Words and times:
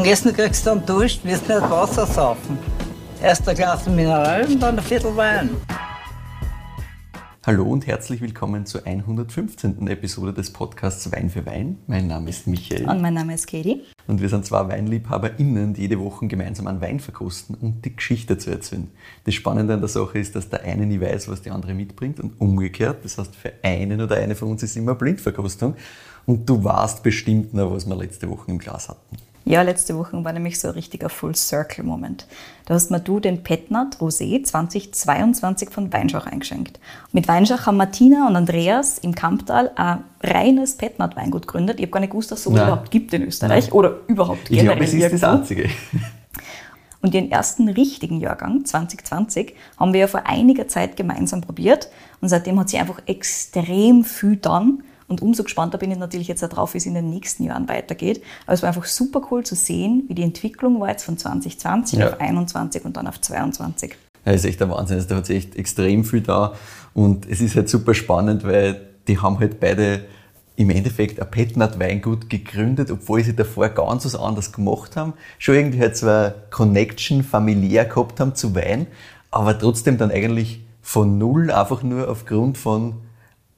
Zum 0.00 0.08
Essen 0.08 0.32
kriegst 0.32 0.64
du 0.64 0.70
einen 0.70 0.86
Dusch, 0.86 1.20
wirst 1.24 1.46
nicht 1.46 1.60
Wasser 1.60 2.06
saufen. 2.06 2.58
Erst 3.22 3.46
ein 3.46 3.54
Glas 3.54 3.86
Mineral 3.86 4.46
und 4.46 4.58
dann 4.58 4.78
ein 4.78 4.82
Viertel 4.82 5.14
Wein. 5.14 5.50
Hallo 7.46 7.64
und 7.64 7.86
herzlich 7.86 8.22
willkommen 8.22 8.64
zur 8.64 8.86
115. 8.86 9.88
Episode 9.88 10.32
des 10.32 10.54
Podcasts 10.54 11.12
Wein 11.12 11.28
für 11.28 11.44
Wein. 11.44 11.76
Mein 11.86 12.06
Name 12.06 12.30
ist 12.30 12.46
Michael. 12.46 12.88
Und 12.88 13.02
mein 13.02 13.12
Name 13.12 13.34
ist 13.34 13.46
Katie. 13.46 13.82
Und 14.06 14.22
wir 14.22 14.30
sind 14.30 14.46
zwei 14.46 14.66
WeinliebhaberInnen, 14.68 15.74
die 15.74 15.82
jede 15.82 16.00
Woche 16.00 16.26
gemeinsam 16.28 16.66
einen 16.66 16.80
Wein 16.80 16.98
verkosten 16.98 17.54
und 17.56 17.84
die 17.84 17.94
Geschichte 17.94 18.38
zu 18.38 18.48
erzählen. 18.48 18.88
Das 19.24 19.34
Spannende 19.34 19.74
an 19.74 19.80
der 19.80 19.90
Sache 19.90 20.18
ist, 20.18 20.34
dass 20.34 20.48
der 20.48 20.62
eine 20.62 20.86
nie 20.86 21.02
weiß, 21.02 21.28
was 21.28 21.42
die 21.42 21.50
andere 21.50 21.74
mitbringt 21.74 22.20
und 22.20 22.40
umgekehrt. 22.40 23.04
Das 23.04 23.18
heißt, 23.18 23.36
für 23.36 23.52
einen 23.62 24.00
oder 24.00 24.16
eine 24.16 24.34
von 24.34 24.48
uns 24.48 24.62
ist 24.62 24.78
immer 24.78 24.94
Blindverkostung. 24.94 25.74
Und 26.24 26.48
du 26.48 26.64
warst 26.64 27.02
bestimmt 27.02 27.52
noch, 27.52 27.70
was 27.70 27.86
wir 27.86 27.96
letzte 27.96 28.30
Woche 28.30 28.50
im 28.50 28.58
Glas 28.58 28.88
hatten. 28.88 29.29
Ja, 29.44 29.62
letzte 29.62 29.96
Woche 29.96 30.22
war 30.22 30.32
nämlich 30.32 30.60
so 30.60 30.68
ein 30.68 30.74
richtiger 30.74 31.08
Full-Circle-Moment. 31.08 32.26
Da 32.66 32.74
hast 32.74 32.90
mir 32.90 33.00
du 33.00 33.20
den 33.20 33.42
Petnat 33.42 33.96
Rosé 33.96 34.44
2022 34.44 35.70
von 35.70 35.92
Weinschach 35.92 36.26
eingeschenkt. 36.26 36.78
Mit 37.12 37.26
Weinschach 37.26 37.66
haben 37.66 37.78
Martina 37.78 38.28
und 38.28 38.36
Andreas 38.36 38.98
im 38.98 39.14
Kamptal 39.14 39.70
ein 39.76 40.04
reines 40.22 40.76
Petnat-Weingut 40.76 41.46
gegründet. 41.46 41.80
Ich 41.80 41.86
habe 41.86 41.92
gar 41.92 42.00
nicht 42.00 42.10
gewusst, 42.10 42.30
dass 42.30 42.40
es 42.40 42.44
so 42.44 42.50
Nein. 42.50 42.66
überhaupt 42.66 42.90
gibt 42.90 43.14
in 43.14 43.22
Österreich 43.22 43.64
Nein. 43.64 43.72
oder 43.72 43.96
überhaupt 44.06 44.50
Ich 44.50 44.58
generell 44.58 44.76
glaube, 44.76 44.84
es 44.84 44.92
ist 44.94 45.02
das 45.02 45.22
irgendwo. 45.22 45.26
Einzige. 45.26 45.70
Und 47.02 47.14
ihren 47.14 47.30
ersten 47.30 47.68
richtigen 47.68 48.20
Jahrgang, 48.20 48.64
2020, 48.66 49.54
haben 49.78 49.94
wir 49.94 50.00
ja 50.00 50.06
vor 50.06 50.26
einiger 50.26 50.68
Zeit 50.68 50.96
gemeinsam 50.96 51.40
probiert. 51.40 51.88
Und 52.20 52.28
seitdem 52.28 52.60
hat 52.60 52.68
sie 52.68 52.78
einfach 52.78 53.00
extrem 53.06 54.04
viel 54.04 54.36
dann. 54.36 54.82
Und 55.10 55.22
umso 55.22 55.42
gespannter 55.42 55.76
bin 55.76 55.90
ich 55.90 55.98
natürlich 55.98 56.28
jetzt 56.28 56.40
darauf, 56.40 56.72
wie 56.74 56.78
es 56.78 56.86
in 56.86 56.94
den 56.94 57.10
nächsten 57.10 57.42
Jahren 57.42 57.68
weitergeht. 57.68 58.22
Aber 58.46 58.54
es 58.54 58.62
war 58.62 58.68
einfach 58.68 58.84
super 58.84 59.20
cool 59.30 59.42
zu 59.44 59.56
sehen, 59.56 60.04
wie 60.06 60.14
die 60.14 60.22
Entwicklung 60.22 60.80
war 60.80 60.88
jetzt 60.88 61.02
von 61.02 61.18
2020 61.18 61.98
Ja. 61.98 62.10
auf 62.10 62.20
21 62.20 62.84
und 62.84 62.96
dann 62.96 63.08
auf 63.08 63.20
22. 63.20 63.96
Ja, 64.24 64.32
ist 64.32 64.44
echt 64.44 64.60
der 64.60 64.70
Wahnsinn. 64.70 64.98
Also, 64.98 65.08
da 65.08 65.16
hat 65.16 65.26
sich 65.26 65.36
echt 65.38 65.56
extrem 65.56 66.04
viel 66.04 66.20
da. 66.20 66.52
Und 66.94 67.28
es 67.28 67.40
ist 67.40 67.56
halt 67.56 67.68
super 67.68 67.92
spannend, 67.92 68.44
weil 68.44 68.80
die 69.08 69.18
haben 69.18 69.40
halt 69.40 69.58
beide 69.58 70.04
im 70.54 70.70
Endeffekt 70.70 71.20
ein 71.20 71.28
Petnat 71.28 71.80
Weingut 71.80 72.30
gegründet, 72.30 72.92
obwohl 72.92 73.24
sie 73.24 73.34
davor 73.34 73.68
ganz 73.70 74.04
was 74.04 74.14
anderes 74.14 74.52
gemacht 74.52 74.94
haben. 74.94 75.14
Schon 75.38 75.56
irgendwie 75.56 75.80
halt 75.80 75.96
so 75.96 76.06
eine 76.06 76.34
Connection 76.50 77.24
familiär 77.24 77.84
gehabt 77.84 78.20
haben 78.20 78.36
zu 78.36 78.54
Wein, 78.54 78.86
aber 79.32 79.58
trotzdem 79.58 79.98
dann 79.98 80.12
eigentlich 80.12 80.60
von 80.82 81.18
null, 81.18 81.50
einfach 81.50 81.82
nur 81.82 82.08
aufgrund 82.08 82.58
von 82.58 82.94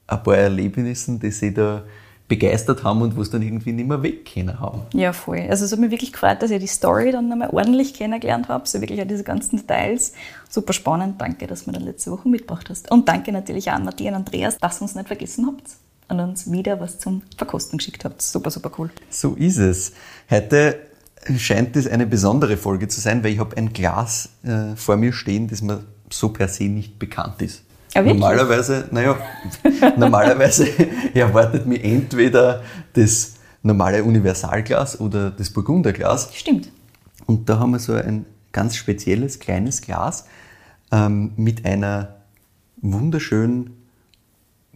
ein 0.07 0.23
paar 0.23 0.37
Erlebnissen, 0.37 1.19
die 1.19 1.31
sie 1.31 1.53
da 1.53 1.83
begeistert 2.27 2.83
haben 2.83 3.01
und 3.01 3.15
wo 3.15 3.21
es 3.21 3.29
dann 3.29 3.41
irgendwie 3.41 3.73
nicht 3.73 3.87
mehr 3.87 4.01
weg 4.01 4.29
haben. 4.59 4.81
Ja, 4.93 5.13
voll. 5.13 5.45
Also 5.49 5.65
es 5.65 5.71
hat 5.71 5.79
mich 5.79 5.91
wirklich 5.91 6.13
gefreut, 6.13 6.41
dass 6.41 6.51
ich 6.51 6.59
die 6.59 6.67
Story 6.67 7.11
dann 7.11 7.29
nochmal 7.29 7.49
ordentlich 7.51 7.93
kennengelernt 7.93 8.47
habe. 8.47 8.67
So 8.67 8.81
wirklich 8.81 9.01
auch 9.01 9.07
diese 9.07 9.23
ganzen 9.23 9.57
Details. 9.57 10.13
Super 10.49 10.73
spannend. 10.73 11.19
Danke, 11.21 11.47
dass 11.47 11.65
du 11.65 11.71
mir 11.71 11.77
dann 11.77 11.85
letzte 11.85 12.11
Woche 12.11 12.27
mitgebracht 12.27 12.69
hast. 12.69 12.89
Und 12.91 13.07
danke 13.07 13.31
natürlich 13.31 13.69
auch 13.69 13.75
an 13.75 13.85
Matthias 13.85 14.11
und 14.11 14.15
Andreas, 14.15 14.57
dass 14.57 14.79
ihr 14.79 14.83
uns 14.83 14.95
nicht 14.95 15.07
vergessen 15.07 15.45
habt 15.47 15.63
und 16.07 16.19
uns 16.19 16.51
wieder 16.51 16.79
was 16.79 16.97
zum 16.97 17.21
Verkosten 17.37 17.77
geschickt 17.77 18.05
habt. 18.05 18.21
Super, 18.21 18.49
super 18.49 18.71
cool. 18.77 18.89
So 19.09 19.35
ist 19.35 19.57
es. 19.57 19.93
Heute 20.29 20.79
scheint 21.37 21.75
es 21.75 21.87
eine 21.87 22.05
besondere 22.05 22.57
Folge 22.57 22.87
zu 22.87 23.01
sein, 23.01 23.23
weil 23.23 23.33
ich 23.33 23.39
habe 23.39 23.55
ein 23.57 23.73
Glas 23.73 24.29
äh, 24.43 24.75
vor 24.75 24.97
mir 24.97 25.13
stehen, 25.13 25.47
das 25.47 25.61
mir 25.61 25.83
so 26.09 26.29
per 26.29 26.47
se 26.47 26.65
nicht 26.65 26.99
bekannt 26.99 27.41
ist. 27.41 27.62
Ah, 27.93 27.99
wirklich? 27.99 28.13
normalerweise, 28.19 28.87
naja, 28.91 29.17
normalerweise 29.97 30.67
erwartet 31.13 31.65
mich 31.65 31.83
entweder 31.83 32.63
das 32.93 33.33
normale 33.61 34.03
Universalglas 34.03 34.99
oder 34.99 35.31
das 35.31 35.49
Burgunderglas. 35.49 36.29
Stimmt. 36.35 36.69
Und 37.25 37.47
da 37.49 37.59
haben 37.59 37.71
wir 37.71 37.79
so 37.79 37.93
ein 37.93 38.25
ganz 38.51 38.75
spezielles 38.75 39.39
kleines 39.39 39.81
Glas 39.81 40.25
ähm, 40.91 41.31
mit 41.35 41.65
einer 41.65 42.15
wunderschönen 42.81 43.71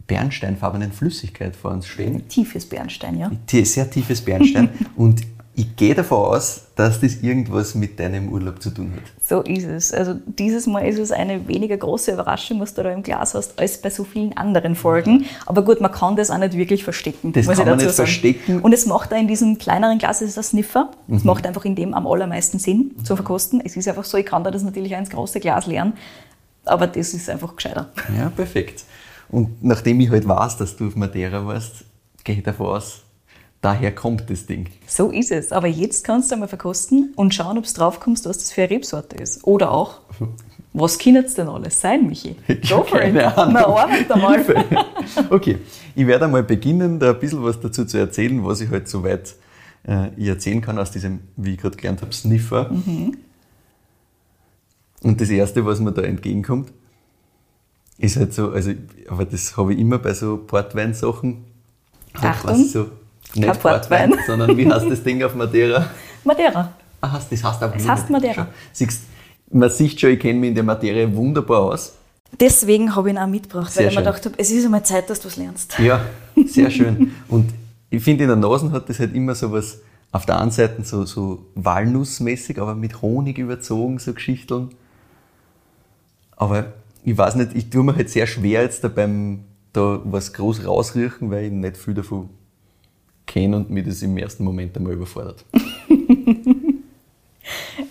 bernsteinfarbenen 0.08 0.92
Flüssigkeit 0.92 1.56
vor 1.56 1.72
uns 1.72 1.86
stehen. 1.88 2.28
Tiefes 2.30 2.66
Bernstein, 2.66 3.18
ja. 3.20 3.32
Sehr 3.50 3.90
tiefes 3.90 4.22
Bernstein. 4.22 4.70
und 4.96 5.22
ich 5.60 5.76
gehe 5.76 5.96
davon 5.96 6.20
aus, 6.20 6.62
dass 6.76 7.02
das 7.02 7.16
irgendwas 7.24 7.74
mit 7.74 8.00
deinem 8.00 8.30
Urlaub 8.32 8.62
zu 8.62 8.70
tun 8.70 8.94
hat. 8.96 9.02
So 9.28 9.42
ist 9.42 9.64
es. 9.66 9.92
Also 9.92 10.14
dieses 10.28 10.68
Mal 10.68 10.82
ist 10.88 11.00
es 11.00 11.12
eine 11.12 11.48
weniger 11.48 11.78
große 11.78 12.12
Überraschung, 12.12 12.60
was 12.60 12.76
du 12.76 12.84
da 12.84 12.92
im 12.92 13.02
Glas 13.02 13.34
hast, 13.34 13.58
als 13.60 13.82
bei 13.82 13.90
so 13.90 14.04
vielen 14.04 14.38
anderen 14.38 14.76
Folgen. 14.76 15.26
Aber 15.48 15.64
gut, 15.64 15.82
man 15.82 15.92
kann 15.92 16.16
das 16.16 16.30
auch 16.30 16.38
nicht 16.38 16.54
wirklich 16.56 16.84
verstecken. 16.84 17.34
Das 17.34 17.48
kann 17.48 17.58
man 17.58 17.78
nicht 17.78 17.86
sagen. 17.86 17.96
verstecken. 17.96 18.60
Und 18.62 18.72
es 18.72 18.86
macht 18.86 19.12
auch 19.12 19.18
in 19.18 19.28
diesem 19.28 19.58
kleineren 19.58 19.98
Glas, 19.98 20.22
es 20.22 20.30
ist 20.30 20.38
ein 20.38 20.44
Sniffer. 20.44 20.92
Es 21.08 21.24
Mhm. 21.24 21.28
macht 21.28 21.48
einfach 21.48 21.66
in 21.66 21.76
dem 21.76 21.96
am 21.96 22.06
allermeisten 22.06 22.60
Sinn 22.60 22.92
zu 23.04 23.16
verkosten. 23.16 23.60
Es 23.66 23.76
ist 23.76 23.88
einfach 23.88 24.04
so, 24.04 24.16
ich 24.20 24.28
kann 24.28 24.44
da 24.44 24.52
das 24.52 24.62
natürlich 24.62 24.94
auch 24.94 25.00
ins 25.00 25.10
große 25.10 25.40
Glas 25.40 25.66
leeren, 25.66 25.94
aber 26.66 26.86
das 26.86 27.16
ist 27.16 27.32
einfach 27.32 27.56
gescheiter. 27.56 27.90
Ja, 28.16 28.30
perfekt. 28.30 28.84
Und 29.30 29.64
nachdem 29.64 30.00
ich 30.02 30.12
halt 30.12 30.28
weiß, 30.28 30.58
dass 30.58 30.78
du 30.78 30.88
auf 30.88 30.96
Madeira 30.96 31.44
warst, 31.48 31.84
gehe 32.24 32.36
ich 32.36 32.44
davon 32.44 32.68
aus, 32.68 33.02
daher 33.62 33.94
kommt 33.94 34.30
das 34.30 34.46
Ding. 34.46 34.70
So 34.86 35.10
ist 35.10 35.32
es. 35.32 35.52
Aber 35.52 35.68
jetzt 35.68 36.04
kannst 36.04 36.32
du 36.32 36.36
einmal 36.36 36.48
verkosten 36.48 37.14
und 37.16 37.34
schauen, 37.34 37.58
ob 37.58 37.66
du 37.66 37.74
drauf 37.74 38.00
kommst, 38.00 38.26
was 38.26 38.38
das 38.38 38.52
für 38.52 38.64
eine 38.64 38.72
Rebsorte 38.72 39.16
ist. 39.18 39.44
Oder 39.46 39.72
auch, 39.72 40.02
was 40.74 40.98
kann 40.98 41.16
es 41.16 41.36
denn 41.36 41.48
alles 41.48 41.80
sein, 41.80 42.08
Michi? 42.08 42.36
Go 42.70 42.84
for 42.84 43.00
it. 43.00 43.14
Keine 43.14 43.38
Ahnung. 43.38 43.54
Na, 43.54 43.66
arbeit 43.66 44.12
einmal. 44.12 44.46
Okay, 45.30 45.58
ich 45.96 46.06
werde 46.06 46.26
einmal 46.26 46.44
beginnen, 46.44 47.00
da 47.00 47.12
ein 47.12 47.20
bisschen 47.20 47.44
was 47.44 47.60
dazu 47.60 47.86
zu 47.86 47.98
erzählen, 47.98 48.44
was 48.46 48.60
ich 48.60 48.70
halt 48.70 48.90
soweit 48.90 49.36
äh, 49.88 50.10
erzählen 50.28 50.62
kann 50.62 50.78
aus 50.78 50.92
diesem, 50.92 51.22
wie 51.38 51.54
ich 51.54 51.58
gerade 51.60 51.78
gelernt 51.78 52.02
habe, 52.02 52.14
Sniffer. 52.14 52.70
Und 55.02 55.22
das 55.22 55.30
Erste, 55.30 55.66
was 55.66 55.80
mir 55.80 55.94
da 55.94 56.02
entgegenkommt, 56.02 56.74
ist 57.98 58.18
halt 58.18 58.34
so, 58.34 58.52
also, 58.52 58.72
aber 59.08 59.26
das 59.26 59.58
habe 59.58 59.74
ich 59.74 59.80
immer 59.80 59.98
bei 59.98 60.14
so 60.14 60.38
Portweinsachen. 60.38 61.46
Achtung, 62.14 62.50
Was 62.52 62.72
so, 62.72 62.88
nicht 63.36 63.48
kein 63.48 63.60
Portwein. 63.60 64.14
sondern 64.28 64.56
wie 64.58 64.72
heißt 64.72 64.90
das 64.90 65.04
Ding 65.04 65.22
auf 65.24 65.36
Madeira? 65.36 65.88
Madeira. 66.24 66.74
Ah, 67.02 67.12
hast- 67.12 67.32
das 67.32 67.44
heißt 67.44 67.62
aber 67.64 67.76
Es 67.76 67.88
heißt 67.88 68.10
Madeira. 68.10 68.48
Siehst, 68.74 69.04
man 69.52 69.70
sieht 69.70 70.00
schon, 70.00 70.12
ich 70.12 70.20
kenne 70.20 70.40
mich 70.40 70.50
in 70.50 70.56
der 70.56 70.64
Materie 70.64 71.14
wunderbar 71.16 71.62
aus. 71.62 71.94
Deswegen 72.40 72.94
habe 72.96 73.10
ich 73.10 73.16
ihn 73.16 73.20
auch 73.22 73.28
mitgebracht, 73.28 73.72
Sehr 73.72 73.84
weil 73.86 73.90
ich 73.92 73.96
mir 73.96 74.02
schön. 74.04 74.06
gedacht 74.12 74.26
habe, 74.26 74.36
es 74.38 74.52
ist 74.52 74.66
einmal 74.66 74.84
Zeit, 74.84 75.10
dass 75.10 75.20
du 75.22 75.28
was 75.28 75.38
lernst. 75.38 75.78
Ja, 75.80 76.02
sehr 76.46 76.70
schön. 76.70 77.14
Und 77.30 77.54
ich 77.90 78.04
finde, 78.04 78.24
in 78.26 78.30
der 78.30 78.38
Nase 78.38 78.72
hat 78.72 78.90
das 78.90 79.00
halt 79.00 79.16
immer 79.16 79.34
so 79.36 79.52
was, 79.52 79.80
auf 80.12 80.26
der 80.26 80.40
einen 80.42 80.52
Seite 80.52 80.84
so, 80.84 81.06
so 81.06 81.46
Walnussmäßig, 81.56 82.60
aber 82.60 82.76
mit 82.76 83.02
Honig 83.02 83.38
überzogen, 83.38 84.00
so 84.00 84.14
Geschichteln. 84.14 84.70
Aber 86.36 86.66
ich 87.04 87.18
weiß 87.18 87.36
nicht, 87.36 87.52
ich 87.56 87.70
tue 87.70 87.84
mir 87.84 87.96
halt 87.96 88.10
sehr 88.10 88.28
schwer 88.28 88.62
jetzt 88.64 88.84
da 88.84 88.90
beim 88.90 89.40
da 89.74 90.00
was 90.04 90.34
groß 90.34 90.66
rausriechen, 90.66 91.30
weil 91.32 91.46
ich 91.46 91.52
nicht 91.52 91.78
viel 91.78 91.94
davon 91.94 92.30
kenne 93.28 93.58
und 93.58 93.70
mir 93.70 93.84
das 93.84 94.02
im 94.02 94.18
ersten 94.18 94.44
Moment 94.44 94.76
einmal 94.78 94.94
überfordert. 94.94 95.44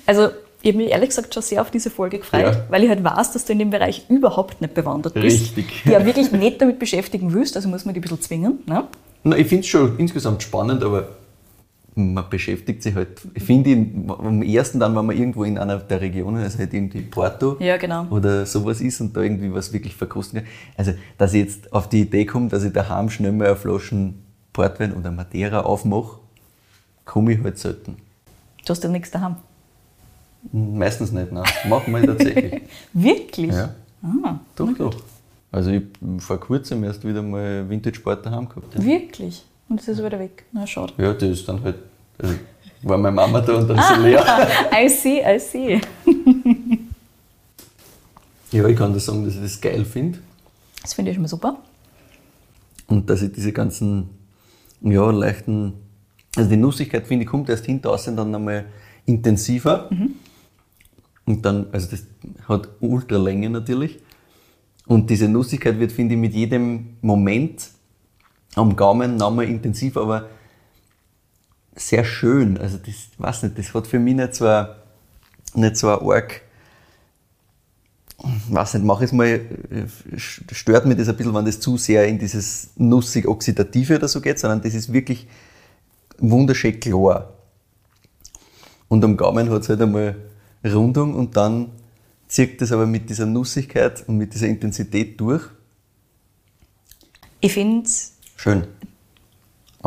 Also, 0.05 0.29
ich 0.63 0.69
habe 0.69 0.79
mich 0.79 0.91
ehrlich 0.91 1.09
gesagt 1.11 1.33
schon 1.33 1.43
sehr 1.43 1.61
auf 1.63 1.71
diese 1.71 1.91
Folge 1.91 2.19
gefreut, 2.19 2.43
Ja. 2.43 2.65
weil 2.69 2.83
ich 2.85 2.89
halt 2.89 3.03
weiß, 3.03 3.33
dass 3.33 3.45
du 3.45 3.53
in 3.53 3.59
dem 3.61 3.71
Bereich 3.71 4.05
überhaupt 4.09 4.61
nicht 4.61 4.75
bewandert 4.75 5.15
bist. 5.15 5.57
Richtig. 5.57 5.83
Die 5.85 5.91
ja 5.91 6.05
wirklich 6.05 6.31
nicht 6.33 6.61
damit 6.61 6.79
beschäftigen 6.79 7.33
willst, 7.33 7.57
also 7.57 7.69
muss 7.69 7.85
man 7.85 7.95
die 7.95 8.01
ein 8.01 8.03
bisschen 8.03 8.21
zwingen. 8.21 8.59
Ne? 8.67 8.85
Na, 9.25 9.37
ich 9.37 9.47
finde 9.47 9.61
es 9.63 9.69
schon 9.69 9.99
insgesamt 9.99 10.43
spannend, 10.43 10.83
aber 10.85 11.09
man 11.95 12.29
beschäftigt 12.29 12.83
sich 12.83 12.95
halt, 12.95 13.09
ich 13.35 13.43
finde 13.43 13.71
ihn 13.71 14.07
am 14.19 14.43
ersten 14.43 14.79
dann, 14.79 14.95
wenn 14.95 15.07
man 15.07 15.17
irgendwo 15.17 15.45
in 15.45 15.57
einer 15.57 15.79
der 15.79 16.01
Regionen, 16.01 16.43
also 16.43 16.59
halt 16.59 16.75
irgendwie 16.75 17.01
Porto 17.01 17.57
Ja, 17.59 17.79
genau. 17.79 18.07
oder 18.11 18.45
sowas 18.45 18.81
ist 18.83 19.01
und 19.01 19.17
da 19.17 19.23
irgendwie 19.23 19.53
was 19.53 19.73
wirklich 19.73 19.95
verkosten 19.97 20.41
kann. 20.41 20.49
Also, 20.77 20.93
dass 21.17 21.33
ich 21.33 21.41
jetzt 21.45 21.73
auf 21.73 21.89
die 21.89 22.03
Idee 22.03 22.27
komme, 22.27 22.49
dass 22.49 22.65
ich 22.65 22.73
daheim 22.73 23.09
schnell 23.09 23.33
mal 23.33 23.47
eine 23.47 23.57
Flaschen 23.57 24.26
Portwein 24.57 24.95
oder 24.95 25.11
Madeira 25.11 25.61
aufmache, 25.61 26.17
komme 27.05 27.35
ich 27.35 27.43
halt 27.45 27.59
selten. 27.59 27.97
Du 28.65 28.71
hast 28.71 28.83
ja 28.83 28.89
nichts 28.89 29.11
daheim. 29.11 29.37
Meistens 30.51 31.13
nicht, 31.13 31.31
nein. 31.31 31.45
Machen 31.69 31.93
wir 31.95 32.07
tatsächlich. 32.07 32.63
Wirklich? 32.95 33.53
Ja. 33.53 33.75
Ah, 34.03 34.37
Doch, 34.57 34.73
doch. 34.79 34.95
Also 35.53 35.71
ich 35.71 35.83
hab 35.83 36.23
vor 36.23 36.41
kurzem 36.41 36.85
erst 36.85 37.05
wieder 37.07 37.21
mal 37.21 37.69
Vintage 37.69 37.97
Sport 37.97 38.25
daheim 38.25 38.49
gehabt. 38.49 38.75
Ja. 38.75 38.83
wirklich? 38.85 39.45
Und 39.69 39.79
es 39.81 39.89
ist 39.89 39.99
wieder 40.03 40.19
weg. 40.19 40.45
Na, 40.53 40.67
schade. 40.67 40.95
Ja, 40.97 41.13
das 41.13 41.23
ist 41.29 41.47
dann 41.49 41.63
halt, 41.63 41.77
also 42.19 42.35
war 42.83 42.97
meine 42.97 43.15
Mama 43.15 43.41
da 43.43 43.55
und 43.59 43.69
dann 43.69 43.79
so 43.95 44.03
leer. 44.03 44.25
I 44.73 44.89
see, 44.89 45.21
I 45.21 45.39
see. 45.39 45.81
Ja, 48.53 48.67
ich 48.69 48.77
kann 48.77 48.95
das 48.95 49.05
sagen, 49.05 49.25
dass 49.25 49.35
ich 49.35 49.43
das 49.43 49.61
geil 49.61 49.85
finde 49.85 50.19
Das 50.81 50.95
finde 50.95 51.11
ich 51.11 51.17
schon 51.17 51.23
mal 51.23 51.29
super. 51.29 51.59
und 52.87 53.11
dass 53.11 53.21
ich 53.23 53.33
diese 53.33 53.53
ganzen, 53.53 54.09
ja, 54.81 55.11
leichten, 55.11 55.75
also 56.37 56.49
die 56.51 56.57
Nussigkeit 56.57 57.07
finde 57.07 57.25
ich 57.25 57.31
kommt 57.31 57.49
erst 57.49 57.67
hinter 57.67 57.91
außen 57.91 58.17
dann 58.17 58.31
nochmal 58.31 58.67
intensiver. 59.05 59.89
Und 61.25 61.45
dann, 61.45 61.67
also 61.73 61.89
das 61.91 62.07
hat 62.49 62.69
Ultralänge 62.81 63.51
natürlich. 63.51 63.99
Und 64.87 65.11
diese 65.11 65.29
Nussigkeit 65.29 65.79
wird, 65.79 65.93
finde 65.93 66.15
ich, 66.15 66.21
mit 66.21 66.35
jedem 66.35 66.97
Moment 67.01 67.71
am 68.55 68.77
Gaumen 68.77 69.17
nochmal 69.17 69.47
intensiver, 69.47 70.03
aber 70.03 70.29
sehr 71.75 72.05
schön. 72.05 72.57
Also 72.59 72.79
das, 72.79 73.11
weiß 73.19 73.43
nicht, 73.45 73.59
das 73.59 73.75
hat 73.75 73.87
für 73.87 73.99
mich 73.99 74.15
nicht 74.15 74.35
so 74.35 74.47
ein, 74.47 74.69
nicht 75.55 75.77
so 75.77 75.91
ein 75.91 76.09
arg, 76.09 76.43
weiß 78.19 78.75
nicht, 78.75 78.85
mach 78.85 79.01
es 79.03 79.13
mal, 79.13 79.41
stört 80.17 80.87
mich 80.87 80.97
das 80.97 81.09
ein 81.09 81.17
bisschen, 81.17 81.35
wenn 81.35 81.45
das 81.45 81.61
zu 81.61 81.77
sehr 81.77 82.07
in 82.07 82.19
dieses 82.19 82.71
nussig-oxidative 82.77 83.97
oder 83.97 84.09
so 84.09 84.21
geht, 84.21 84.39
sondern 84.39 84.63
das 84.63 84.75
ist 84.75 84.93
wirklich 84.93 85.27
wunderschön 86.19 86.81
klar. 86.81 87.35
Und 88.89 89.05
am 89.05 89.17
Gaumen 89.17 89.51
hat 89.51 89.63
es 89.63 89.69
halt 89.69 89.81
einmal 89.81 90.17
Rundung 90.65 91.15
und 91.15 91.37
dann 91.37 91.71
zieht 92.29 92.61
das 92.61 92.73
aber 92.73 92.87
mit 92.87 93.11
dieser 93.11 93.27
Nussigkeit 93.27 94.05
und 94.09 94.17
mit 94.17 94.35
dieser 94.35 94.47
Intensität 94.47 95.21
durch. 95.21 95.45
Ich 97.41 97.53
finde, 97.53 97.89
Schön. 98.37 98.67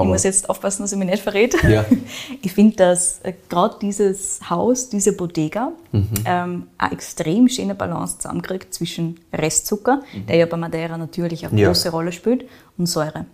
Ich 0.03 0.07
muss 0.07 0.23
jetzt 0.23 0.49
aufpassen, 0.49 0.83
dass 0.83 0.91
ich 0.91 0.97
mich 0.97 1.09
nicht 1.09 1.23
verrät. 1.23 1.55
Ja. 1.63 1.85
Ich 2.41 2.53
finde, 2.53 2.75
dass 2.77 3.19
äh, 3.23 3.33
gerade 3.49 3.75
dieses 3.81 4.39
Haus, 4.49 4.89
diese 4.89 5.13
Bodega, 5.13 5.71
Mhm. 5.91 6.07
ähm, 6.25 6.63
eine 6.77 6.91
extrem 6.93 7.47
schöne 7.49 7.75
Balance 7.75 8.17
zusammenkriegt 8.19 8.73
zwischen 8.73 9.19
Restzucker, 9.33 10.01
der 10.27 10.35
ja 10.37 10.45
bei 10.45 10.57
Madeira 10.57 10.97
natürlich 10.97 11.45
eine 11.45 11.59
Ja. 11.59 11.67
große 11.67 11.89
Rolle 11.89 12.11
spielt, 12.11 12.45
und 12.77 12.85
Säure. 12.87 13.25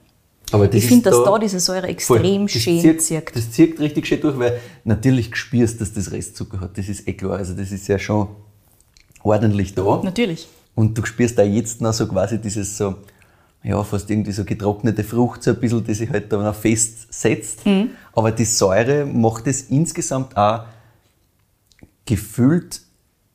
Aber 0.52 0.72
Ich 0.74 0.86
finde, 0.86 1.10
dass 1.10 1.24
da 1.24 1.38
diese 1.40 1.60
Säure 1.60 1.88
extrem 1.88 2.44
das 2.48 2.52
schön 2.54 2.80
zieht, 2.80 3.02
zirkt. 3.02 3.36
Das 3.36 3.52
zieht 3.52 3.80
richtig 3.80 4.06
schön 4.08 4.22
durch, 4.22 4.38
weil 4.38 4.60
natürlich 4.84 5.36
spürst, 5.36 5.82
dass 5.82 5.92
das 5.94 6.12
Restzucker 6.12 6.60
hat. 6.62 6.78
Das 6.78 6.88
ist 6.88 7.08
eh 7.08 7.14
klar. 7.14 7.38
Also 7.38 7.54
das 7.56 7.72
ist 7.72 7.88
ja 7.88 7.98
schon 8.00 8.28
ordentlich 9.24 9.74
da. 9.74 10.02
Natürlich. 10.04 10.48
Und 10.76 10.98
du 10.98 11.06
spürst 11.06 11.38
da 11.38 11.44
jetzt 11.44 11.82
noch 11.82 11.94
so 11.94 12.08
quasi 12.08 12.40
dieses 12.40 12.78
so, 12.78 12.96
ja, 13.66 13.84
fast 13.84 14.10
irgendwie 14.12 14.32
so 14.32 14.46
getrocknete 14.46 15.04
Frucht, 15.04 15.42
so 15.44 15.52
ein 15.52 15.60
bisschen, 15.60 15.84
die 15.84 15.94
sich 15.96 16.10
halt 16.10 16.32
da 16.32 16.38
noch 16.38 16.54
festsetzt. 16.56 17.66
Mhm. 17.66 17.90
Aber 18.14 18.32
die 18.32 18.46
Säure 18.46 19.06
macht 19.06 19.48
es 19.48 19.64
insgesamt 19.64 20.38
auch 20.38 20.66
gefühlt 22.06 22.82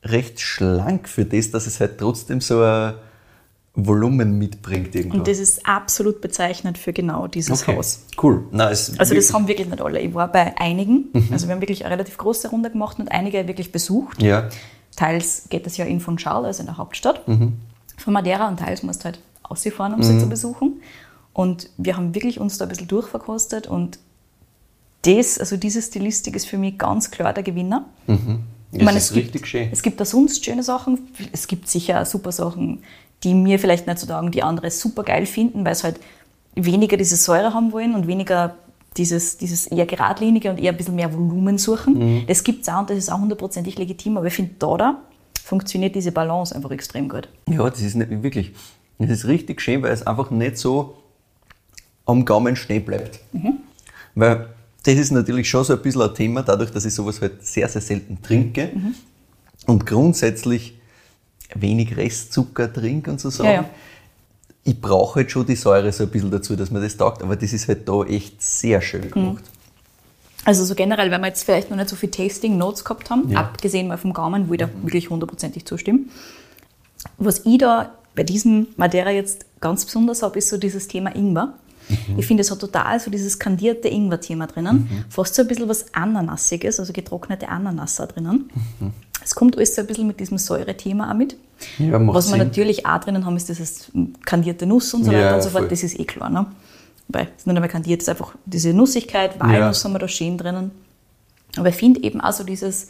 recht 0.04 0.40
schlank 0.40 1.08
für 1.08 1.24
das, 1.24 1.50
dass 1.50 1.66
es 1.66 1.80
halt 1.80 1.98
trotzdem 1.98 2.40
so 2.40 2.62
ein 2.62 2.94
Volumen 3.74 4.38
mitbringt 4.38 4.94
irgendwo. 4.94 5.18
Und 5.18 5.28
das 5.28 5.38
ist 5.38 5.66
absolut 5.66 6.20
bezeichnend 6.20 6.78
für 6.78 6.92
genau 6.92 7.26
dieses 7.26 7.62
okay. 7.62 7.76
Haus. 7.76 8.04
Cool. 8.22 8.44
Es 8.70 8.98
Also 8.98 9.14
das 9.14 9.32
haben 9.32 9.48
wirklich 9.48 9.68
nicht 9.68 9.80
alle. 9.82 10.00
Ich 10.00 10.14
war 10.14 10.30
bei 10.30 10.56
einigen, 10.58 11.08
Mhm. 11.12 11.28
also 11.32 11.46
wir 11.48 11.54
haben 11.54 11.60
wirklich 11.60 11.84
eine 11.84 11.94
relativ 11.94 12.16
große 12.16 12.48
Runde 12.50 12.70
gemacht 12.70 12.98
und 12.98 13.10
einige 13.10 13.46
wirklich 13.48 13.72
besucht. 13.72 14.22
Ja. 14.22 14.48
Teils 14.96 15.44
geht 15.48 15.66
es 15.66 15.76
ja 15.76 15.84
in 15.84 16.00
Funchal, 16.00 16.44
also 16.44 16.60
in 16.60 16.66
der 16.66 16.76
Hauptstadt 16.76 17.26
Mhm. 17.26 17.54
von 17.96 18.12
Madeira, 18.12 18.48
und 18.48 18.58
teils 18.60 18.82
musst 18.82 19.00
du 19.00 19.06
halt 19.06 19.20
ausfahren, 19.50 19.94
um 19.94 20.02
sie 20.02 20.18
zu 20.18 20.28
besuchen. 20.28 20.80
Und 21.32 21.70
wir 21.76 21.96
haben 21.96 22.14
wirklich 22.14 22.40
uns 22.40 22.58
da 22.58 22.64
ein 22.64 22.68
bisschen 22.68 22.88
durchverkostet 22.88 23.66
und 23.66 23.98
das, 25.02 25.38
also 25.38 25.56
diese 25.56 25.80
Stilistik 25.80 26.36
ist 26.36 26.46
für 26.46 26.58
mich 26.58 26.76
ganz 26.76 27.10
klar 27.10 27.32
der 27.32 27.42
Gewinner. 27.42 27.86
Das 28.06 28.18
Ich 28.72 28.82
meine, 28.82 28.98
ist 28.98 29.04
es 29.04 29.12
gibt, 29.12 29.26
richtig 29.26 29.46
schön. 29.46 29.68
Es 29.72 29.82
gibt 29.82 30.00
da 30.00 30.04
sonst 30.04 30.44
schöne 30.44 30.62
Sachen. 30.62 31.08
Es 31.32 31.46
gibt 31.46 31.68
sicher 31.68 32.02
auch 32.02 32.06
super 32.06 32.32
Sachen, 32.32 32.82
die 33.22 33.34
mir 33.34 33.58
vielleicht 33.58 33.86
nicht 33.86 33.98
so 33.98 34.06
taugen, 34.06 34.30
die 34.30 34.42
andere 34.42 34.70
super 34.70 35.02
geil 35.02 35.26
finden, 35.26 35.64
weil 35.64 35.74
sie 35.74 35.84
halt 35.84 36.00
weniger 36.54 36.96
diese 36.96 37.16
Säure 37.16 37.54
haben 37.54 37.72
wollen 37.72 37.94
und 37.94 38.06
weniger 38.06 38.56
dieses, 38.96 39.38
dieses 39.38 39.66
eher 39.68 39.86
geradlinige 39.86 40.50
und 40.50 40.58
eher 40.58 40.72
ein 40.72 40.76
bisschen 40.76 40.96
mehr 40.96 41.12
Volumen 41.12 41.58
suchen. 41.58 41.98
Mhm. 41.98 42.26
Das 42.26 42.44
gibt 42.44 42.62
es 42.62 42.68
auch 42.68 42.80
und 42.80 42.90
das 42.90 42.98
ist 42.98 43.10
auch 43.10 43.20
hundertprozentig 43.20 43.78
legitim, 43.78 44.16
aber 44.16 44.26
ich 44.26 44.34
finde, 44.34 44.52
da, 44.58 44.76
da 44.76 45.00
funktioniert 45.42 45.94
diese 45.94 46.12
Balance 46.12 46.54
einfach 46.54 46.70
extrem 46.70 47.08
gut. 47.08 47.28
Ja, 47.48 47.68
das 47.68 47.80
ist 47.80 47.94
nicht 47.94 48.10
wirklich. 48.22 48.52
Das 49.00 49.10
ist 49.10 49.26
richtig 49.26 49.60
schön, 49.62 49.82
weil 49.82 49.92
es 49.92 50.06
einfach 50.06 50.30
nicht 50.30 50.58
so 50.58 50.96
am 52.06 52.24
Gaumen 52.24 52.54
stehen 52.56 52.84
bleibt. 52.84 53.20
Weil 54.14 54.48
das 54.82 54.94
ist 54.94 55.10
natürlich 55.10 55.48
schon 55.48 55.64
so 55.64 55.72
ein 55.74 55.82
bisschen 55.82 56.02
ein 56.02 56.14
Thema, 56.14 56.42
dadurch, 56.42 56.70
dass 56.70 56.84
ich 56.84 56.94
sowas 56.94 57.20
halt 57.20 57.44
sehr, 57.44 57.68
sehr 57.68 57.80
selten 57.80 58.20
trinke 58.22 58.70
und 59.66 59.86
grundsätzlich 59.86 60.78
wenig 61.54 61.96
Restzucker 61.96 62.72
trinke 62.72 63.10
und 63.10 63.20
so 63.20 63.30
Sachen. 63.30 63.46
Ja, 63.46 63.52
ja. 63.52 63.70
Ich 64.64 64.78
brauche 64.80 65.16
halt 65.20 65.30
schon 65.30 65.46
die 65.46 65.56
Säure 65.56 65.90
so 65.92 66.04
ein 66.04 66.10
bisschen 66.10 66.30
dazu, 66.30 66.54
dass 66.54 66.70
mir 66.70 66.80
das 66.80 66.96
taugt, 66.96 67.22
aber 67.22 67.36
das 67.36 67.52
ist 67.52 67.66
halt 67.68 67.88
da 67.88 68.04
echt 68.04 68.42
sehr 68.42 68.82
schön 68.82 69.10
gemacht. 69.10 69.44
Also 70.44 70.64
so 70.64 70.74
generell, 70.74 71.10
wenn 71.10 71.20
wir 71.20 71.28
jetzt 71.28 71.44
vielleicht 71.44 71.70
noch 71.70 71.76
nicht 71.76 71.88
so 71.88 71.96
viel 71.96 72.10
Tasting 72.10 72.58
Notes 72.58 72.84
gehabt 72.84 73.10
haben, 73.10 73.30
Ja. 73.30 73.40
abgesehen 73.40 73.88
mal 73.88 73.96
vom 73.98 74.12
Gaumen, 74.12 74.48
wo 74.48 74.52
ich 74.54 74.60
da 74.60 74.68
wirklich 74.82 75.08
hundertprozentig 75.10 75.64
zustimme. 75.64 76.00
Was 77.18 77.44
ich 77.46 77.58
da 77.58 77.92
bei 78.14 78.22
diesem 78.22 78.66
Madeira 78.76 79.10
jetzt 79.10 79.46
ganz 79.60 79.84
besonders 79.84 80.22
habe, 80.22 80.38
ist 80.38 80.48
so 80.48 80.56
dieses 80.58 80.88
Thema 80.88 81.14
Ingwer. 81.14 81.54
Ich 82.16 82.26
finde, 82.26 82.42
es 82.42 82.50
hat 82.52 82.60
total 82.60 83.00
so 83.00 83.10
dieses 83.10 83.38
kandierte 83.38 83.88
Ingwer-Thema 83.88 84.46
drinnen. 84.46 85.04
Fast 85.08 85.34
so 85.34 85.42
ein 85.42 85.48
bisschen 85.48 85.68
was 85.68 85.92
Ananassiges, 85.92 86.78
also 86.78 86.92
getrocknete 86.92 87.48
Ananas 87.48 87.96
da 87.96 88.06
drinnen. 88.06 88.48
Es 89.24 89.34
kommt 89.34 89.56
alles 89.56 89.74
so 89.74 89.80
ein 89.80 89.86
bisschen 89.88 90.06
mit 90.06 90.20
diesem 90.20 90.38
Säure-Thema 90.38 91.10
auch 91.10 91.14
mit. 91.16 91.36
Ja, 91.78 91.94
was 92.06 92.26
wir 92.28 92.38
Sinn. 92.38 92.46
natürlich 92.46 92.86
auch 92.86 93.00
drinnen 93.00 93.26
haben, 93.26 93.36
ist 93.36 93.48
dieses 93.48 93.90
kandierte 94.24 94.66
Nuss 94.66 94.94
und 94.94 95.04
so 95.04 95.10
Ja, 95.12 95.18
weiter 95.18 95.34
und 95.36 95.42
so 95.42 95.50
fort. 95.50 95.62
voll. 95.62 95.68
Das 95.68 95.82
ist 95.82 95.98
eh 95.98 96.04
klar. 96.04 96.30
Ne? 96.30 96.46
Weil 97.08 97.24
es 97.24 97.40
ist 97.40 97.46
nicht 97.48 97.56
einmal 97.56 97.68
kandiert, 97.68 98.00
es 98.02 98.04
ist 98.04 98.10
einfach 98.10 98.34
diese 98.46 98.72
Nussigkeit, 98.72 99.38
Walnuss 99.40 99.78
Ja. 99.82 99.84
haben 99.84 99.92
wir 99.94 99.98
da 99.98 100.08
schön 100.08 100.38
drinnen. 100.38 100.70
Aber 101.56 101.68
ich 101.70 101.74
finde 101.74 102.02
eben 102.04 102.20
auch 102.20 102.32
so 102.32 102.44
dieses 102.44 102.86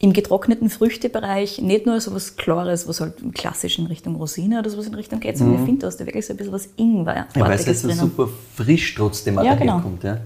im 0.00 0.12
getrockneten 0.12 0.70
Früchtebereich 0.70 1.60
nicht 1.60 1.86
nur 1.86 2.00
so 2.00 2.14
was 2.14 2.36
Klares, 2.36 2.86
was 2.86 3.00
halt 3.00 3.14
klassisch 3.34 3.78
in 3.80 3.86
Richtung 3.86 4.14
Rosine 4.14 4.60
oder 4.60 4.70
sowas 4.70 4.86
in 4.86 4.94
Richtung 4.94 5.18
geht, 5.18 5.36
sondern 5.36 5.58
ich 5.58 5.64
finde, 5.64 5.80
da 5.80 5.88
ist 5.88 5.98
da 6.00 6.06
wirklich 6.06 6.24
so 6.26 6.32
ein 6.34 6.36
bisschen 6.36 6.52
was 6.52 6.68
Mhm. 6.76 7.04
Ja, 7.06 7.26
weil 7.34 7.52
es 7.52 7.66
jetzt 7.66 7.82
super 7.82 8.28
frisch 8.54 8.94
trotzdem 8.94 9.38
auch 9.38 9.44
Ja, 9.44 9.54
genau. 9.56 9.72
daherkommt. 9.78 10.04
Ja. 10.04 10.18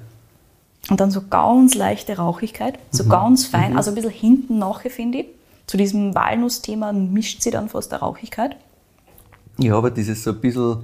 Und 0.90 1.00
dann 1.00 1.10
so 1.10 1.22
ganz 1.28 1.74
leichte 1.74 2.16
Rauchigkeit, 2.16 2.74
Mhm. 2.74 2.78
so 2.90 3.04
ganz 3.06 3.46
fein, 3.46 3.76
also 3.76 3.90
ein 3.90 3.94
bisschen 3.94 4.10
hinten 4.10 4.58
nachher, 4.58 4.90
finde 4.90 5.18
ich. 5.18 5.26
Zu 5.66 5.76
diesem 5.78 6.14
Walnussthema 6.14 6.92
mischt 6.92 7.40
sie 7.40 7.50
dann 7.50 7.68
fast 7.70 7.92
der 7.92 8.00
Rauchigkeit. 8.00 8.56
Ja, 9.58 9.76
aber 9.76 9.90
dieses 9.90 10.22
so 10.22 10.32
ein 10.32 10.40
bisschen 10.40 10.78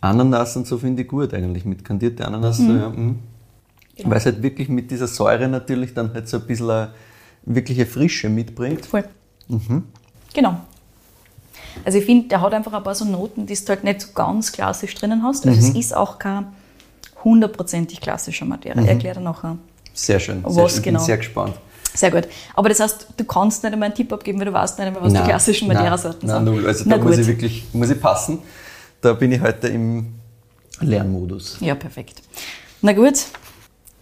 Ananas 0.00 0.56
und 0.56 0.66
so 0.66 0.78
finde 0.78 1.02
ich 1.02 1.08
gut 1.08 1.34
eigentlich, 1.34 1.64
mit 1.64 1.84
kandierte 1.84 2.24
Ananas. 2.24 2.60
Mhm. 2.60 2.66
So, 2.66 2.72
ja, 2.74 2.88
mm. 2.88 3.18
Weil 4.04 4.16
es 4.18 4.26
halt 4.26 4.42
wirklich 4.42 4.68
mit 4.68 4.90
dieser 4.90 5.08
Säure 5.08 5.48
natürlich 5.48 5.92
dann 5.92 6.14
halt 6.14 6.28
so 6.28 6.36
ein 6.36 6.46
bisschen 6.46 6.88
wirkliche 7.54 7.86
Frische 7.86 8.28
mitbringt. 8.28 8.86
Voll. 8.86 9.04
Genau. 10.34 10.60
Also 11.84 11.98
ich 11.98 12.04
finde, 12.04 12.28
der 12.28 12.40
hat 12.40 12.52
einfach 12.52 12.72
ein 12.72 12.82
paar 12.82 12.94
so 12.94 13.04
Noten, 13.04 13.46
die 13.46 13.54
du 13.54 13.68
halt 13.68 13.84
nicht 13.84 14.00
so 14.00 14.08
ganz 14.14 14.52
klassisch 14.52 14.94
drinnen 14.94 15.22
hast. 15.22 15.46
Also 15.46 15.58
es 15.58 15.74
ist 15.74 15.94
auch 15.94 16.18
kein 16.18 16.46
hundertprozentig 17.24 18.00
klassischer 18.00 18.44
Materie. 18.44 18.82
Ich 18.82 18.88
erkläre 18.88 19.16
dir 19.16 19.22
nachher. 19.22 19.56
Sehr 19.94 20.20
schön. 20.20 20.44
Sehr 20.46 20.64
Was 20.64 20.74
schön. 20.74 20.82
genau? 20.82 20.98
Bin 20.98 21.06
sehr 21.06 21.16
gespannt. 21.16 21.54
Sehr 21.94 22.10
gut. 22.10 22.28
Aber 22.54 22.68
das 22.68 22.80
heißt, 22.80 23.08
du 23.16 23.24
kannst 23.24 23.64
nicht 23.64 23.72
einmal 23.72 23.86
einen 23.86 23.94
Tipp 23.94 24.12
abgeben, 24.12 24.38
weil 24.38 24.46
du 24.46 24.52
weißt 24.52 24.78
nicht 24.78 24.86
einmal, 24.86 25.02
was 25.02 25.12
die 25.12 25.20
klassischen 25.20 25.68
Madeira-Sorten 25.68 26.26
nein, 26.26 26.44
sind. 26.44 26.54
Null. 26.54 26.66
Also 26.66 26.84
Na 26.86 26.96
da 26.96 27.02
muss 27.02 27.12
gut. 27.12 27.20
ich 27.20 27.26
wirklich 27.26 27.64
muss 27.72 27.90
ich 27.90 28.00
passen. 28.00 28.38
Da 29.00 29.12
bin 29.14 29.32
ich 29.32 29.40
heute 29.40 29.68
im 29.68 30.14
Lernmodus. 30.80 31.58
Ja, 31.60 31.74
perfekt. 31.74 32.22
Na 32.82 32.92
gut, 32.92 33.24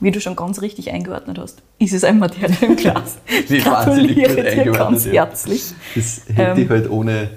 wie 0.00 0.10
du 0.10 0.20
schon 0.20 0.36
ganz 0.36 0.60
richtig 0.60 0.90
eingeordnet 0.92 1.38
hast, 1.38 1.62
ist 1.78 1.92
es 1.94 2.04
ein 2.04 2.18
Materia 2.18 2.56
im 2.60 2.76
Glas. 2.76 3.16
Wie 3.48 3.64
wahnsinnig 3.64 4.14
gut 4.16 4.24
Gratuliere 4.24 4.34
dir 4.34 4.50
eingeordnet, 4.50 4.78
ganz 4.78 5.04
ja. 5.06 5.12
herzlich. 5.12 5.64
Das 5.94 6.22
hätte 6.28 6.42
Ähm. 6.60 6.64
ich 6.64 6.68
halt 6.68 6.90
ohne 6.90 7.30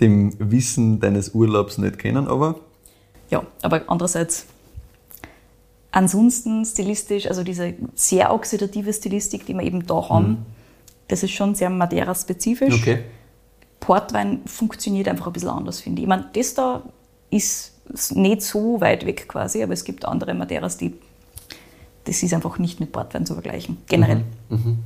dem 0.00 0.34
Wissen 0.38 0.98
deines 1.00 1.34
Urlaubs 1.34 1.78
nicht 1.78 1.98
kennen, 1.98 2.26
aber 2.26 2.56
Ja, 3.30 3.44
aber 3.62 3.82
andererseits, 3.86 4.46
ansonsten 5.92 6.64
stilistisch, 6.64 7.26
also 7.26 7.44
diese 7.44 7.74
sehr 7.94 8.32
oxidative 8.34 8.92
Stilistik, 8.92 9.46
die 9.46 9.54
wir 9.54 9.62
eben 9.62 9.86
da 9.86 10.08
haben, 10.08 10.44
das 11.08 11.22
ist 11.22 11.30
schon 11.32 11.54
sehr 11.54 11.70
Madeira-spezifisch. 11.70 12.74
okay. 12.74 13.04
Portwein 13.80 14.40
funktioniert 14.46 15.08
einfach 15.08 15.26
ein 15.26 15.32
bisschen 15.32 15.50
anders, 15.50 15.80
finde 15.80 16.00
ich. 16.00 16.04
Ich 16.04 16.08
meine, 16.08 16.28
das 16.32 16.54
da 16.54 16.82
ist 17.30 17.72
nicht 18.14 18.40
so 18.42 18.80
weit 18.80 19.04
weg 19.04 19.28
quasi, 19.28 19.62
aber 19.62 19.74
es 19.74 19.84
gibt 19.84 20.06
andere 20.06 20.32
Madeiras, 20.34 20.78
die 20.78 20.94
das 22.04 22.22
ist 22.22 22.34
einfach 22.34 22.58
nicht 22.58 22.80
mit 22.80 22.92
Portwein 22.92 23.24
zu 23.26 23.34
vergleichen, 23.34 23.78
generell. 23.86 24.22
Mhm, 24.50 24.78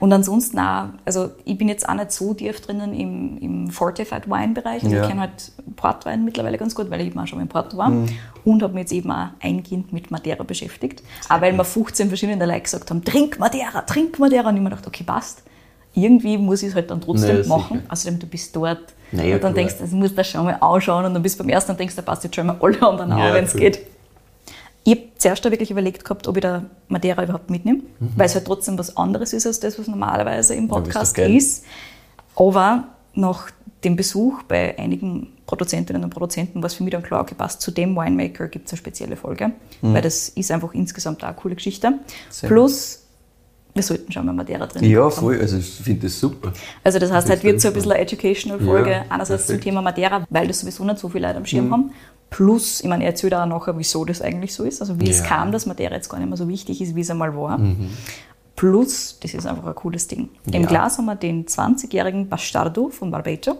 Und 0.00 0.12
ansonsten 0.12 0.58
auch, 0.58 0.86
also 1.04 1.30
ich 1.44 1.56
bin 1.58 1.68
jetzt 1.68 1.88
auch 1.88 1.94
nicht 1.94 2.10
so 2.12 2.34
tief 2.34 2.60
drinnen 2.60 2.92
im, 2.94 3.38
im 3.38 3.70
Fortified 3.70 4.28
Wine-Bereich. 4.28 4.82
Also 4.84 4.96
Ja. 4.96 5.02
ich 5.02 5.08
kenne 5.08 5.20
halt 5.22 5.52
Portwein 5.76 6.24
mittlerweile 6.24 6.58
ganz 6.58 6.74
gut, 6.74 6.90
weil 6.90 7.00
ich 7.00 7.08
eben 7.08 7.18
auch 7.20 7.26
schon 7.26 7.38
mal 7.38 7.42
in 7.44 7.48
Porto 7.48 7.76
war. 7.76 7.90
Mhm. 7.90 8.08
Und 8.44 8.62
habe 8.62 8.74
mich 8.74 8.82
jetzt 8.82 8.92
eben 8.92 9.10
auch 9.12 9.28
eingehend 9.40 9.92
mit 9.92 10.10
Madeira 10.10 10.42
beschäftigt. 10.44 11.02
Auch 11.28 11.40
weil 11.40 11.52
mir 11.52 11.64
15 11.64 12.08
verschiedene 12.08 12.44
Leute 12.44 12.60
gesagt 12.62 12.90
haben, 12.90 13.04
trink 13.04 13.38
Madeira, 13.38 13.82
trink 13.82 14.18
Madeira. 14.18 14.48
Und 14.48 14.56
ich 14.56 14.62
mir 14.62 14.70
gedacht, 14.70 14.86
okay, 14.86 15.04
passt. 15.04 15.42
Irgendwie 15.94 16.38
muss 16.38 16.62
ich 16.62 16.70
es 16.70 16.74
halt 16.74 16.90
dann 16.90 17.00
trotzdem 17.00 17.36
Naja, 17.36 17.48
machen. 17.48 17.78
sicher. 17.78 17.92
Außerdem, 17.92 18.18
du 18.18 18.26
bist 18.26 18.56
dort. 18.56 18.80
Naja, 19.12 19.34
und 19.36 19.44
dann 19.44 19.52
klar. 19.52 19.64
denkst 19.64 19.74
du, 19.76 19.82
das 19.84 19.92
musst 19.92 20.12
du 20.12 20.16
das 20.16 20.28
schon 20.28 20.44
mal 20.44 20.54
anschauen. 20.60 21.04
Und 21.04 21.14
dann 21.14 21.22
bist 21.22 21.38
du 21.38 21.44
beim 21.44 21.50
ersten 21.50 21.72
und 21.72 21.78
denkst, 21.80 21.94
da 21.96 22.02
passt 22.02 22.24
jetzt 22.24 22.34
schon 22.34 22.46
mal 22.46 22.56
alle 22.60 22.82
anderen 22.82 23.10
Ja, 23.10 23.28
an, 23.28 23.34
wenn 23.34 23.44
es 23.44 23.54
cool. 23.54 23.60
geht. 23.60 23.80
Ich 24.84 24.92
habe 24.92 25.02
zuerst 25.16 25.44
wirklich 25.44 25.70
überlegt 25.70 26.04
gehabt, 26.04 26.26
ob 26.26 26.36
ich 26.36 26.42
da 26.42 26.64
Madeira 26.88 27.22
überhaupt 27.22 27.50
mitnehme, 27.50 27.82
weil 28.16 28.26
es 28.26 28.34
halt 28.34 28.46
trotzdem 28.46 28.78
was 28.78 28.96
anderes 28.96 29.32
ist 29.32 29.46
als 29.46 29.60
das, 29.60 29.78
was 29.78 29.86
normalerweise 29.86 30.54
im 30.54 30.64
Mhm. 30.64 30.70
Ja, 30.70 30.78
ist 30.78 30.84
Podcast. 30.84 31.16
Aber 32.34 32.88
nach 33.14 33.50
dem 33.84 33.96
Besuch 33.96 34.42
bei 34.44 34.78
einigen 34.78 35.28
Produzentinnen 35.46 36.02
und 36.02 36.10
Produzenten 36.10 36.62
war 36.62 36.66
es 36.68 36.74
für 36.74 36.82
mich 36.82 36.92
dann 36.92 37.02
klar, 37.02 37.20
okay, 37.20 37.34
passt, 37.36 37.60
zu 37.60 37.70
dem 37.70 37.94
Winemaker 37.96 38.48
gibt 38.48 38.66
es 38.66 38.72
eine 38.72 38.78
spezielle 38.78 39.16
Folge, 39.16 39.52
weil 39.82 40.02
das 40.02 40.30
ist 40.30 40.50
einfach 40.50 40.72
insgesamt 40.72 41.22
auch 41.22 41.28
eine 41.28 41.36
coole 41.36 41.54
Geschichte. 41.56 41.98
Sehr 42.30 42.48
Plus, 42.48 43.01
wir 43.74 43.82
sollten 43.82 44.12
schon 44.12 44.26
mal 44.26 44.32
Madeira 44.34 44.66
drin 44.66 44.84
Ja, 44.84 45.08
voll. 45.08 45.40
Also 45.40 45.56
ich 45.56 45.66
finde 45.70 46.02
das 46.02 46.20
super. 46.20 46.52
Also 46.84 46.98
das 46.98 47.10
heißt, 47.10 47.30
heute 47.30 47.42
wird 47.42 47.60
so 47.60 47.68
ein 47.68 47.74
bisschen 47.74 47.92
eine 47.92 48.00
Educational-Folge, 48.02 48.90
Ja, 48.90 49.04
einerseits 49.08 49.46
zum 49.46 49.54
perfekt. 49.54 49.60
Mhm. 49.60 49.70
Thema 49.70 49.82
Madeira, 49.82 50.26
weil 50.30 50.46
das 50.48 50.60
sowieso 50.60 50.84
nicht 50.84 50.98
so 50.98 51.08
viele 51.08 51.26
Leute 51.26 51.38
am 51.38 51.46
Schirm 51.46 51.70
haben. 51.72 51.90
Plus, 52.30 52.80
ich 52.80 52.86
meine, 52.86 53.04
er 53.04 53.10
erzählt 53.10 53.34
auch 53.34 53.44
nachher, 53.46 53.76
wieso 53.78 54.04
das 54.04 54.22
eigentlich 54.22 54.54
so 54.54 54.64
ist, 54.64 54.80
also 54.80 54.98
wie 55.00 55.08
es 55.10 55.18
Ja. 55.18 55.24
Mhm. 55.24 55.28
kam, 55.28 55.52
dass 55.52 55.66
Madeira 55.66 55.94
jetzt 55.94 56.08
gar 56.08 56.18
nicht 56.18 56.28
mehr 56.28 56.36
so 56.36 56.48
wichtig 56.48 56.80
ist, 56.80 56.94
wie 56.94 57.00
es 57.00 57.10
einmal 57.10 57.34
war. 57.36 57.58
Plus, 58.56 59.18
das 59.20 59.32
ist 59.34 59.46
einfach 59.46 59.66
ein 59.66 59.74
cooles 59.74 60.06
Ding. 60.06 60.28
Im 60.52 60.62
Ja. 60.62 60.68
Glas 60.68 60.98
haben 60.98 61.06
wir 61.06 61.16
den 61.16 61.46
20-jährigen 61.46 62.28
Bastardo 62.28 62.90
von 62.90 63.10
Barbeito. 63.10 63.52
Mhm. 63.54 63.58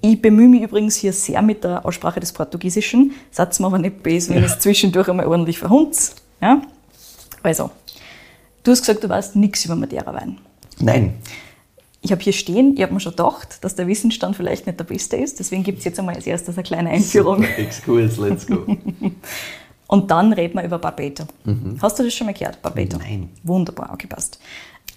Ich 0.00 0.20
bemühe 0.20 0.48
mich 0.48 0.62
übrigens 0.62 0.96
hier 0.96 1.12
sehr 1.12 1.40
mit 1.42 1.62
der 1.62 1.84
Aussprache 1.84 2.20
des 2.20 2.32
Portugiesischen. 2.32 3.12
Satz 3.30 3.60
mir 3.60 3.66
aber 3.66 3.78
nicht 3.78 4.02
böse, 4.02 4.34
wenn 4.34 4.38
ich 4.44 4.50
es 4.50 4.58
zwischendurch 4.58 5.08
einmal 5.08 5.26
ordentlich 5.26 5.58
verhunz. 5.58 6.16
Ja? 6.40 6.62
Also, 7.42 7.70
du 8.64 8.70
hast 8.72 8.80
gesagt, 8.80 9.04
du 9.04 9.08
weißt 9.08 9.36
nichts 9.36 9.64
über 9.64 9.76
Madeira-Wein. 9.76 10.38
Nein. 10.80 11.14
Ich 12.00 12.12
habe 12.12 12.20
hier 12.20 12.34
stehen, 12.34 12.74
ich 12.76 12.82
habe 12.82 12.92
mir 12.92 13.00
schon 13.00 13.12
gedacht, 13.12 13.64
dass 13.64 13.76
der 13.76 13.86
Wissensstand 13.86 14.36
vielleicht 14.36 14.66
nicht 14.66 14.78
der 14.78 14.84
beste 14.84 15.16
ist. 15.16 15.38
Deswegen 15.38 15.62
gibt 15.62 15.78
es 15.78 15.84
jetzt 15.84 15.98
einmal 15.98 16.16
als 16.16 16.26
erstes 16.26 16.56
eine 16.56 16.62
kleine 16.62 16.90
Einführung. 16.90 17.42
Super, 17.42 17.58
Exkurs, 17.58 18.16
let's 18.18 18.46
go. 18.46 18.66
Und 19.86 20.10
dann 20.10 20.32
reden 20.32 20.54
wir 20.54 20.64
über 20.64 20.78
Barbato. 20.78 21.24
Hast 21.80 21.98
du 21.98 22.02
das 22.02 22.12
schon 22.12 22.26
mal 22.26 22.34
gehört, 22.34 22.60
Barbato? 22.60 22.98
Nein. 22.98 23.30
Wunderbar, 23.42 23.90
okay, 23.92 24.06
passt. 24.06 24.38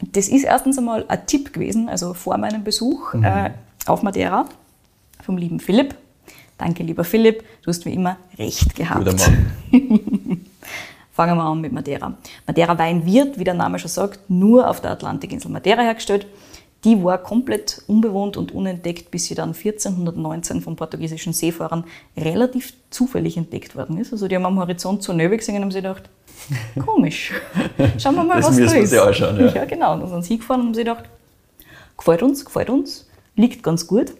Das 0.01 0.27
ist 0.27 0.43
erstens 0.43 0.77
einmal 0.77 1.05
ein 1.07 1.25
Tipp 1.27 1.53
gewesen, 1.53 1.87
also 1.87 2.13
vor 2.13 2.37
meinem 2.37 2.63
Besuch 2.63 3.13
äh, 3.15 3.51
auf 3.85 4.03
Madeira 4.03 4.47
vom 5.23 5.37
lieben 5.37 5.59
Philipp. 5.59 5.95
Danke, 6.57 6.83
lieber 6.83 7.03
Philipp, 7.03 7.43
du 7.61 7.69
hast 7.69 7.85
wie 7.85 7.93
immer 7.93 8.17
recht 8.37 8.75
gehabt. 8.75 9.05
Guter 9.05 9.15
Mann. 9.71 10.41
Fangen 11.17 11.35
wir 11.35 11.45
an 11.45 11.61
mit 11.61 11.73
Madeira. 11.73 12.13
Madeira 12.45 12.77
Wein 12.77 13.03
wird, 13.03 13.39
wie 13.39 13.43
der 13.43 13.55
Name 13.55 13.79
schon 13.79 13.89
sagt, 13.89 14.29
nur 14.29 14.69
auf 14.69 14.81
der 14.81 14.91
Atlantikinsel 14.91 15.49
Madeira 15.49 15.81
hergestellt. 15.81 16.27
Die 16.83 17.03
war 17.03 17.17
komplett 17.17 17.81
unbewohnt 17.87 18.37
und 18.37 18.51
unentdeckt, 18.51 19.09
bis 19.09 19.25
sie 19.25 19.33
dann 19.33 19.55
1419 19.55 20.61
von 20.61 20.75
portugiesischen 20.75 21.33
Seefahrern 21.33 21.85
relativ 22.15 22.71
zufällig 22.91 23.35
entdeckt 23.35 23.75
worden 23.75 23.97
ist. 23.97 24.11
Also 24.13 24.27
die 24.27 24.35
haben 24.35 24.45
am 24.45 24.59
Horizont 24.59 25.01
so 25.01 25.11
Nöwe 25.11 25.37
gesehen 25.37 25.55
und 25.55 25.63
haben 25.63 25.71
sich 25.71 25.81
gedacht, 25.81 26.03
komisch, 26.85 27.33
schauen 27.97 28.13
wir 28.13 28.23
mal, 28.23 28.35
Das 28.39 28.49
was 28.49 28.57
da 28.57 28.77
ist. 28.77 28.89
sich 28.91 29.01
anschauen, 29.01 29.39
ja. 29.39 29.55
ja, 29.55 29.65
genau. 29.65 29.93
Und 29.93 30.01
dann 30.01 30.09
sind 30.09 30.23
sie 30.23 30.29
hingefahren 30.33 30.61
und 30.61 30.67
haben 30.67 30.73
sich 30.75 30.85
gedacht, 30.85 31.05
gefällt 31.97 32.21
uns, 32.21 32.45
gefällt 32.45 32.69
uns, 32.69 33.09
liegt 33.35 33.63
ganz 33.63 33.87
gut. 33.87 34.13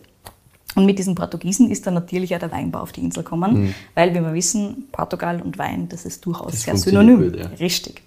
Und 0.76 0.86
mit 0.86 1.00
diesen 1.00 1.16
Portugiesen 1.16 1.72
ist 1.72 1.88
dann 1.88 1.96
natürlich 1.96 2.36
auch 2.36 2.40
der 2.40 2.52
Weinbau 2.52 2.80
auf 2.82 2.92
die 2.92 3.02
Insel 3.02 3.24
gekommen, 3.24 3.74
weil, 3.96 4.14
wie 4.14 4.20
wir 4.20 4.34
wissen, 4.34 4.88
Portugal 4.92 5.42
und 5.42 5.58
Wein, 5.58 5.90
das 5.90 6.06
ist 6.06 6.24
durchaus 6.26 6.48
Mhm. 6.48 6.52
Das 6.52 6.62
sehr 6.64 6.78
synonym. 6.78 7.24
gut, 7.32 7.40
ja. 7.40 7.48
Richtig. 7.60 8.02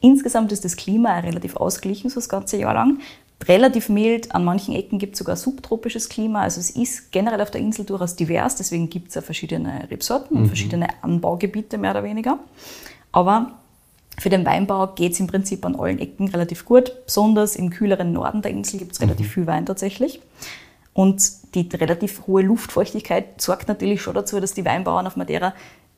Insgesamt 0.00 0.50
ist 0.52 0.64
das 0.64 0.76
Klima 0.76 1.18
relativ 1.18 1.56
ausgeglichen, 1.56 2.08
so 2.10 2.16
das 2.16 2.28
ganze 2.28 2.56
Jahr 2.56 2.72
lang. 2.74 2.98
Relativ 3.46 3.88
mild, 3.90 4.34
an 4.34 4.44
manchen 4.44 4.74
Ecken 4.74 4.98
gibt 4.98 5.14
es 5.14 5.18
sogar 5.18 5.36
subtropisches 5.36 6.08
Klima. 6.08 6.42
Also 6.42 6.60
es 6.60 6.70
ist 6.70 7.10
generell 7.12 7.40
auf 7.42 7.50
der 7.50 7.60
Insel 7.60 7.84
durchaus 7.84 8.16
divers, 8.16 8.56
deswegen 8.56 8.88
gibt 8.88 9.08
es 9.08 9.16
ja 9.16 9.20
verschiedene 9.22 9.86
Rebsorten 9.90 10.36
Mhm. 10.36 10.42
und 10.44 10.48
verschiedene 10.48 10.86
Anbaugebiete 11.02 11.76
mehr 11.76 11.90
oder 11.90 12.04
weniger. 12.04 12.38
Aber 13.12 13.50
für 14.18 14.30
den 14.30 14.46
Weinbau 14.46 14.86
geht 14.94 15.12
es 15.12 15.20
im 15.20 15.26
Prinzip 15.26 15.64
an 15.66 15.74
allen 15.76 15.98
Ecken 15.98 16.28
relativ 16.28 16.64
gut. 16.64 16.92
Besonders 17.04 17.56
im 17.56 17.68
kühleren 17.70 18.12
Norden 18.12 18.40
der 18.40 18.52
Insel 18.52 18.78
gibt 18.78 18.92
es 18.92 19.00
relativ 19.00 19.32
viel 19.32 19.46
Wein 19.46 19.66
tatsächlich. 19.66 20.20
Und 20.94 21.22
die 21.54 21.68
relativ 21.74 22.26
hohe 22.26 22.42
Luftfeuchtigkeit 22.42 23.40
sorgt 23.40 23.68
natürlich 23.68 24.00
schon 24.00 24.14
dazu, 24.14 24.40
dass 24.40 24.54
die 24.54 24.64
Weinbauern 24.64 25.06
auf 25.06 25.16
Madeira 25.16 25.52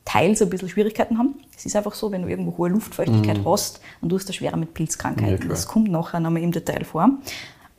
teils 0.05 0.41
ein 0.41 0.49
bisschen 0.49 0.69
Schwierigkeiten 0.69 1.17
haben. 1.17 1.35
Es 1.55 1.65
ist 1.65 1.75
einfach 1.75 1.93
so, 1.93 2.11
wenn 2.11 2.23
du 2.23 2.27
irgendwo 2.29 2.57
hohe 2.57 2.69
Luftfeuchtigkeit 2.69 3.41
hast, 3.45 3.81
dann 4.01 4.09
tust 4.09 4.27
du 4.27 4.33
schwerer 4.33 4.57
mit 4.57 4.69
Ja, 4.69 4.73
Pilzkrankheiten. 4.73 5.37
klar. 5.39 5.49
das 5.49 5.67
kommt 5.67 5.89
nachher 5.91 6.19
nochmal 6.19 6.41
im 6.41 6.51
Detail 6.51 6.83
vor. 6.83 7.09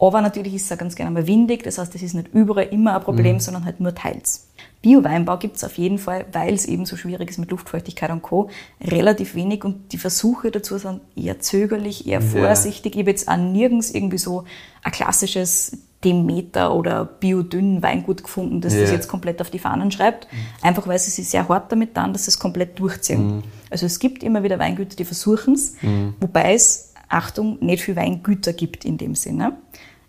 Aber 0.01 0.21
natürlich 0.21 0.55
ist 0.55 0.67
es 0.67 0.73
auch 0.73 0.79
ganz 0.79 0.95
gerne 0.95 1.11
mal 1.11 1.27
windig, 1.27 1.65
das 1.65 1.79
heißt, 1.79 1.93
es 1.97 2.03
ist 2.03 2.15
nicht 2.15 2.29
überall 2.33 2.67
immer 2.67 2.95
ein 2.95 3.03
Problem, 3.03 3.41
sondern 3.41 3.65
halt 3.65 3.81
nur 3.81 3.93
teils. 3.97 4.47
Bio-Weinbau 4.81 5.39
gibt 5.39 5.57
es 5.57 5.65
auf 5.65 5.77
jeden 5.77 5.99
Fall, 5.99 6.25
weil 6.31 6.55
es 6.55 6.67
eben 6.67 6.87
so 6.87 6.97
schwierig 6.97 7.29
ist 7.31 7.39
mit 7.39 7.51
Luftfeuchtigkeit 7.51 8.11
und 8.13 8.23
Co., 8.23 8.49
relativ 8.81 9.35
wenig 9.35 9.65
und 9.65 9.93
die 9.93 9.99
Versuche 9.99 10.53
dazu 10.53 10.79
sind 10.79 11.01
eher 11.17 11.41
zögerlich, 11.41 12.07
eher 12.07 12.21
Ja. 12.21 12.27
vorsichtig. 12.27 12.95
Ich 12.95 13.01
habe 13.01 13.11
jetzt 13.11 13.27
auch 13.27 13.37
nirgends 13.39 13.91
irgendwie 13.91 14.19
so 14.19 14.45
ein 14.85 14.93
klassisches 14.93 15.79
Demeter 16.05 16.75
oder 16.75 17.05
Biodünn 17.05 17.83
Weingut 17.83 18.23
gefunden, 18.23 18.61
das 18.61 18.73
das 18.75 18.91
Ja. 18.91 18.95
jetzt 18.97 19.09
komplett 19.09 19.41
auf 19.41 19.51
die 19.51 19.59
Fahnen 19.59 19.91
schreibt, 19.91 20.29
einfach 20.63 20.87
weil 20.87 20.99
sie 20.99 21.11
sich 21.11 21.29
sehr 21.29 21.49
hart 21.49 21.73
damit 21.73 21.95
tun, 21.95 22.13
dass 22.13 22.25
sie 22.27 22.31
es 22.31 22.39
komplett 22.39 22.79
durchziehen. 22.79 23.43
Also 23.71 23.87
es 23.87 23.99
gibt 23.99 24.23
immer 24.23 24.43
wieder 24.45 24.59
Weingüter, 24.61 24.95
die 24.97 25.05
versuchen 25.05 25.55
es, 25.55 25.75
wobei 26.21 26.55
es, 26.55 26.93
Achtung, 27.09 27.59
nicht 27.61 27.83
viel 27.83 27.97
Weingüter 27.97 28.53
gibt 28.53 28.85
in 28.85 28.97
dem 28.99 29.15
Sinne. 29.15 29.55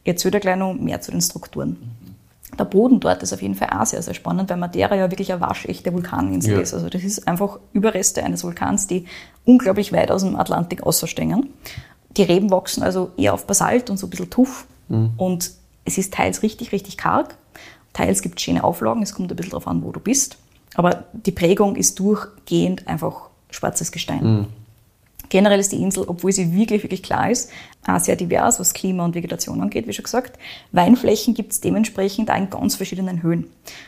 Jetzt 0.06 0.26
wieder 0.26 0.40
gleich 0.40 0.58
noch 0.58 0.74
mehr 0.74 1.02
zu 1.02 1.12
den 1.12 1.22
Strukturen. 1.22 1.78
Der 2.58 2.66
Boden 2.66 3.00
dort 3.00 3.24
ist 3.24 3.32
auf 3.32 3.42
jeden 3.42 3.56
Fall 3.56 3.70
auch 3.72 3.86
sehr, 3.86 4.02
sehr 4.02 4.14
spannend, 4.14 4.50
weil 4.50 4.58
Madeira 4.58 4.96
ja 4.96 5.10
wirklich 5.10 5.32
eine 5.32 5.42
waschechte 5.42 5.94
Vulkaninsel 5.94 6.56
Ja. 6.56 6.60
ist. 6.60 6.74
Also 6.74 6.90
das 6.90 7.04
ist 7.04 7.28
einfach 7.28 7.60
Überreste 7.74 8.24
eines 8.24 8.44
Vulkans, 8.44 8.88
die 8.88 9.06
unglaublich 9.46 9.94
weit 9.94 10.12
aus 10.12 10.24
dem 10.24 10.36
Atlantik 10.36 10.84
außerstehen. 10.84 11.50
Die 12.18 12.24
Reben 12.24 12.50
wachsen 12.52 12.84
also 12.84 13.12
eher 13.18 13.34
auf 13.34 13.46
Basalt 13.48 13.90
und 13.90 13.98
so 13.98 14.08
ein 14.08 14.10
bisschen 14.10 14.30
Tuff. 14.30 14.66
Und 15.18 15.52
es 15.90 15.98
ist 15.98 16.14
teils 16.14 16.44
richtig, 16.44 16.72
richtig 16.72 16.98
karg. 16.98 17.36
Teils 17.94 18.22
gibt 18.22 18.38
es 18.38 18.44
schöne 18.44 18.64
Auflagen. 18.64 19.02
Es 19.02 19.14
kommt 19.14 19.32
ein 19.32 19.36
bisschen 19.36 19.52
darauf 19.52 19.68
an, 19.68 19.84
wo 19.84 19.92
du 19.92 20.00
bist. 20.00 20.38
Aber 20.76 21.06
die 21.14 21.32
Prägung 21.32 21.76
ist 21.76 22.00
durchgehend 22.00 22.88
einfach 22.88 23.30
schwarzes 23.50 23.92
Gestein. 23.92 24.22
Generell 25.30 25.60
ist 25.60 25.72
die 25.72 25.82
Insel, 25.82 26.06
obwohl 26.08 26.32
sie 26.32 26.56
wirklich, 26.56 26.84
wirklich 26.84 27.04
klar 27.04 27.30
ist, 27.30 27.52
auch 27.86 28.00
sehr 28.00 28.16
divers, 28.16 28.60
was 28.60 28.74
Klima 28.74 29.06
und 29.06 29.16
Vegetation 29.16 29.62
angeht, 29.62 29.88
wie 29.88 29.94
schon 29.94 30.04
gesagt. 30.04 30.40
Weinflächen 30.72 31.34
gibt 31.34 31.52
es 31.52 31.62
dementsprechend 31.62 32.32
auch 32.32 32.38
in 32.38 32.50
ganz 32.50 32.76
verschiedenen 32.76 33.22
Höhen. 33.22 33.48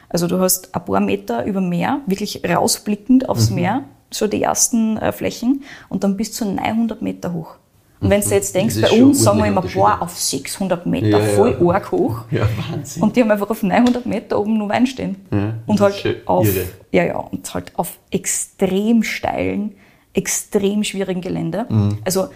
Also 0.09 0.27
du 0.27 0.39
hast 0.39 0.73
ein 0.75 0.85
paar 0.85 0.99
Meter 0.99 1.45
über 1.45 1.61
Meer, 1.61 2.01
wirklich 2.05 2.43
rausblickend 2.47 3.29
aufs 3.29 3.49
Meer, 3.49 3.83
so 4.11 4.27
die 4.27 4.41
ersten 4.43 4.97
äh, 4.97 5.11
Flächen, 5.11 5.63
und 5.89 6.03
dann 6.03 6.17
bis 6.17 6.33
zu 6.33 6.45
900 6.45 7.01
Meter 7.01 7.33
hoch. 7.33 7.55
Und 8.01 8.09
wenn 8.09 8.19
du 8.21 8.29
jetzt 8.31 8.55
denkst, 8.55 8.81
bei 8.81 9.01
uns 9.03 9.21
sagen 9.23 9.37
wir 9.39 9.45
immer, 9.45 9.61
boah, 9.61 10.01
auf 10.01 10.17
600 10.19 10.85
Meter, 10.87 11.07
Ja, 11.07 11.19
ja. 11.19 11.25
voll 11.35 11.71
arg 11.71 11.91
hoch. 11.91 12.21
Ja, 12.31 12.47
Wahnsinn. 12.71 13.03
Und 13.03 13.15
die 13.15 13.21
haben 13.21 13.29
einfach 13.31 13.49
auf 13.49 13.61
900 13.61 14.05
Meter 14.07 14.39
oben 14.39 14.57
nur 14.57 14.69
Wein 14.69 14.87
stehen. 14.87 15.17
Ja, 15.31 15.53
und 15.67 15.79
halt 15.79 16.23
auf, 16.25 16.47
irre. 16.47 16.65
ja, 16.91 17.03
ja, 17.05 17.17
und 17.17 17.53
halt 17.53 17.71
auf 17.77 17.99
extrem 18.09 19.03
steilen, 19.03 19.75
extrem 20.13 20.83
schwierigen 20.83 21.21
Gelände. 21.21 21.67
Mhm. 21.69 21.99
Also 22.03 22.29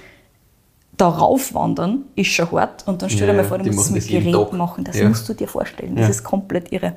darauf 0.97 1.53
wandern 1.53 2.03
ist 2.15 2.27
schon 2.29 2.51
hart 2.51 2.87
und 2.87 3.01
dann 3.01 3.09
stell 3.09 3.27
dir 3.27 3.33
Ja, 3.33 3.41
mal 3.41 3.47
vor, 3.47 3.57
du 3.57 3.65
musst 3.71 3.87
es 3.87 3.91
mit 3.91 4.07
Gerät 4.07 4.33
Tag. 4.33 4.53
machen. 4.53 4.83
Das 4.83 4.97
Ja. 4.97 5.09
musst 5.09 5.27
du 5.27 5.33
dir 5.33 5.47
vorstellen. 5.47 5.97
Ja. 5.97 6.01
Das 6.07 6.17
ist 6.17 6.23
komplett 6.23 6.71
irre. 6.71 6.95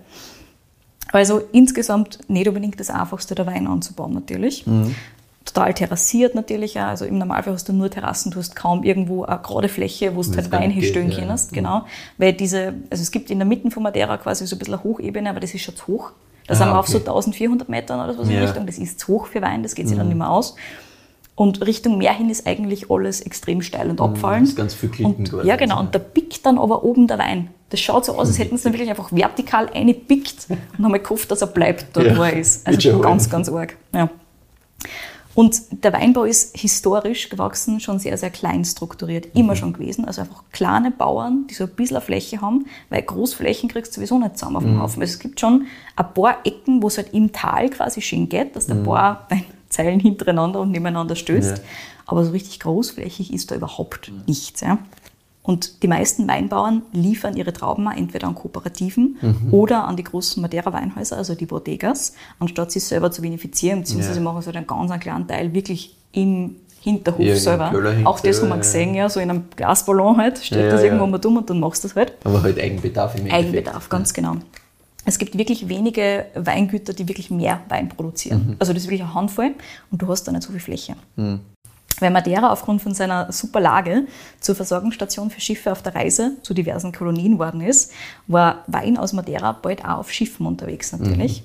Also 1.10 1.40
insgesamt 1.52 2.18
nicht 2.28 2.46
unbedingt 2.46 2.78
das 2.78 2.90
Einfachste, 2.90 3.34
der 3.34 3.46
Wein 3.46 3.66
anzubauen 3.66 4.12
natürlich. 4.12 4.66
Mhm. 4.66 4.94
Total 5.54 5.72
terrassiert 5.74 6.34
natürlich 6.34 6.78
auch. 6.78 6.84
Also 6.84 7.04
im 7.04 7.18
Normalfall 7.18 7.54
hast 7.54 7.68
du 7.68 7.72
nur 7.72 7.90
Terrassen, 7.90 8.30
du 8.32 8.38
hast 8.38 8.54
kaum 8.54 8.82
irgendwo 8.84 9.24
eine 9.24 9.38
gerade 9.40 9.68
Fläche, 9.68 10.14
wo 10.14 10.22
du 10.22 10.36
halt 10.36 10.52
Wein 10.52 10.70
hinstellen 10.70 11.10
ja. 11.10 11.20
kannst. 11.26 11.52
Genau. 11.52 11.82
Weil 12.18 12.32
diese, 12.34 12.74
also 12.90 13.02
es 13.02 13.10
gibt 13.10 13.30
in 13.30 13.38
der 13.38 13.46
Mitte 13.46 13.70
von 13.70 13.82
Madeira 13.82 14.16
quasi 14.18 14.46
so 14.46 14.56
ein 14.56 14.58
bisschen 14.58 14.74
eine 14.74 14.84
Hochebene, 14.84 15.30
aber 15.30 15.40
das 15.40 15.54
ist 15.54 15.62
schon 15.62 15.76
zu 15.76 15.86
hoch. 15.86 16.10
Da 16.46 16.54
Ah, 16.54 16.56
sind 16.56 16.68
wir 16.68 16.78
auf 16.78 16.86
so 16.88 16.98
okay. 16.98 17.08
1400 17.08 17.68
Metern 17.68 18.00
oder 18.02 18.14
so 18.14 18.22
in 18.22 18.30
Ja. 18.30 18.40
Mhm. 18.40 18.44
Richtung. 18.46 18.66
Das 18.66 18.78
ist 18.78 19.00
zu 19.00 19.08
hoch 19.08 19.26
für 19.26 19.42
Wein, 19.42 19.62
das 19.62 19.74
geht 19.74 19.88
sich 19.88 19.96
dann 19.96 20.08
nicht 20.08 20.16
mehr 20.18 20.30
aus. 20.30 20.54
Und 21.34 21.64
Richtung 21.66 21.98
Meer 21.98 22.14
hin 22.14 22.30
ist 22.30 22.46
eigentlich 22.46 22.90
alles 22.90 23.20
extrem 23.20 23.62
steil 23.62 23.90
und 23.90 24.00
abfallend. 24.00 24.42
das 24.44 24.50
ist 24.50 24.56
ganz 24.56 24.74
viel 24.74 24.88
Klippen 24.88 25.28
und. 25.32 25.44
Ja, 25.44 25.54
genau. 25.56 25.78
Und 25.78 25.94
da 25.94 25.98
pickt 26.00 26.44
dann 26.44 26.58
aber 26.58 26.82
oben 26.84 27.06
der 27.06 27.18
Wein. 27.18 27.50
Das 27.70 27.80
schaut 27.80 28.04
so 28.06 28.12
aus, 28.14 28.26
als 28.28 28.38
hätten 28.38 28.56
sie 28.56 28.64
dann 28.64 28.72
wirklich 28.72 28.90
einfach 28.90 29.12
vertikal 29.12 29.68
eingepickt 29.72 30.48
und 30.76 30.84
haben 30.84 30.92
gehofft, 31.00 31.30
dass 31.30 31.42
er 31.42 31.46
bleibt 31.48 31.86
dort, 31.92 32.06
Ja, 32.08 32.16
wo 32.16 32.22
er 32.22 32.32
ist. 32.32 32.66
Also 32.66 32.98
ganz, 33.00 33.30
ganz 33.30 33.48
arg. 33.50 33.76
Ja. 33.94 34.08
Und 35.38 35.84
der 35.84 35.92
Weinbau 35.92 36.24
ist 36.24 36.56
historisch 36.56 37.28
gewachsen, 37.28 37.78
schon 37.78 38.00
sehr, 38.00 38.18
sehr 38.18 38.30
klein 38.30 38.64
strukturiert, 38.64 39.36
immer 39.36 39.54
schon 39.54 39.72
gewesen. 39.72 40.04
Also 40.04 40.22
einfach 40.22 40.42
kleine 40.50 40.90
Bauern, 40.90 41.46
die 41.48 41.54
so 41.54 41.62
ein 41.62 41.70
bisschen 41.70 42.00
Fläche 42.00 42.40
haben, 42.40 42.66
weil 42.90 43.02
Großflächen 43.02 43.68
kriegst 43.68 43.92
du 43.92 44.00
sowieso 44.00 44.18
nicht 44.18 44.36
zusammen 44.36 44.56
auf 44.56 44.64
dem 44.64 44.82
Haufen. 44.82 45.00
Also 45.00 45.12
es 45.12 45.20
gibt 45.20 45.38
schon 45.38 45.68
ein 45.94 46.12
paar 46.12 46.38
Ecken, 46.44 46.82
wo 46.82 46.88
es 46.88 46.96
halt 46.96 47.14
im 47.14 47.30
Tal 47.30 47.70
quasi 47.70 48.00
schön 48.00 48.28
geht, 48.28 48.56
dass 48.56 48.66
der 48.66 48.74
paar 48.82 49.28
Weinzeilen 49.30 50.00
hintereinander 50.00 50.58
und 50.60 50.72
nebeneinander 50.72 51.14
stößt. 51.14 51.58
Ja. 51.58 51.64
Aber 52.06 52.24
so 52.24 52.32
richtig 52.32 52.58
großflächig 52.58 53.32
ist 53.32 53.52
da 53.52 53.54
überhaupt 53.54 54.10
nichts. 54.26 54.62
Ja. 54.62 54.78
Und 55.48 55.82
die 55.82 55.88
meisten 55.88 56.28
Weinbauern 56.28 56.82
liefern 56.92 57.34
ihre 57.34 57.54
Trauben 57.54 57.88
entweder 57.90 58.26
an 58.26 58.34
Kooperativen 58.34 59.16
oder 59.50 59.84
an 59.88 59.96
die 59.96 60.04
großen 60.04 60.42
Madeira-Weinhäuser, 60.42 61.16
also 61.16 61.34
die 61.34 61.46
Bodegas, 61.46 62.12
anstatt 62.38 62.70
sie 62.70 62.80
selber 62.80 63.10
zu 63.10 63.22
vinifizieren, 63.22 63.80
beziehungsweise 63.80 64.18
Ja. 64.18 64.24
machen 64.24 64.42
sie 64.42 64.50
einen 64.54 64.66
ganz 64.66 64.90
einen 64.90 65.00
kleinen 65.00 65.26
Teil 65.26 65.54
wirklich 65.54 65.96
im 66.12 66.56
Hinterhof 66.80 67.24
Ja, 67.24 67.34
selber. 67.34 67.72
Auch 68.04 68.20
das 68.20 68.42
haben 68.42 68.48
wir 68.48 68.56
ja. 68.56 68.60
gesehen, 68.60 68.94
ja, 68.94 69.08
so 69.08 69.20
in 69.20 69.30
einem 69.30 69.44
Glasballon 69.56 70.18
halt, 70.18 70.36
stellt 70.36 70.66
Ja, 70.66 70.70
das 70.72 70.82
irgendwo 70.82 71.06
mal 71.06 71.16
dumm 71.16 71.38
und 71.38 71.48
dann 71.48 71.60
machst 71.60 71.82
du 71.82 71.88
das 71.88 71.96
halt. 71.96 72.12
Aber 72.24 72.42
halt 72.42 72.60
Eigenbedarf 72.60 73.14
im 73.14 73.22
Endeffekt. 73.22 73.44
Eigenbedarf, 73.46 73.88
ganz 73.88 74.12
genau. 74.12 74.34
Es 75.06 75.18
gibt 75.18 75.38
wirklich 75.38 75.70
wenige 75.70 76.26
Weingüter, 76.34 76.92
die 76.92 77.08
wirklich 77.08 77.30
mehr 77.30 77.62
Wein 77.70 77.88
produzieren. 77.88 78.56
Also 78.58 78.74
das 78.74 78.82
ist 78.82 78.88
wirklich 78.90 79.00
eine 79.02 79.14
Handvoll 79.14 79.52
und 79.90 80.02
du 80.02 80.08
hast 80.08 80.24
da 80.24 80.32
nicht 80.32 80.42
so 80.42 80.50
viel 80.52 80.60
Fläche. 80.60 80.94
Weil 82.00 82.10
Madeira 82.10 82.50
aufgrund 82.52 82.82
von 82.82 82.94
seiner 82.94 83.32
super 83.32 83.60
Lage 83.60 84.06
zur 84.40 84.54
Versorgungsstation 84.54 85.30
für 85.30 85.40
Schiffe 85.40 85.72
auf 85.72 85.82
der 85.82 85.94
Reise 85.94 86.32
zu 86.42 86.54
diversen 86.54 86.92
Kolonien 86.92 87.38
worden 87.38 87.60
ist, 87.60 87.92
war 88.26 88.64
Wein 88.66 88.96
aus 88.98 89.12
Madeira 89.12 89.52
bald 89.52 89.84
auch 89.84 89.98
auf 89.98 90.12
Schiffen 90.12 90.46
unterwegs 90.46 90.92
natürlich. 90.92 91.42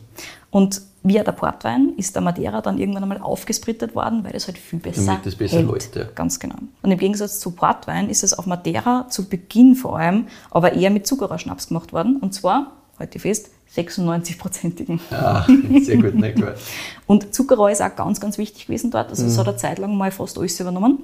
Und 0.51 0.81
via 1.01 1.23
der 1.23 1.31
Portwein 1.31 1.93
ist 1.97 2.15
der 2.15 2.21
Madeira 2.21 2.61
dann 2.61 2.77
irgendwann 2.77 3.03
einmal 3.03 3.21
aufgesprittet 3.21 3.95
worden, 3.95 4.23
weil 4.23 4.33
das 4.33 4.47
halt 4.47 4.57
viel 4.57 4.79
besser, 4.79 5.19
Damit 5.23 5.37
besser 5.37 5.57
hält. 5.57 5.69
hält, 5.69 5.95
ja. 5.95 6.03
Ganz 6.15 6.39
genau. 6.39 6.55
Und 6.81 6.91
im 6.91 6.97
Gegensatz 6.97 7.39
zu 7.39 7.51
Portwein 7.51 8.07
ist 8.09 8.23
es 8.23 8.37
auf 8.37 8.45
Madeira 8.45 9.07
zu 9.09 9.27
Beginn 9.27 9.75
vor 9.75 9.97
allem 9.97 10.27
aber 10.51 10.73
eher 10.73 10.91
mit 10.91 11.07
Zuckerrohrschnaps 11.07 11.69
gemacht 11.69 11.91
worden. 11.91 12.17
Und 12.17 12.33
zwar, 12.33 12.73
heute 12.99 13.17
fest, 13.19 13.49
96-prozentigen. 13.75 14.99
Ah, 15.11 15.45
sehr 15.81 15.97
gut, 15.97 16.15
ne, 16.15 16.33
klar. 16.33 16.53
Und 17.07 17.33
Zuckerrohr 17.33 17.71
ist 17.71 17.81
auch 17.81 17.95
ganz, 17.95 18.19
ganz 18.19 18.37
wichtig 18.37 18.67
gewesen 18.67 18.91
dort. 18.91 19.09
Also 19.09 19.25
es 19.25 19.37
hat 19.37 19.47
eine 19.47 19.57
Zeit 19.57 19.79
lang 19.79 19.95
mal 19.97 20.11
fast 20.11 20.37
alles 20.37 20.59
übernommen, 20.59 21.03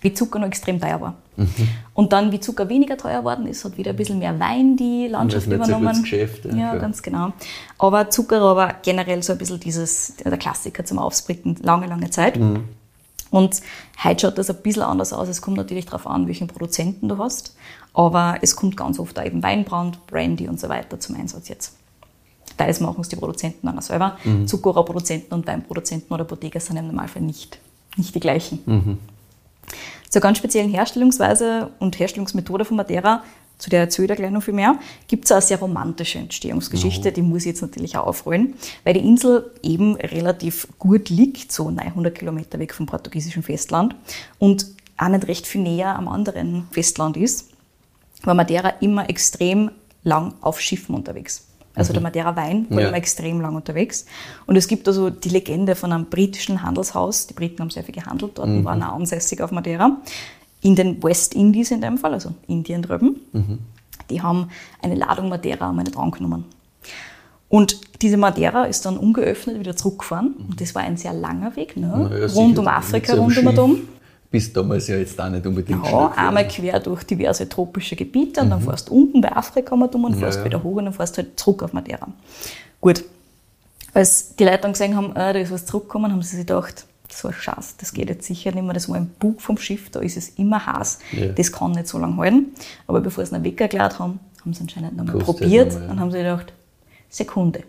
wie 0.00 0.12
Zucker 0.14 0.38
noch 0.38 0.46
extrem 0.46 0.80
teuer 0.80 1.00
war. 1.00 1.14
Und 1.94 2.12
dann, 2.12 2.32
wie 2.32 2.40
Zucker 2.40 2.68
weniger 2.68 2.96
teuer 2.96 3.24
worden 3.24 3.46
ist, 3.46 3.64
hat 3.64 3.76
wieder 3.76 3.90
ein 3.90 3.96
bisschen 3.96 4.18
mehr 4.18 4.38
Wein 4.40 4.76
die 4.76 5.08
Landschaft 5.08 5.46
nicht 5.48 5.58
so 5.58 5.62
übernommen. 5.64 5.86
gutes 5.86 6.02
Geschäft, 6.02 6.44
ja, 6.46 6.56
ja, 6.56 6.76
ganz 6.76 7.02
genau. 7.02 7.32
Aber 7.78 8.08
Zuckerrohr 8.08 8.56
war 8.56 8.74
generell 8.82 9.22
so 9.22 9.32
ein 9.32 9.38
bisschen 9.38 9.60
dieses, 9.60 10.16
der 10.16 10.38
Klassiker 10.38 10.84
zum 10.84 10.98
Aufspricken, 10.98 11.56
lange, 11.62 11.86
lange 11.86 12.10
Zeit. 12.10 12.38
Und 13.30 13.60
heute 14.02 14.20
schaut 14.26 14.38
das 14.38 14.48
ein 14.50 14.62
bisschen 14.62 14.82
anders 14.82 15.12
aus. 15.12 15.28
Es 15.28 15.42
kommt 15.42 15.56
natürlich 15.56 15.86
darauf 15.86 16.06
an, 16.06 16.26
welchen 16.26 16.46
Produzenten 16.46 17.08
du 17.08 17.18
hast. 17.18 17.54
Aber 17.92 18.38
es 18.42 18.56
kommt 18.56 18.76
ganz 18.76 18.98
oft 18.98 19.16
da 19.16 19.24
eben 19.24 19.42
Weinbrand, 19.42 20.06
Brandy 20.06 20.48
und 20.48 20.60
so 20.60 20.68
weiter 20.68 21.00
zum 21.00 21.16
Einsatz 21.16 21.48
jetzt. 21.48 21.76
Teils 22.56 22.80
machen 22.80 23.00
es 23.00 23.08
die 23.08 23.16
Produzenten 23.16 23.66
dann 23.66 23.78
auch 23.78 23.82
selber. 23.82 24.18
Zuckerrohrproduzenten 24.46 25.32
und 25.32 25.46
Weinproduzenten 25.46 26.12
oder 26.14 26.24
Bodeger 26.24 26.60
sind 26.60 26.76
im 26.76 26.86
Normalfall 26.88 27.22
nicht, 27.22 27.58
nicht 27.96 28.14
die 28.14 28.20
gleichen. 28.20 28.98
Zur 30.08 30.20
ganz 30.22 30.38
speziellen 30.38 30.70
Herstellungsweise 30.70 31.70
und 31.78 31.98
Herstellungsmethode 31.98 32.64
von 32.64 32.76
Madeira, 32.76 33.22
zu 33.58 33.70
der 33.70 33.80
erzähle 33.80 34.12
ich 34.12 34.18
gleich 34.18 34.30
noch 34.30 34.42
viel 34.42 34.54
mehr, 34.54 34.78
gibt 35.08 35.24
es 35.24 35.32
eine 35.32 35.40
sehr 35.40 35.58
romantische 35.58 36.18
Entstehungsgeschichte, 36.18 37.10
die 37.10 37.22
muss 37.22 37.42
ich 37.42 37.46
jetzt 37.46 37.62
natürlich 37.62 37.96
auch 37.96 38.06
aufrollen, 38.06 38.54
weil 38.84 38.94
die 38.94 39.00
Insel 39.00 39.50
eben 39.62 39.96
relativ 39.96 40.68
gut 40.78 41.08
liegt, 41.08 41.52
so 41.52 41.70
900 41.70 42.14
Kilometer 42.14 42.58
weg 42.58 42.74
vom 42.74 42.86
portugiesischen 42.86 43.42
Festland 43.42 43.94
und 44.38 44.66
auch 44.98 45.08
nicht 45.08 45.26
recht 45.26 45.46
viel 45.46 45.62
näher 45.62 45.96
am 45.96 46.08
anderen 46.08 46.68
Festland 46.70 47.16
ist, 47.16 47.50
war 48.22 48.34
Madeira 48.34 48.70
immer 48.80 49.08
extrem 49.08 49.70
lang 50.02 50.34
auf 50.40 50.60
Schiffen 50.60 50.94
unterwegs. 50.94 51.46
Also 51.76 51.92
der 51.92 52.02
Madeira-Wein 52.02 52.66
war 52.70 52.80
Ja. 52.80 52.88
immer 52.88 52.96
extrem 52.96 53.40
lang 53.40 53.54
unterwegs. 53.54 54.06
Und 54.46 54.56
es 54.56 54.66
gibt 54.66 54.88
also 54.88 55.10
die 55.10 55.28
Legende 55.28 55.74
von 55.76 55.92
einem 55.92 56.06
britischen 56.06 56.62
Handelshaus. 56.62 57.26
Die 57.26 57.34
Briten 57.34 57.60
haben 57.60 57.70
sehr 57.70 57.84
viel 57.84 57.94
gehandelt 57.94 58.32
dort 58.38 58.48
und 58.48 58.64
waren 58.64 58.82
auch 58.82 58.94
ansässig 58.94 59.40
auf 59.42 59.52
Madeira. 59.52 59.98
In 60.62 60.74
den 60.74 61.02
West 61.02 61.34
Indies 61.34 61.70
in 61.70 61.80
dem 61.82 61.98
Fall, 61.98 62.14
also 62.14 62.30
Indien 62.48 62.82
drüben. 62.82 63.20
Die 64.10 64.22
haben 64.22 64.48
eine 64.82 64.94
Ladung 64.94 65.28
Madeira 65.28 65.68
einmal 65.68 65.84
dran 65.84 66.10
genommen. 66.10 66.44
Und 67.48 67.80
diese 68.02 68.16
Madeira 68.16 68.64
ist 68.64 68.84
dann 68.86 68.96
ungeöffnet 68.96 69.60
wieder 69.60 69.76
zurückgefahren. 69.76 70.34
Und 70.48 70.60
das 70.60 70.74
war 70.74 70.82
ein 70.82 70.96
sehr 70.96 71.12
langer 71.12 71.54
Weg, 71.56 71.76
ne? 71.76 72.10
Ja, 72.20 72.26
rund 72.34 72.58
um 72.58 72.66
Afrika, 72.66 73.14
rund 73.14 73.38
um 73.38 73.46
um. 73.58 73.78
Bist 74.30 74.56
damals 74.56 74.88
ja 74.88 74.96
jetzt 74.96 75.20
auch 75.20 75.28
nicht 75.30 75.46
unbedingt 75.46 75.84
Ja, 75.84 75.88
schnell 76.12 76.26
einmal 76.26 76.48
quer 76.48 76.80
durch 76.80 77.04
diverse 77.04 77.48
tropische 77.48 77.96
Gebiete 77.96 78.40
und 78.42 78.50
dann 78.50 78.60
fährst 78.60 78.88
du 78.88 78.94
unten 78.94 79.20
bei 79.20 79.34
Afrika 79.34 79.74
mal 79.76 79.86
dumm 79.88 80.04
und 80.04 80.16
fährst 80.16 80.38
Mhm. 80.38 80.44
ja. 80.44 80.50
wieder 80.50 80.62
hoch 80.62 80.76
und 80.76 80.84
dann 80.86 80.94
fährst 80.94 81.16
du 81.16 81.22
halt 81.22 81.38
zurück 81.38 81.62
auf 81.62 81.72
Madeira. 81.72 82.08
Gut. 82.80 83.04
Als 83.94 84.34
die 84.36 84.44
Leute 84.44 84.58
dann 84.58 84.72
gesehen 84.72 84.94
haben, 84.96 85.10
äh, 85.12 85.32
da 85.32 85.38
ist 85.38 85.50
was 85.50 85.64
zurückgekommen, 85.64 86.12
haben 86.12 86.20
sie 86.22 86.36
sich 86.36 86.46
gedacht, 86.46 86.84
so 87.10 87.28
ein 87.28 87.34
Schatz, 87.34 87.76
das 87.78 87.92
geht 87.94 88.08
jetzt 88.10 88.26
sicher 88.26 88.52
nicht 88.52 88.62
mehr. 88.64 88.74
Das 88.74 88.88
war 88.90 88.96
im 88.98 89.06
Bug 89.06 89.40
vom 89.40 89.56
Schiff, 89.56 89.88
da 89.90 90.00
ist 90.00 90.16
es 90.18 90.30
immer 90.30 90.66
heiß. 90.66 90.98
Ja. 91.12 91.26
Das 91.28 91.50
kann 91.50 91.72
nicht 91.72 91.86
so 91.88 91.98
lange 91.98 92.16
halten. 92.18 92.46
Aber 92.86 93.00
bevor 93.00 93.24
sie 93.24 93.34
es 93.34 93.42
weg 93.42 93.58
erklärt 93.60 93.98
haben, 93.98 94.20
haben 94.42 94.52
sie 94.52 94.60
anscheinend 94.62 94.96
nochmal 94.96 95.16
probiert 95.18 95.72
noch 95.72 95.78
mal, 95.78 95.84
ja. 95.86 95.92
und 95.92 96.00
haben 96.00 96.10
sich 96.10 96.20
gedacht, 96.20 96.52
Sekunde, 97.08 97.62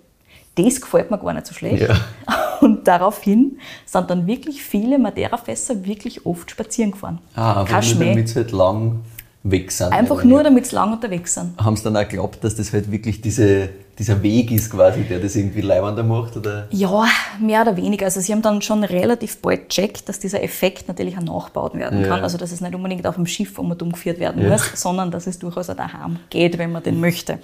das 0.58 0.82
gefällt 0.82 1.12
mir 1.12 1.18
gar 1.18 1.34
nicht 1.34 1.48
so 1.48 1.54
schlecht. 1.54 1.88
Ja. 1.88 1.96
Und 2.62 2.88
daraufhin 2.88 3.60
sind 3.86 4.10
dann 4.10 4.26
wirklich 4.26 4.64
viele 4.64 4.98
Madeira-Fässer 4.98 5.86
wirklich 5.86 6.26
oft 6.26 6.50
spazieren 6.52 6.92
gefahren. 6.92 7.20
Ah, 7.36 7.54
aber 7.62 7.70
nur 7.82 8.06
damit 8.06 8.30
sie 8.30 8.36
halt 8.36 8.52
lang 8.52 9.00
weg 9.44 9.72
sind. 9.72 9.94
Einfach 9.94 10.24
nur, 10.24 10.44
damit 10.44 10.66
sie 10.66 10.76
lang 10.76 10.92
unterwegs 10.94 11.34
sind. 11.36 11.58
Haben 11.64 11.76
sie 11.78 11.84
dann 11.84 11.96
auch 11.98 12.02
geglaubt, 12.08 12.44
dass 12.44 12.56
das 12.56 12.74
halt 12.74 12.92
wirklich 12.92 13.22
diese, 13.22 13.70
dieser 13.98 14.22
Weg 14.24 14.52
ist 14.52 14.72
quasi, 14.72 15.04
der 15.04 15.20
das 15.20 15.36
irgendwie 15.36 15.62
leibender 15.62 16.04
macht? 16.04 16.36
Oder? 16.36 16.68
Ja, 16.72 17.06
mehr 17.40 17.62
oder 17.62 17.78
weniger. 17.78 18.06
Also 18.06 18.20
sie 18.20 18.34
haben 18.34 18.42
dann 18.42 18.62
schon 18.62 18.84
relativ 18.84 19.38
bald 19.42 19.70
gecheckt, 19.70 20.10
dass 20.10 20.20
dieser 20.20 20.44
Effekt 20.44 20.88
natürlich 20.88 21.18
auch 21.18 21.22
nachgebaut 21.24 21.76
werden 21.76 22.02
Ja. 22.02 22.08
kann. 22.08 22.24
Also 22.24 22.38
dass 22.38 22.52
es 22.52 22.60
nicht 22.62 22.76
unbedingt 22.76 23.06
auf 23.08 23.16
dem 23.16 23.26
Schiff 23.28 23.58
um 23.60 23.72
und 23.72 23.82
umgeführt 23.82 24.20
werden 24.20 24.42
Ja. 24.44 24.50
muss, 24.50 24.70
sondern 24.76 25.12
dass 25.12 25.28
es 25.28 25.40
durchaus 25.40 25.70
auch 25.70 25.76
daheim 25.76 26.18
geht, 26.30 26.58
wenn 26.58 26.72
man 26.72 26.84
den 26.84 27.00
möchte. 27.00 27.40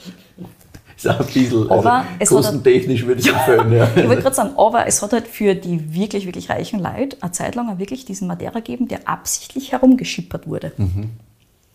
Ist 1.05 1.09
auch 1.09 1.19
ein 1.19 1.25
bisschen 1.25 1.69
Aber 1.71 1.91
also, 1.93 2.05
es 2.19 2.29
hat 2.29 2.31
ein- 2.31 2.35
kostentechnisch 2.63 3.05
würde 3.05 3.21
ich 3.21 3.27
empfehlen. 3.29 3.71
Ja. 3.73 3.87
Ich 3.95 4.07
wollte 4.07 4.21
gerade 4.21 4.35
sagen, 4.35 4.51
aber 4.57 4.87
es 4.87 5.01
hat 5.01 5.13
halt 5.13 5.27
für 5.27 5.55
die 5.55 5.93
wirklich, 5.93 6.25
wirklich 6.25 6.49
reichen 6.49 6.79
Leute 6.79 7.17
eine 7.21 7.31
Zeit 7.31 7.55
lang 7.55 7.69
auch 7.69 7.79
wirklich 7.79 8.05
diesen 8.05 8.27
Madeira 8.27 8.59
gegeben, 8.59 8.87
der 8.87 9.07
absichtlich 9.07 9.71
herumgeschippert 9.71 10.47
wurde. 10.47 10.71
Mhm. 10.77 11.09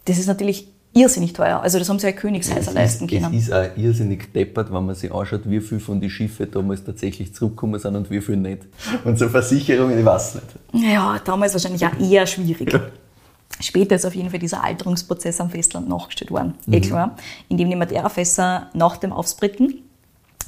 Das 0.06 0.18
ist 0.18 0.26
natürlich 0.26 0.68
irrsinnig 0.94 1.34
teuer. 1.34 1.60
Also 1.60 1.78
das 1.78 1.88
haben 1.88 1.98
sie 1.98 2.06
ja 2.06 2.12
Königshäuser 2.12 2.72
leisten 2.72 3.04
es, 3.06 3.12
es 3.12 3.22
können. 3.22 3.34
ist 3.34 3.52
auch 3.52 3.66
irrsinnig 3.76 4.32
deppert, 4.32 4.72
wenn 4.72 4.86
man 4.86 4.94
sich 4.94 5.12
anschaut, 5.12 5.42
wie 5.44 5.60
viel 5.60 5.80
von 5.80 6.00
den 6.00 6.08
Schiffen 6.10 6.50
damals 6.50 6.82
tatsächlich 6.82 7.34
zurückgekommen 7.34 7.78
sind 7.78 7.94
und 7.94 8.10
wie 8.10 8.20
viel 8.20 8.36
nicht. 8.36 8.62
Und 9.04 9.18
so 9.18 9.28
Versicherungen, 9.28 9.98
ich 9.98 10.04
weiß 10.04 10.36
nicht. 10.36 10.46
Ja, 10.92 11.20
damals 11.24 11.52
wahrscheinlich 11.52 11.84
auch 11.86 11.98
eher 12.00 12.26
schwierig. 12.26 12.72
Später 13.60 13.96
ist 13.96 14.06
auf 14.06 14.14
jeden 14.14 14.30
Fall 14.30 14.38
dieser 14.38 14.62
Alterungsprozess 14.62 15.40
am 15.40 15.50
Festland 15.50 15.88
nachgestellt 15.88 16.30
worden. 16.30 16.54
Eh 16.70 16.80
klar. 16.80 17.16
Indem 17.48 17.70
die 17.70 17.76
Madeira-Fässer 17.76 18.68
nach 18.72 18.98
dem 18.98 19.12
Aufspritten, 19.12 19.82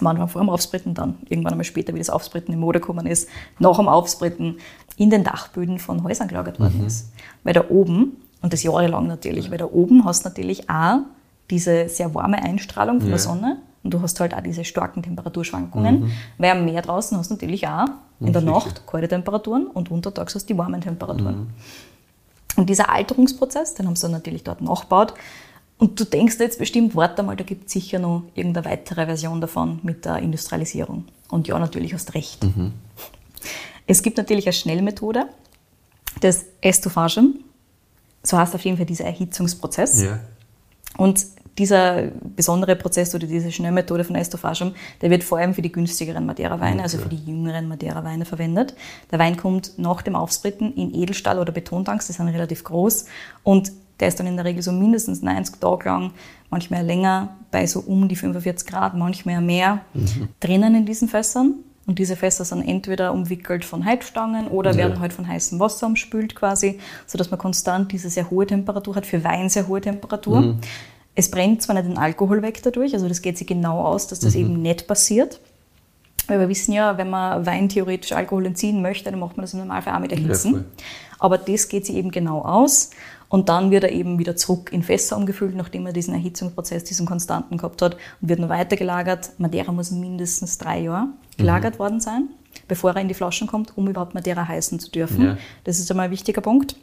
manchmal 0.00 0.28
vor 0.28 0.42
dem 0.42 0.48
Aufspritten, 0.48 0.94
dann 0.94 1.18
irgendwann 1.28 1.52
einmal 1.52 1.64
später, 1.64 1.92
wie 1.94 1.98
das 1.98 2.10
Aufspritten 2.10 2.52
in 2.54 2.60
Mode 2.60 2.80
gekommen 2.80 3.06
ist, 3.06 3.28
nach 3.58 3.76
dem 3.76 3.88
Aufspritten 3.88 4.58
in 4.96 5.10
den 5.10 5.24
Dachböden 5.24 5.78
von 5.78 6.04
Häusern 6.04 6.28
gelagert 6.28 6.60
worden 6.60 6.86
ist. 6.86 7.12
Weil 7.42 7.54
da 7.54 7.64
oben, 7.68 8.16
und 8.42 8.52
das 8.52 8.62
jahrelang 8.62 9.06
natürlich, 9.06 9.50
weil 9.50 9.58
da 9.58 9.66
oben 9.66 10.04
hast 10.04 10.24
du 10.24 10.28
natürlich 10.28 10.70
auch 10.70 11.00
diese 11.50 11.88
sehr 11.88 12.14
warme 12.14 12.40
Einstrahlung 12.42 13.00
von 13.00 13.08
der 13.10 13.18
Sonne 13.18 13.58
und 13.82 13.92
du 13.92 14.00
hast 14.02 14.20
halt 14.20 14.34
auch 14.34 14.40
diese 14.42 14.64
starken 14.64 15.02
Temperaturschwankungen, 15.02 16.12
weil 16.38 16.50
am 16.50 16.64
Meer 16.64 16.82
draußen 16.82 17.18
hast 17.18 17.30
du 17.30 17.34
natürlich 17.34 17.66
auch 17.66 17.86
in 18.20 18.32
der. 18.32 18.42
Nacht 18.42 18.86
kalte 18.86 19.08
Temperaturen 19.08 19.66
und 19.66 19.90
untertags 19.90 20.34
hast 20.34 20.48
du 20.48 20.54
die 20.54 20.58
warmen 20.58 20.80
Temperaturen. 20.80 21.48
Und 22.56 22.68
dieser 22.68 22.90
Alterungsprozess, 22.90 23.74
den 23.74 23.86
haben 23.86 23.96
sie 23.96 24.02
dann 24.02 24.12
natürlich 24.12 24.44
dort 24.44 24.60
nachgebaut. 24.60 25.14
Und 25.78 25.98
du 25.98 26.04
denkst 26.04 26.36
jetzt 26.38 26.58
bestimmt, 26.58 26.94
warte 26.94 27.22
mal, 27.22 27.36
da 27.36 27.44
gibt 27.44 27.66
es 27.66 27.72
sicher 27.72 27.98
noch 27.98 28.24
irgendeine 28.34 28.66
weitere 28.66 29.06
Version 29.06 29.40
davon 29.40 29.80
mit 29.82 30.04
der 30.04 30.18
Industrialisierung. 30.18 31.06
Und 31.30 31.48
ja, 31.48 31.58
natürlich 31.58 31.94
hast 31.94 32.14
recht. 32.14 32.44
Es 33.86 34.02
gibt 34.02 34.18
natürlich 34.18 34.46
eine 34.46 34.52
Schnellmethode, 34.52 35.28
das 36.20 36.44
Estophagen. 36.60 37.44
So 38.22 38.36
heißt 38.36 38.54
auf 38.54 38.64
jeden 38.64 38.76
Fall 38.76 38.86
dieser 38.86 39.04
Erhitzungsprozess. 39.06 40.02
Ja. 40.02 40.20
Und 40.98 41.24
dieser 41.60 42.08
besondere 42.36 42.74
Prozess 42.74 43.14
oder 43.14 43.26
diese 43.26 43.52
Schnellmethode 43.52 44.02
von 44.02 44.16
Estophagium, 44.16 44.72
der 45.02 45.10
wird 45.10 45.22
vor 45.22 45.38
allem 45.38 45.54
für 45.54 45.62
die 45.62 45.70
günstigeren 45.70 46.24
Madeira-Weine, 46.24 46.82
also 46.82 46.98
für 46.98 47.10
die 47.10 47.22
jüngeren 47.24 47.68
Madeira-Weine 47.68 48.24
verwendet. 48.24 48.74
Der 49.12 49.18
Wein 49.18 49.36
kommt 49.36 49.78
nach 49.78 50.00
dem 50.02 50.16
Aufspritten 50.16 50.74
in 50.74 50.94
Edelstahl- 50.94 51.38
oder 51.38 51.52
Betontanks, 51.52 52.06
die 52.06 52.14
sind 52.14 52.28
relativ 52.28 52.64
groß 52.64 53.04
und 53.42 53.72
der 54.00 54.08
ist 54.08 54.18
dann 54.18 54.26
in 54.26 54.36
der 54.36 54.46
Regel 54.46 54.62
so 54.62 54.72
mindestens 54.72 55.20
90 55.20 55.60
Tage 55.60 55.84
lang, 55.84 56.12
manchmal 56.48 56.82
länger, 56.84 57.36
bei 57.50 57.66
so 57.66 57.80
um 57.80 58.08
die 58.08 58.16
45 58.16 58.66
Grad, 58.66 58.94
manchmal 58.96 59.42
mehr, 59.42 59.80
drinnen 60.40 60.74
in 60.74 60.86
diesen 60.86 61.08
Fässern. 61.08 61.56
Und 61.86 61.98
diese 61.98 62.14
Fässer 62.14 62.44
sind 62.44 62.62
entweder 62.68 63.12
umwickelt 63.12 63.64
von 63.64 63.84
Heizstangen 63.84 64.46
oder 64.48 64.70
Ja. 64.70 64.76
werden 64.76 65.00
halt 65.00 65.12
von 65.12 65.26
heißem 65.26 65.58
Wasser 65.58 65.86
umspült 65.86 66.36
quasi, 66.36 66.78
sodass 67.06 67.30
man 67.30 67.38
konstant 67.38 67.90
diese 67.90 68.08
sehr 68.08 68.30
hohe 68.30 68.46
Temperatur 68.46 68.94
hat, 68.94 69.06
für 69.06 69.24
Wein 69.24 69.48
sehr 69.48 69.66
hohe 69.66 69.80
Temperatur. 69.80 70.54
Es 71.20 71.30
brennt 71.30 71.60
zwar 71.60 71.74
nicht 71.74 71.86
den 71.86 71.98
Alkohol 71.98 72.40
weg 72.40 72.62
dadurch, 72.62 72.94
also 72.94 73.06
das 73.06 73.20
geht 73.20 73.36
sich 73.36 73.46
genau 73.46 73.82
aus, 73.84 74.06
dass 74.06 74.20
das 74.20 74.34
eben 74.34 74.62
nicht 74.62 74.86
passiert. 74.86 75.38
Weil 76.28 76.40
wir 76.40 76.48
wissen 76.48 76.72
ja, 76.72 76.96
wenn 76.96 77.10
man 77.10 77.44
Wein 77.44 77.68
theoretisch 77.68 78.12
Alkohol 78.12 78.46
entziehen 78.46 78.80
möchte, 78.80 79.10
dann 79.10 79.20
macht 79.20 79.36
man 79.36 79.42
das 79.42 79.52
im 79.52 79.58
Normalfall 79.58 79.94
auch 79.96 80.00
mit 80.00 80.12
Erhitzen. 80.12 80.50
voll. 80.50 80.64
Aber 81.18 81.36
das 81.36 81.68
geht 81.68 81.84
sich 81.84 81.96
eben 81.96 82.10
genau 82.10 82.40
aus. 82.40 82.88
Und 83.28 83.50
dann 83.50 83.70
wird 83.70 83.84
er 83.84 83.92
eben 83.92 84.18
wieder 84.18 84.34
zurück 84.34 84.72
in 84.72 84.82
Fässer 84.82 85.14
umgefüllt, 85.18 85.54
nachdem 85.54 85.84
er 85.84 85.92
diesen 85.92 86.14
Erhitzungsprozess, 86.14 86.84
diesen 86.84 87.04
konstanten 87.04 87.58
gehabt 87.58 87.82
hat 87.82 87.98
und 88.22 88.28
wird 88.30 88.40
noch 88.40 88.48
weiter 88.48 88.76
gelagert. 88.76 89.32
Madeira 89.36 89.72
muss 89.72 89.90
mindestens 89.90 90.56
drei 90.56 90.80
Jahre 90.80 91.08
gelagert 91.36 91.78
worden 91.78 92.00
sein, 92.00 92.30
bevor 92.66 92.92
er 92.92 93.02
in 93.02 93.08
die 93.08 93.14
Flaschen 93.14 93.46
kommt, 93.46 93.76
um 93.76 93.86
überhaupt 93.86 94.14
Madeira 94.14 94.48
heißen 94.48 94.80
zu 94.80 94.90
dürfen. 94.90 95.22
Ja. 95.22 95.38
Das 95.64 95.78
ist 95.78 95.90
einmal 95.90 96.06
ein 96.06 96.12
wichtiger 96.12 96.40
Punkt. 96.40 96.76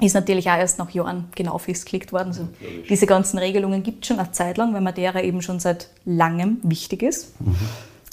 Ist 0.00 0.14
natürlich 0.14 0.50
auch 0.50 0.58
erst 0.58 0.78
nach 0.78 0.90
Jahren 0.90 1.24
genau 1.34 1.56
festgelegt 1.58 2.12
worden. 2.12 2.28
Also 2.28 2.48
diese 2.88 3.06
ganzen 3.06 3.38
Regelungen 3.38 3.82
gibt 3.82 4.04
es 4.04 4.08
schon 4.08 4.18
eine 4.18 4.30
Zeit 4.32 4.58
lang, 4.58 4.74
weil 4.74 4.82
Madeira 4.82 5.22
eben 5.22 5.40
schon 5.40 5.58
seit 5.58 5.88
langem 6.04 6.58
wichtig 6.62 7.02
ist. 7.02 7.40
Mhm. 7.40 7.56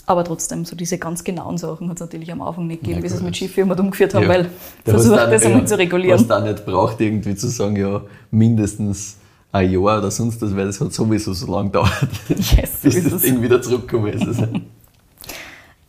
Aber 0.06 0.24
trotzdem, 0.26 0.65
so 0.65 0.76
diese 0.76 0.98
ganz 0.98 1.24
genauen 1.24 1.58
Sachen 1.58 1.89
hat 1.89 1.96
es 1.98 2.02
natürlich 2.02 2.32
am 2.32 2.41
Anfang 2.41 2.67
nicht 2.67 2.82
gegeben, 2.82 2.98
ja, 2.98 3.02
bis 3.02 3.13
es 3.13 3.22
mit 3.22 3.38
Schifffirmen 3.38 3.78
umgeführt 3.80 4.13
haben, 4.13 4.24
ja. 4.24 4.30
weil 4.30 4.50
versucht 4.84 5.17
das 5.17 5.46
einmal 5.46 5.65
zu 5.65 5.78
regulieren. 5.78 6.19
Was 6.19 6.28
da 6.28 6.41
nicht 6.41 6.65
braucht, 6.65 7.00
irgendwie 7.00 7.36
zu 7.36 7.48
sagen, 7.48 7.78
ja, 7.78 8.02
mindestens 8.30 9.17
ein 9.54 9.72
Jahr 9.72 10.00
oder 10.00 10.12
sonst 10.12 10.41
was, 10.41 10.56
weil 10.56 10.65
das 10.65 10.82
hat 10.82 10.91
sowieso 10.91 11.32
so 11.32 11.50
lange 11.50 11.69
gedauert, 11.69 12.08
yes, 12.30 12.80
bis 12.82 13.10
das 13.10 13.22
Ding 13.22 13.41
wieder 13.41 13.62
zurückgekommen 13.62 14.13
ist. 14.13 14.43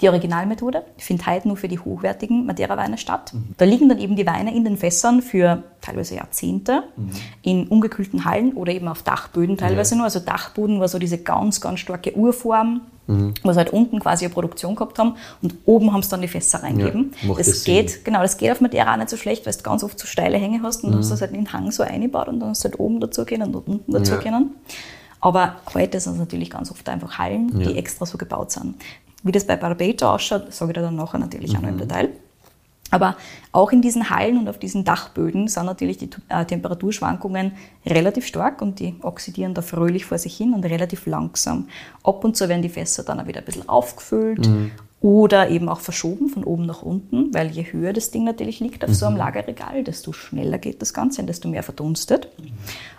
Die 0.05 0.11
Originalmethode 0.11 0.83
findet 0.99 1.27
heute 1.27 1.49
nur 1.49 1.57
für 1.57 1.67
die 1.67 1.79
hochwertigen 1.79 2.45
Madeira-Weine 2.45 2.99
statt. 2.99 3.33
Mhm. 3.33 3.55
Da 3.57 3.65
liegen 3.65 3.89
dann 3.89 3.99
eben 3.99 4.17
die 4.17 4.27
Weine 4.27 4.55
in 4.55 4.63
den 4.63 4.77
Fässern 4.77 5.23
für 5.23 5.63
teilweise 5.81 6.17
Jahrzehnte 6.17 6.83
mhm. 6.95 7.11
in 7.41 7.69
ungekühlten 7.69 8.27
Hallen 8.27 8.53
oder 8.53 8.75
eben 8.75 8.87
auf 8.87 9.03
Dachböden 9.03 9.57
teilweise 9.57 9.93
ja. 9.95 9.97
nur. 9.97 10.05
Also 10.05 10.21
Dachboden 10.21 10.79
war 10.79 10.89
so 10.89 10.99
diese 10.99 11.17
ganz, 11.17 11.59
ganz 11.63 11.81
starke 11.81 12.15
Urform, 12.15 12.83
mhm. 13.07 13.33
wo 13.43 13.53
sie 13.53 13.57
halt 13.57 13.73
unten 13.73 13.99
quasi 13.99 14.27
eine 14.27 14.35
Produktion 14.35 14.75
gehabt 14.75 14.99
haben 14.99 15.15
und 15.41 15.55
oben 15.65 15.91
haben 15.95 16.03
sie 16.03 16.11
dann 16.11 16.21
die 16.21 16.29
Fässer 16.29 16.63
reingegeben. 16.63 17.15
Ja, 17.23 17.35
das, 17.37 17.47
das 17.47 17.65
geht, 17.65 18.05
genau, 18.05 18.21
das 18.21 18.37
geht 18.37 18.53
auf 18.53 18.61
Madeira 18.61 18.93
auch 18.93 18.99
nicht 18.99 19.09
so 19.09 19.17
schlecht, 19.17 19.47
weil 19.47 19.55
du 19.55 19.63
ganz 19.63 19.83
oft 19.83 19.99
so 19.99 20.07
steile 20.07 20.37
Hänge 20.37 20.61
hast 20.63 20.85
und 20.85 20.91
mhm. 20.91 20.93
dann 20.93 21.01
hast 21.01 21.09
du 21.09 21.15
das 21.15 21.23
halt 21.23 21.31
in 21.33 21.45
den 21.45 21.53
Hang 21.55 21.71
so 21.71 21.83
eingebaut 21.83 22.29
und 22.29 22.41
dann 22.41 22.51
hast 22.51 22.63
du 22.63 22.69
halt 22.69 22.79
oben 22.79 23.01
dazu 23.01 23.25
können 23.25 23.55
und 23.55 23.67
unten 23.67 23.91
dazu 23.91 24.13
ja. 24.13 24.19
können. 24.19 24.51
Aber 25.23 25.57
heute 25.73 25.99
sind 25.99 26.13
es 26.13 26.19
natürlich 26.19 26.51
ganz 26.51 26.71
oft 26.71 26.87
einfach 26.91 27.17
Hallen, 27.17 27.59
die 27.59 27.79
extra 27.79 28.05
so 28.05 28.19
gebaut 28.19 28.51
sind. 28.51 28.75
Wie 29.25 29.33
das 29.33 29.47
bei 29.47 29.57
Barbato 29.57 30.07
ausschaut, 30.07 30.53
sage 30.55 30.71
ich 30.71 30.75
dir 30.75 30.83
dann 30.83 30.97
nachher 30.97 31.19
natürlich 31.19 31.53
mhm. 31.53 31.59
auch 31.59 31.63
noch 31.63 31.69
im 31.71 31.75
mhm. 31.75 31.81
Detail. 31.81 32.11
Aber 32.91 33.17
auch 33.51 33.73
in 33.73 33.83
diesen 33.83 34.11
Hallen 34.11 34.39
und 34.39 34.49
auf 34.49 34.59
diesen 34.59 34.85
Dachböden 34.85 35.49
sind 35.49 35.67
natürlich 35.67 35.99
die 35.99 36.11
äh, 36.29 36.45
Temperaturschwankungen 36.45 37.53
relativ 37.85 38.25
stark 38.27 38.63
und 38.63 38.79
die 38.79 38.95
oxidieren 39.03 39.53
da 39.53 39.63
fröhlich 39.63 40.05
vor 40.05 40.19
sich 40.19 40.37
hin 40.37 40.53
und 40.55 40.65
relativ 40.65 41.07
langsam. 41.07 41.67
Ab 42.05 42.23
und 42.25 42.37
zu 42.37 42.49
werden 42.49 42.63
die 42.63 42.69
Fässer 42.69 43.03
dann 43.03 43.19
auch 43.19 43.27
wieder 43.27 43.41
ein 43.41 43.47
bisschen 43.47 43.69
aufgefüllt 43.69 44.47
mhm. 44.47 44.71
oder 45.01 45.49
eben 45.49 45.69
auch 45.69 45.81
verschoben 45.81 46.29
von 46.29 46.45
oben 46.45 46.67
nach 46.67 46.83
unten, 46.83 47.35
weil 47.35 47.51
je 47.51 47.65
höher 47.65 47.93
das 47.93 48.13
Ding 48.13 48.23
natürlich 48.23 48.61
liegt 48.61 48.85
auf 48.85 48.91
mhm. 48.91 48.95
so 48.95 49.07
einem 49.07 49.15
mhm. 49.15 49.23
Lagerregal, 49.23 49.83
desto 49.83 50.13
schneller 50.13 50.59
geht 50.59 50.81
das 50.81 50.95
Ganze 50.95 51.21
und 51.21 51.27
desto 51.27 51.49
mehr 51.49 51.65
verdunstet. 51.65 52.29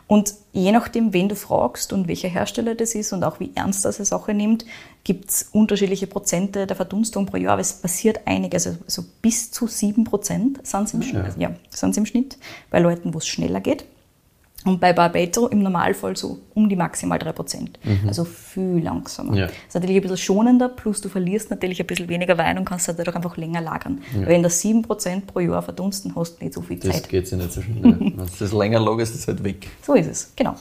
Und 0.08 0.36
je 0.54 0.72
nachdem, 0.72 1.14
wen 1.14 1.30
du 1.30 1.36
fragst 1.36 1.92
und 1.92 2.08
welcher 2.08 2.28
Hersteller 2.28 2.76
das 2.76 2.94
ist 2.94 3.12
und 3.12 3.24
auch 3.24 3.40
wie 3.40 3.52
ernst 3.56 3.86
das 3.86 3.98
eine 3.98 4.06
Sache 4.06 4.36
nimmt, 4.36 4.66
gibt 5.04 5.32
es 5.32 5.50
unterschiedliche 5.52 6.06
Prozente 6.06 6.68
der 6.68 6.76
Verdunstung 6.76 7.26
pro 7.26 7.38
Jahr. 7.38 7.54
Aber 7.54 7.62
es 7.62 7.74
passiert 7.74 8.22
einiges, 8.26 8.68
also, 8.68 8.80
also 8.84 9.04
bis 9.22 9.52
zu 9.52 9.68
sieben 9.68 10.04
Prozent 10.04 10.66
sind 10.66 10.84
es 10.84 10.94
im, 10.94 11.02
ja. 11.02 11.50
ja, 11.50 11.56
im 11.82 12.06
Schnitt 12.06 12.38
bei 12.70 12.80
Leuten, 12.80 13.14
wo 13.14 13.18
es 13.18 13.28
schneller 13.28 13.62
geht. 13.62 13.86
Und 14.66 14.80
bei 14.80 14.94
Barbato 14.94 15.48
im 15.48 15.62
Normalfall 15.62 16.18
so 16.18 16.40
um 16.56 16.68
die 16.68 16.76
maximal 16.76 17.20
3%. 17.20 17.60
Mhm. 17.84 18.08
Also 18.08 18.26
viel 18.26 18.84
langsamer. 18.84 19.36
Ja. 19.36 19.46
Das 19.46 19.56
ist 19.68 19.76
natürlich 19.76 19.98
ein 19.98 20.02
bisschen 20.02 20.18
schonender, 20.18 20.70
plus 20.70 21.02
du 21.02 21.10
verlierst 21.10 21.52
natürlich 21.52 21.80
ein 21.80 21.86
bisschen 21.86 22.10
weniger 22.10 22.36
Wein 22.40 22.58
und 22.58 22.66
kannst 22.66 22.88
halt 22.88 23.08
auch 23.08 23.14
einfach 23.14 23.38
länger 23.38 23.62
lagern. 23.62 24.02
Ja. 24.20 24.28
Wenn 24.28 24.42
du 24.42 24.50
7% 24.50 25.22
pro 25.28 25.40
Jahr 25.40 25.62
verdunsten 25.62 26.16
hast, 26.16 26.42
nicht 26.42 26.56
so 26.56 26.62
viel 26.62 26.80
Zeit. 26.80 26.96
Das 26.96 27.08
geht 27.08 27.28
sich 27.28 27.38
nicht 27.38 27.54
so 27.54 27.62
schnell. 27.62 27.84
Wenn 28.00 28.18
du 28.18 28.24
das 28.40 28.52
länger 28.52 28.80
lagerst, 28.80 29.14
ist 29.14 29.22
es 29.22 29.28
halt 29.28 29.44
weg. 29.44 29.68
So 29.84 29.94
ist 29.94 30.08
es, 30.08 30.34
genau. 30.36 30.56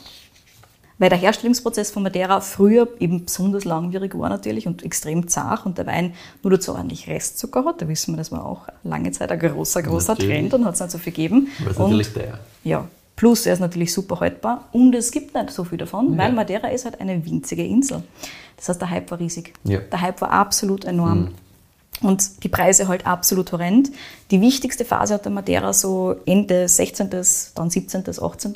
Weil 0.99 1.09
der 1.09 1.19
Herstellungsprozess 1.19 1.90
von 1.90 2.03
Madeira 2.03 2.40
früher 2.40 2.88
eben 3.01 3.25
besonders 3.25 3.64
langwierig 3.64 4.17
war 4.17 4.29
natürlich 4.29 4.67
und 4.67 4.85
extrem 4.85 5.29
zart 5.29 5.67
und 5.67 5.79
der 5.79 5.87
Wein 5.87 6.12
nur 6.43 6.53
dazu 6.53 6.73
ordentlich 6.73 7.09
Restzucker 7.09 7.64
hat. 7.64 7.81
Da 7.81 7.88
wissen 7.88 8.12
wir, 8.12 8.19
das 8.19 8.31
war 8.31 8.45
auch 8.45 8.69
lange 8.85 9.11
Zeit 9.11 9.33
ein 9.33 9.38
großer, 9.38 9.83
großer 9.83 10.12
natürlich. 10.12 10.51
Trend 10.51 10.55
und 10.55 10.64
hat 10.67 10.75
es 10.75 10.81
nicht 10.81 10.90
so 10.90 10.99
viel 10.99 11.12
gegeben. 11.12 11.49
Aber 11.62 11.71
ist 11.71 11.79
natürlich 11.79 12.12
der. 12.12 12.38
Ja, 12.62 12.87
Plus, 13.16 13.46
er 13.46 13.53
ist 13.53 13.61
natürlich 13.61 13.92
super 13.92 14.20
haltbar 14.20 14.68
und 14.72 14.94
es 14.94 15.12
gibt 15.12 15.35
nicht 15.35 15.50
so 15.50 15.64
viel 15.64 15.79
davon, 15.79 16.12
ja. 16.12 16.18
weil 16.18 16.33
Madeira 16.33 16.68
ist 16.68 16.85
halt 16.85 17.00
eine 17.00 17.24
winzige 17.24 17.64
Insel. 17.64 18.03
Das 18.57 18.68
heißt, 18.68 18.81
der 18.81 18.90
Hype 18.90 19.11
war 19.11 19.20
riesig. 19.20 19.53
Ja. 19.64 19.79
Der 19.79 20.00
Hype 20.00 20.20
war 20.20 20.31
absolut 20.31 20.85
enorm. 20.85 21.20
Mhm. 21.20 21.35
Und 22.03 22.42
die 22.42 22.48
Preise 22.48 22.88
halt 22.88 23.07
absolut 23.07 23.53
horrend. 23.53 23.90
Die 24.31 24.40
wichtigste 24.40 24.85
Phase 24.85 25.14
hat 25.14 25.24
der 25.24 25.33
Madeira 25.33 25.72
so 25.72 26.16
Ende 26.27 26.68
16., 26.68 27.09
dann 27.55 27.70
17., 27.70 28.05
18., 28.20 28.53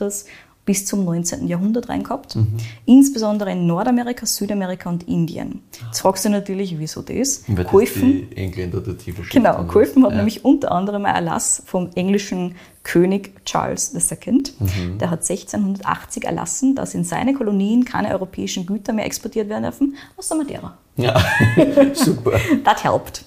bis 0.69 0.85
zum 0.85 1.03
19. 1.07 1.49
Jahrhundert 1.49 1.89
rein 1.89 2.03
gehabt. 2.03 2.37
Mhm. 2.37 2.47
Insbesondere 2.85 3.53
in 3.53 3.67
Nordamerika, 3.67 4.27
Südamerika 4.27 4.91
und 4.91 5.09
Indien. 5.09 5.63
Jetzt 5.87 6.01
fragst 6.01 6.27
du 6.27 6.29
natürlich, 6.29 6.79
wieso 6.79 7.01
das? 7.01 7.43
Weil 7.49 7.65
geholfen, 7.65 8.29
die 8.31 8.37
Engländer 8.37 8.83
dort 8.83 8.99
Genau, 9.31 9.65
geholfen 9.65 10.05
hat 10.05 10.11
ja. 10.11 10.19
nämlich 10.19 10.45
unter 10.45 10.71
anderem 10.71 11.07
ein 11.07 11.15
Erlass 11.15 11.63
vom 11.65 11.89
englischen 11.95 12.55
König 12.83 13.33
Charles 13.47 13.95
II. 13.95 14.43
Mhm. 14.59 14.99
Der 14.99 15.11
hat 15.11 15.21
1680 15.23 16.25
erlassen, 16.25 16.75
dass 16.75 16.93
in 16.93 17.05
seine 17.05 17.33
Kolonien 17.33 17.87
keine 17.87 18.11
europäischen 18.11 18.67
Güter 18.67 18.93
mehr 18.93 19.07
exportiert 19.07 19.49
werden 19.49 19.63
dürfen, 19.63 19.97
außer 20.19 20.35
Madeira. 20.35 20.77
Ja, 20.99 21.19
super. 21.95 22.39
das 22.63 22.85
helpt. 22.85 23.25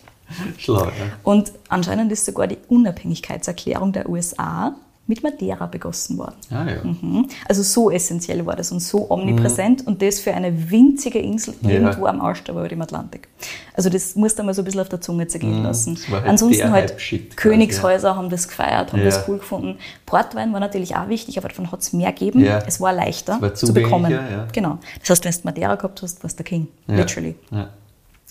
Schlau, 0.60 0.84
ja. 0.86 0.92
Und 1.24 1.54
anscheinend 1.70 2.12
ist 2.12 2.24
sogar 2.24 2.46
die 2.46 2.60
Unabhängigkeitserklärung 2.68 3.94
der 3.94 4.08
USA 4.08 4.76
mit 5.08 5.24
Madeira 5.24 5.66
begossen 5.66 6.18
worden. 6.18 6.36
Ah, 6.52 6.66
ja. 6.70 6.84
mhm. 6.84 7.28
Also 7.48 7.64
so 7.64 7.92
essentiell 7.92 8.46
war 8.46 8.56
das 8.56 8.72
und 8.72 8.80
so 8.80 9.10
omnipräsent 9.12 9.82
mhm. 9.82 9.88
und 9.88 10.02
das 10.02 10.20
für 10.20 10.34
eine 10.34 10.72
winzige 10.72 11.20
Insel 11.20 11.54
irgendwo 11.64 12.06
ja. 12.06 12.12
am 12.12 12.22
Arsch 12.22 12.44
der 12.44 12.56
Welt 12.56 12.72
im 12.72 12.82
Atlantik. 12.82 13.28
Also 13.74 13.90
das 13.90 14.16
musst 14.16 14.40
du 14.40 14.44
mal 14.44 14.54
so 14.54 14.62
ein 14.62 14.66
bisschen 14.66 14.80
auf 14.80 14.90
der 14.90 15.02
Zunge 15.02 15.28
zergehen 15.28 15.60
mhm. 15.60 15.64
lassen. 15.64 16.00
Halt 16.10 16.26
Ansonsten 16.26 16.72
halt 16.72 16.96
Königshäuser 17.36 18.10
quasi. 18.10 18.18
haben 18.18 18.30
das 18.30 18.48
gefeiert, 18.48 18.94
haben 18.94 19.00
ja. 19.00 19.06
das 19.06 19.28
cool 19.28 19.40
gefunden. 19.40 19.78
Portwein 20.06 20.54
war 20.54 20.60
natürlich 20.60 20.96
auch 20.96 21.10
wichtig, 21.10 21.38
aber 21.38 21.50
davon 21.50 21.72
hat 21.72 21.82
es 21.82 21.94
mehr 21.94 22.12
gegeben. 22.14 22.46
Es 22.46 22.80
war 22.80 22.94
leichter 22.94 23.42
war 23.42 23.54
zu 23.54 23.74
bekommen. 23.74 24.18
Genau. 24.54 24.78
Das 25.00 25.10
heißt, 25.10 25.26
wenn 25.26 25.32
du 25.32 25.40
Madeira 25.44 25.76
gehabt 25.76 26.02
hast, 26.02 26.24
warst 26.24 26.40
du 26.40 26.44
der 26.44 26.50
King. 26.50 26.68
Literally. 26.88 27.36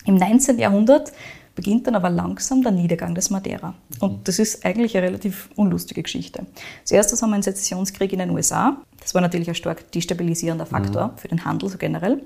Im 0.05 0.15
19. 0.15 0.57
Jahrhundert 0.57 1.11
beginnt 1.55 1.87
dann 1.87 1.95
aber 1.95 2.09
langsam 2.09 2.61
der 2.63 2.71
Niedergang 2.71 3.13
des 3.15 3.29
Madeira. 3.29 3.73
Und 3.99 4.27
das 4.27 4.39
ist 4.39 4.65
eigentlich 4.65 4.95
eine 4.97 5.07
relativ 5.07 5.49
unlustige 5.55 6.03
Geschichte. 6.03 6.45
Zuerst 6.83 7.21
haben 7.21 7.29
wir 7.29 7.35
einen 7.35 7.43
Sezessionskrieg 7.43 8.13
in 8.13 8.19
den 8.19 8.29
USA. 8.29 8.77
Das 8.99 9.13
war 9.13 9.21
natürlich 9.21 9.49
ein 9.49 9.55
stark 9.55 9.91
destabilisierender 9.91 10.65
Faktor 10.65 11.07
mhm. 11.07 11.17
für 11.17 11.27
den 11.27 11.45
Handel 11.45 11.69
so 11.69 11.77
generell. 11.77 12.23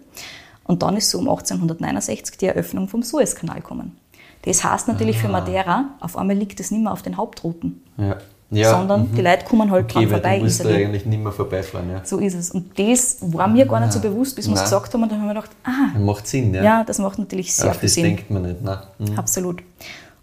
Und 0.64 0.84
dann 0.84 0.98
ist 0.98 1.10
so 1.10 1.20
um 1.20 1.30
1869 1.30 2.38
die 2.38 2.46
Eröffnung 2.48 2.88
vom 2.88 3.04
Suezkanal 3.04 3.58
gekommen. 3.58 3.98
Das 4.44 4.64
heißt 4.64 4.88
natürlich 4.88 5.18
ah. 5.18 5.22
für 5.22 5.30
Madeira, 5.30 5.96
auf 6.00 6.18
einmal 6.18 6.36
liegt 6.36 6.60
es 6.60 6.70
nicht 6.72 6.84
mehr 6.84 6.92
auf 6.92 7.02
den 7.02 7.18
Hauptrouten. 7.18 7.84
Ja 7.98 8.18
ja, 8.52 8.72
sondern 8.72 9.10
mhm. 9.10 9.16
die 9.16 9.22
Leute 9.22 9.46
kommen 9.46 9.72
halt 9.72 9.86
okay, 9.86 10.06
dran 10.06 10.10
vorbei. 10.10 10.38
Du 10.38 10.44
musst 10.44 10.64
da 10.64 10.70
eigentlich 10.70 11.06
nicht 11.06 11.22
mehr 11.22 11.32
vorbeifahren. 11.32 11.90
Ja. 11.90 12.02
So 12.04 12.20
ist 12.20 12.36
es. 12.36 12.52
Und 12.52 12.78
das 12.78 13.18
war 13.22 13.48
mir 13.48 13.66
gar 13.66 13.80
nicht 13.80 13.94
so 13.94 14.00
bewusst, 14.00 14.36
bis 14.36 14.48
wir 14.48 14.56
es 14.56 14.64
gesagt 14.64 14.94
haben. 14.94 15.04
Und 15.04 15.12
dann 15.12 15.20
haben 15.20 15.28
wir 15.28 15.34
gedacht, 15.34 15.52
ah. 15.64 15.98
Macht 15.98 16.28
Sinn, 16.28 16.54
ja. 16.54 16.64
Ja, 16.64 16.84
das 16.84 17.00
macht 17.00 17.18
natürlich 17.18 17.54
sehr 17.54 17.72
Auf 17.72 17.78
viel 17.78 17.88
das 17.88 17.94
Sinn. 17.96 18.04
denkt 18.04 18.30
man 18.30 18.44
nicht. 18.44 18.62
Nein. 18.62 18.78
Mhm. 19.00 19.18
Absolut. 19.18 19.64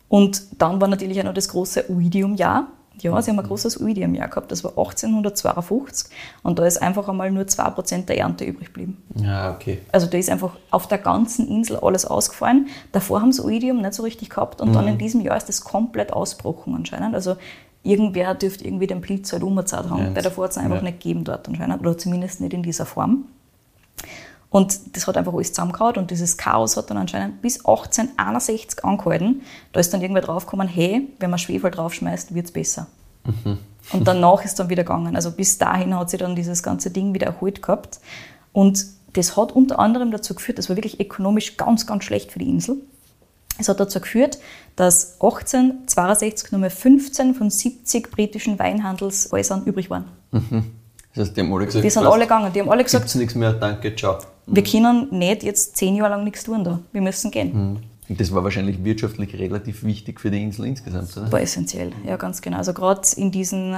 Und 0.08 0.42
dann 0.60 0.80
war 0.80 0.88
natürlich 0.88 1.18
auch 1.20 1.24
noch 1.24 1.34
das 1.34 1.48
große 1.48 1.90
Oidium-Jahr. 1.90 2.68
Ja, 2.98 3.20
sie 3.22 3.30
haben 3.30 3.38
ein 3.38 3.46
großes 3.46 3.80
Oidium-Jahr 3.80 4.28
gehabt, 4.28 4.52
das 4.52 4.62
war 4.62 4.72
1852 4.72 6.14
und 6.42 6.58
da 6.58 6.66
ist 6.66 6.80
einfach 6.80 7.08
einmal 7.08 7.30
nur 7.30 7.44
2% 7.44 8.04
der 8.04 8.18
Ernte 8.18 8.44
übrig 8.44 8.66
geblieben. 8.66 9.02
Ja, 9.14 9.50
okay. 9.50 9.78
Also 9.90 10.06
da 10.06 10.18
ist 10.18 10.28
einfach 10.28 10.56
auf 10.70 10.86
der 10.86 10.98
ganzen 10.98 11.48
Insel 11.48 11.78
alles 11.78 12.04
ausgefallen. 12.04 12.68
Davor 12.92 13.22
haben 13.22 13.32
sie 13.32 13.42
Oidium 13.42 13.80
nicht 13.80 13.94
so 13.94 14.02
richtig 14.02 14.28
gehabt 14.28 14.60
und 14.60 14.68
mhm. 14.68 14.72
dann 14.74 14.88
in 14.88 14.98
diesem 14.98 15.22
Jahr 15.22 15.38
ist 15.38 15.48
das 15.48 15.62
komplett 15.62 16.12
ausgebrochen 16.12 16.74
anscheinend. 16.74 17.14
Also 17.14 17.36
irgendwer 17.82 18.34
dürfte 18.34 18.64
irgendwie 18.64 18.86
den 18.86 19.00
Pilz 19.00 19.32
halt 19.32 19.42
umgezahlt 19.42 19.90
haben. 19.90 20.04
Ja, 20.04 20.10
Bei 20.10 20.20
der 20.20 20.36
hat 20.36 20.50
es 20.50 20.58
einfach 20.58 20.76
ja. 20.76 20.82
nicht 20.82 21.00
gegeben 21.00 21.24
dort 21.24 21.48
anscheinend, 21.48 21.80
oder 21.80 21.98
zumindest 21.98 22.40
nicht 22.40 22.52
in 22.52 22.62
dieser 22.62 22.86
Form. 22.86 23.24
Und 24.50 24.94
das 24.94 25.06
hat 25.06 25.16
einfach 25.16 25.32
alles 25.32 25.48
zusammengehauen 25.48 25.96
und 25.96 26.10
dieses 26.10 26.36
Chaos 26.36 26.76
hat 26.76 26.90
dann 26.90 26.98
anscheinend 26.98 27.40
bis 27.40 27.60
1861 27.60 28.84
angehalten. 28.84 29.40
Da 29.72 29.80
ist 29.80 29.94
dann 29.94 30.02
irgendwer 30.02 30.22
draufgekommen, 30.22 30.68
hey, 30.68 31.08
wenn 31.20 31.30
man 31.30 31.38
Schwefel 31.38 31.70
draufschmeißt, 31.70 32.34
wird 32.34 32.46
es 32.46 32.52
besser. 32.52 32.86
Mhm. 33.24 33.58
Und 33.92 34.06
danach 34.06 34.44
ist 34.44 34.58
dann 34.58 34.68
wieder 34.68 34.84
gegangen. 34.84 35.16
Also 35.16 35.32
bis 35.32 35.56
dahin 35.56 35.96
hat 35.96 36.10
sich 36.10 36.20
dann 36.20 36.36
dieses 36.36 36.62
ganze 36.62 36.90
Ding 36.90 37.14
wieder 37.14 37.26
erholt 37.26 37.62
gehabt. 37.62 38.00
Und 38.52 38.84
das 39.14 39.38
hat 39.38 39.52
unter 39.52 39.78
anderem 39.78 40.10
dazu 40.10 40.34
geführt, 40.34 40.58
das 40.58 40.68
war 40.68 40.76
wirklich 40.76 41.00
ökonomisch 41.00 41.56
ganz, 41.56 41.86
ganz 41.86 42.04
schlecht 42.04 42.30
für 42.32 42.38
die 42.38 42.48
Insel. 42.48 42.76
Es 43.58 43.68
hat 43.68 43.80
dazu 43.80 44.00
geführt, 44.00 44.38
dass 44.76 45.14
1862 45.14 46.52
nur 46.52 46.60
mehr 46.60 46.70
15 46.70 47.34
von 47.34 47.50
70 47.50 48.10
britischen 48.10 48.58
Weinhandelshäusern 48.58 49.64
übrig 49.64 49.90
waren. 49.90 50.06
Mhm. 50.30 50.72
Das 51.14 51.26
heißt, 51.28 51.36
die 51.36 51.42
haben 51.42 51.52
alle 51.52 51.66
gesagt, 51.66 51.84
die 51.84 51.90
sind 51.90 52.06
alle 52.06 52.24
gegangen. 52.24 52.52
Die 52.52 52.60
haben 52.60 52.70
alle 52.70 52.82
gesagt, 52.82 53.14
nichts 53.14 53.34
mehr, 53.34 53.52
danke, 53.52 53.94
ciao. 53.94 54.18
Mhm. 54.46 54.56
Wir 54.56 54.64
können 54.64 55.08
nicht 55.10 55.42
jetzt 55.42 55.76
zehn 55.76 55.96
Jahre 55.96 56.10
lang 56.10 56.24
nichts 56.24 56.44
tun 56.44 56.64
da. 56.64 56.80
Wir 56.92 57.02
müssen 57.02 57.30
gehen. 57.30 57.52
Mhm. 57.52 57.78
Und 58.08 58.20
das 58.20 58.34
war 58.34 58.42
wahrscheinlich 58.44 58.82
wirtschaftlich 58.82 59.34
relativ 59.34 59.84
wichtig 59.84 60.20
für 60.20 60.30
die 60.30 60.42
Insel 60.42 60.66
insgesamt, 60.66 61.16
oder? 61.16 61.30
War 61.30 61.40
essentiell, 61.40 61.92
ja, 62.04 62.16
ganz 62.16 62.42
genau. 62.42 62.58
Also 62.58 62.72
gerade 62.72 63.02
in 63.16 63.30
diesen 63.30 63.76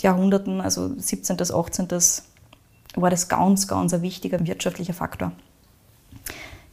Jahrhunderten, 0.00 0.60
also 0.60 0.90
17., 0.96 1.40
18., 1.40 1.88
war 2.96 3.08
das 3.08 3.28
ganz, 3.28 3.68
ganz 3.68 3.94
ein 3.94 4.02
wichtiger 4.02 4.44
wirtschaftlicher 4.44 4.92
Faktor. 4.92 5.32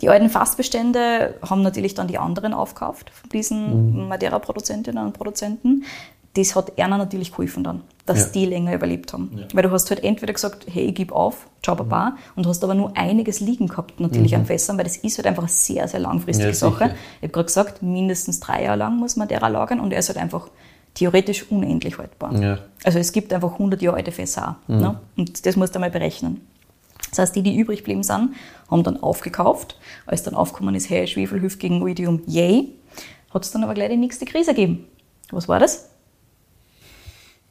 Die 0.02 0.10
alten 0.10 0.30
Fassbestände 0.30 1.36
haben 1.48 1.62
natürlich 1.62 1.94
dann 1.94 2.08
die 2.08 2.18
anderen 2.18 2.54
aufgekauft, 2.54 3.10
von 3.10 3.30
diesen 3.30 3.94
mhm. 4.04 4.08
Madeira-Produzentinnen 4.08 5.04
und 5.06 5.14
Produzenten. 5.14 5.84
das 6.36 6.56
hat 6.56 6.80
einer 6.80 6.98
natürlich 7.00 7.32
geholfen 7.32 7.64
dann, 7.64 7.82
dass 8.06 8.20
Ja. 8.20 8.26
die 8.34 8.46
länger 8.46 8.74
überlebt 8.76 9.12
haben. 9.14 9.46
Weil 9.52 9.64
du 9.64 9.72
hast 9.72 9.90
halt 9.90 10.04
entweder 10.04 10.32
gesagt, 10.32 10.68
hey, 10.72 10.86
ich 10.86 10.96
gebe 10.96 11.14
auf, 11.14 11.48
ciao 11.64 11.76
Baba, 11.76 12.16
und 12.36 12.46
hast 12.48 12.64
aber 12.64 12.76
nur 12.76 12.96
einiges 12.96 13.40
liegen 13.40 13.68
gehabt 13.68 14.00
natürlich 14.00 14.36
an 14.36 14.46
Fässern, 14.46 14.78
weil 14.78 14.84
das 14.86 14.96
ist 14.98 15.18
halt 15.18 15.26
einfach 15.26 15.44
eine 15.44 15.50
sehr, 15.52 15.88
sehr 15.88 16.00
langfristige 16.00 16.50
Ja, 16.50 16.54
Sache. 16.54 16.84
sicher. 16.86 16.96
Ich 17.18 17.24
habe 17.24 17.34
gerade 17.34 17.46
gesagt, 17.46 17.82
mindestens 17.82 18.40
drei 18.40 18.64
Jahre 18.64 18.78
lang 18.78 18.98
muss 18.98 19.16
man 19.16 19.28
derer 19.28 19.50
lagern 19.50 19.80
und 19.80 19.92
er 19.92 20.00
ist 20.00 20.08
halt 20.10 20.20
einfach 20.20 20.48
theoretisch 20.94 21.46
unendlich 21.50 21.98
haltbar. 21.98 22.34
Ja. 22.40 22.60
Also 22.84 23.00
es 23.00 23.12
gibt 23.12 23.34
einfach 23.34 23.54
100 23.54 23.82
Jahre 23.82 23.98
alte 23.98 24.12
Fässer 24.12 24.58
auch. 24.68 24.74
Ne? 24.74 25.00
Und 25.18 25.46
das 25.46 25.56
musst 25.56 25.74
du 25.76 25.80
mal 25.80 25.90
berechnen. 25.92 26.42
Das 27.10 27.20
heißt, 27.20 27.36
die, 27.36 27.44
die 27.44 27.58
übrig 27.58 27.80
geblieben 27.80 28.04
sind, 28.04 28.36
haben 28.70 28.84
dann 28.84 29.02
aufgekauft. 29.02 29.78
Als 30.06 30.24
dann 30.24 30.36
aufgekommen 30.36 30.76
ist, 30.76 30.90
hey, 30.90 31.08
Schwefel 31.08 31.40
hilft 31.40 31.60
gegen 31.60 31.82
Oidium, 31.82 32.22
yay, 32.28 32.70
hat 33.34 33.44
es 33.46 33.52
dann 33.52 33.64
aber 33.64 33.74
gleich 33.74 33.90
die 33.90 33.98
nächste 33.98 34.26
Krise 34.26 34.52
gegeben. 34.54 34.86
Was 35.32 35.48
war 35.48 35.60
das? 35.60 35.90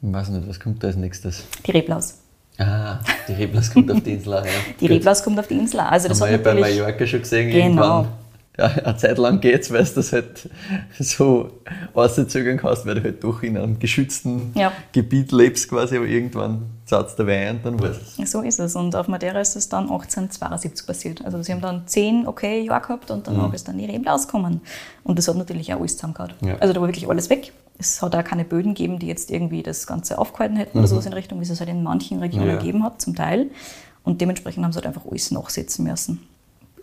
Ich 0.00 0.12
weiß 0.12 0.28
nicht, 0.28 0.48
was 0.48 0.60
kommt 0.60 0.82
da 0.82 0.88
als 0.88 0.96
nächstes? 0.96 1.44
Die 1.66 1.70
Reblaus. 1.72 2.14
Ah, 2.58 2.98
die 3.28 3.32
Reblaus 3.34 3.70
kommt 3.72 3.90
auf 3.90 4.00
die 4.02 4.12
Insel 4.14 4.32
ja. 4.32 4.42
Die 4.80 4.86
Gut. 4.86 4.90
Reblaus 4.96 5.22
kommt 5.22 5.38
auf 5.38 5.46
die 5.46 5.54
Insel. 5.54 5.78
Also 5.80 6.08
das 6.08 6.20
haben 6.20 6.28
wir 6.30 6.36
ja 6.38 6.42
bei. 6.42 6.54
Mallorca 6.54 7.06
schon 7.06 7.20
gesehen, 7.20 7.50
Genau. 7.50 7.64
irgendwann. 7.64 8.08
Ja, 8.58 8.66
eine 8.66 8.96
Zeit 8.96 9.18
lang 9.18 9.40
geht's, 9.40 9.70
weil 9.70 9.84
du 9.84 9.94
das 9.94 10.12
halt 10.12 10.50
so 10.98 11.50
auszögern 11.94 12.56
kannst, 12.56 12.86
weil 12.86 12.96
du 12.96 13.02
halt 13.04 13.22
doch 13.22 13.42
in 13.42 13.56
einem 13.56 13.78
geschützten 13.78 14.52
Ja. 14.54 14.72
Gebiet 14.92 15.30
lebst 15.32 15.68
quasi, 15.68 15.96
aber 15.96 16.06
irgendwann 16.06 16.62
zahlt 16.84 17.16
der 17.18 17.26
Wein 17.28 17.56
und 17.56 17.64
dann 17.66 17.80
weiß 17.80 17.96
es. 18.18 18.30
So 18.32 18.40
ist 18.42 18.58
es. 18.58 18.74
Und 18.74 18.96
auf 18.96 19.06
Madeira 19.08 19.40
ist 19.40 19.54
es 19.56 19.68
dann 19.68 19.84
1872 19.84 20.86
passiert. 20.86 21.24
Also 21.24 21.40
sie 21.42 21.52
haben 21.52 21.60
dann 21.60 21.86
zehn 21.86 22.26
okay 22.26 22.62
Jahre 22.62 22.80
gehabt 22.82 23.10
und 23.10 23.26
danach 23.28 23.52
ist 23.52 23.68
dann 23.68 23.78
die 23.78 23.84
Reblaus 23.84 24.26
gekommen. 24.26 24.60
Und 25.04 25.18
das 25.18 25.28
hat 25.28 25.36
natürlich 25.36 25.72
auch 25.72 25.78
alles 25.80 25.96
zusammengehauen. 25.96 26.32
Ja. 26.40 26.56
Also 26.58 26.72
da 26.74 26.80
war 26.80 26.88
wirklich 26.88 27.08
alles 27.08 27.30
weg. 27.30 27.52
Es 27.78 28.02
hat 28.02 28.16
auch 28.16 28.24
keine 28.24 28.44
Böden 28.44 28.74
gegeben, 28.74 28.98
die 28.98 29.06
jetzt 29.06 29.30
irgendwie 29.30 29.62
das 29.62 29.86
Ganze 29.86 30.18
aufgehalten 30.18 30.56
hätten 30.56 30.78
oder 30.78 30.88
sowas 30.88 31.06
in 31.06 31.12
Richtung, 31.12 31.38
wie 31.38 31.44
es 31.44 31.50
es 31.50 31.60
halt 31.60 31.70
in 31.70 31.84
manchen 31.84 32.18
Regionen 32.18 32.48
Ja. 32.48 32.56
gegeben 32.56 32.82
hat, 32.82 33.00
zum 33.00 33.14
Teil. 33.14 33.50
Und 34.02 34.20
dementsprechend 34.20 34.64
haben 34.64 34.72
sie 34.72 34.78
halt 34.78 34.86
einfach 34.86 35.04
alles 35.08 35.30
nachsetzen 35.30 35.84
müssen. 35.84 36.26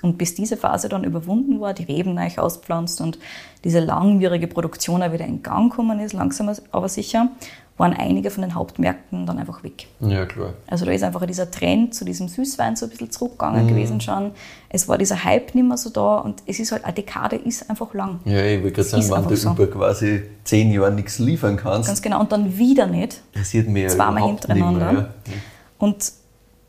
Und 0.05 0.19
bis 0.19 0.35
diese 0.35 0.55
Phase 0.55 0.87
dann 0.87 1.03
überwunden 1.03 1.59
war, 1.59 1.73
die 1.73 1.81
Reben 1.81 2.13
neu 2.13 2.27
auspflanzt 2.37 3.01
und 3.01 3.17
diese 3.63 3.79
langwierige 3.79 4.45
Produktion 4.45 5.01
auch 5.01 5.11
wieder 5.11 5.25
in 5.25 5.41
Gang 5.41 5.71
gekommen 5.71 5.99
ist, 5.99 6.13
langsam 6.13 6.51
aber 6.71 6.89
sicher, 6.89 7.29
waren 7.77 7.91
einige 7.91 8.29
von 8.29 8.43
den 8.43 8.53
Hauptmärkten 8.53 9.25
dann 9.25 9.39
einfach 9.39 9.63
weg. 9.63 9.87
Ja, 10.01 10.27
klar. 10.27 10.53
Also 10.67 10.85
da 10.85 10.91
ist 10.91 11.03
einfach 11.03 11.25
dieser 11.25 11.49
Trend 11.49 11.95
zu 11.95 12.05
diesem 12.05 12.27
Süßwein 12.27 12.75
so 12.75 12.85
ein 12.85 12.91
bisschen 12.91 13.09
zurückgegangen 13.09 13.67
gewesen 13.67 13.99
schon. 13.99 14.29
Es 14.69 14.87
war 14.87 14.99
dieser 14.99 15.23
Hype 15.23 15.55
nicht 15.55 15.67
mehr 15.67 15.75
so 15.77 15.89
da 15.89 16.17
und 16.19 16.43
es 16.45 16.59
ist 16.59 16.71
halt, 16.71 16.85
eine 16.85 16.93
Dekade 16.93 17.37
ist 17.37 17.67
einfach 17.67 17.91
lang. 17.95 18.19
Ja, 18.25 18.45
ich 18.45 18.61
wollte 18.61 18.73
gerade 18.83 19.01
sagen, 19.01 19.23
wenn 19.23 19.27
du 19.27 19.35
so. 19.35 19.49
über 19.53 19.65
quasi 19.67 20.21
zehn 20.43 20.71
Jahre 20.71 20.91
nichts 20.91 21.17
liefern 21.17 21.57
kannst, 21.57 21.87
Ganz 21.87 22.01
genau. 22.03 22.19
Und 22.19 22.31
dann 22.31 22.55
wieder 22.55 22.85
nicht. 22.85 23.23
passiert 23.33 23.67
mir 23.67 23.83
ja 23.83 23.89
Zweimal 23.89 24.21
hintereinander. 24.27 24.91
mehr. 24.93 25.01
Ja. 25.01 25.33
Und 25.79 26.11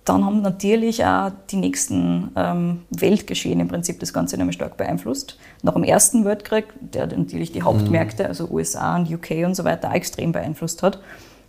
dann 0.06 0.24
haben 0.24 0.40
natürlich 0.40 1.04
auch 1.04 1.32
die 1.50 1.56
nächsten 1.56 2.30
ähm, 2.36 2.82
Weltgeschehen 2.90 3.58
im 3.58 3.68
Prinzip 3.68 3.98
das 3.98 4.12
Ganze 4.12 4.38
nämlich 4.38 4.54
stark 4.54 4.76
beeinflusst. 4.76 5.36
Nach 5.62 5.74
dem 5.74 5.82
Ersten 5.82 6.24
Weltkrieg, 6.24 6.66
der 6.80 7.08
natürlich 7.08 7.50
die 7.50 7.62
Hauptmärkte, 7.62 8.26
also 8.26 8.48
USA 8.48 8.96
und 8.96 9.12
UK 9.12 9.44
und 9.44 9.56
so 9.56 9.64
weiter, 9.64 9.90
auch 9.90 9.94
extrem 9.94 10.30
beeinflusst 10.30 10.82
hat, 10.84 11.00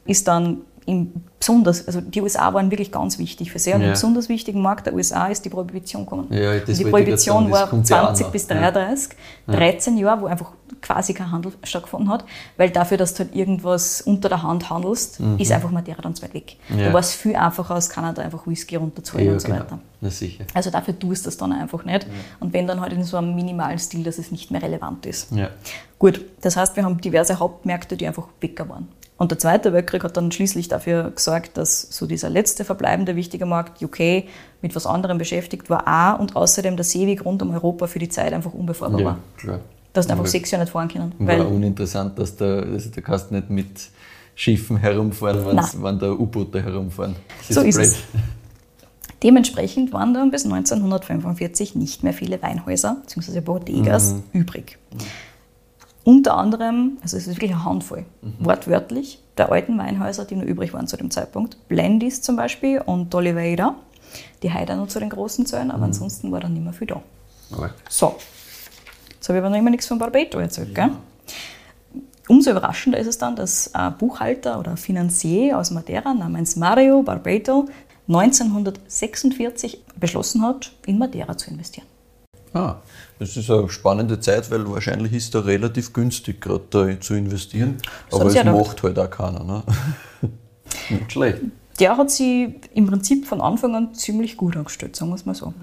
ist 0.05 0.27
dann 0.27 0.61
im 0.87 1.11
besonders, 1.37 1.85
also 1.85 2.01
die 2.01 2.21
USA 2.21 2.53
waren 2.53 2.71
wirklich 2.71 2.91
ganz 2.91 3.19
wichtig 3.19 3.51
für 3.51 3.59
sie 3.59 3.73
und 3.73 3.81
Ja. 3.81 3.87
im 3.87 3.93
besonders 3.93 4.29
wichtigen 4.29 4.61
Markt 4.61 4.85
der 4.87 4.93
USA 4.93 5.27
ist 5.27 5.43
die 5.43 5.49
Prohibition 5.49 6.03
gekommen. 6.03 6.27
Ja, 6.31 6.57
das 6.59 6.77
die 6.77 6.85
Prohibition 6.85 7.43
sagen, 7.43 7.51
das 7.51 7.59
war 7.61 7.69
kommt 7.69 7.89
ja 7.89 8.01
auch 8.01 8.05
20 8.07 8.25
noch. 8.25 8.31
bis 8.31 8.47
Ja. 8.47 8.55
33, 8.55 9.17
13 9.47 9.97
Jahre, 9.97 10.21
wo 10.21 10.25
einfach 10.27 10.51
quasi 10.81 11.13
kein 11.13 11.29
Handel 11.31 11.51
stattgefunden 11.63 12.09
hat, 12.09 12.23
weil 12.55 12.69
dafür, 12.69 12.97
dass 12.97 13.13
du 13.13 13.23
halt 13.23 13.35
irgendwas 13.35 14.01
unter 14.01 14.29
der 14.29 14.43
Hand 14.43 14.69
handelst, 14.69 15.19
ist 15.37 15.51
einfach 15.51 15.71
Madeira 15.71 16.01
dann 16.01 16.13
weit 16.21 16.33
weg. 16.33 16.55
Mhm. 16.69 16.77
Da 16.79 16.93
war 16.93 16.99
es 17.01 17.13
viel 17.13 17.35
einfacher 17.35 17.75
aus 17.75 17.89
Kanada 17.89 18.21
einfach 18.21 18.47
Whisky 18.47 18.77
runterzuholen 18.77 19.33
und 19.33 19.41
so 19.41 19.47
genau. 19.49 19.59
weiter. 19.59 19.79
Na 19.99 20.09
sicher. 20.09 20.45
Also 20.53 20.69
dafür 20.69 20.97
tust 20.97 21.25
du 21.25 21.29
es 21.29 21.37
dann 21.37 21.51
einfach 21.51 21.83
nicht. 21.83 22.07
Und 22.39 22.53
wenn 22.53 22.65
dann 22.65 22.79
halt 22.79 22.93
in 22.93 23.03
so 23.03 23.17
einem 23.17 23.35
minimalen 23.35 23.77
Stil, 23.77 24.03
dass 24.03 24.17
es 24.17 24.31
nicht 24.31 24.51
mehr 24.51 24.61
relevant 24.61 25.05
ist. 25.05 25.29
Gut, 25.99 26.21
das 26.41 26.55
heißt, 26.55 26.75
wir 26.77 26.85
haben 26.85 27.01
diverse 27.01 27.39
Hauptmärkte, 27.39 27.97
die 27.97 28.07
einfach 28.07 28.27
weg 28.39 28.57
waren. 28.69 28.87
Und 29.17 29.31
der 29.31 29.39
Zweite 29.39 29.73
Weltkrieg 29.73 30.03
hat 30.03 30.15
dann 30.15 30.31
schließlich 30.31 30.67
dafür 30.67 31.09
gesorgt, 31.11 31.57
dass 31.57 31.81
so 31.89 32.05
dieser 32.05 32.29
letzte 32.29 32.63
verbleibende 32.63 33.15
wichtige 33.15 33.45
Markt 33.47 33.81
UK 33.81 34.25
mit 34.61 34.75
was 34.75 34.85
anderem 34.85 35.17
beschäftigt 35.17 35.69
war 35.71 35.87
auch 36.15 36.19
und 36.19 36.35
außerdem 36.35 36.75
der 36.77 36.83
Seeweg 36.83 37.25
rund 37.25 37.41
um 37.41 37.51
Europa 37.51 37.87
für 37.87 37.97
die 37.99 38.09
Zeit 38.09 38.31
einfach 38.33 38.53
unbefahrbar 38.53 38.99
Ja, 38.99 39.05
war. 39.05 39.17
klar. 39.37 39.59
Hast 39.95 40.07
du 40.09 40.11
einfach 40.11 40.25
War- 40.25 40.29
sechs 40.29 40.51
Jahre 40.51 40.63
nicht 40.65 40.71
fahren 40.71 40.87
können. 40.89 41.13
War 41.17 41.27
Weil, 41.27 41.41
uninteressant, 41.41 42.19
dass 42.19 42.35
da, 42.35 42.59
also 42.59 42.89
da 42.93 43.01
kannst 43.01 43.31
nicht 43.31 43.49
mit 43.49 43.67
Schiffen 44.35 44.77
herumfahren, 44.77 45.43
wenn 45.81 45.97
da 45.97 46.11
U-Boote 46.11 46.61
herumfahren. 46.61 47.15
Das 47.47 47.55
So 47.55 47.61
ist 47.61 47.75
blöd. 47.77 47.87
es. 47.87 47.97
Dementsprechend 49.23 49.93
waren 49.93 50.13
dann 50.13 50.29
bis 50.29 50.45
1945 50.45 51.73
nicht 51.73 52.03
mehr 52.03 52.13
viele 52.13 52.39
Weinhäuser 52.43 52.97
bzw. 53.01 53.39
Bodegas 53.41 54.13
Mhm. 54.13 54.23
übrig. 54.41 54.77
Unter 56.07 56.37
anderem, 56.37 56.97
also 57.01 57.17
es 57.17 57.27
ist 57.27 57.35
wirklich 57.35 57.51
eine 57.51 57.65
Handvoll, 57.65 58.05
Mhm. 58.21 58.35
wortwörtlich, 58.39 59.19
der 59.37 59.51
alten 59.51 59.77
Weinhäuser, 59.77 60.23
die 60.23 60.35
nur 60.37 60.45
übrig 60.45 60.73
waren 60.73 60.87
zu 60.87 60.95
dem 60.95 61.11
Zeitpunkt. 61.11 61.57
Blendis 61.67 62.21
zum 62.21 62.37
Beispiel 62.37 62.79
und 62.79 63.13
Oliveira, 63.13 63.75
die 64.41 64.53
heute 64.53 64.77
noch 64.77 64.87
zu 64.87 64.99
den 65.01 65.09
großen 65.09 65.45
zählen, 65.45 65.65
Mhm. 65.65 65.71
aber 65.71 65.83
ansonsten 65.83 66.31
war 66.31 66.39
dann 66.39 66.53
nicht 66.53 66.63
mehr 66.63 66.71
viel 66.71 66.87
da. 66.87 67.01
Aber 67.51 67.71
So, 67.89 68.15
jetzt 69.15 69.27
habe 69.27 69.37
ich 69.39 69.43
aber 69.43 69.49
noch 69.49 69.57
immer 69.57 69.69
nichts 69.69 69.85
von 69.85 69.99
Barbato 69.99 70.39
erzählt, 70.39 70.73
gell? 70.73 70.91
Umso 72.29 72.51
überraschender 72.51 72.99
ist 72.99 73.07
es 73.07 73.17
dann, 73.17 73.35
dass 73.35 73.75
ein 73.75 73.97
Buchhalter 73.97 74.59
oder 74.59 74.77
Finanzier 74.77 75.57
aus 75.57 75.71
Madeira 75.71 76.13
namens 76.13 76.55
Mario 76.55 77.03
Barbato 77.03 77.67
1946 78.07 79.83
beschlossen 79.99 80.41
hat, 80.41 80.71
in 80.85 80.99
Madeira 80.99 81.37
zu 81.37 81.51
investieren. 81.51 81.85
Ah, 82.53 82.75
das 83.19 83.35
ist 83.37 83.49
eine 83.49 83.69
spannende 83.69 84.19
Zeit, 84.19 84.49
weil 84.51 84.69
wahrscheinlich 84.69 85.13
ist 85.13 85.33
da 85.35 85.39
relativ 85.39 85.93
günstig, 85.93 86.41
gerade 86.41 86.63
da 86.69 86.99
zu 87.01 87.15
investieren. 87.15 87.77
So 88.09 88.19
Aber 88.19 88.29
es 88.29 88.35
ja 88.35 88.43
macht 88.43 88.83
halt 88.83 88.97
auch 88.99 89.09
keiner. 89.09 89.43
Ne? 89.43 89.63
Nicht 90.89 91.11
schlecht. 91.11 91.41
Der 91.79 91.95
hat 91.97 92.09
sie 92.11 92.59
im 92.73 92.87
Prinzip 92.87 93.27
von 93.27 93.39
Anfang 93.41 93.75
an 93.75 93.93
ziemlich 93.93 94.35
gut 94.37 94.57
angestellt, 94.57 94.95
sagen 94.95 95.11
wir 95.11 95.15
es 95.15 95.25
mal 95.25 95.35
so. 95.35 95.53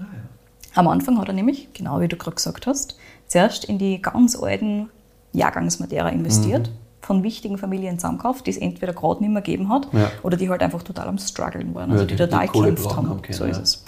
Am 0.73 0.87
Anfang 0.87 1.17
hat 1.19 1.27
er 1.27 1.33
nämlich, 1.33 1.69
genau 1.73 1.99
wie 1.99 2.07
du 2.07 2.15
gerade 2.15 2.35
gesagt 2.35 2.67
hast, 2.67 2.97
zuerst 3.27 3.65
in 3.65 3.77
die 3.77 4.01
ganz 4.01 4.35
alten 4.35 4.89
Jahrgangsmadeira 5.33 6.09
investiert, 6.09 6.69
von 7.01 7.21
wichtigen 7.21 7.57
Familien 7.57 7.99
zusammengekauft, 7.99 8.47
die 8.47 8.51
es 8.51 8.57
entweder 8.57 8.93
gerade 8.93 9.21
nicht 9.21 9.31
mehr 9.31 9.41
gegeben 9.41 9.69
hat 9.69 9.87
Ja. 9.93 10.09
oder 10.23 10.37
die 10.37 10.49
halt 10.49 10.61
einfach 10.63 10.81
total 10.83 11.07
am 11.07 11.17
struggeln 11.19 11.75
waren, 11.75 11.91
also 11.91 12.05
die, 12.05 12.15
die- 12.15 12.23
total 12.23 12.47
gekämpft 12.47 12.95
haben. 12.95 13.21
können, 13.21 13.37
so 13.37 13.43
ist 13.45 13.57
es. 13.61 13.85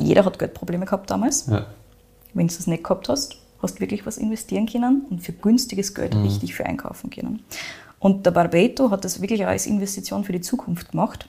Jeder 0.00 0.24
hat 0.24 0.38
Geldprobleme 0.38 0.84
gehabt 0.86 1.10
damals. 1.10 1.46
Wenn 2.34 2.48
du 2.48 2.54
das 2.54 2.66
nicht 2.66 2.82
gehabt 2.84 3.08
hast, 3.08 3.36
hast 3.62 3.76
du 3.76 3.80
wirklich 3.80 4.04
was 4.06 4.18
investieren 4.18 4.66
können 4.66 5.02
und 5.08 5.20
für 5.22 5.32
günstiges 5.32 5.94
Geld 5.94 6.14
Mhm. 6.14 6.22
richtig 6.24 6.54
viel 6.54 6.66
einkaufen 6.66 7.10
können. 7.10 7.40
Und 7.98 8.26
der 8.26 8.32
Barbato 8.32 8.90
hat 8.90 9.04
das 9.04 9.20
wirklich 9.22 9.42
auch 9.44 9.48
als 9.48 9.66
Investition 9.66 10.24
für 10.24 10.32
die 10.32 10.40
Zukunft 10.42 10.90
gemacht. 10.90 11.28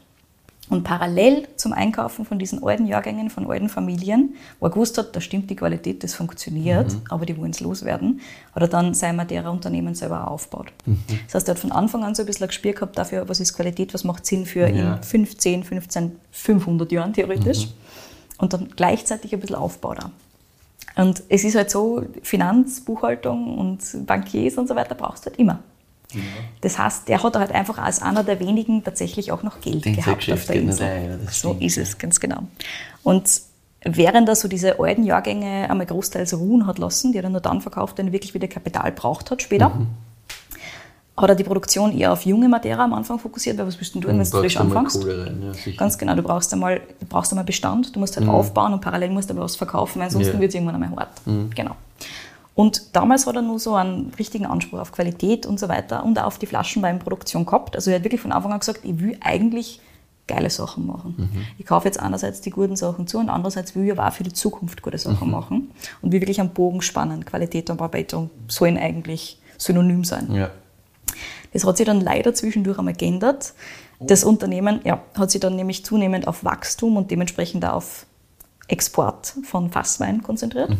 Und 0.67 0.83
parallel 0.83 1.47
zum 1.57 1.73
Einkaufen 1.73 2.25
von 2.25 2.39
diesen 2.39 2.63
alten 2.63 2.87
Jahrgängen, 2.87 3.29
von 3.29 3.47
alten 3.49 3.69
Familien, 3.69 4.33
wo 4.59 4.65
er 4.65 4.71
gewusst 4.71 4.97
hat, 4.97 5.15
da 5.15 5.21
stimmt 5.21 5.47
die 5.51 5.55
Qualität, 5.55 6.03
das 6.03 6.15
funktioniert, 6.15 6.91
Mhm. 6.91 7.01
aber 7.09 7.27
die 7.27 7.37
wollen 7.37 7.51
es 7.51 7.59
loswerden, 7.59 8.19
hat 8.53 8.63
er 8.63 8.67
dann 8.67 8.95
sein 8.95 9.15
Madeira-Unternehmen 9.15 9.93
selber 9.93 10.27
aufgebaut. 10.29 10.73
Mhm. 10.87 10.97
Das 11.27 11.35
heißt, 11.35 11.47
er 11.47 11.53
hat 11.53 11.59
von 11.59 11.71
Anfang 11.71 12.03
an 12.03 12.15
so 12.15 12.23
ein 12.23 12.25
bisschen 12.25 12.45
ein 12.45 12.47
Gespür 12.47 12.73
gehabt 12.73 12.97
dafür, 12.97 13.29
was 13.29 13.39
ist 13.39 13.53
Qualität, 13.53 13.93
was 13.93 14.03
macht 14.03 14.25
Sinn 14.25 14.47
für 14.47 14.67
Ja. 14.67 14.95
in 14.95 15.03
15, 15.03 15.63
15, 15.63 16.13
500 16.31 16.91
Jahren 16.91 17.13
theoretisch. 17.13 17.67
Und 18.39 18.51
dann 18.53 18.69
gleichzeitig 18.75 19.33
ein 19.35 19.39
bisschen 19.39 19.55
Aufbau 19.57 19.93
da. 19.93 20.09
Und 20.95 21.23
es 21.29 21.43
ist 21.43 21.55
halt 21.55 21.69
so, 21.69 22.03
Finanz, 22.23 22.81
Buchhaltung 22.81 23.57
und 23.57 23.79
Bankiers 24.05 24.57
und 24.57 24.67
so 24.67 24.75
weiter 24.75 24.95
brauchst 24.95 25.25
du 25.25 25.29
halt 25.29 25.39
immer. 25.39 25.59
Das 26.61 26.79
heißt, 26.79 27.09
der 27.09 27.21
hat 27.23 27.35
halt 27.35 27.51
einfach 27.51 27.77
als 27.77 28.01
einer 28.01 28.23
der 28.23 28.39
wenigen 28.39 28.83
tatsächlich 28.83 29.31
auch 29.31 29.43
noch 29.43 29.59
Geld 29.59 29.83
Den 29.83 29.95
gehabt 29.97 30.31
auf 30.31 30.45
der 30.45 30.55
Insel. 30.55 30.87
ein, 30.87 31.09
ja, 31.11 31.17
das 31.17 31.41
so 31.41 31.49
stimmt, 31.49 31.63
ist 31.63 31.77
es, 31.77 31.97
ganz 31.97 32.19
genau. 32.21 32.43
Und 33.03 33.41
während 33.83 34.29
er 34.29 34.35
so 34.35 34.47
diese 34.47 34.79
alten 34.79 35.03
Jahrgänge 35.03 35.69
einmal 35.69 35.85
großteils 35.85 36.37
ruhen 36.37 36.67
hat 36.67 36.77
lassen, 36.79 37.11
die 37.11 37.19
er 37.19 37.23
dann 37.23 37.33
nur 37.33 37.41
dann 37.41 37.59
verkauft, 37.59 37.97
wenn 37.97 38.07
er 38.07 38.13
wirklich 38.13 38.33
wieder 38.33 38.47
Kapital 38.47 38.91
braucht 38.93 39.29
hat 39.31 39.41
später, 39.41 39.69
Mhm. 39.69 39.87
Hat 41.17 41.29
er 41.29 41.35
die 41.35 41.43
Produktion 41.43 41.97
eher 41.97 42.11
auf 42.11 42.25
junge 42.25 42.49
Madeira 42.49 42.83
am 42.83 42.93
Anfang 42.93 43.17
fokussiert, 43.19 43.57
weil 43.57 43.67
was 43.67 43.79
willst 43.79 43.95
denn 43.95 44.01
du, 44.01 44.07
wenn 44.09 44.17
du 44.17 44.23
brauchst 44.23 44.33
frisch 44.33 44.55
du 44.55 44.63
mal 44.65 44.77
anfängst? 44.77 45.07
Rein, 45.07 45.53
ja. 45.65 45.71
Ganz 45.77 45.97
genau, 45.97 46.15
du 46.15 46.21
brauchst 46.21 46.51
einmal, 46.53 46.81
du 46.99 47.05
brauchst 47.07 47.31
einmal 47.31 47.45
Bestand, 47.45 47.95
du 47.95 47.99
musst 47.99 48.17
halt 48.17 48.27
aufbauen 48.27 48.73
und 48.73 48.81
parallel 48.81 49.11
musst 49.11 49.29
du 49.29 49.33
aber 49.33 49.43
was 49.43 49.55
verkaufen, 49.55 49.99
weil 49.99 50.07
ansonsten 50.07 50.33
Ja. 50.33 50.39
wird 50.41 50.49
es 50.49 50.55
irgendwann 50.55 50.75
einmal 50.81 50.99
hart. 50.99 51.21
Genau. 51.55 51.75
Und 52.53 52.95
damals 52.95 53.27
hat 53.27 53.35
er 53.35 53.41
nur 53.41 53.59
so 53.59 53.75
einen 53.75 54.13
richtigen 54.17 54.45
Anspruch 54.45 54.79
auf 54.79 54.91
Qualität 54.91 55.45
und 55.45 55.59
so 55.59 55.67
weiter 55.67 56.03
und 56.05 56.17
auch 56.19 56.25
auf 56.25 56.37
die 56.37 56.45
Flaschenweinproduktion 56.45 57.45
gehabt. 57.45 57.75
Also 57.75 57.91
er 57.91 57.97
hat 57.97 58.03
wirklich 58.03 58.21
von 58.21 58.31
Anfang 58.31 58.53
an 58.53 58.59
gesagt, 58.59 58.79
ich 58.83 58.97
will 58.99 59.17
eigentlich 59.21 59.81
geile 60.27 60.49
Sachen 60.49 60.87
machen. 60.87 61.29
Ich 61.57 61.65
kaufe 61.65 61.87
jetzt 61.87 61.99
einerseits 61.99 62.41
die 62.41 62.49
guten 62.49 62.75
Sachen 62.75 63.07
zu 63.07 63.19
und 63.19 63.29
andererseits 63.29 63.75
will 63.75 63.85
ich 63.85 63.91
aber 63.91 64.07
auch 64.07 64.13
für 64.13 64.23
die 64.23 64.33
Zukunft 64.33 64.81
gute 64.81 64.97
Sachen 64.97 65.29
machen 65.29 65.69
und 66.01 66.11
will 66.11 66.21
wirklich 66.21 66.39
einen 66.39 66.49
Bogen 66.49 66.81
spannen. 66.81 67.25
Qualität 67.25 67.69
und 67.69 67.77
Bearbeitung 67.77 68.29
sollen 68.47 68.77
eigentlich 68.77 69.39
synonym 69.57 70.03
sein. 70.03 70.33
Ja. 70.33 70.49
Das 71.53 71.63
hat 71.65 71.77
sich 71.77 71.85
dann 71.85 72.01
leider 72.01 72.33
zwischendurch 72.33 72.77
einmal 72.77 72.93
geändert. 72.95 73.53
Das 73.99 74.23
Unternehmen 74.23 74.81
ja, 74.83 75.01
hat 75.17 75.31
sich 75.31 75.39
dann 75.39 75.55
nämlich 75.55 75.85
zunehmend 75.85 76.27
auf 76.27 76.43
Wachstum 76.43 76.97
und 76.97 77.11
dementsprechend 77.11 77.63
auch 77.65 77.73
auf 77.75 78.05
Export 78.67 79.33
von 79.43 79.69
Fasswein 79.69 80.21
konzentriert. 80.23 80.71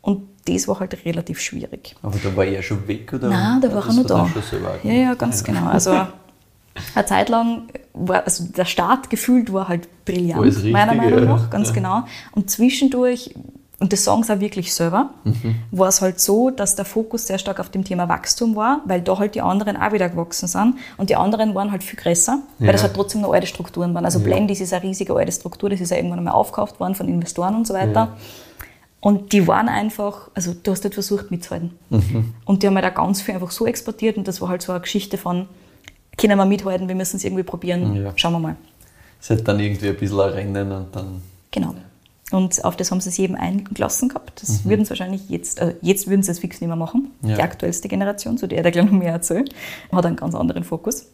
Und 0.00 0.28
das 0.46 0.68
war 0.68 0.78
halt 0.80 1.04
relativ 1.04 1.40
schwierig. 1.40 1.96
Aber 2.02 2.16
da 2.22 2.34
war 2.36 2.44
er 2.44 2.62
schon 2.62 2.86
weg, 2.86 3.12
oder? 3.12 3.28
Nein, 3.28 3.60
da 3.60 3.74
war 3.74 3.86
er 3.86 3.92
noch 3.92 4.06
da. 4.06 4.30
Ja, 4.84 4.92
ja, 4.92 5.14
ganz 5.14 5.42
genau. 5.44 5.66
Also 5.66 5.90
eine 6.94 7.06
Zeit 7.06 7.28
lang 7.28 7.68
war, 7.92 8.24
also 8.24 8.44
der 8.44 8.64
Start 8.64 9.10
gefühlt 9.10 9.52
war 9.52 9.68
halt 9.68 9.88
brillant, 10.04 10.44
richtig, 10.44 10.72
meiner 10.72 10.94
Meinung 10.94 11.18
ja. 11.20 11.24
nach, 11.24 11.50
ganz 11.50 11.68
Ja. 11.68 11.74
genau. 11.74 12.02
Und 12.32 12.50
zwischendurch, 12.50 13.34
und 13.78 13.92
das 13.92 14.04
sagen 14.04 14.22
sie 14.22 14.32
auch 14.32 14.40
wirklich 14.40 14.72
selber, 14.74 15.10
Mhm. 15.24 15.56
war 15.70 15.88
es 15.88 16.00
halt 16.00 16.18
so, 16.18 16.50
dass 16.50 16.76
der 16.76 16.84
Fokus 16.86 17.26
sehr 17.26 17.38
stark 17.38 17.60
auf 17.60 17.68
dem 17.68 17.84
Thema 17.84 18.08
Wachstum 18.08 18.56
war, 18.56 18.80
weil 18.86 19.02
da 19.02 19.18
halt 19.18 19.34
die 19.34 19.42
anderen 19.42 19.76
auch 19.76 19.92
wieder 19.92 20.08
gewachsen 20.08 20.48
sind. 20.48 20.76
Und 20.96 21.10
die 21.10 21.16
anderen 21.16 21.54
waren 21.54 21.70
halt 21.72 21.84
viel 21.84 21.98
größer, 21.98 22.38
weil 22.58 22.66
Ja. 22.68 22.72
das 22.72 22.82
halt 22.82 22.94
trotzdem 22.94 23.20
noch 23.20 23.32
alte 23.32 23.46
Strukturen 23.46 23.92
waren. 23.94 24.04
Also 24.06 24.20
Blendis 24.20 24.60
ist 24.62 24.72
eine 24.72 24.82
riesige 24.82 25.14
alte 25.14 25.30
Struktur, 25.32 25.68
das 25.68 25.80
ist 25.80 25.90
ja 25.90 25.96
irgendwann 25.98 26.20
einmal 26.20 26.34
aufgekauft 26.34 26.80
worden 26.80 26.94
von 26.94 27.06
Investoren 27.08 27.54
und 27.54 27.66
so 27.66 27.74
weiter. 27.74 27.92
Ja. 27.92 28.16
Und 29.00 29.32
die 29.32 29.46
waren 29.46 29.68
einfach, 29.68 30.30
also 30.34 30.54
du 30.60 30.70
hast 30.72 30.82
halt 30.82 30.94
versucht 30.94 31.30
mitzuhalten. 31.30 31.72
Mhm. 31.90 32.32
Und 32.46 32.62
die 32.62 32.66
haben 32.66 32.74
halt 32.76 32.86
auch 32.86 32.94
ganz 32.94 33.20
viel 33.20 33.34
einfach 33.34 33.50
so 33.50 33.66
exportiert 33.66 34.16
und 34.16 34.26
das 34.26 34.40
war 34.40 34.48
halt 34.48 34.62
so 34.62 34.72
eine 34.72 34.80
Geschichte 34.80 35.18
von, 35.18 35.46
können 36.16 36.38
wir 36.38 36.46
mithalten, 36.46 36.88
wir 36.88 36.94
müssen 36.94 37.18
es 37.18 37.24
irgendwie 37.24 37.42
probieren, 37.42 37.94
Ja. 37.94 38.12
schauen 38.16 38.32
wir 38.32 38.38
mal. 38.40 38.56
Es 39.20 39.28
hat 39.30 39.46
dann 39.46 39.60
irgendwie 39.60 39.88
ein 39.90 39.96
bisschen 39.96 40.18
ein 40.20 40.30
Rennen 40.30 40.72
und 40.72 40.96
dann. 40.96 41.20
Genau. 41.50 41.74
Und 42.32 42.64
auf 42.64 42.76
das 42.76 42.90
haben 42.90 43.00
sie 43.00 43.08
es 43.08 43.16
jedem 43.16 43.36
eingelassen 43.36 44.08
gehabt. 44.08 44.42
Das 44.42 44.64
würden 44.64 44.84
sie 44.84 44.90
wahrscheinlich 44.90 45.28
jetzt, 45.28 45.60
also 45.60 45.74
jetzt 45.80 46.08
würden 46.08 46.24
sie 46.24 46.32
es 46.32 46.40
fix 46.40 46.60
nicht 46.60 46.68
mehr 46.68 46.76
machen. 46.76 47.12
Ja. 47.22 47.36
Die 47.36 47.42
aktuellste 47.42 47.86
Generation, 47.86 48.36
zu 48.36 48.48
der 48.48 48.64
der 48.64 48.72
gleich 48.72 48.84
noch 48.84 48.92
mehr 48.92 49.12
erzählt, 49.12 49.54
hat 49.92 50.06
einen 50.06 50.16
ganz 50.16 50.34
anderen 50.34 50.64
Fokus. 50.64 51.06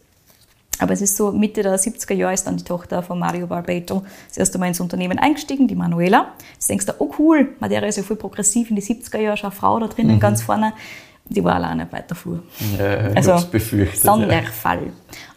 Aber 0.79 0.91
es 0.91 1.01
ist 1.01 1.15
so, 1.15 1.31
Mitte 1.31 1.61
der 1.61 1.77
70er 1.77 2.15
Jahre 2.15 2.33
ist 2.33 2.47
dann 2.47 2.57
die 2.57 2.63
Tochter 2.63 3.03
von 3.03 3.19
Mario 3.19 3.45
Barbeto 3.45 4.03
das 4.27 4.37
erste 4.37 4.57
Mal 4.57 4.69
ins 4.69 4.79
Unternehmen 4.79 5.19
eingestiegen, 5.19 5.67
die 5.67 5.75
Manuela. 5.75 6.33
Jetzt 6.53 6.67
denkst 6.67 6.87
du, 6.87 6.93
oh 6.97 7.11
cool, 7.19 7.55
Madeira 7.59 7.85
ist 7.85 7.97
ja 7.97 8.03
voll 8.03 8.17
progressiv 8.17 8.71
in 8.71 8.75
die 8.75 8.81
70er 8.81 9.19
Jahre, 9.19 9.37
schon 9.37 9.51
eine 9.51 9.55
Frau 9.55 9.79
da 9.79 9.87
drinnen 9.87 10.19
ganz 10.19 10.41
vorne. 10.41 10.73
Die 11.29 11.43
war 11.43 11.55
alleine 11.55 11.89
weiter 11.91 12.15
Flur. 12.15 12.41
Ja, 12.77 13.11
ich 13.11 13.17
Also. 13.17 13.37
Sonderfall. 13.95 14.91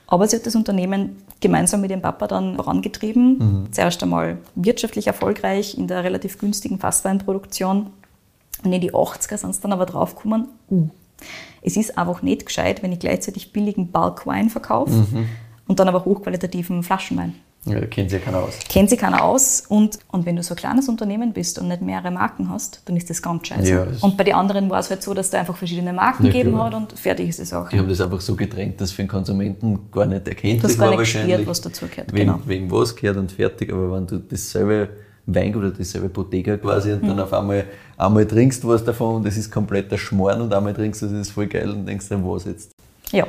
Aber 0.06 0.26
sie 0.26 0.36
hat 0.36 0.46
das 0.46 0.56
Unternehmen 0.56 1.22
gemeinsam 1.40 1.80
mit 1.80 1.90
dem 1.90 2.02
Papa 2.02 2.26
dann 2.26 2.56
vorangetrieben. 2.56 3.38
Mhm. 3.38 3.72
Zuerst 3.72 4.02
einmal 4.02 4.38
wirtschaftlich 4.54 5.06
erfolgreich 5.06 5.76
in 5.76 5.86
der 5.86 6.04
relativ 6.04 6.38
günstigen 6.38 6.78
Fassweinproduktion. 6.78 7.88
Und 8.64 8.72
in 8.72 8.80
die 8.80 8.92
80er 8.94 9.36
sind 9.36 9.54
sie 9.54 9.60
dann 9.60 9.72
aber 9.72 9.86
draufgekommen, 9.86 10.48
uh, 10.70 10.88
es 11.62 11.76
ist 11.76 11.98
einfach 11.98 12.22
nicht 12.22 12.46
gescheit, 12.46 12.82
wenn 12.82 12.92
ich 12.92 13.00
gleichzeitig 13.00 13.52
billigen 13.52 13.88
Bulk-Wein 13.88 14.50
verkaufe 14.50 14.92
Mhm. 14.92 15.26
und 15.66 15.78
dann 15.80 15.88
aber 15.88 16.04
hochqualitativen 16.04 16.82
Flaschenwein. 16.82 17.34
Ja, 17.66 17.80
kennt 17.86 18.10
sich 18.10 18.20
ja 18.20 18.24
keiner 18.24 18.38
aus. 18.44 18.54
Kennt 18.68 18.90
sich 18.90 18.98
keiner 18.98 19.24
aus 19.24 19.64
und, 19.68 19.98
und 20.12 20.24
wenn 20.24 20.36
du 20.36 20.42
so 20.42 20.54
ein 20.54 20.56
kleines 20.56 20.88
Unternehmen 20.88 21.32
bist 21.32 21.58
und 21.58 21.68
nicht 21.68 21.82
mehrere 21.82 22.10
Marken 22.10 22.48
hast, 22.50 22.80
dann 22.84 22.96
ist 22.96 23.10
das 23.10 23.20
ganz 23.20 23.46
scheiße. 23.48 23.68
Ja, 23.70 23.84
das- 23.84 24.02
und 24.02 24.16
bei 24.16 24.24
den 24.24 24.34
anderen 24.34 24.70
war 24.70 24.78
es 24.80 24.88
halt 24.90 25.02
so, 25.02 25.12
dass 25.14 25.30
da 25.30 25.40
einfach 25.40 25.56
verschiedene 25.56 25.92
Marken 25.92 26.26
Ja, 26.26 26.32
gegeben 26.32 26.52
klar. 26.52 26.66
hat 26.66 26.74
und 26.74 26.92
fertig 26.92 27.28
ist 27.28 27.40
es 27.40 27.52
auch. 27.52 27.68
Die 27.68 27.78
haben 27.78 27.88
das 27.88 28.00
einfach 28.00 28.20
so 28.20 28.36
getrennt, 28.36 28.80
dass 28.80 28.92
für 28.92 29.02
den 29.02 29.08
Konsumenten 29.08 29.78
gar 29.90 30.06
nicht 30.06 30.26
erkenntlich 30.28 30.62
Du 30.62 30.68
hast 30.68 30.78
gar 30.78 30.90
war 30.90 30.98
wahrscheinlich, 30.98 31.46
was 31.46 31.60
dazugehört, 31.60 32.12
Wem, 32.12 32.26
genau. 32.26 32.40
wem 32.46 32.70
was 32.70 32.94
gehört 32.94 33.16
und 33.16 33.32
fertig. 33.32 33.72
Aber 33.72 33.92
wenn 33.92 34.06
du 34.06 34.18
dasselbe 34.18 34.88
Weingut 35.26 35.62
oder 35.64 35.72
dasselbe 35.72 36.08
Bodega 36.08 36.56
quasi 36.56 36.92
und 36.92 37.02
Mhm. 37.02 37.08
dann 37.08 37.20
auf 37.20 37.32
einmal 37.32 37.64
einmal 37.96 38.26
trinkst 38.26 38.64
was 38.66 38.84
davon 38.84 39.16
und 39.16 39.26
das 39.26 39.36
ist 39.36 39.50
kompletter 39.50 39.98
Schmarrn 39.98 40.40
und 40.40 40.54
einmal 40.54 40.72
trinkst 40.72 41.02
du, 41.02 41.06
das 41.06 41.14
ist 41.22 41.30
voll 41.32 41.46
geil 41.48 41.68
und 41.70 41.84
denkst 41.86 42.08
dann, 42.08 42.24
was 42.24 42.44
jetzt? 42.44 42.70
Ja. 43.10 43.26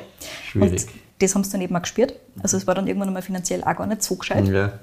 Schwierig. 0.51 0.71
Und 0.83 1.06
das 1.19 1.35
haben 1.35 1.43
sie 1.43 1.51
dann 1.51 1.61
eben 1.61 1.75
auch 1.75 1.81
gespürt. 1.81 2.13
Also 2.41 2.57
es 2.57 2.67
war 2.67 2.75
dann 2.75 2.87
irgendwann 2.87 3.09
einmal 3.09 3.21
finanziell 3.21 3.63
auch 3.63 3.75
gar 3.75 3.87
nicht 3.87 4.03
so 4.03 4.15
gescheit. 4.15 4.47
Ja. 4.47 4.73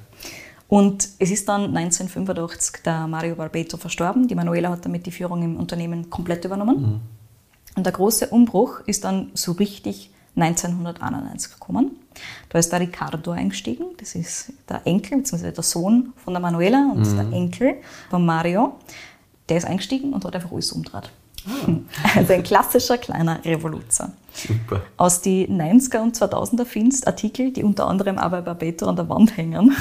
Und 0.68 1.08
es 1.18 1.30
ist 1.30 1.48
dann 1.48 1.76
1985 1.76 2.82
der 2.82 3.06
Mario 3.06 3.36
Barbeto 3.36 3.76
verstorben. 3.76 4.26
Die 4.26 4.34
Manuela 4.34 4.70
hat 4.70 4.84
damit 4.84 5.06
die 5.06 5.10
Führung 5.10 5.42
im 5.42 5.56
Unternehmen 5.56 6.10
komplett 6.10 6.44
übernommen. 6.44 7.02
Und 7.76 7.86
der 7.86 7.92
große 7.92 8.28
Umbruch 8.28 8.80
ist 8.86 9.04
dann 9.04 9.30
so 9.34 9.52
richtig 9.52 10.10
1991 10.36 11.52
gekommen. 11.52 11.92
Da 12.48 12.58
ist 12.58 12.72
der 12.72 12.80
Ricardo 12.80 13.32
eingestiegen. 13.32 13.86
Das 13.98 14.14
ist 14.14 14.52
der 14.68 14.86
Enkel 14.86 15.18
bzw. 15.18 15.52
der 15.52 15.62
Sohn 15.62 16.12
von 16.16 16.34
der 16.34 16.40
Manuela 16.40 16.90
und 16.94 17.04
der 17.16 17.32
Enkel 17.32 17.76
von 18.10 18.24
Mario. 18.24 18.78
Der 19.48 19.58
ist 19.58 19.66
eingestiegen 19.66 20.12
und 20.12 20.24
hat 20.24 20.34
einfach 20.34 20.52
alles 20.52 20.72
umgedreht. 20.72 21.10
Also 22.16 22.32
ein 22.32 22.42
klassischer 22.42 22.98
kleiner 22.98 23.44
Revoluzer. 23.44 24.12
Super. 24.32 24.82
Aus 24.96 25.20
die 25.20 25.46
90er 25.48 26.00
und 26.00 26.16
2000er 26.16 26.64
findest 26.64 27.06
Artikel, 27.06 27.52
die 27.52 27.62
unter 27.62 27.86
anderem 27.86 28.18
auch 28.18 28.30
bei 28.30 28.40
Barbeto 28.40 28.86
an 28.86 28.96
der 28.96 29.08
Wand 29.08 29.36
hängen, 29.36 29.74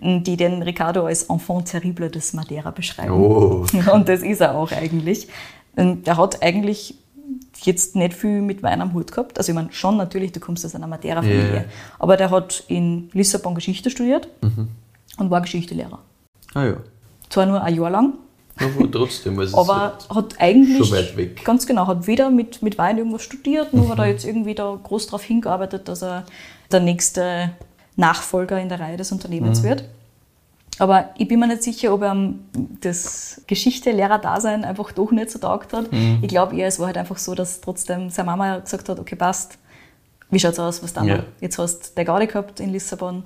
die 0.00 0.36
den 0.36 0.62
Ricardo 0.62 1.06
als 1.06 1.24
Enfant 1.24 1.68
terrible 1.68 2.10
des 2.10 2.32
Madeira 2.32 2.70
beschreiben. 2.70 3.12
Oh. 3.12 3.64
Und 3.92 4.08
das 4.08 4.22
ist 4.22 4.40
er 4.40 4.56
auch 4.56 4.72
eigentlich. 4.72 5.28
Der 5.76 6.16
hat 6.16 6.42
eigentlich 6.42 6.96
jetzt 7.62 7.96
nicht 7.96 8.14
viel 8.14 8.40
mit 8.40 8.62
Wein 8.62 8.80
am 8.80 8.92
Hut 8.92 9.12
gehabt. 9.12 9.38
Also 9.38 9.52
ich 9.52 9.56
meine, 9.56 9.72
schon 9.72 9.96
natürlich, 9.96 10.32
du 10.32 10.40
kommst 10.40 10.64
aus 10.64 10.74
einer 10.74 10.86
Madeira-Familie. 10.86 11.54
Ja. 11.54 11.64
Aber 11.98 12.16
der 12.16 12.30
hat 12.30 12.64
in 12.68 13.10
Lissabon 13.12 13.54
Geschichte 13.54 13.90
studiert 13.90 14.28
und 15.18 15.30
war 15.30 15.40
Geschichtelehrer. 15.40 16.00
Ah 16.54 16.64
ja. 16.64 16.76
Zwar 17.28 17.46
nur 17.46 17.62
ein 17.62 17.74
Jahr 17.74 17.90
lang, 17.90 18.14
Aber 18.58 18.90
trotzdem, 18.90 19.38
also 19.38 19.58
aber 19.58 19.94
es 19.98 20.04
ist 20.04 20.10
hat 20.14 20.34
eigentlich 20.40 20.86
schon 20.88 20.96
weit 20.96 21.16
weg. 21.16 21.44
ganz 21.44 21.66
genau, 21.66 21.86
hat 21.86 22.06
weder 22.06 22.30
mit, 22.30 22.62
mit 22.62 22.78
Wein 22.78 22.96
irgendwas 22.98 23.22
studiert, 23.22 23.74
noch 23.74 23.90
hat 23.90 23.98
er 23.98 24.06
jetzt 24.06 24.24
irgendwie 24.24 24.54
da 24.54 24.78
groß 24.82 25.06
darauf 25.06 25.22
hingearbeitet, 25.22 25.88
dass 25.88 26.02
er 26.02 26.24
der 26.72 26.80
nächste 26.80 27.50
Nachfolger 27.96 28.60
in 28.60 28.68
der 28.68 28.80
Reihe 28.80 28.96
des 28.96 29.12
Unternehmens 29.12 29.62
wird. 29.62 29.84
Aber 30.78 31.10
ich 31.16 31.26
bin 31.28 31.40
mir 31.40 31.46
nicht 31.46 31.62
sicher, 31.62 31.92
ob 31.94 32.02
ihm 32.02 32.40
das 32.82 33.40
Geschichte-Lehrer-Dasein 33.46 34.64
einfach 34.64 34.92
doch 34.92 35.10
nicht 35.10 35.30
so 35.30 35.38
taugt 35.38 35.72
hat. 35.72 35.86
Ich 36.20 36.28
glaube 36.28 36.54
eher, 36.56 36.66
es 36.66 36.78
war 36.78 36.86
halt 36.88 36.98
einfach 36.98 37.16
so, 37.16 37.34
dass 37.34 37.60
trotzdem 37.62 38.10
seine 38.10 38.26
Mama 38.26 38.58
gesagt 38.58 38.88
hat, 38.88 38.98
okay, 38.98 39.16
passt, 39.16 39.58
wie 40.30 40.38
schaut's 40.38 40.58
aus, 40.58 40.82
was 40.82 40.92
da 40.92 41.02
Ja. 41.04 41.16
noch? 41.18 41.24
Jetzt 41.40 41.58
hast 41.58 41.80
du 41.90 41.94
der 41.96 42.04
Gaudi 42.04 42.26
gehabt 42.26 42.60
in 42.60 42.70
Lissabon. 42.72 43.22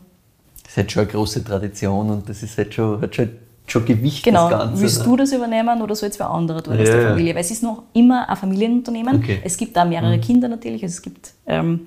Das 0.64 0.76
hat 0.76 0.92
schon 0.92 1.02
eine 1.02 1.10
große 1.10 1.42
Tradition 1.42 2.10
und 2.10 2.28
das 2.28 2.42
ist 2.44 2.56
halt 2.56 2.72
schon, 2.74 3.00
hat 3.00 3.16
schon, 3.16 3.30
schon 3.72 3.84
Gewicht, 3.84 4.24
Genau, 4.24 4.48
das 4.50 4.58
Ganze. 4.58 4.82
willst 4.82 4.98
ne? 5.00 5.04
du 5.04 5.16
das 5.16 5.32
übernehmen 5.32 5.82
oder 5.82 5.94
soll 5.94 6.08
jetzt 6.08 6.18
wer 6.18 6.30
anderer 6.30 6.62
tun 6.62 6.74
aus 6.74 6.88
Ja, 6.88 6.94
der 6.94 7.02
ja. 7.02 7.08
Familie? 7.10 7.34
Weil 7.34 7.40
es 7.42 7.50
ist 7.50 7.62
noch 7.62 7.82
immer 7.92 8.28
ein 8.28 8.36
Familienunternehmen. 8.36 9.16
Okay. 9.16 9.36
Mhm. 9.36 9.42
Es 9.44 9.56
gibt 9.56 9.76
da 9.76 9.84
mehrere 9.84 10.18
Kinder 10.18 10.48
natürlich, 10.48 10.82
also 10.82 10.92
es 10.94 11.02
gibt 11.02 11.32
ähm, 11.46 11.86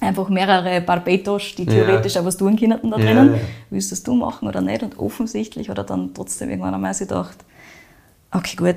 einfach 0.00 0.28
mehrere 0.28 0.80
Barbetos, 0.80 1.54
die 1.56 1.64
Ja. 1.64 1.72
theoretisch 1.72 2.16
auch 2.16 2.24
was 2.24 2.36
tun 2.36 2.56
könnten 2.56 2.90
da 2.90 2.96
drinnen. 2.96 3.28
Ja, 3.32 3.36
ja. 3.36 3.42
Willst 3.70 3.92
das 3.92 4.02
du 4.02 4.14
machen 4.14 4.48
oder 4.48 4.60
nicht? 4.60 4.82
Und 4.82 4.98
offensichtlich 4.98 5.68
hat 5.68 5.78
er 5.78 5.84
dann 5.84 6.12
trotzdem 6.14 6.50
irgendwann 6.50 6.74
einmal 6.74 6.92
sich 6.94 7.08
gedacht, 7.08 7.36
okay 8.32 8.56
gut, 8.56 8.76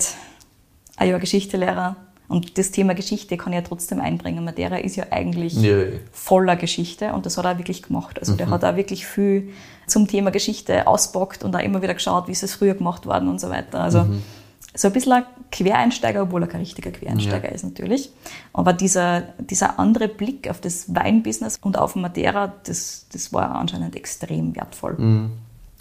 ein 0.97 1.09
Jahr 1.09 1.19
Geschichtelehrer 1.19 1.95
und 2.27 2.57
das 2.57 2.71
Thema 2.71 2.93
Geschichte 2.95 3.37
kann 3.37 3.53
ich 3.53 3.59
ja 3.59 3.65
trotzdem 3.65 3.99
einbringen. 4.01 4.43
Madeira 4.43 4.77
ist 4.77 4.95
ja 4.95 5.05
eigentlich 5.11 5.53
Ja, 5.61 5.77
ja. 5.77 5.85
voller 6.11 6.55
Geschichte 6.55 7.13
und 7.13 7.25
das 7.25 7.37
hat 7.37 7.45
er 7.45 7.53
auch 7.53 7.57
wirklich 7.57 7.81
gemacht. 7.83 8.19
Also 8.19 8.33
Mhm. 8.33 8.37
der 8.37 8.49
hat 8.49 8.63
auch 8.65 8.75
wirklich 8.75 9.05
viel 9.05 9.49
zum 9.87 10.07
Thema 10.07 10.31
Geschichte 10.31 10.87
auspackt 10.87 11.43
und 11.43 11.55
auch 11.55 11.59
immer 11.61 11.81
wieder 11.81 11.93
geschaut, 11.93 12.27
wie 12.27 12.31
ist 12.31 12.43
es 12.43 12.55
früher 12.55 12.73
gemacht 12.73 13.05
worden 13.05 13.29
und 13.29 13.39
so 13.39 13.49
weiter. 13.49 13.81
Also 13.81 14.03
Mhm. 14.03 14.21
so 14.73 14.87
ein 14.87 14.93
bisschen 14.93 15.13
ein 15.13 15.23
Quereinsteiger, 15.51 16.23
obwohl 16.23 16.41
er 16.41 16.47
kein 16.47 16.59
richtiger 16.61 16.91
Quereinsteiger 16.91 17.49
ist 17.51 17.63
natürlich. 17.63 18.09
Aber 18.51 18.73
dieser, 18.73 19.21
dieser 19.39 19.79
andere 19.79 20.07
Blick 20.09 20.49
auf 20.49 20.59
das 20.59 20.93
Weinbusiness 20.93 21.59
und 21.61 21.77
auf 21.77 21.95
Madeira, 21.95 22.51
das, 22.65 23.05
das 23.13 23.31
war 23.31 23.55
anscheinend 23.55 23.95
extrem 23.95 24.55
wertvoll. 24.55 25.29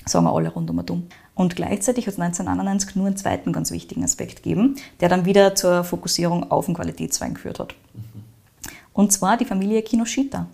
Sagen 0.06 0.26
wir 0.26 0.32
alle 0.34 0.50
rund 0.50 0.68
um 0.70 0.78
und 0.78 0.90
um. 0.90 1.06
Und 1.34 1.56
gleichzeitig 1.56 2.06
hat 2.06 2.14
es 2.14 2.20
1991 2.20 2.96
nur 2.96 3.06
einen 3.06 3.16
zweiten 3.16 3.52
ganz 3.52 3.70
wichtigen 3.70 4.04
Aspekt 4.04 4.42
gegeben, 4.42 4.76
der 5.00 5.08
dann 5.08 5.24
wieder 5.24 5.54
zur 5.54 5.84
Fokussierung 5.84 6.50
auf 6.50 6.66
den 6.66 6.74
Qualitätswein 6.74 7.34
geführt 7.34 7.58
hat. 7.58 7.74
Und 8.92 9.12
zwar 9.12 9.36
die 9.36 9.44
Familie 9.44 9.82
Kinoshita. 9.82 10.46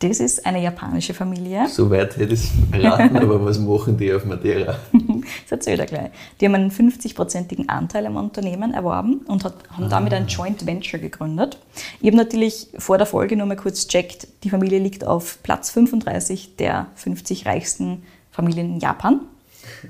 Das 0.00 0.18
ist 0.18 0.46
eine 0.46 0.62
japanische 0.62 1.12
Familie. 1.12 1.68
So 1.68 1.90
weit 1.90 2.16
hätte 2.16 2.32
ich 2.32 2.44
es 2.44 2.82
raten, 2.82 3.18
aber 3.18 3.44
was 3.44 3.58
machen 3.58 3.98
die 3.98 4.12
auf 4.12 4.24
Madeira? 4.24 4.76
Das 5.42 5.52
erzählt 5.52 5.80
er 5.80 5.86
gleich. 5.86 6.10
Die 6.40 6.46
haben 6.46 6.54
einen 6.54 6.70
50-prozentigen 6.70 7.68
Anteil 7.68 8.06
am 8.06 8.16
Unternehmen 8.16 8.72
erworben 8.72 9.20
und 9.26 9.44
hat, 9.44 9.54
haben 9.70 9.90
damit 9.90 10.14
ein 10.14 10.26
Joint 10.26 10.64
Venture 10.64 10.98
gegründet. 10.98 11.58
Ich 12.00 12.06
habe 12.06 12.16
natürlich 12.16 12.68
vor 12.78 12.96
der 12.96 13.06
Folge 13.06 13.36
nur 13.36 13.46
mal 13.46 13.56
kurz 13.56 13.86
checkt, 13.86 14.26
die 14.42 14.48
Familie 14.48 14.78
liegt 14.78 15.06
auf 15.06 15.42
Platz 15.42 15.70
35 15.70 16.56
der 16.56 16.86
50 16.94 17.44
reichsten 17.44 18.02
Familien 18.30 18.74
in 18.74 18.80
Japan. 18.80 19.20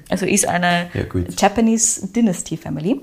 Also 0.08 0.26
ist 0.26 0.46
eine 0.46 0.88
Ja. 0.94 1.02
Japanese 1.36 2.06
Dynasty 2.08 2.56
Family. 2.56 3.00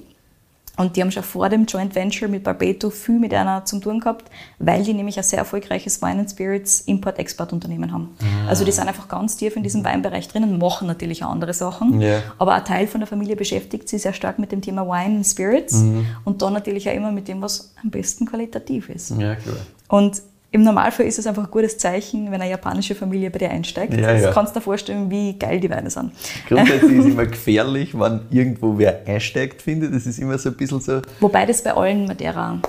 Und 0.79 0.95
die 0.95 1.01
haben 1.01 1.09
schon 1.11 1.23
vor 1.23 1.49
dem 1.49 1.65
Joint 1.65 1.95
Venture 1.95 2.27
mit 2.27 2.43
Barbeto 2.43 2.91
viel 2.91 3.17
mit 3.17 3.33
einer 3.33 3.65
zum 3.65 3.81
tun 3.81 3.99
gehabt, 3.99 4.29
weil 4.59 4.83
die 4.83 4.93
nämlich 4.93 5.17
ein 5.17 5.23
sehr 5.23 5.39
erfolgreiches 5.39 6.03
Wine 6.03 6.19
and 6.19 6.29
Spirits 6.29 6.81
Import-Export-Unternehmen 6.81 7.91
haben. 7.91 8.15
Ah. 8.21 8.49
Also 8.49 8.63
die 8.63 8.71
sind 8.71 8.87
einfach 8.87 9.07
ganz 9.07 9.35
tief 9.37 9.55
in 9.55 9.63
diesem 9.63 9.83
Weinbereich 9.83 10.27
drinnen, 10.27 10.55
machen 10.59 10.85
natürlich 10.87 11.23
auch 11.23 11.31
andere 11.31 11.55
Sachen. 11.55 11.99
Ja. 11.99 12.21
Aber 12.37 12.53
ein 12.53 12.63
Teil 12.63 12.85
von 12.85 12.99
der 13.01 13.07
Familie 13.07 13.35
beschäftigt 13.35 13.89
sich 13.89 14.03
sehr 14.03 14.13
stark 14.13 14.37
mit 14.37 14.51
dem 14.51 14.61
Thema 14.61 14.85
Wine 14.87 15.15
and 15.15 15.25
Spirits 15.25 15.73
Mhm. 15.73 16.05
und 16.25 16.43
dann 16.43 16.53
natürlich 16.53 16.87
auch 16.87 16.93
immer 16.93 17.11
mit 17.11 17.27
dem, 17.27 17.41
was 17.41 17.73
am 17.83 17.89
besten 17.89 18.27
qualitativ 18.27 18.89
ist. 18.89 19.09
Ja, 19.17 19.33
klar. 19.33 19.55
Und 19.87 20.21
im 20.51 20.63
Normalfall 20.63 21.05
ist 21.05 21.19
es 21.19 21.27
einfach 21.27 21.43
ein 21.43 21.51
gutes 21.51 21.77
Zeichen, 21.77 22.31
wenn 22.31 22.41
eine 22.41 22.49
japanische 22.49 22.95
Familie 22.95 23.29
bei 23.29 23.39
dir 23.39 23.49
einsteigt. 23.51 23.93
Ja, 23.93 24.13
du 24.13 24.21
ja. 24.21 24.31
kannst 24.31 24.55
dir 24.55 24.61
vorstellen, 24.61 25.09
wie 25.11 25.33
geil 25.37 25.59
die 25.59 25.69
Weine 25.69 25.89
sind. 25.89 26.11
Grundsätzlich 26.47 26.91
ist 26.99 27.05
es 27.05 27.11
immer 27.11 27.25
gefährlich, 27.25 27.97
wenn 27.99 28.21
irgendwo 28.31 28.77
wer 28.77 29.01
einsteigt, 29.05 29.61
finde 29.61 29.87
ich. 29.87 29.93
Das 29.93 30.05
ist 30.05 30.19
immer 30.19 30.37
so 30.37 30.49
ein 30.49 30.55
bisschen 30.55 30.79
so. 30.79 31.01
Wobei 31.19 31.45
das 31.45 31.61
bei 31.63 31.73
allen 31.73 32.05
Madeira 32.07 32.59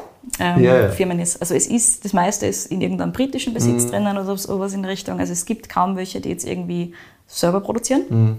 ähm, 0.41 0.63
Ja. 0.63 0.89
Firmen 0.91 1.21
ist. 1.21 1.41
Also 1.41 1.55
es 1.55 1.67
ist, 1.69 2.05
das 2.05 2.13
meiste 2.13 2.47
ist 2.47 2.67
in 2.71 2.81
irgendeinem 2.81 3.13
britischen 3.13 3.55
Besitz 3.55 3.85
Mhm. 3.85 3.91
drinnen 3.91 4.19
oder 4.19 4.37
sowas 4.37 4.75
in 4.75 4.85
Richtung. 4.85 5.21
Also 5.21 5.33
es 5.33 5.47
gibt 5.47 5.69
kaum 5.69 5.97
welche, 5.97 6.21
die 6.21 6.31
jetzt 6.31 6.47
irgendwie 6.47 6.93
selber 7.27 7.61
produzieren. 7.61 8.03
Mhm. 8.11 8.37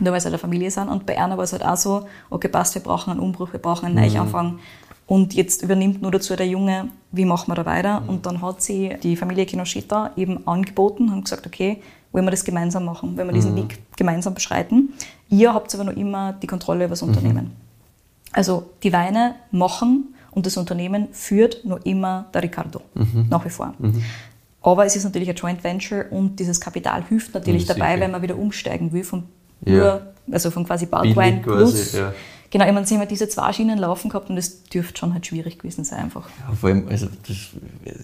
Nur 0.00 0.12
weil 0.14 0.20
sie 0.20 0.28
eine 0.28 0.38
Familie 0.38 0.70
sind. 0.70 0.88
Und 0.88 1.04
bei 1.04 1.18
einer 1.20 1.36
war 1.36 1.44
es 1.44 1.52
halt 1.52 1.64
auch 1.64 1.76
so, 1.76 2.06
okay, 2.30 2.48
passt, 2.48 2.74
wir 2.74 2.82
brauchen 2.82 3.10
einen 3.10 3.20
Umbruch, 3.20 3.52
wir 3.52 3.60
brauchen 3.60 3.92
Mhm. 3.92 3.98
einen 3.98 4.12
Neuanfang. 4.12 4.58
Und 5.12 5.34
jetzt 5.34 5.60
übernimmt 5.60 6.00
nur 6.00 6.10
dazu 6.10 6.34
der 6.36 6.46
Junge, 6.46 6.88
wie 7.10 7.26
machen 7.26 7.50
wir 7.50 7.54
da 7.54 7.66
weiter? 7.66 8.00
Mhm. 8.00 8.08
Und 8.08 8.24
dann 8.24 8.40
hat 8.40 8.62
sie 8.62 8.96
die 9.02 9.14
Familie 9.14 9.44
Kinoshita 9.44 10.12
eben 10.16 10.46
angeboten 10.48 11.10
und 11.12 11.24
gesagt, 11.24 11.46
okay, 11.46 11.82
wollen 12.12 12.24
wir 12.24 12.30
das 12.30 12.44
gemeinsam 12.44 12.86
machen, 12.86 13.14
wollen 13.14 13.28
wir 13.28 13.34
diesen 13.34 13.54
Weg 13.54 13.78
gemeinsam 13.94 14.32
beschreiten. 14.32 14.94
Ihr 15.28 15.52
habt 15.52 15.74
aber 15.74 15.84
noch 15.84 15.96
immer 15.96 16.32
die 16.32 16.46
Kontrolle 16.46 16.84
über 16.86 16.92
das 16.92 17.02
Unternehmen. 17.02 17.50
Also 18.32 18.70
die 18.82 18.90
Weine 18.94 19.34
machen 19.50 20.14
und 20.30 20.46
das 20.46 20.56
Unternehmen 20.56 21.08
führt 21.12 21.62
noch 21.66 21.84
immer 21.84 22.24
der 22.32 22.44
Ricardo, 22.44 22.80
nach 23.28 23.44
wie 23.44 23.50
vor. 23.50 23.74
Aber 24.62 24.86
es 24.86 24.96
ist 24.96 25.04
natürlich 25.04 25.28
ein 25.28 25.36
Joint 25.36 25.62
Venture 25.62 26.06
und 26.10 26.40
dieses 26.40 26.58
Kapital 26.58 27.04
hilft 27.06 27.34
natürlich 27.34 27.66
dabei, 27.66 28.00
wenn 28.00 28.12
man 28.12 28.22
wieder 28.22 28.38
umsteigen 28.38 28.90
will 28.94 29.04
von 29.04 29.24
Ja. 29.66 29.72
nur, 29.74 30.02
also 30.30 30.50
von 30.50 30.64
quasi 30.64 30.86
Bartwein 30.86 31.42
plus. 31.42 31.92
ja. 31.92 32.14
Genau, 32.52 32.66
ich 32.66 32.72
meine, 32.72 32.86
sie 32.86 32.94
haben 32.94 33.00
ja 33.00 33.06
diese 33.06 33.28
zwei 33.30 33.50
Schienen 33.54 33.78
laufen 33.78 34.10
gehabt 34.10 34.28
und 34.28 34.36
das 34.36 34.64
dürfte 34.64 34.98
schon 34.98 35.14
halt 35.14 35.26
schwierig 35.26 35.58
gewesen 35.58 35.84
sein 35.84 36.00
einfach. 36.00 36.28
Ja, 36.38 36.54
vor 36.54 36.68
allem, 36.68 36.86
also 36.86 37.06
das 37.26 37.48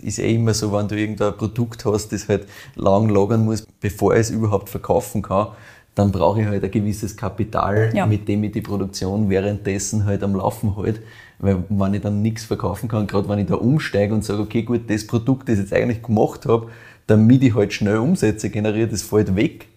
ist 0.02 0.18
eh 0.18 0.34
immer 0.34 0.54
so, 0.54 0.72
wenn 0.72 0.88
du 0.88 0.96
irgendein 0.98 1.36
Produkt 1.36 1.84
hast, 1.84 2.12
das 2.12 2.30
halt 2.30 2.46
lang 2.74 3.10
lagern 3.10 3.44
muss, 3.44 3.66
bevor 3.80 4.14
ich 4.14 4.20
es 4.20 4.30
überhaupt 4.30 4.70
verkaufen 4.70 5.20
kann, 5.20 5.48
dann 5.94 6.12
brauche 6.12 6.40
ich 6.40 6.46
halt 6.46 6.64
ein 6.64 6.70
gewisses 6.70 7.14
Kapital, 7.14 7.90
Ja. 7.94 8.06
mit 8.06 8.26
dem 8.26 8.42
ich 8.42 8.52
die 8.52 8.62
Produktion 8.62 9.28
währenddessen 9.28 10.06
halt 10.06 10.22
am 10.22 10.34
Laufen 10.34 10.76
halte. 10.76 11.02
Weil 11.40 11.64
wenn 11.68 11.92
ich 11.92 12.00
dann 12.00 12.22
nichts 12.22 12.44
verkaufen 12.44 12.88
kann, 12.88 13.06
gerade 13.06 13.28
wenn 13.28 13.40
ich 13.40 13.46
da 13.48 13.56
umsteige 13.56 14.14
und 14.14 14.24
sage, 14.24 14.40
okay, 14.40 14.62
gut, 14.62 14.88
das 14.88 15.06
Produkt, 15.06 15.50
das 15.50 15.56
ich 15.56 15.64
jetzt 15.64 15.74
eigentlich 15.74 16.02
gemacht 16.02 16.46
habe, 16.46 16.68
damit 17.06 17.42
ich 17.42 17.54
halt 17.54 17.74
schnell 17.74 17.98
Umsätze 17.98 18.48
generiere, 18.48 18.88
das 18.88 19.02
fällt 19.02 19.36
weg, 19.36 19.68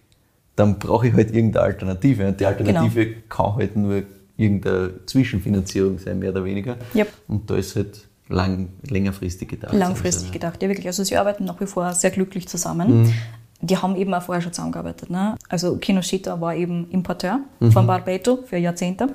dann 0.56 0.78
brauche 0.78 1.08
ich 1.08 1.12
halt 1.12 1.34
irgendeine 1.34 1.66
Alternative. 1.66 2.26
Und 2.26 2.40
die 2.40 2.46
Alternative 2.46 3.06
kann 3.28 3.56
halt 3.56 3.76
nur 3.76 4.02
irgendeine 4.36 4.92
Zwischenfinanzierung 5.06 5.98
sein, 5.98 6.18
mehr 6.18 6.30
oder 6.30 6.44
weniger. 6.44 6.76
Yep. 6.94 7.12
Und 7.28 7.50
da 7.50 7.56
ist 7.56 7.76
halt 7.76 8.06
lang, 8.28 8.68
längerfristig 8.88 9.48
gedacht. 9.48 9.72
Langfristig 9.74 10.28
Also, 10.28 10.32
gedacht, 10.32 10.62
ja 10.62 10.68
wirklich. 10.68 10.86
Also 10.86 11.04
sie 11.04 11.16
arbeiten 11.16 11.44
nach 11.44 11.60
wie 11.60 11.66
vor 11.66 11.92
sehr 11.92 12.10
glücklich 12.10 12.48
zusammen. 12.48 13.02
Mhm. 13.02 13.12
Die 13.60 13.76
haben 13.76 13.94
eben 13.96 14.12
auch 14.14 14.22
vorher 14.22 14.42
schon 14.42 14.52
zusammengearbeitet. 14.52 15.10
Ne? 15.10 15.36
Also 15.48 15.76
Kinoshita 15.76 16.40
war 16.40 16.54
eben 16.54 16.90
Importeur 16.90 17.40
Mhm. 17.60 17.72
von 17.72 17.86
Barbato 17.86 18.38
für 18.44 18.56
Jahrzehnte 18.56 19.08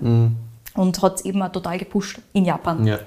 und 0.75 1.01
hat 1.01 1.15
es 1.15 1.25
eben 1.25 1.41
auch 1.41 1.51
total 1.51 1.77
gepusht 1.77 2.19
in 2.33 2.45
Japan. 2.45 2.85
Ja. 2.85 2.99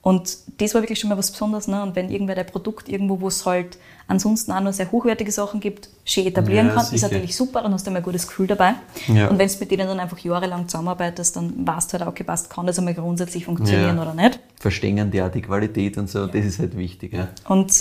Und 0.00 0.38
das 0.58 0.74
war 0.74 0.82
wirklich 0.82 1.00
schon 1.00 1.10
mal 1.10 1.18
was 1.18 1.30
Besonderes. 1.32 1.66
Ne? 1.68 1.82
Und 1.82 1.96
wenn 1.96 2.08
irgendwer 2.10 2.34
der 2.36 2.44
Produkt 2.44 2.88
irgendwo, 2.88 3.20
wo 3.20 3.28
es 3.28 3.44
halt 3.44 3.78
ansonsten 4.06 4.52
auch 4.52 4.60
noch 4.60 4.72
sehr 4.72 4.90
hochwertige 4.90 5.30
Sachen 5.32 5.60
gibt, 5.60 5.90
schön 6.04 6.26
etablieren 6.26 6.68
Ja, 6.68 6.74
kann, 6.74 6.84
ist 6.84 6.90
sicher. 6.90 7.08
natürlich 7.08 7.36
super, 7.36 7.62
dann 7.62 7.74
hast 7.74 7.84
du 7.86 7.90
immer 7.90 7.98
ein 7.98 8.04
gutes 8.04 8.26
Gefühl 8.26 8.46
dabei. 8.46 8.74
Ja. 9.08 9.28
Und 9.28 9.38
wenn 9.38 9.48
du 9.48 9.54
mit 9.60 9.70
denen 9.70 9.86
dann 9.88 10.00
einfach 10.00 10.18
jahrelang 10.18 10.68
zusammenarbeitest, 10.68 11.36
dann 11.36 11.66
weißt 11.66 11.90
du 11.92 11.98
halt 11.98 12.02
auch, 12.04 12.12
okay, 12.12 12.24
passt, 12.24 12.48
kann 12.48 12.66
das 12.66 12.78
einmal 12.78 12.94
grundsätzlich 12.94 13.44
funktionieren 13.44 13.96
Ja. 13.96 14.02
oder 14.02 14.14
nicht. 14.14 14.38
Verstehen 14.58 15.10
die 15.10 15.20
auch 15.20 15.30
die 15.30 15.42
Qualität 15.42 15.98
und 15.98 16.08
so, 16.08 16.26
das 16.26 16.44
ist 16.44 16.58
halt 16.58 16.76
wichtig. 16.76 17.12
Und 17.48 17.72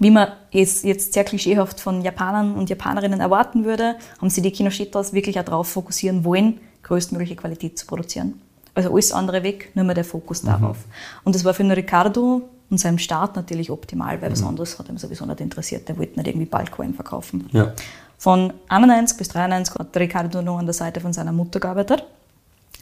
wie 0.00 0.10
man 0.10 0.28
es 0.52 0.82
jetzt 0.82 1.12
sehr 1.12 1.24
klischeehaft 1.24 1.80
von 1.80 2.02
Japanern 2.02 2.54
und 2.56 2.68
Japanerinnen 2.68 3.20
erwarten 3.20 3.64
würde, 3.64 3.96
haben 4.20 4.30
sie 4.30 4.42
die 4.42 4.50
Kinoshitas 4.50 5.12
wirklich 5.12 5.38
auch 5.38 5.44
darauf 5.44 5.68
fokussieren 5.68 6.24
wollen, 6.24 6.60
größtmögliche 6.82 7.36
Qualität 7.36 7.78
zu 7.78 7.86
produzieren. 7.86 8.40
Also 8.74 8.92
alles 8.92 9.12
andere 9.12 9.42
weg, 9.42 9.70
nur 9.74 9.84
mehr 9.84 9.94
der 9.94 10.04
Fokus 10.04 10.42
darauf. 10.42 10.78
Und 11.24 11.34
das 11.34 11.44
war 11.44 11.52
für 11.52 11.62
den 11.62 11.72
Ricardo 11.72 12.42
und 12.70 12.78
seinem 12.78 12.98
Start 12.98 13.36
natürlich 13.36 13.70
optimal, 13.70 14.22
weil 14.22 14.32
was 14.32 14.42
anderes 14.42 14.78
hat 14.78 14.88
ihm 14.88 14.96
sowieso 14.96 15.26
nicht 15.26 15.40
interessiert. 15.40 15.88
Der 15.88 15.98
wollte 15.98 16.18
nicht 16.18 16.26
irgendwie 16.26 16.46
Balkcoin 16.46 16.94
verkaufen. 16.94 17.48
Ja. 17.52 17.74
Von 18.16 18.52
91 18.68 19.18
bis 19.18 19.28
93 19.28 19.74
hat 19.78 19.96
Ricardo 19.96 20.40
noch 20.40 20.58
an 20.58 20.64
der 20.64 20.72
Seite 20.72 21.00
von 21.00 21.12
seiner 21.12 21.32
Mutter 21.32 21.60
gearbeitet. 21.60 22.04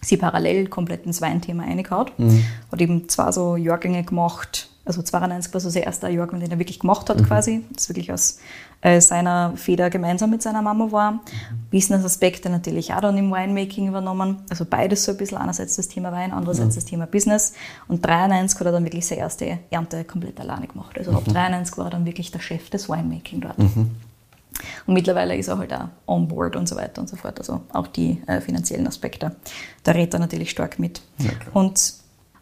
Sie 0.03 0.17
parallel 0.17 0.69
komplett 0.69 1.07
ins 1.07 1.21
Weinthema 1.21 1.65
eingehaut. 1.65 2.13
Hat 2.71 2.81
eben 2.81 3.09
zwei 3.09 3.33
so 3.33 3.57
Jahrgänge 3.57 4.05
gemacht. 4.05 4.69
Also 4.85 5.03
92 5.03 5.53
war 5.53 5.61
so 5.61 5.71
sein 5.71 5.83
erster 5.83 6.09
Jahrgang, 6.09 6.41
den 6.41 6.51
er 6.51 6.59
wirklich 6.59 6.79
gemacht 6.79 7.11
hat 7.11 7.25
quasi. 7.27 7.65
Das 7.73 7.89
wirklich 7.89 8.13
aus 8.13 8.39
äh, 8.83 9.01
seiner 9.01 9.53
Feder 9.57 9.91
gemeinsam 9.91 10.31
mit 10.31 10.43
seiner 10.43 10.63
Mama 10.63 10.91
war. 10.93 11.21
Business-Aspekte 11.71 12.49
natürlich 12.51 12.93
auch 12.95 13.01
dann 13.01 13.17
im 13.19 13.31
Winemaking 13.31 13.89
übernommen. 13.89 14.43
Also 14.49 14.65
beides 14.65 15.05
so 15.05 15.13
ein 15.13 15.19
bisschen. 15.19 15.39
Einerseits 15.39 15.77
das 15.77 15.89
Thema 15.89 16.13
Wein, 16.13 16.33
andererseits 16.33 16.75
das 16.75 16.85
Thema 16.85 17.07
Business. 17.07 17.53
Und 17.89 18.05
93 18.05 18.59
hat 18.59 18.67
er 18.67 18.73
dann 18.73 18.85
wirklich 18.85 19.07
seine 19.07 19.21
erste 19.21 19.59
Ernte 19.71 20.05
komplett 20.05 20.41
alleine 20.41 20.67
gemacht. 20.67 20.97
Also 20.99 21.13
ab 21.13 21.25
93 21.25 21.77
war 21.79 21.87
er 21.87 21.91
dann 21.91 22.07
wirklich 22.07 22.31
der 22.31 22.41
Chef 22.41 22.71
des 22.71 22.89
Winemaking 22.89 23.41
dort. 23.43 23.59
Und 24.87 24.95
mittlerweile 24.95 25.37
ist 25.37 25.49
er 25.49 25.59
halt 25.59 25.73
auch 25.73 25.89
on 26.07 26.29
board 26.29 26.57
und 26.57 26.69
so 26.69 26.77
weiter 26.77 27.01
und 27.01 27.09
so 27.09 27.17
fort. 27.17 27.39
Also 27.39 27.63
auch 27.73 27.87
die 27.87 28.23
äh, 28.27 28.41
finanziellen 28.41 28.87
Aspekte. 28.87 29.37
Da 29.83 29.93
redet 29.93 30.15
er 30.15 30.21
natürlich 30.21 30.51
stark 30.51 30.79
mit. 30.79 31.03
und 31.53 31.95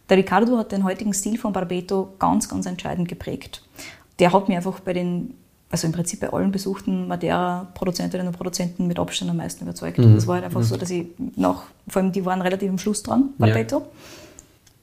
der 0.08 0.16
Ricardo 0.16 0.56
hat 0.56 0.72
den 0.72 0.84
heutigen 0.84 1.12
Stil 1.12 1.38
von 1.38 1.52
Barbeto 1.52 2.14
ganz, 2.18 2.48
ganz 2.48 2.66
entscheidend 2.66 3.08
geprägt. 3.08 3.62
Der 4.18 4.32
hat 4.32 4.48
mir 4.48 4.56
einfach 4.56 4.80
bei 4.80 4.94
den, 4.94 5.34
also 5.70 5.86
im 5.86 5.92
Prinzip 5.92 6.20
bei 6.20 6.32
allen 6.32 6.50
besuchten 6.50 7.08
Madeira-Produzentinnen 7.08 8.26
und 8.26 8.32
Produzenten 8.36 8.86
mit 8.86 8.98
Abstand 8.98 9.30
am 9.30 9.36
meisten 9.36 9.64
überzeugt. 9.64 9.98
Das 9.98 10.26
war 10.26 10.36
halt 10.36 10.44
einfach 10.44 10.62
so, 10.62 10.76
dass 10.76 10.90
ich 10.90 11.06
nach, 11.36 11.62
vor 11.88 12.02
allem 12.02 12.12
die 12.12 12.24
waren 12.24 12.40
relativ 12.40 12.70
am 12.70 12.78
Schluss 12.78 13.02
dran, 13.02 13.30
Barbeto. 13.38 13.82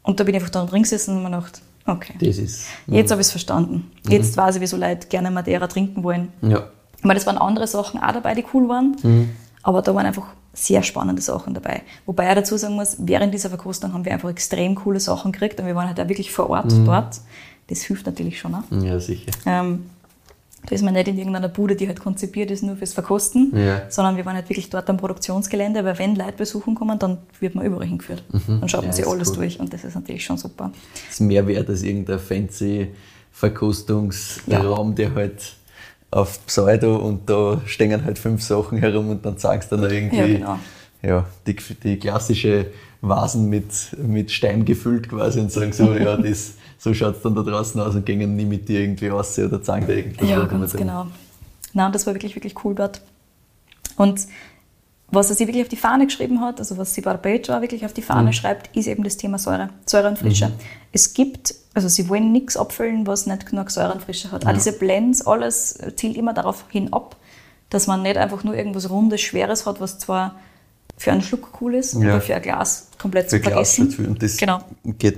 Und 0.03 0.19
da 0.19 0.23
bin 0.23 0.35
ich 0.35 0.41
einfach 0.41 0.51
da 0.51 0.65
drin 0.65 0.83
gesessen 0.83 1.17
und 1.17 1.23
mir 1.23 1.29
gedacht, 1.31 1.61
okay, 1.87 2.13
Das 2.19 2.37
ist. 2.37 2.65
jetzt 2.87 3.09
habe 3.11 3.21
ich 3.21 3.27
es 3.27 3.31
verstanden. 3.31 3.91
Jetzt 4.07 4.37
weiß 4.37 4.55
ich, 4.55 4.61
wieso 4.61 4.77
Leute 4.77 5.07
gerne 5.07 5.31
Madeira 5.31 5.67
trinken 5.67 6.03
wollen. 6.03 6.31
Ja. 6.43 6.67
Ich 6.99 7.03
meine, 7.03 7.19
es 7.19 7.25
waren 7.25 7.37
andere 7.39 7.65
Sachen 7.67 7.99
auch 8.01 8.11
dabei, 8.11 8.35
die 8.35 8.45
cool 8.53 8.69
waren, 8.69 8.95
Mhm. 9.01 9.29
aber 9.63 9.81
da 9.81 9.93
waren 9.95 10.05
einfach 10.05 10.27
sehr 10.53 10.83
spannende 10.83 11.21
Sachen 11.21 11.53
dabei. 11.53 11.81
Wobei 12.05 12.29
ich 12.29 12.35
dazu 12.35 12.57
sagen 12.57 12.75
muss, 12.75 12.95
während 12.99 13.33
dieser 13.33 13.49
Verkostung 13.49 13.91
haben 13.93 14.05
wir 14.05 14.13
einfach 14.13 14.29
extrem 14.29 14.75
coole 14.75 14.99
Sachen 14.99 15.31
gekriegt 15.31 15.59
und 15.59 15.65
wir 15.65 15.75
waren 15.75 15.87
halt 15.87 15.99
auch 15.99 16.07
wirklich 16.07 16.31
vor 16.31 16.49
Ort 16.49 16.71
Mhm. 16.71 16.85
dort. 16.85 17.19
Das 17.67 17.81
hilft 17.81 18.05
natürlich 18.05 18.39
schon 18.39 18.53
auch. 18.55 18.63
Ja, 18.83 18.99
sicher. 18.99 19.31
Ähm, 19.47 19.85
da 20.67 20.75
ist 20.75 20.81
man 20.83 20.93
nicht 20.93 21.07
in 21.07 21.17
irgendeiner 21.17 21.49
Bude, 21.49 21.75
die 21.75 21.87
halt 21.87 21.99
konzipiert 21.99 22.49
ist 22.51 22.63
nur 22.63 22.75
fürs 22.75 22.93
Verkosten, 22.93 23.51
Ja. 23.55 23.81
sondern 23.89 24.17
wir 24.17 24.25
waren 24.25 24.35
halt 24.35 24.49
wirklich 24.49 24.69
dort 24.69 24.89
am 24.89 24.97
Produktionsgelände, 24.97 25.83
weil 25.85 25.97
wenn 25.99 26.15
Leute 26.15 26.33
besuchen 26.37 26.75
kommen, 26.75 26.97
dann 26.99 27.17
wird 27.39 27.55
man 27.55 27.65
überall 27.65 27.85
hingeführt. 27.87 28.23
Dann 28.47 28.67
schaut 28.69 28.81
man 28.81 28.85
Mhm. 28.85 28.87
Ja, 28.89 28.93
sich 28.93 29.05
ist 29.05 29.11
alles 29.11 29.29
cool. 29.29 29.35
durch 29.35 29.59
und 29.59 29.73
das 29.73 29.83
ist 29.83 29.95
natürlich 29.95 30.25
schon 30.25 30.37
super. 30.37 30.71
Das 31.05 31.13
ist 31.15 31.19
mehr 31.21 31.45
wert 31.47 31.69
als 31.69 31.83
irgendein 31.83 32.19
fancy 32.19 32.87
Verkostungsraum, 33.31 34.95
der 34.95 35.13
halt 35.15 35.53
auf 36.11 36.45
Pseudo 36.45 36.95
und 36.97 37.29
da 37.29 37.61
stehen 37.65 38.05
halt 38.05 38.17
fünf 38.17 38.41
Sachen 38.41 38.77
herum 38.77 39.09
und 39.09 39.25
dann 39.25 39.37
zeigst 39.37 39.71
du 39.71 39.75
dann 39.77 39.91
irgendwie 39.91 40.17
Ja, 40.17 40.27
genau. 40.27 40.59
ja, 41.01 41.25
die, 41.45 41.55
die 41.83 41.97
klassische 41.99 42.67
Vasen 43.01 43.49
mit, 43.49 43.65
mit 44.01 44.31
Stein 44.31 44.63
gefüllt 44.65 45.09
quasi 45.09 45.39
und 45.41 45.51
sagen 45.51 45.73
so, 45.73 45.93
ja, 45.93 46.15
das, 46.17 46.53
so 46.77 46.93
schaut 46.93 47.17
es 47.17 47.21
dann 47.21 47.35
da 47.35 47.41
draußen 47.41 47.79
aus 47.81 47.95
und 47.95 48.05
gehen 48.05 48.35
nie 48.35 48.45
mit 48.45 48.67
dir 48.67 48.81
irgendwie 48.81 49.07
raus 49.07 49.37
oder 49.39 49.61
zeigen 49.61 49.87
dir 49.87 49.97
irgendwas. 49.97 50.29
Ja, 50.29 50.45
ganz 50.45 50.73
genau. 50.73 51.07
Nein, 51.73 51.91
das 51.91 52.05
war 52.07 52.13
wirklich, 52.13 52.35
wirklich 52.35 52.63
cool 52.63 52.75
dort. 52.75 53.01
Und 53.97 54.27
was 55.09 55.29
er 55.29 55.35
sich 55.35 55.47
wirklich 55.47 55.63
auf 55.63 55.69
die 55.69 55.77
Fahne 55.77 56.05
geschrieben 56.05 56.41
hat, 56.41 56.59
also 56.59 56.77
was 56.77 56.93
sie 56.93 57.01
Barbecho 57.01 57.53
auch 57.53 57.61
wirklich 57.61 57.85
auf 57.85 57.93
die 57.93 58.01
Fahne 58.01 58.33
schreibt, 58.33 58.75
ist 58.75 58.87
eben 58.87 59.03
das 59.03 59.17
Thema 59.17 59.37
Säure, 59.37 59.69
Säure 59.85 60.09
und 60.09 60.17
Frische. 60.17 60.51
Es 60.91 61.13
gibt, 61.13 61.53
also 61.73 61.87
sie 61.87 62.09
wollen 62.09 62.31
nichts 62.31 62.57
abfüllen, 62.57 63.05
was 63.05 63.27
nicht 63.27 63.45
genug 63.45 63.69
Säure 63.69 63.93
und 63.93 64.01
Frische 64.01 64.31
hat. 64.31 64.45
Auch 64.45 64.53
diese 64.53 64.73
Blends, 64.73 65.25
alles 65.25 65.77
zielt 65.95 66.17
immer 66.17 66.33
darauf 66.33 66.65
hin 66.69 66.91
ab, 66.91 67.15
dass 67.69 67.87
man 67.87 68.01
nicht 68.01 68.17
einfach 68.17 68.43
nur 68.43 68.55
irgendwas 68.55 68.89
Rundes, 68.89 69.21
Schweres 69.21 69.65
hat, 69.65 69.79
was 69.79 69.99
zwar 69.99 70.35
für 70.97 71.11
einen 71.11 71.21
Schluck 71.21 71.49
cool 71.61 71.75
ist, 71.75 71.93
Ja. 71.95 72.11
aber 72.13 72.21
für 72.21 72.35
ein 72.35 72.41
Glas 72.41 72.89
komplett 72.97 73.29
Für 73.29 73.37
zu 73.41 73.49
Glas 73.49 73.75
vergessen. 73.75 73.89
dazu. 73.97 74.09
Und 74.09 74.23
das 74.23 74.37
Genau. 74.37 74.59
geht 74.97 75.15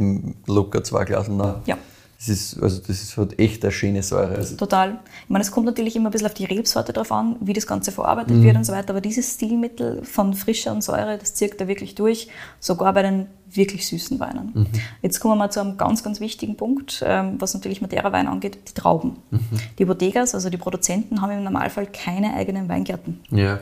locker 0.48 0.84
zwei 0.84 1.06
Glas 1.06 1.28
nach. 1.28 1.58
Ja. 1.66 1.78
Das 2.20 2.30
ist, 2.30 2.60
also 2.64 2.80
das 2.80 3.04
ist 3.04 3.16
halt 3.16 3.38
echt 3.38 3.62
eine 3.64 3.72
schöne 3.72 4.02
Säure. 4.02 4.34
Also, 4.38 4.56
Total. 4.56 5.00
Ich 5.26 5.30
meine, 5.30 5.44
es 5.44 5.52
kommt 5.52 5.68
natürlich 5.68 5.96
immer 5.96 6.10
ein 6.10 6.12
bisschen 6.12 6.26
auf 6.26 6.34
die 6.34 6.46
Rebsorte 6.46 6.92
drauf 6.92 7.12
an, 7.12 7.36
wie 7.42 7.54
das 7.54 7.68
Ganze 7.68 7.92
verarbeitet 7.92 8.38
Mhm. 8.38 8.44
wird 8.44 8.56
und 8.58 8.64
so 8.64 8.74
weiter, 8.74 8.90
aber 8.90 9.02
dieses 9.02 9.36
Stilmittel 9.36 10.04
von 10.04 10.34
Frische 10.34 10.72
und 10.72 10.84
Säure, 10.84 11.20
das 11.20 11.36
zirkt 11.36 11.62
da 11.62 11.68
wirklich 11.68 11.94
durch, 11.94 12.28
sogar 12.60 12.92
bei 12.94 13.04
den 13.04 13.28
wirklich 13.52 13.86
süßen 13.86 14.20
Weinen. 14.20 14.50
Mhm. 14.56 14.66
Jetzt 15.04 15.20
kommen 15.20 15.34
wir 15.36 15.38
mal 15.38 15.52
zu 15.52 15.60
einem 15.62 15.78
ganz, 15.78 16.04
ganz 16.04 16.20
wichtigen 16.20 16.58
Punkt, 16.58 17.04
ähm, 17.06 17.36
was 17.38 17.54
natürlich 17.54 17.82
Madeira-Wein 17.82 18.28
angeht, 18.28 18.58
die 18.68 18.74
Trauben. 18.74 19.18
Mhm. 19.30 19.40
Die 19.78 19.86
Bodegas, 19.86 20.34
also 20.34 20.50
die 20.50 20.58
Produzenten, 20.58 21.22
haben 21.22 21.32
im 21.34 21.44
Normalfall 21.44 21.86
keine 21.86 22.34
eigenen 22.34 22.68
Weingärten. 22.68 23.20
ja. 23.30 23.60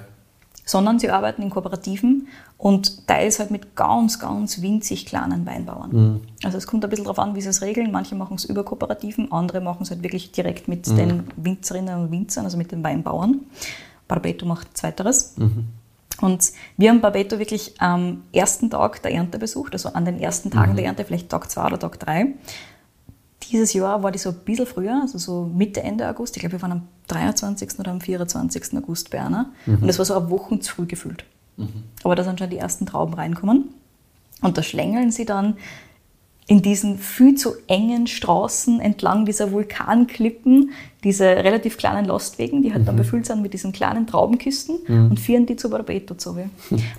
Sondern 0.66 0.98
sie 1.00 1.10
arbeiten 1.12 1.42
in 1.44 1.50
Kooperativen 1.52 2.28
und 2.58 3.08
teils 3.08 3.40
halt 3.40 3.52
mit 3.52 3.76
ganz, 3.76 4.20
ganz 4.20 4.62
winzig 4.62 5.06
kleinen 5.06 5.46
Weinbauern. 5.46 5.92
Mhm. 5.92 6.22
Also 6.44 6.58
es 6.58 6.66
kommt 6.68 6.84
ein 6.84 6.90
bisschen 6.90 7.06
darauf 7.06 7.20
an, 7.20 7.36
wie 7.36 7.42
sie 7.42 7.50
es 7.50 7.62
regeln. 7.62 7.92
Manche 7.92 8.16
machen 8.16 8.36
es 8.36 8.46
über 8.46 8.64
Kooperativen, 8.64 9.32
andere 9.32 9.62
machen 9.62 9.84
es 9.84 9.92
halt 9.92 10.02
wirklich 10.04 10.32
direkt 10.32 10.68
mit 10.68 10.88
Mhm. 10.88 10.96
den 10.98 11.24
Winzerinnen 11.38 12.00
und 12.00 12.12
Winzern, 12.12 12.46
also 12.46 12.58
mit 12.58 12.72
den 12.72 12.84
Weinbauern. 12.84 13.42
Barbeto 14.08 14.46
macht 14.46 14.76
zweiteres. 14.76 15.34
Mhm. 15.38 15.66
Und 16.22 16.52
wir 16.78 16.90
haben 16.90 17.02
Barbeto 17.02 17.40
wirklich 17.40 17.74
am 17.80 18.24
ersten 18.32 18.70
Tag 18.70 19.02
der 19.04 19.12
Ernte 19.14 19.38
besucht, 19.38 19.74
also 19.74 19.90
an 19.90 20.06
den 20.06 20.20
ersten 20.20 20.50
Tagen 20.50 20.72
Mhm. 20.72 20.76
der 20.78 20.86
Ernte, 20.86 21.04
vielleicht 21.06 21.30
Tag 21.30 21.52
zwei 21.52 21.66
oder 21.66 21.78
Tag 21.78 22.00
drei. 22.00 22.28
Dieses 23.52 23.74
Jahr 23.74 24.02
war 24.04 24.12
die 24.12 24.20
so 24.20 24.30
ein 24.30 24.36
bisschen 24.46 24.66
früher, 24.66 25.00
also 25.02 25.18
so 25.18 25.50
Mitte, 25.54 25.84
Ende 25.84 26.08
August. 26.10 26.36
Ich 26.36 26.42
glaube, 26.42 26.54
wir 26.54 26.62
waren 26.62 26.72
am 26.72 26.82
23. 27.08 27.80
oder 27.80 27.92
am 27.92 28.02
24. 28.02 28.78
August 28.78 29.12
bei 29.12 29.22
einer. 29.22 29.52
Und 29.82 29.88
das 29.88 29.98
war 29.98 30.06
so 30.06 30.16
eine 30.16 30.30
Woche 30.30 30.60
zu 30.60 30.74
früh 30.74 30.86
gefühlt. 30.86 31.26
Aber 32.04 32.16
da 32.16 32.24
sind 32.24 32.40
schon 32.40 32.50
die 32.50 32.58
ersten 32.58 32.86
Trauben 32.86 33.14
reinkommen. 33.14 33.70
Und 34.42 34.58
da 34.58 34.64
schlängeln 34.64 35.12
sie 35.12 35.26
dann 35.26 35.58
in 36.48 36.62
diesen 36.62 37.00
viel 37.00 37.34
zu 37.36 37.54
engen 37.68 38.06
Straßen 38.06 38.80
entlang 38.80 39.26
dieser 39.26 39.52
Vulkanklippen, 39.52 40.72
diese 41.04 41.26
relativ 41.26 41.78
kleinen 41.78 42.06
Lastwegen, 42.06 42.62
die 42.62 42.72
halt 42.74 42.88
dann 42.88 42.96
befüllt 42.96 43.26
sind 43.26 43.42
mit 43.42 43.54
diesen 43.54 43.72
kleinen 43.72 44.06
Traubenkisten 44.08 44.78
und 45.10 45.20
führen 45.20 45.46
die 45.48 45.56
zu 45.56 45.70
Barbeto 45.72 46.14
zu. 46.16 46.32
Und 46.32 46.52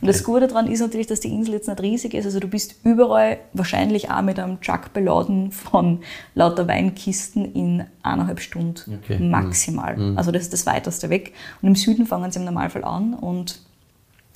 das 0.03 0.25
Gute 0.25 0.49
daran 0.49 0.67
ist 0.67 0.81
natürlich, 0.81 1.07
dass 1.07 1.21
die 1.21 1.29
Insel 1.29 1.55
jetzt 1.55 1.69
nicht 1.69 1.81
riesig 1.81 2.15
ist. 2.15 2.25
Also 2.25 2.41
du 2.41 2.49
bist 2.49 2.77
überall 2.85 3.39
wahrscheinlich 3.53 4.11
auch 4.11 4.23
mit 4.23 4.39
einem 4.39 4.61
Truck 4.61 4.93
beladen 4.93 5.53
von 5.53 6.01
lauter 6.35 6.67
Weinkisten 6.67 7.53
in 7.53 7.85
eineinhalb 8.03 8.41
Stunden 8.41 8.99
Okay. 9.05 9.19
maximal. 9.21 10.15
Also 10.17 10.33
das 10.33 10.43
ist 10.43 10.53
das 10.53 10.67
weiteste 10.67 11.09
weg. 11.11 11.33
Und 11.63 11.69
im 11.69 11.75
Süden 11.77 12.07
fangen 12.07 12.31
sie 12.33 12.39
im 12.39 12.45
Normalfall 12.45 12.85
an 12.85 13.15
und 13.15 13.61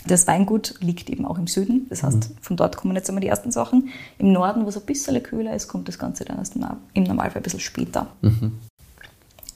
das 0.07 0.27
Weingut 0.27 0.75
liegt 0.81 1.11
eben 1.11 1.27
auch 1.27 1.39
im 1.39 1.47
Süden. 1.47 1.87
Das 1.91 2.03
heißt, 2.03 2.31
von 2.41 2.57
dort 2.57 2.77
kommen 2.77 2.95
jetzt 2.97 3.09
einmal 3.11 3.21
die 3.21 3.29
ersten 3.29 3.51
Sachen. 3.53 3.91
Im 4.19 4.33
Norden, 4.33 4.65
wo 4.65 4.69
es 4.69 4.77
ein 4.77 4.87
bisschen 4.87 5.23
kühler 5.23 5.55
ist, 5.55 5.69
kommt 5.69 5.89
das 5.89 5.99
Ganze 5.99 6.25
dann 6.25 6.39
erst 6.39 6.57
im 6.57 7.03
Normalfall 7.03 7.41
ein 7.41 7.43
bisschen 7.43 7.61
später. 7.61 8.07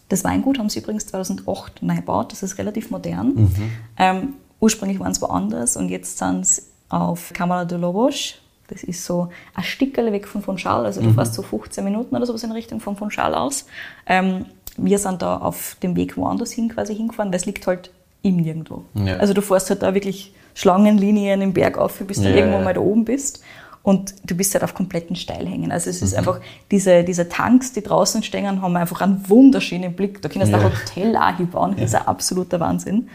Das 0.08 0.22
Weingut 0.22 0.58
haben 0.58 0.68
sie 0.68 0.80
übrigens 0.80 1.06
2008 1.06 1.82
neu 1.82 1.96
gebaut. 1.96 2.32
Das 2.32 2.42
ist 2.42 2.58
relativ 2.58 2.90
modern. 2.90 3.50
Ähm, 3.96 4.34
ursprünglich 4.60 5.00
waren 5.00 5.12
es 5.12 5.22
woanders 5.22 5.76
und 5.76 5.88
jetzt 5.88 6.18
sind 6.18 6.46
sie 6.46 6.62
auf 6.90 7.32
Câmara 7.32 7.64
de 7.64 7.78
Lobos. 7.78 8.34
Das 8.68 8.82
ist 8.82 9.04
so 9.04 9.28
ein 9.54 9.64
Stickerl 9.64 10.12
weg 10.12 10.26
von 10.26 10.42
Fonchal. 10.42 10.84
Also 10.84 11.00
du 11.00 11.12
fährst 11.12 11.34
so 11.34 11.42
15 11.42 11.84
Minuten 11.84 12.14
oder 12.14 12.26
sowas 12.26 12.44
in 12.44 12.52
Richtung 12.52 12.80
von 12.80 12.96
Fonchal 12.96 13.34
aus. 13.34 13.66
Ähm, 14.06 14.46
wir 14.76 14.98
sind 14.98 15.22
da 15.22 15.38
auf 15.38 15.76
dem 15.82 15.96
Weg 15.96 16.16
woanders 16.16 16.52
hin 16.52 16.68
quasi 16.68 16.94
hingefahren, 16.94 17.30
weil 17.30 17.38
es 17.38 17.46
liegt 17.46 17.66
halt 17.66 17.90
im 18.24 18.36
Nirgendwo. 18.38 18.84
Ja. 18.94 19.16
Also 19.18 19.32
du 19.34 19.40
fährst 19.42 19.70
halt 19.70 19.82
da 19.82 19.94
wirklich 19.94 20.34
Schlangenlinien 20.54 21.40
im 21.42 21.52
Berg 21.52 21.78
auf, 21.78 21.98
bis 22.00 22.18
du 22.20 22.28
Ja, 22.28 22.34
irgendwo 22.36 22.58
ja. 22.58 22.64
mal 22.64 22.74
da 22.74 22.80
oben 22.80 23.04
bist. 23.04 23.42
Und 23.82 24.14
du 24.24 24.34
bist 24.34 24.54
halt 24.54 24.64
auf 24.64 24.72
kompletten 24.72 25.14
Steilhängen. 25.14 25.70
Also 25.70 25.90
es 25.90 26.00
Mhm. 26.00 26.06
ist 26.06 26.14
einfach, 26.14 26.40
diese, 26.70 27.04
diese 27.04 27.28
Tanks, 27.28 27.72
die 27.74 27.82
draußen 27.82 28.22
stehen, 28.22 28.62
haben 28.62 28.76
einfach 28.76 29.02
einen 29.02 29.28
wunderschönen 29.28 29.92
Blick. 29.94 30.22
Da 30.22 30.30
können 30.30 30.46
sie 30.46 30.52
Ja. 30.52 30.58
ein 30.58 30.64
Hotel 30.64 31.16
auch 31.16 31.36
hinbauen. 31.36 31.74
Das 31.76 31.90
ist 31.90 31.94
ein 31.94 32.06
absoluter 32.06 32.58
Wahnsinn. 32.60 33.08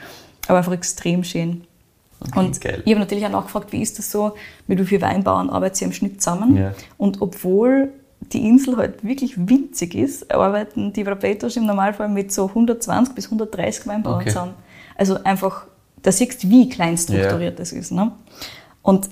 Aber 0.48 0.60
einfach 0.60 0.74
extrem 0.74 1.24
schön. 1.24 1.64
und 2.36 2.60
geil. 2.60 2.82
ich 2.86 2.92
habe 2.92 3.00
natürlich 3.00 3.26
auch 3.26 3.30
nachgefragt, 3.32 3.72
wie 3.72 3.82
ist 3.82 3.98
das 3.98 4.12
so, 4.12 4.34
mit 4.68 4.78
wie 4.78 4.84
vielen 4.86 5.02
Weinbauern 5.02 5.50
arbeitet 5.50 5.82
ihr 5.82 5.88
im 5.88 5.94
Schnitt 5.94 6.22
zusammen? 6.22 6.58
Ja. 6.58 6.74
Und 6.98 7.22
obwohl 7.22 7.90
die 8.34 8.46
Insel 8.46 8.76
halt 8.76 9.04
wirklich 9.06 9.36
winzig 9.38 9.96
ist, 9.96 10.30
arbeiten 10.30 10.92
die 10.92 11.06
Barbados 11.06 11.56
im 11.56 11.66
Normalfall 11.66 12.10
mit 12.10 12.34
so 12.34 12.50
120 12.54 13.16
bis 13.16 13.26
130 13.32 13.88
Weinbauern 13.88 14.18
Okay. 14.18 14.28
zusammen. 14.30 14.54
Also 15.00 15.24
einfach, 15.24 15.66
da 16.04 16.12
siehst 16.12 16.44
du, 16.44 16.50
wie 16.50 16.70
klein 16.70 16.98
strukturiert 16.98 17.58
das 17.60 17.72
ist. 17.72 17.92
Ne? 17.92 18.12
Und 18.82 19.10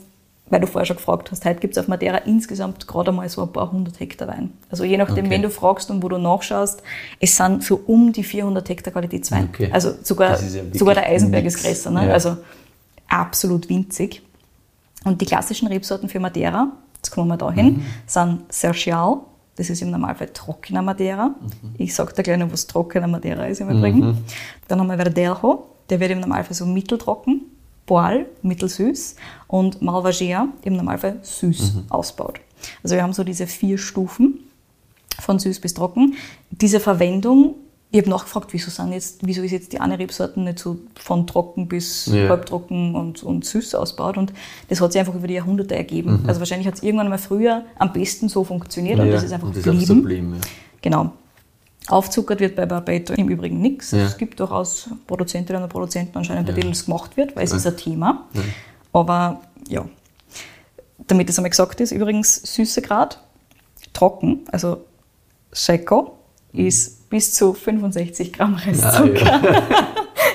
weil 0.49 0.61
du 0.61 0.67
vorher 0.67 0.85
schon 0.85 0.95
gefragt 0.97 1.29
hast, 1.31 1.43
heute 1.43 1.59
gibt 1.59 1.75
es 1.75 1.77
auf 1.77 1.87
Madeira 1.89 2.19
insgesamt 2.19 2.87
gerade 2.87 3.11
mal 3.11 3.27
so 3.27 3.41
ein 3.41 3.51
paar 3.51 3.69
hundert 3.71 3.99
Hektar 3.99 4.27
Wein. 4.29 4.51
Also 4.69 4.83
je 4.85 4.95
nachdem, 4.97 5.25
Okay. 5.25 5.29
wen 5.29 5.41
du 5.41 5.49
fragst 5.49 5.89
und 5.91 6.01
wo 6.03 6.07
du 6.09 6.17
nachschaust, 6.17 6.83
es 7.19 7.35
sind 7.35 7.63
so 7.63 7.81
um 7.85 8.13
die 8.13 8.23
400 8.23 8.67
Hektar 8.69 8.93
Qualitätswein. 8.93 9.49
Okay. 9.53 9.69
Also 9.73 9.93
sogar, 10.03 10.39
ja 10.41 10.63
sogar 10.73 10.95
der 10.95 11.07
Eisenberg 11.07 11.43
nix. 11.43 11.55
ist 11.55 11.63
größer. 11.65 11.91
Ne? 11.91 12.07
Ja. 12.07 12.13
Also 12.13 12.37
absolut 13.09 13.67
winzig. 13.69 14.21
Und 15.05 15.21
die 15.21 15.25
klassischen 15.25 15.67
Rebsorten 15.67 16.09
für 16.09 16.19
Madeira, 16.19 16.71
jetzt 16.95 17.11
kommen 17.11 17.27
wir 17.29 17.37
da 17.37 17.51
hin, 17.51 17.65
Mhm. 17.77 17.85
sind 18.05 18.53
Sergial, 18.53 19.17
das 19.57 19.69
ist 19.69 19.81
im 19.81 19.91
Normalfall 19.91 20.29
trockener 20.29 20.81
Madeira. 20.81 21.27
Mhm. 21.29 21.75
Ich 21.77 21.93
sage 21.93 22.13
dir 22.13 22.23
gleich 22.23 22.37
noch, 22.37 22.51
was 22.51 22.65
trockener 22.67 23.07
Madeira 23.07 23.45
ist 23.45 23.59
im 23.59 23.69
Übrigen. 23.69 24.17
Dann 24.67 24.79
haben 24.79 24.87
wir 24.87 24.95
Verdejo, 24.97 25.65
der 25.89 25.99
wird 25.99 26.11
im 26.11 26.19
Normalfall 26.21 26.53
so 26.55 26.65
mitteltrocken, 26.65 27.41
Boal, 27.85 28.25
mittelsüß 28.41 29.15
und 29.47 29.81
Malvasia 29.81 30.47
im 30.63 30.75
Normalfall 30.75 31.19
süß 31.21 31.73
Mhm. 31.75 31.83
ausbaut. 31.89 32.39
Also 32.83 32.95
wir 32.95 33.03
haben 33.03 33.13
so 33.13 33.23
diese 33.23 33.47
vier 33.47 33.77
Stufen 33.77 34.39
von 35.19 35.39
süß 35.39 35.59
bis 35.61 35.73
trocken. 35.73 36.15
Diese 36.51 36.79
Verwendung, 36.79 37.55
ich 37.89 37.99
habe 38.01 38.09
nachgefragt, 38.09 38.51
wieso, 38.51 38.69
sind 38.69 38.91
jetzt, 38.91 39.19
wieso 39.25 39.41
ist 39.41 39.51
jetzt 39.51 39.71
die 39.71 39.79
eine 39.79 39.97
Rebsorten 39.97 40.43
nicht 40.43 40.59
so 40.59 40.77
von 40.95 41.25
trocken 41.25 41.67
bis 41.69 42.07
Ja. 42.07 42.27
halbtrocken 42.29 42.95
und, 42.95 43.23
und 43.23 43.45
süß 43.45 43.75
ausbaut. 43.75 44.17
Und 44.17 44.33
das 44.67 44.81
hat 44.81 44.91
sich 44.91 44.99
einfach 44.99 45.15
über 45.15 45.27
die 45.27 45.35
Jahrhunderte 45.35 45.75
ergeben. 45.75 46.21
Mhm. 46.21 46.27
Also 46.29 46.39
wahrscheinlich 46.41 46.67
hat 46.67 46.75
es 46.75 46.83
irgendwann 46.83 47.07
mal 47.07 47.17
früher 47.17 47.63
am 47.79 47.93
besten 47.93 48.27
so 48.27 48.43
funktioniert 48.43 48.99
und 48.99 49.09
das 49.09 49.23
ist 49.23 49.31
einfach 49.31 49.47
und 49.47 49.55
das 49.55 49.63
geblieben. 49.63 49.81
ist 49.81 49.87
so 49.87 49.95
geblieben. 49.95 50.33
Ja. 50.35 50.41
Genau. 50.81 51.11
Aufzuckert 51.87 52.41
wird 52.41 52.57
bei 52.57 52.65
Barbato 52.65 53.13
im 53.13 53.29
Übrigen 53.29 53.61
nichts. 53.61 53.91
Ja. 53.91 53.99
Es 53.99 54.17
gibt 54.17 54.37
durchaus 54.41 54.89
Produzentinnen 55.07 55.63
und 55.63 55.69
Produzenten 55.69 56.17
anscheinend, 56.17 56.45
bei 56.47 56.53
denen 56.53 56.71
es 56.73 56.83
gemacht 56.85 57.15
wird, 57.15 57.37
weil 57.37 57.45
es 57.45 57.51
Ja. 57.51 57.57
ist 57.57 57.67
ein 57.67 57.77
Thema. 57.77 58.27
Aber 58.91 59.39
ja, 59.69 59.85
damit 61.07 61.29
es 61.29 61.37
einmal 61.37 61.51
gesagt 61.51 61.79
ist, 61.79 61.91
übrigens 61.93 62.35
Süßegrad, 62.53 63.21
trocken, 63.93 64.41
also 64.51 64.83
Seco, 65.53 66.17
ist 66.51 66.96
bis 67.09 67.33
zu 67.33 67.53
65 67.53 68.33
Gramm 68.33 68.55
Restzucker. 68.55 69.41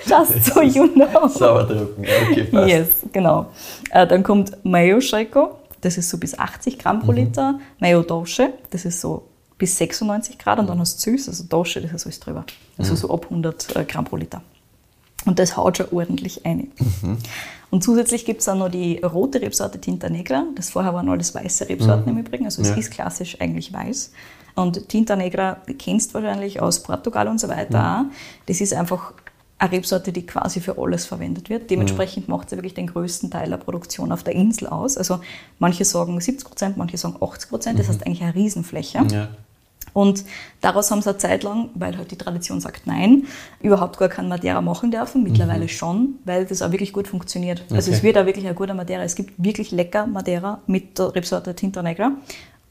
Just 0.07 0.45
so 0.55 0.63
you 0.63 0.89
know. 0.89 1.29
Sauerdrucken, 1.29 2.05
ja, 2.05 2.11
okay, 2.31 2.45
passt. 2.45 2.69
Yes, 2.69 2.89
genau. 3.13 3.47
Äh, 3.91 4.07
dann 4.07 4.23
kommt 4.23 4.53
Mayo 4.65 5.01
Seco, 5.01 5.57
das 5.81 5.99
ist 5.99 6.09
so 6.11 6.19
bis 6.19 6.39
80 6.39 6.79
Gramm 6.79 6.99
Mhm. 6.99 7.03
pro 7.03 7.13
Liter. 7.13 7.59
Mayo 7.79 8.03
Dosche, 8.03 8.53
das 8.71 8.85
ist 8.85 9.01
so 9.01 9.27
bis 9.59 9.77
96 9.79 10.39
Grad. 10.39 10.59
Und 10.59 10.69
dann 10.69 10.79
hast 10.81 11.05
du 11.07 11.11
süß, 11.11 11.29
also 11.29 11.45
Dosche, 11.45 11.81
das 11.81 11.93
ist 11.93 12.07
alles 12.07 12.21
drüber. 12.21 12.45
Also 12.79 12.95
so 12.97 13.11
ab 13.11 13.27
100 13.29 13.77
äh, 13.77 13.85
Gramm 13.85 14.05
pro 14.05 14.17
Liter. 14.17 14.43
Und 15.25 15.39
das 15.39 15.57
haut 15.57 15.77
schon 15.77 15.87
ordentlich 15.93 16.45
ein. 16.47 16.73
Und 17.71 17.85
zusätzlich 17.85 18.25
gibt 18.25 18.41
es 18.41 18.47
dann 18.47 18.59
noch 18.59 18.69
die 18.71 18.99
rote 18.99 19.41
Rebsorte 19.41 19.81
Tinta 19.81 20.09
Negra. 20.09 20.45
Das 20.57 20.71
vorher 20.71 20.93
waren 20.95 21.09
alles 21.09 21.33
weiße 21.35 21.69
Rebsorten 21.69 22.09
im 22.11 22.19
Übrigen. 22.19 22.45
Also 22.47 22.61
es 22.63 22.71
Ja. 22.71 22.75
ist 22.75 22.91
klassisch 22.91 23.41
eigentlich 23.41 23.73
weiß. 23.73 24.11
Und 24.55 24.89
Tinta 24.89 25.17
Negra 25.17 25.59
kennst 25.79 26.11
du 26.11 26.15
wahrscheinlich 26.23 26.61
aus 26.61 26.83
Portugal 26.83 27.29
und 27.29 27.41
so 27.41 27.49
weiter 27.49 28.01
auch. 28.09 28.13
Das 28.47 28.61
ist 28.61 28.75
einfach 28.75 29.13
eine 29.59 29.73
Rebsorte, 29.73 30.13
die 30.13 30.27
quasi 30.27 30.61
für 30.61 30.77
alles 30.77 31.07
verwendet 31.07 31.49
wird. 31.49 31.71
Dementsprechend 31.71 32.29
macht 32.29 32.51
sie 32.51 32.57
wirklich 32.57 32.75
den 32.75 32.89
größten 32.89 33.31
Teil 33.31 33.49
der 33.49 33.59
Produktion 33.59 34.11
auf 34.13 34.25
der 34.25 34.35
Insel 34.35 34.67
aus. 34.67 34.99
Also 34.99 35.21
manche 35.59 35.85
sagen 35.85 36.21
70 36.21 36.47
Prozent, 36.47 36.77
manche 36.77 36.97
sagen 36.99 37.17
80 37.21 37.49
Prozent. 37.49 37.79
Das 37.79 37.89
heißt 37.89 38.05
eigentlich 38.05 38.23
eine 38.23 38.35
Riesenfläche. 38.35 39.07
Ja. 39.11 39.29
Und 39.95 40.25
daraus 40.63 40.91
haben 40.91 41.03
sie 41.03 41.11
eine 41.11 41.19
Zeit 41.19 41.43
lang, 41.43 41.69
weil 41.75 41.97
halt 41.99 42.11
die 42.11 42.17
Tradition 42.17 42.61
sagt 42.61 42.87
nein, 42.87 43.27
überhaupt 43.61 43.99
gar 43.99 44.09
kein 44.09 44.27
Madeira 44.27 44.61
machen 44.63 44.91
dürfen. 44.91 45.23
Mittlerweile 45.23 45.69
schon, 45.69 46.15
weil 46.25 46.47
das 46.47 46.63
auch 46.63 46.73
wirklich 46.73 46.93
gut 46.93 47.09
funktioniert. 47.09 47.63
Also 47.71 47.91
Okay. 47.91 47.99
es 47.99 48.03
wird 48.03 48.19
auch 48.19 48.27
wirklich 48.27 48.47
ein 48.47 48.55
guter 48.55 48.75
Madeira. 48.75 49.03
Es 49.03 49.15
gibt 49.15 49.35
wirklich 49.37 49.71
lecker 49.71 50.07
Madeira 50.07 50.61
mit 50.67 50.99
der 50.99 51.15
Rebsorte 51.15 51.55
Tinta 51.55 51.83
Negra. 51.83 52.13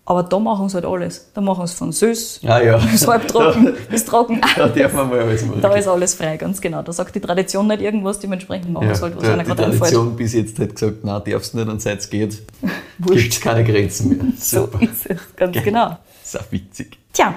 Aber 0.04 0.24
da 0.24 0.39
machen 0.39 0.68
sie 0.68 0.76
halt 0.76 0.86
alles. 0.86 1.32
Da 1.34 1.41
machen 1.41 1.66
sie 1.68 1.76
von 1.76 1.91
süß 1.91 2.41
Ah 2.45 2.60
ja. 2.62 2.78
bis 2.91 3.08
halbtrocken 3.08 3.74
bis 3.89 4.04
trocken. 4.04 4.41
Da 4.56 4.68
darf 4.68 4.93
man 4.93 5.10
mal 5.10 5.20
alles 5.20 5.45
machen. 5.45 5.62
Da 5.62 5.74
ist 5.76 5.88
alles 5.88 6.16
frei, 6.16 6.38
ganz 6.38 6.60
genau. 6.60 6.82
Da 6.82 6.91
sagt 6.91 7.16
die 7.16 7.20
Tradition 7.20 7.68
nicht 7.68 7.82
irgendwas, 7.82 8.20
dementsprechend 8.20 8.72
machen 8.74 8.88
ja, 8.88 8.95
sie 8.95 9.04
halt, 9.04 9.16
was 9.16 9.24
da 9.24 9.34
einer 9.34 9.43
die 9.43 9.49
gerade 9.49 9.66
einfällt. 9.66 9.82
Tradition 9.82 10.16
bis 10.16 10.34
jetzt 10.34 10.60
hat 10.60 10.74
gesagt, 10.74 11.04
nein, 11.04 11.22
darfst 11.26 11.54
nicht 11.54 11.68
und 11.68 11.82
seit 11.82 11.99
es 11.99 12.10
geht, 12.10 12.41
gibt 12.99 13.34
es 13.34 13.39
keine 13.39 13.64
Grenzen 13.64 14.10
mehr. 14.10 14.26
So 14.38 14.62
Super. 14.62 14.82
ist 14.82 15.06
es, 15.06 15.20
ganz 15.36 15.64
genau. 15.64 15.97
Ist 16.24 16.39
auch 16.39 16.52
witzig. 16.52 16.97
Tja, 17.14 17.36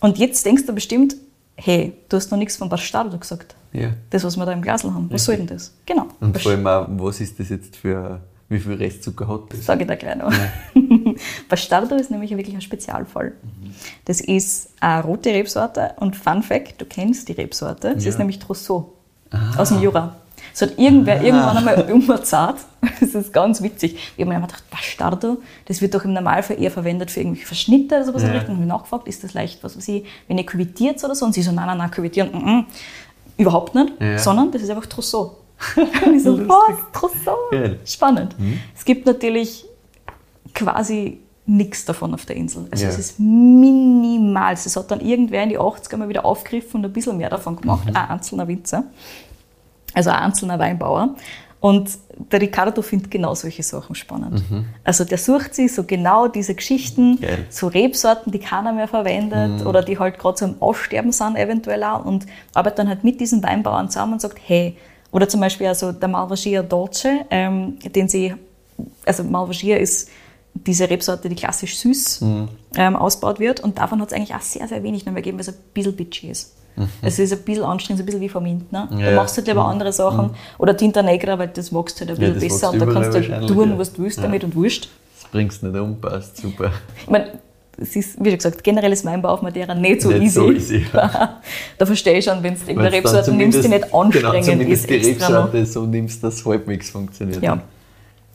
und 0.00 0.18
jetzt 0.18 0.44
denkst 0.46 0.64
du 0.66 0.72
bestimmt, 0.72 1.14
hey, 1.56 1.92
du 2.08 2.16
hast 2.16 2.30
noch 2.30 2.38
nichts 2.38 2.56
von 2.56 2.68
Bastardo 2.68 3.18
gesagt. 3.18 3.54
Ja. 3.72 3.90
Das, 4.10 4.24
was 4.24 4.36
wir 4.36 4.46
da 4.46 4.52
im 4.52 4.62
Glasl 4.62 4.92
haben. 4.92 5.08
Was 5.10 5.24
soll 5.24 5.36
denn 5.36 5.46
das? 5.46 5.74
Genau. 5.84 6.06
Und 6.20 6.40
vor 6.40 6.52
allem 6.52 6.66
auch, 6.66 6.86
was 6.88 7.20
ist 7.20 7.38
das 7.38 7.50
jetzt 7.50 7.76
für, 7.76 8.20
wie 8.48 8.58
viel 8.58 8.74
Restzucker 8.74 9.28
hat 9.28 9.52
das? 9.52 9.66
Sage 9.66 9.82
ich 9.82 9.88
dir 9.88 9.96
gleich 9.96 10.16
noch. 10.16 10.32
Bastardo 11.48 11.94
ist 11.96 12.10
nämlich 12.10 12.30
wirklich 12.36 12.54
ein 12.54 12.60
Spezialfall. 12.60 13.32
Das 14.04 14.20
ist 14.20 14.70
eine 14.80 15.02
rote 15.02 15.30
Rebsorte 15.30 15.92
und 16.00 16.16
Fun 16.16 16.42
Fact, 16.42 16.80
du 16.80 16.84
kennst 16.84 17.28
die 17.28 17.32
Rebsorte, 17.32 17.94
sie 17.98 18.04
Ja. 18.06 18.10
ist 18.10 18.18
nämlich 18.18 18.38
Trousseau 18.38 18.92
aus 19.56 19.68
dem 19.70 19.80
Jura. 19.82 20.16
Das 20.52 20.62
hat 20.62 20.78
irgendwer 20.78 21.22
irgendwann 21.22 21.56
einmal 21.58 21.92
umgezahlt. 21.92 22.56
Das 23.00 23.14
ist 23.14 23.32
ganz 23.32 23.62
witzig. 23.62 23.96
Ich 24.16 24.24
habe 24.24 24.32
mir 24.34 24.40
gedacht, 24.40 24.62
Bastardo, 24.70 25.38
das 25.66 25.80
wird 25.80 25.94
doch 25.94 26.04
im 26.04 26.12
Normalfall 26.12 26.60
eher 26.60 26.70
verwendet 26.70 27.10
für 27.10 27.20
irgendwelche 27.20 27.46
Verschnitte 27.46 27.96
oder 27.96 28.04
sowas 28.04 28.22
in 28.22 28.28
Ja. 28.28 28.32
der 28.34 28.40
Richtung. 28.42 28.54
Ich 28.56 28.60
habe 28.60 28.68
nachgefragt, 28.68 29.08
ist 29.08 29.22
das 29.24 29.34
leicht, 29.34 29.62
was 29.64 29.76
weiß 29.76 29.86
ich, 29.88 30.04
wenn 30.26 30.36
ihr 30.38 30.44
küvitiert 30.46 31.02
oder 31.04 31.14
so? 31.14 31.24
Und 31.26 31.32
sie 31.34 31.42
so, 31.42 31.52
nein, 31.52 31.66
nein, 31.66 31.78
nein, 31.78 31.90
küvitieren, 31.90 32.30
mm, 32.32 32.50
mm, 32.58 32.66
überhaupt 33.36 33.74
nicht, 33.74 33.92
Ja. 34.00 34.18
sondern 34.18 34.50
das 34.52 34.62
ist 34.62 34.70
einfach 34.70 34.86
Trousseau. 34.86 35.36
Und 35.76 36.14
ich 36.16 36.22
so, 36.22 36.30
Lustig. 36.36 36.48
was? 36.48 36.92
Croissant? 36.92 37.36
Geil. 37.50 37.78
Spannend. 37.84 38.36
Es 38.76 38.84
gibt 38.84 39.06
natürlich 39.06 39.64
quasi 40.58 41.18
nichts 41.46 41.84
davon 41.86 42.12
auf 42.12 42.26
der 42.26 42.36
Insel. 42.36 42.66
Also 42.70 42.84
Ja. 42.84 42.90
es 42.90 42.98
ist 42.98 43.18
minimal. 43.18 44.52
Es 44.54 44.76
hat 44.76 44.90
dann 44.90 45.00
irgendwer 45.00 45.42
in 45.42 45.48
die 45.50 45.58
80er 45.58 45.96
mal 45.96 46.08
wieder 46.08 46.24
aufgegriffen 46.24 46.80
und 46.80 46.86
ein 46.86 46.92
bisschen 46.92 47.16
mehr 47.16 47.30
davon 47.30 47.56
gemacht. 47.56 47.86
Mhm. 47.88 47.96
Ein 47.96 48.10
einzelner 48.10 48.46
Winzer. 48.48 48.84
Also 49.94 50.10
ein 50.10 50.16
einzelner 50.16 50.58
Weinbauer. 50.58 51.14
Und 51.60 51.90
der 52.30 52.40
Ricardo 52.40 52.82
findet 52.82 53.10
genau 53.10 53.34
solche 53.34 53.64
Sachen 53.64 53.96
spannend. 53.96 54.44
Also 54.84 55.04
der 55.04 55.18
sucht 55.18 55.56
sich 55.56 55.74
so 55.74 55.82
genau 55.82 56.28
diese 56.28 56.54
Geschichten, 56.54 57.12
Mhm. 57.12 57.20
Geil. 57.20 57.38
Mhm. 57.38 57.44
so 57.50 57.66
Rebsorten, 57.66 58.30
die 58.30 58.38
keiner 58.38 58.72
mehr 58.72 58.86
verwendet 58.86 59.66
oder 59.66 59.82
die 59.82 59.98
halt 59.98 60.18
gerade 60.20 60.38
so 60.38 60.44
am 60.44 60.54
Aussterben 60.60 61.10
sind 61.10 61.34
eventuell 61.36 61.82
auch 61.82 62.04
und 62.04 62.26
arbeitet 62.54 62.78
dann 62.80 62.88
halt 62.88 63.02
mit 63.02 63.20
diesen 63.20 63.42
Weinbauern 63.42 63.88
zusammen 63.90 64.12
und 64.14 64.20
sagt, 64.20 64.38
hey, 64.46 64.76
oder 65.10 65.28
zum 65.28 65.40
Beispiel 65.40 65.66
also 65.66 65.90
der 65.90 66.08
Malvasia 66.08 66.62
Dolce, 66.62 67.24
ähm, 67.30 67.78
den 67.92 68.08
sie, 68.08 68.34
also 69.06 69.24
Malvasia 69.24 69.78
ist 69.78 70.10
diese 70.54 70.88
Rebsorte, 70.90 71.28
die 71.28 71.34
klassisch 71.36 71.78
süß 71.78 72.20
Mhm. 72.22 72.48
ähm, 72.76 72.96
ausgebaut 72.96 73.38
wird 73.40 73.60
und 73.60 73.78
davon 73.78 74.00
hat 74.00 74.08
es 74.08 74.14
eigentlich 74.14 74.34
auch 74.34 74.40
sehr, 74.40 74.66
sehr 74.68 74.82
wenig 74.82 75.06
noch 75.06 75.12
mehr 75.12 75.22
gegeben, 75.22 75.38
weil 75.38 75.42
es 75.42 75.48
ein 75.48 75.54
bisschen 75.72 75.94
bitchy 75.94 76.30
ist. 76.30 76.54
Es 77.02 77.18
ist 77.18 77.32
ein 77.32 77.40
bisschen 77.42 77.64
anstrengend, 77.64 77.98
so 77.98 78.02
ein 78.04 78.06
bisschen 78.06 78.20
wie 78.20 78.28
vom 78.28 78.44
Mint. 78.44 78.70
Ne? 78.70 78.86
Mhm. 78.90 78.98
Ja, 79.00 79.06
du 79.06 79.10
ja. 79.12 79.16
machst 79.16 79.36
halt 79.36 79.48
lieber 79.48 79.64
andere 79.64 79.92
Sachen. 79.92 80.30
Oder 80.58 80.76
Tinta 80.76 81.02
Negra, 81.02 81.36
weil 81.36 81.48
das 81.48 81.72
wächst 81.74 81.98
halt 82.00 82.10
ein 82.10 82.16
bisschen 82.16 82.34
das 82.34 82.42
besser 82.44 82.70
und 82.70 82.78
da 82.78 82.86
kannst 82.86 83.14
du 83.14 83.28
halt 83.34 83.48
tun, 83.48 83.70
ja. 83.70 83.78
was 83.78 83.92
du 83.92 84.02
willst 84.04 84.18
Ja. 84.18 84.22
damit 84.24 84.44
und 84.44 84.54
wurscht. 84.54 84.88
Das 85.20 85.28
bringst 85.32 85.62
nicht 85.64 85.74
um, 85.76 86.00
passt 86.00 86.36
super. 86.36 86.70
Ich 87.02 87.10
meine, 87.10 87.32
es 87.80 87.96
ist, 87.96 88.20
wie 88.20 88.28
schon 88.30 88.38
gesagt, 88.38 88.62
generell 88.62 88.92
ist 88.92 89.04
Weinbau 89.04 89.30
auf 89.30 89.42
Madeira 89.42 89.74
nicht 89.74 90.02
so 90.02 90.08
Nicht 90.10 90.22
easy. 90.22 90.34
so 90.40 90.52
easy, 90.52 90.86
da 90.92 91.86
verstehe 91.86 92.18
ich 92.18 92.24
schon, 92.24 92.40
wenn 92.44 92.54
du 92.54 92.60
irgendeine 92.60 92.92
Rebsorte 92.92 93.32
nimmst, 93.32 93.64
die 93.64 93.68
nicht 93.68 93.92
anstrengend 93.92 94.46
genau, 94.46 94.70
ist. 94.72 94.88
die 94.88 94.94
Extra 94.94 95.30
noch. 95.30 95.38
Rebsorte 95.52 95.66
so 95.66 95.84
nimmst, 95.86 96.22
dass 96.22 96.44
halbwegs 96.46 96.90
funktioniert. 96.90 97.42
Ja. 97.42 97.60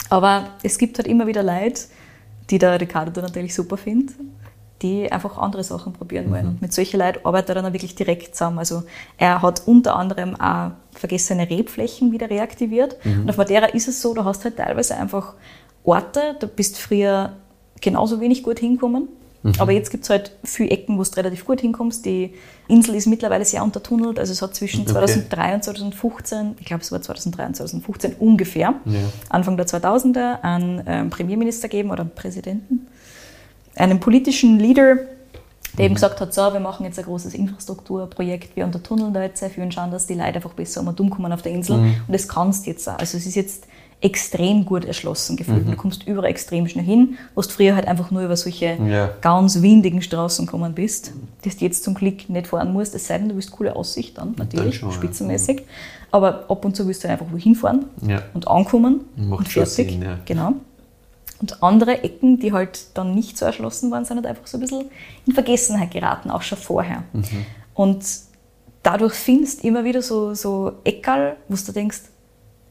Aber 0.09 0.49
es 0.63 0.77
gibt 0.77 0.97
halt 0.97 1.07
immer 1.07 1.27
wieder 1.27 1.43
Leute, 1.43 1.81
die 2.53 2.59
der 2.59 2.79
Ricardo 2.79 3.19
natürlich 3.19 3.55
super 3.55 3.77
findet, 3.77 4.15
die 4.83 5.11
einfach 5.11 5.39
andere 5.39 5.63
Sachen 5.63 5.91
probieren 5.91 6.29
wollen. 6.29 6.47
Und 6.49 6.61
mit 6.61 6.71
solchen 6.71 6.99
Leuten 6.99 7.25
arbeitet 7.25 7.49
er 7.49 7.63
dann 7.63 7.73
wirklich 7.73 7.95
direkt 7.95 8.35
zusammen. 8.35 8.59
Also 8.59 8.83
er 9.17 9.41
hat 9.41 9.63
unter 9.65 9.95
anderem 9.95 10.39
auch 10.39 10.71
vergessene 10.91 11.49
Rebflächen 11.49 12.11
wieder 12.11 12.29
reaktiviert. 12.29 12.97
Und 13.03 13.27
auf 13.27 13.37
Madeira 13.37 13.65
ist 13.65 13.87
es 13.87 14.03
so, 14.03 14.13
du 14.13 14.23
hast 14.23 14.43
halt 14.43 14.57
teilweise 14.57 14.95
einfach 14.95 15.33
Orte, 15.83 16.35
da 16.39 16.45
bist 16.45 16.77
früher 16.77 17.33
genauso 17.81 18.21
wenig 18.21 18.43
gut 18.43 18.59
hinkommen. 18.59 19.07
Aber 19.59 19.73
jetzt 19.73 19.89
gibt 19.91 20.05
es 20.05 20.09
halt 20.09 20.31
viele 20.43 20.69
Ecken, 20.69 20.97
wo 20.97 21.03
du 21.03 21.09
relativ 21.17 21.45
gut 21.45 21.59
hinkommst. 21.59 22.05
Die 22.05 22.33
Insel 22.69 22.95
ist 22.95 23.07
mittlerweile 23.07 23.43
sehr 23.43 23.61
untertunnelt. 23.63 24.17
Also 24.17 24.31
es 24.31 24.41
hat 24.41 24.55
zwischen 24.55 24.87
2003 24.87 25.55
und 25.55 25.63
2015, 25.63 26.55
ich 26.59 26.65
glaube 26.65 26.81
es 26.81 26.91
war 26.93 27.01
2003 27.01 27.47
und 27.47 27.55
2015 27.57 28.13
ungefähr, 28.19 28.75
Ja. 28.85 28.99
Anfang 29.29 29.57
der 29.57 29.67
2000er, 29.67 30.41
einen 30.41 30.81
ähm, 30.87 31.09
Premierminister 31.09 31.67
gegeben 31.67 31.91
oder 31.91 32.01
einen 32.01 32.15
Präsidenten, 32.15 32.87
einen 33.75 33.99
politischen 33.99 34.59
Leader, 34.59 34.97
der 35.77 35.85
eben 35.85 35.95
gesagt 35.95 36.21
hat, 36.21 36.33
so, 36.33 36.53
wir 36.53 36.59
machen 36.59 36.85
jetzt 36.85 36.99
ein 36.99 37.05
großes 37.05 37.33
Infrastrukturprojekt, 37.33 38.55
wir 38.55 38.63
untertunneln 38.63 39.13
da 39.13 39.23
jetzt 39.23 39.39
sehr 39.39 39.49
viel 39.49 39.63
und 39.63 39.73
schauen, 39.73 39.91
dass 39.91 40.05
die 40.07 40.13
Leute 40.13 40.35
einfach 40.35 40.53
besser 40.53 40.81
um 40.81 40.87
und 40.87 40.99
um 41.01 41.09
kommen 41.09 41.33
auf 41.33 41.41
der 41.41 41.51
Insel. 41.51 41.77
Und 42.07 42.13
das 42.13 42.27
kannst 42.27 42.65
du 42.65 42.69
jetzt 42.69 42.87
auch. 42.87 42.99
Also 42.99 43.17
es 43.17 43.25
ist 43.25 43.35
jetzt 43.35 43.65
extrem 44.03 44.65
gut 44.65 44.83
erschlossen 44.85 45.37
gefühlt. 45.37 45.67
Du 45.67 45.75
kommst 45.75 46.05
überall 46.05 46.29
extrem 46.29 46.67
schnell 46.67 46.83
hin, 46.85 47.17
wo 47.35 47.41
du 47.41 47.47
früher 47.49 47.73
halt 47.75 47.87
einfach 47.87 48.11
nur 48.11 48.21
über 48.23 48.35
solche 48.35 48.77
Ja. 48.85 49.09
ganz 49.21 49.61
windigen 49.61 50.01
Straßen 50.01 50.45
gekommen 50.45 50.73
bist, 50.73 51.13
dass 51.43 51.57
du 51.57 51.65
jetzt 51.65 51.83
zum 51.85 51.93
Glück 51.93 52.29
nicht 52.29 52.47
fahren 52.47 52.73
musst, 52.73 52.93
es 52.95 53.07
sei 53.07 53.17
denn, 53.17 53.29
du 53.29 53.35
willst 53.35 53.51
coole 53.51 53.75
Aussicht 53.75 54.17
dann, 54.17 54.35
natürlich, 54.37 54.75
schon, 54.75 54.89
ja. 54.89 54.95
spitzenmäßig. 54.95 55.63
Aber 56.11 56.45
ab 56.49 56.63
und 56.65 56.75
zu 56.75 56.85
willst 56.85 57.03
du 57.03 57.09
einfach 57.09 57.25
wohin 57.31 57.55
fahren 57.55 57.85
Ja. 58.05 58.21
und 58.33 58.47
ankommen 58.47 59.01
Macht 59.15 59.39
und 59.39 59.49
schon 59.49 59.65
fertig. 59.65 59.93
Sinn, 59.93 60.01
ja. 60.03 60.19
Genau. 60.25 60.53
Und 61.39 61.63
andere 61.63 62.03
Ecken, 62.03 62.39
die 62.39 62.53
halt 62.53 62.85
dann 62.93 63.15
nicht 63.15 63.37
so 63.37 63.45
erschlossen 63.45 63.89
waren, 63.89 64.05
sind 64.05 64.17
halt 64.17 64.27
einfach 64.27 64.45
so 64.47 64.57
ein 64.57 64.61
bisschen 64.61 64.85
in 65.25 65.33
Vergessenheit 65.33 65.91
geraten, 65.91 66.29
auch 66.29 66.41
schon 66.41 66.57
vorher. 66.57 67.03
Mhm. 67.13 67.23
Und 67.73 68.05
dadurch 68.83 69.13
findest 69.13 69.63
du 69.63 69.67
immer 69.67 69.83
wieder 69.85 70.01
so, 70.01 70.33
so 70.33 70.73
Eckerl, 70.83 71.37
wo 71.47 71.55
du 71.55 71.71
denkst, 71.71 72.01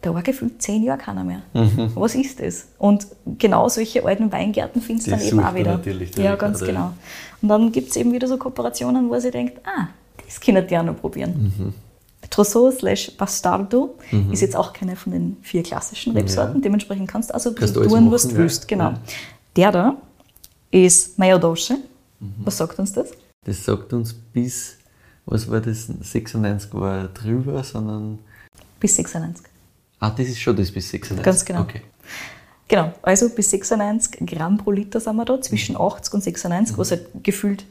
da 0.02 0.12
war 0.12 0.22
gefühlt 0.22 0.60
zehn 0.60 0.82
Jahre 0.82 0.98
keiner 0.98 1.24
mehr. 1.24 1.42
Mhm. 1.54 1.92
Was 1.94 2.14
ist 2.14 2.40
das? 2.40 2.66
Und 2.78 3.06
genau 3.38 3.68
solche 3.68 4.04
alten 4.04 4.30
Weingärten 4.32 4.82
findest 4.82 5.06
du 5.06 5.12
dann 5.12 5.20
eben 5.20 5.40
auch 5.40 5.54
wieder. 5.54 5.72
natürlich, 5.76 6.16
ja, 6.16 6.34
ganz 6.34 6.60
ja. 6.60 6.66
genau. 6.66 6.92
Und 7.40 7.48
dann 7.48 7.72
gibt 7.72 7.90
es 7.90 7.96
eben 7.96 8.12
wieder 8.12 8.26
so 8.26 8.36
Kooperationen, 8.36 9.08
wo 9.08 9.18
sie 9.18 9.30
denkt, 9.30 9.60
ah, 9.64 9.88
das 10.24 10.40
können 10.40 10.66
die 10.66 10.76
auch 10.76 10.82
noch 10.82 11.00
probieren. 11.00 11.54
Mhm. 11.56 11.74
Trousseau 12.30 12.70
slash 12.70 13.12
Bastardo 13.16 13.96
ist 14.30 14.40
jetzt 14.40 14.56
auch 14.56 14.72
keine 14.72 14.96
von 14.96 15.12
den 15.12 15.36
vier 15.42 15.62
klassischen 15.62 16.16
Rebsorten. 16.16 16.62
Dementsprechend 16.62 17.08
kannst 17.08 17.30
du 17.30 17.34
also 17.34 17.50
ein 17.50 17.54
bisschen 17.56 17.88
tun, 17.88 18.10
was 18.10 18.22
du 18.22 18.30
ja. 18.30 18.38
willst. 18.38 18.68
Genau. 18.68 18.90
Ja. 18.90 19.00
Der 19.56 19.72
da 19.72 19.96
ist 20.70 21.18
Mayodoshe. 21.18 21.74
Mhm. 22.20 22.34
Was 22.38 22.56
sagt 22.56 22.78
uns 22.78 22.92
das? 22.92 23.10
Das 23.44 23.64
sagt 23.64 23.92
uns 23.92 24.14
bis, 24.14 24.78
was 25.26 25.50
war 25.50 25.60
das, 25.60 25.86
96 25.86 26.72
war 26.74 27.08
drüber, 27.08 27.62
sondern. 27.62 28.18
Bis 28.80 28.96
96. 28.96 29.51
Ah, 30.02 30.10
das 30.10 30.26
ist 30.26 30.40
schon 30.40 30.56
das 30.56 30.70
bis 30.72 30.90
96. 30.90 31.24
Ganz 31.24 31.44
genau. 31.44 31.60
Okay. 31.60 31.80
Genau, 32.66 32.92
also 33.02 33.28
bis 33.28 33.50
96 33.50 34.26
Gramm 34.26 34.58
pro 34.58 34.70
Liter 34.72 34.98
sind 34.98 35.14
wir 35.16 35.24
da, 35.24 35.40
zwischen 35.40 35.76
80 35.76 36.14
und 36.14 36.22
96, 36.24 36.76
was 36.78 36.90
halt 36.90 37.06
gefühlt 37.22 37.64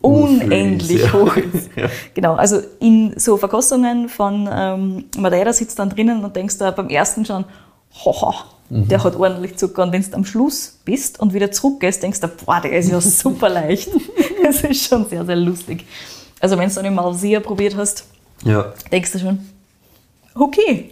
unendlich 0.00 1.02
ja. 1.02 1.12
hoch 1.12 1.36
ist. 1.54 1.70
Ja. 1.76 1.88
Genau, 2.14 2.34
also 2.34 2.60
in 2.80 3.18
so 3.18 3.36
Verkostungen 3.36 4.08
von 4.08 4.48
ähm, 4.52 5.04
Madeira 5.16 5.52
sitzt 5.52 5.78
dann 5.78 5.90
drinnen 5.90 6.24
und 6.24 6.36
denkst 6.36 6.58
da 6.58 6.70
beim 6.72 6.88
ersten 6.88 7.24
schon, 7.24 7.44
haha, 8.04 8.34
Mhm. 8.68 8.88
der 8.88 9.04
hat 9.04 9.14
ordentlich 9.14 9.56
Zucker. 9.56 9.84
Und 9.84 9.92
wenn 9.92 10.02
du 10.02 10.12
am 10.14 10.24
Schluss 10.24 10.80
bist 10.84 11.20
und 11.20 11.32
wieder 11.32 11.52
zurückgehst, 11.52 12.02
denkst 12.02 12.18
du, 12.18 12.26
boah, 12.26 12.60
der 12.60 12.72
ist 12.76 12.90
ja 12.90 13.00
super 13.22 13.48
leicht. 13.48 13.88
Das 14.42 14.62
ist 14.62 14.88
schon 14.88 15.08
sehr, 15.08 15.24
sehr 15.24 15.36
lustig. 15.36 15.86
Also 16.40 16.58
wenn 16.58 16.68
du 16.68 16.74
dann 16.74 16.84
im 16.84 16.94
Malvasia 16.94 17.38
probiert 17.40 17.76
hast, 17.76 18.04
Ja. 18.44 18.72
denkst 18.92 19.12
du 19.12 19.18
schon, 19.20 19.38
okay. 20.34 20.90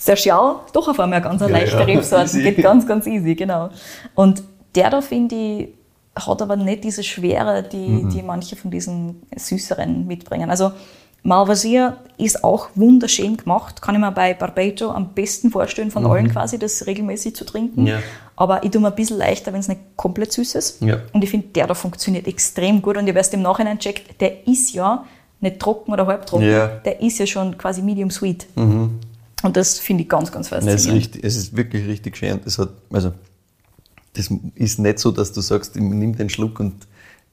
Sergial, 0.00 0.56
doch 0.72 0.88
auf 0.88 0.98
einmal 0.98 1.18
eine 1.18 1.28
ganz 1.28 1.42
eine 1.42 1.52
Ja, 1.52 1.58
leichte 1.58 1.76
ja, 1.78 1.84
Rebsorte, 1.84 2.38
geht 2.42 2.62
ganz, 2.62 2.86
ganz 2.86 3.06
easy, 3.06 3.34
genau. 3.34 3.68
Und 4.14 4.42
der 4.74 4.88
da, 4.88 5.00
finde 5.02 5.34
ich, 5.34 5.68
hat 6.16 6.40
aber 6.40 6.56
nicht 6.56 6.84
diese 6.84 7.02
Schwere, 7.04 7.62
die, 7.62 7.76
Mhm. 7.76 8.08
die 8.10 8.22
manche 8.22 8.56
von 8.56 8.70
diesen 8.70 9.22
süßeren 9.36 10.06
mitbringen. 10.06 10.48
Also 10.50 10.72
Malvasia 11.22 11.98
ist 12.16 12.42
auch 12.44 12.68
wunderschön 12.76 13.36
gemacht, 13.36 13.82
kann 13.82 13.94
ich 13.94 14.00
mir 14.00 14.10
bei 14.10 14.32
Barbato 14.32 14.90
am 14.90 15.12
besten 15.12 15.50
vorstellen 15.50 15.90
von 15.90 16.06
allen 16.06 16.30
quasi, 16.32 16.58
das 16.58 16.86
regelmäßig 16.86 17.36
zu 17.36 17.44
trinken. 17.44 17.82
Mhm. 17.82 17.86
Ja. 17.88 17.98
Aber 18.36 18.64
ich 18.64 18.70
tue 18.70 18.80
mir 18.80 18.88
ein 18.88 18.94
bisschen 18.94 19.18
leichter, 19.18 19.52
wenn 19.52 19.60
es 19.60 19.68
nicht 19.68 19.80
komplett 19.96 20.32
süß 20.32 20.54
ist. 20.54 20.80
Ja. 20.82 20.96
Und 21.12 21.22
ich 21.22 21.28
finde, 21.28 21.48
der 21.48 21.66
da 21.66 21.74
funktioniert 21.74 22.26
extrem 22.26 22.80
gut. 22.80 22.96
Und 22.96 23.04
ich 23.04 23.10
habe 23.10 23.18
erst 23.18 23.34
im 23.34 23.42
Nachhinein 23.42 23.78
checkt, 23.78 24.18
der 24.22 24.46
ist 24.48 24.72
ja 24.72 25.04
nicht 25.40 25.58
trocken 25.60 25.92
oder 25.92 26.06
halbtrocken. 26.06 26.50
Ja. 26.50 26.68
Der 26.68 27.02
ist 27.02 27.18
ja 27.18 27.26
schon 27.26 27.56
quasi 27.58 27.82
medium 27.82 28.10
sweet. 28.10 28.46
Und 29.42 29.56
das 29.56 29.78
finde 29.78 30.02
ich 30.02 30.08
ganz, 30.08 30.30
ganz 30.30 30.50
Nein, 30.50 30.60
es, 30.60 30.66
ist 30.66 30.72
faszinierend. 30.72 31.04
richtig, 31.06 31.24
es 31.24 31.36
ist 31.36 31.56
wirklich 31.56 31.86
richtig 31.86 32.16
schön. 32.16 32.40
Es 32.44 32.58
hat, 32.58 32.70
also, 32.92 33.12
das 34.14 34.28
ist 34.54 34.78
nicht 34.78 34.98
so, 34.98 35.10
dass 35.12 35.32
du 35.32 35.40
sagst, 35.40 35.76
nimm 35.76 36.16
den 36.16 36.28
Schluck 36.28 36.60
und 36.60 36.86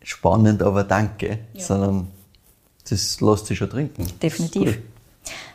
spannend, 0.04 0.62
aber 0.62 0.84
danke, 0.84 1.40
sondern 1.58 2.08
das 2.90 3.20
lässt 3.20 3.48
sich 3.48 3.58
schon 3.58 3.70
trinken. 3.70 4.08
Definitiv. 4.22 4.80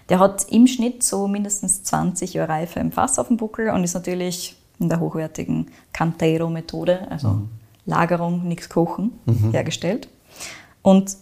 Der 0.09 0.19
hat 0.19 0.47
im 0.51 0.67
Schnitt 0.67 1.03
so 1.03 1.27
mindestens 1.29 1.83
20 1.85 2.35
Jahre 2.35 2.51
Reife 2.51 2.81
im 2.81 2.93
Fass 2.93 3.19
auf 3.19 3.29
dem 3.29 3.37
Buckel 3.39 3.71
und 3.71 3.83
ist 3.85 3.95
natürlich 3.95 4.57
in 4.79 4.89
der 4.91 5.01
hochwertigen 5.01 5.71
Cantero-Methode, 5.93 7.11
also 7.11 7.29
Mhm. 7.29 7.49
Lagerung, 7.87 8.47
nichts 8.47 8.69
kochen, 8.69 9.13
hergestellt. 9.51 10.09
Und 10.83 11.17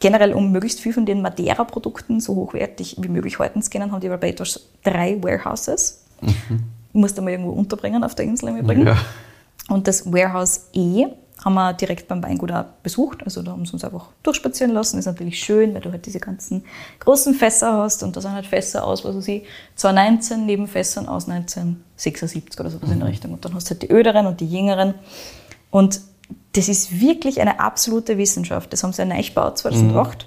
generell, 0.00 0.32
um 0.32 0.52
möglichst 0.52 0.80
viel 0.80 0.92
von 0.92 1.06
den 1.06 1.22
Madeira-Produkten 1.22 2.20
so 2.20 2.34
hochwertig 2.34 2.96
wie 2.98 3.08
möglich 3.08 3.38
halten 3.38 3.62
zu 3.62 3.70
können, 3.70 3.92
haben 3.92 4.00
die 4.00 4.08
Barbados 4.08 4.68
drei 4.82 5.22
Warehouses. 5.22 6.04
Ich 6.20 6.34
musste 6.92 7.22
mal 7.22 7.30
irgendwo 7.30 7.52
unterbringen 7.52 8.04
auf 8.04 8.14
der 8.14 8.26
Insel 8.26 8.50
im 8.50 8.56
Übrigen. 8.58 8.82
Mhm. 8.82 8.88
Ja. 8.88 8.96
Und 9.68 9.88
das 9.88 10.12
Warehouse 10.12 10.68
E 10.72 11.06
haben 11.44 11.54
wir 11.54 11.72
direkt 11.72 12.08
beim 12.08 12.22
Weingut 12.22 12.52
auch 12.52 12.64
besucht. 12.82 13.22
Also 13.24 13.42
da 13.42 13.52
haben 13.52 13.66
sie 13.66 13.72
uns 13.72 13.84
einfach 13.84 14.08
durchspazieren 14.22 14.72
lassen. 14.72 14.98
Ist 14.98 15.06
natürlich 15.06 15.40
schön, 15.40 15.74
weil 15.74 15.80
du 15.80 15.90
halt 15.90 16.06
diese 16.06 16.20
ganzen 16.20 16.64
großen 17.00 17.34
Fässer 17.34 17.72
hast. 17.78 18.02
Und 18.02 18.16
da 18.16 18.20
sind 18.20 18.32
halt 18.32 18.46
Fässer 18.46 18.84
aus, 18.84 19.04
was 19.04 19.16
weiß 19.16 19.28
ich, 19.28 19.44
2019 19.74 20.46
neben 20.46 20.68
Fässern 20.68 21.08
aus 21.08 21.28
1976 21.28 22.60
oder 22.60 22.70
sowas 22.70 22.90
in 22.90 23.00
der 23.00 23.08
Richtung. 23.08 23.32
Und 23.32 23.44
dann 23.44 23.54
hast 23.54 23.68
du 23.68 23.70
halt 23.70 23.82
die 23.82 23.90
öderen 23.90 24.26
und 24.26 24.40
die 24.40 24.46
jüngeren. 24.46 24.94
Und 25.70 26.00
das 26.52 26.68
ist 26.68 27.00
wirklich 27.00 27.40
eine 27.40 27.60
absolute 27.60 28.18
Wissenschaft. 28.18 28.72
Das 28.72 28.82
haben 28.82 28.92
sie 28.92 29.04
neu 29.04 29.22
gebaut 29.22 29.58
2008. 29.58 30.26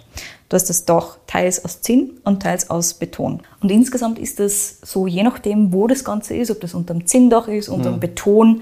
Da 0.50 0.58
ist 0.58 0.70
das 0.70 0.86
Dach 0.86 1.18
teils 1.28 1.64
aus 1.66 1.82
Zinn 1.82 2.12
und 2.24 2.42
teils 2.44 2.70
aus 2.70 2.94
Beton. 2.96 3.42
Und 3.62 3.72
insgesamt 3.72 4.20
ist 4.20 4.40
das 4.40 4.80
so, 4.82 5.08
je 5.08 5.24
nachdem, 5.24 5.74
wo 5.74 5.88
das 5.88 6.04
Ganze 6.04 6.36
ist, 6.36 6.52
ob 6.52 6.62
das 6.62 6.74
unter 6.74 6.94
dem 6.94 7.06
Zinndach 7.06 7.48
ist, 7.48 7.70
unter 7.70 7.92
dem 7.92 8.00
Beton, 8.00 8.62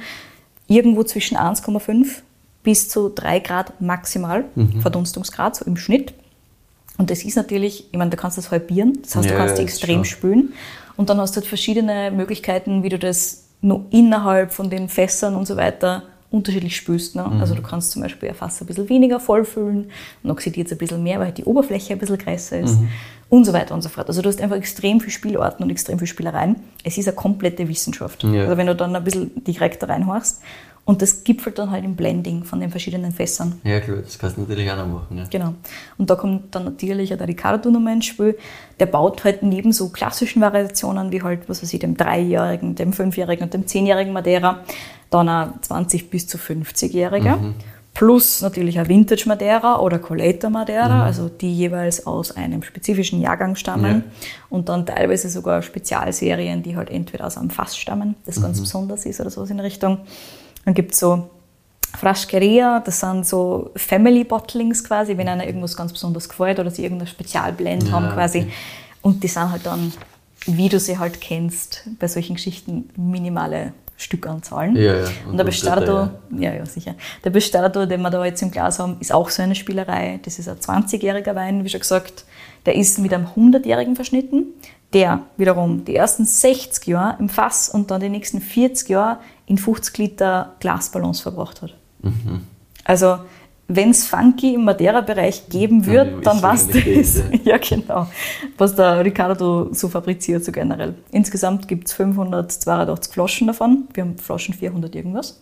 irgendwo 0.67 1.03
zwischen 1.03 1.37
1,5 1.37 2.21
bis 2.63 2.89
zu 2.89 3.09
3 3.09 3.39
Grad 3.39 3.81
maximal 3.81 4.45
Verdunstungsgrad, 4.81 5.55
so 5.55 5.65
im 5.65 5.75
Schnitt. 5.75 6.13
Und 6.97 7.09
das 7.09 7.23
ist 7.23 7.35
natürlich, 7.35 7.89
ich 7.91 7.97
meine, 7.97 8.11
du 8.11 8.17
kannst 8.17 8.37
das 8.37 8.51
halbieren, 8.51 8.99
das 9.01 9.15
heißt, 9.15 9.29
du 9.29 9.33
Ja, 9.33 9.39
kannst 9.39 9.57
die 9.57 9.63
das 9.63 9.73
extrem 9.73 10.05
spülen. 10.05 10.53
Und 10.95 11.09
dann 11.09 11.19
hast 11.19 11.35
du 11.35 11.41
halt 11.41 11.47
verschiedene 11.47 12.11
Möglichkeiten, 12.11 12.83
wie 12.83 12.89
du 12.89 12.99
das 12.99 13.45
nur 13.61 13.85
innerhalb 13.89 14.53
von 14.53 14.69
den 14.69 14.89
Fässern 14.89 15.35
und 15.35 15.47
so 15.47 15.57
weiter 15.57 16.03
unterschiedlich 16.33 16.75
spülst. 16.75 17.15
Ne? 17.15 17.23
Mhm. 17.23 17.39
Also 17.39 17.53
du 17.55 17.61
kannst 17.61 17.91
zum 17.91 18.01
Beispiel 18.01 18.29
ein 18.29 18.35
Fass 18.35 18.59
ein 18.59 18.67
bisschen 18.67 18.89
weniger 18.89 19.19
vollfüllen, 19.19 19.89
dann 20.23 20.31
oxidiert 20.31 20.67
es 20.67 20.73
ein 20.73 20.77
bisschen 20.79 21.03
mehr, 21.03 21.19
weil 21.19 21.27
halt 21.27 21.37
die 21.37 21.45
Oberfläche 21.45 21.93
ein 21.93 21.99
bisschen 21.99 22.17
größer 22.17 22.59
ist 22.59 22.79
Mhm. 22.79 22.89
und 23.29 23.45
so 23.45 23.53
weiter 23.53 23.73
und 23.75 23.81
so 23.81 23.89
fort. 23.89 24.07
Also 24.07 24.21
du 24.21 24.29
hast 24.29 24.41
einfach 24.41 24.57
extrem 24.57 24.99
viel 24.99 25.11
Spielarten 25.11 25.63
und 25.63 25.69
extrem 25.69 25.99
viel 25.99 26.07
Spielereien. 26.07 26.55
Es 26.83 26.97
ist 26.97 27.07
eine 27.07 27.15
komplette 27.15 27.67
Wissenschaft. 27.67 28.23
Ja. 28.23 28.43
Also 28.43 28.57
wenn 28.57 28.67
du 28.67 28.75
dann 28.75 28.95
ein 28.95 29.03
bisschen 29.03 29.31
direkt 29.45 29.81
da 29.83 29.87
reinhorchst. 29.87 30.41
Und 30.85 31.01
das 31.01 31.23
gipfelt 31.23 31.57
dann 31.59 31.71
halt 31.71 31.85
im 31.85 31.95
Blending 31.95 32.43
von 32.43 32.59
den 32.59 32.69
verschiedenen 32.69 33.13
Fässern. 33.13 33.53
Ja, 33.63 33.79
klar, 33.79 33.99
das 34.03 34.19
kannst 34.19 34.35
du 34.35 34.41
natürlich 34.41 34.69
auch 34.69 34.75
noch 34.75 34.85
machen. 34.87 35.17
Ja. 35.17 35.23
Genau. 35.29 35.53
Und 35.97 36.09
da 36.09 36.15
kommt 36.15 36.53
dann 36.53 36.65
natürlich 36.65 37.13
auch 37.13 37.17
der 37.17 37.29
Ricardo 37.29 37.71
nochmal 37.71 37.93
ins 37.93 38.07
Spiel. 38.07 38.37
Der 38.81 38.87
baut 38.87 39.23
halt 39.23 39.43
neben 39.43 39.71
so 39.71 39.87
klassischen 39.87 40.41
Variationen 40.41 41.09
wie 41.13 41.21
halt, 41.23 41.47
was 41.47 41.63
weiß 41.63 41.71
ich, 41.71 41.79
dem 41.79 41.95
Dreijährigen, 41.95 42.75
dem 42.75 42.91
Fünfjährigen 42.91 43.45
und 43.45 43.53
dem 43.53 43.65
Zehnjährigen 43.65 44.11
Madeira, 44.11 44.59
dann 45.13 45.29
auch 45.29 45.49
20 45.61 46.09
bis 46.09 46.27
zu 46.27 46.37
50-Jährige. 46.37 47.53
Plus 47.93 48.41
natürlich 48.41 48.79
ein 48.79 48.87
Vintage 48.87 49.25
Madeira 49.27 49.79
oder 49.79 49.99
Collector 49.99 50.49
Madeira, 50.49 51.03
also 51.03 51.29
die 51.29 51.53
jeweils 51.53 52.07
aus 52.07 52.35
einem 52.35 52.63
spezifischen 52.63 53.21
Jahrgang 53.21 53.55
stammen. 53.55 54.03
Ja. 54.05 54.27
Und 54.49 54.67
dann 54.67 54.87
teilweise 54.87 55.29
sogar 55.29 55.61
Spezialserien, 55.61 56.63
die 56.63 56.75
halt 56.75 56.89
entweder 56.89 57.27
aus 57.27 57.37
einem 57.37 57.51
Fass 57.51 57.77
stammen, 57.77 58.15
das 58.25 58.41
ganz 58.41 58.59
besonders 58.59 59.05
ist 59.05 59.21
oder 59.21 59.29
sowas 59.29 59.51
in 59.51 59.59
Richtung. 59.59 59.99
Dann 60.65 60.73
gibt 60.73 60.93
es 60.93 60.99
so 60.99 61.29
Frascheria, 61.95 62.79
das 62.79 62.99
sind 62.99 63.27
so 63.27 63.69
Family 63.75 64.23
Bottlings 64.23 64.83
quasi, 64.83 65.15
wenn 65.15 65.27
einer 65.27 65.45
irgendwas 65.45 65.77
ganz 65.77 65.93
besonders 65.93 66.27
gefällt 66.27 66.59
oder 66.59 66.71
sie 66.71 66.81
irgendein 66.81 67.07
Spezialblend 67.07 67.83
Ja, 67.83 67.91
haben 67.91 68.09
quasi. 68.09 68.39
okay. 68.39 68.51
Und 69.03 69.23
die 69.23 69.27
sind 69.27 69.51
halt 69.51 69.67
dann, 69.67 69.93
wie 70.47 70.69
du 70.69 70.79
sie 70.79 70.97
halt 70.97 71.21
kennst, 71.21 71.83
bei 71.99 72.07
solchen 72.07 72.35
Geschichten 72.35 72.89
minimale 72.95 73.73
Stückanzahlen. 73.97 74.75
Ja, 74.75 74.95
ja. 74.95 75.07
Und 75.27 75.37
der 75.37 75.45
Und 75.45 75.45
Bestado, 75.45 75.85
da, 75.85 76.13
ja, 76.37 76.53
ja, 76.53 76.65
sicher. 76.65 76.95
Der 77.23 77.29
Bestado, 77.29 77.85
den 77.85 78.01
wir 78.01 78.09
da 78.09 78.23
jetzt 78.25 78.41
im 78.41 78.51
Glas 78.51 78.79
haben, 78.79 78.97
ist 78.99 79.13
auch 79.13 79.29
so 79.29 79.41
eine 79.41 79.55
Spielerei. 79.55 80.19
Das 80.23 80.39
ist 80.39 80.49
ein 80.49 80.57
20-jähriger 80.57 81.35
Wein, 81.35 81.63
wie 81.63 81.69
schon 81.69 81.79
gesagt. 81.79 82.25
Der 82.65 82.75
ist 82.75 82.99
mit 82.99 83.13
einem 83.13 83.27
100-jährigen 83.27 83.95
verschnitten, 83.95 84.45
der 84.93 85.21
wiederum 85.37 85.85
die 85.85 85.95
ersten 85.95 86.25
60 86.25 86.87
Jahre 86.87 87.17
im 87.19 87.29
Fass 87.29 87.69
und 87.69 87.91
dann 87.91 88.01
die 88.01 88.09
nächsten 88.09 88.41
40 88.41 88.89
Jahre 88.89 89.19
in 89.45 89.57
50 89.57 89.97
Liter 89.97 90.55
Glasballons 90.59 91.21
verbracht 91.21 91.61
hat. 91.61 91.75
Mhm. 92.01 92.47
Also, 92.83 93.19
wenn 93.75 93.89
es 93.91 94.05
Funky 94.07 94.53
im 94.55 94.65
Madeira-Bereich 94.65 95.49
geben 95.49 95.83
Dann 95.83 95.91
wird, 95.91 96.25
dann 96.25 96.35
ist 96.37 96.41
du 96.41 96.43
wahrscheinlich 96.75 96.97
es. 96.97 97.15
das, 97.15 97.23
Ja, 97.45 97.57
genau. 97.57 98.07
Was 98.57 98.75
der 98.75 99.03
Ricardo 99.03 99.69
so 99.73 99.87
fabriziert, 99.89 100.43
so 100.45 100.51
generell. 100.51 100.95
Insgesamt 101.11 101.67
gibt 101.67 101.87
es 101.87 101.93
582 101.93 103.13
Flaschen 103.13 103.47
davon. 103.47 103.87
Wir 103.93 104.03
haben 104.03 104.17
Flaschen 104.17 104.53
400 104.53 104.95
irgendwas. 104.95 105.39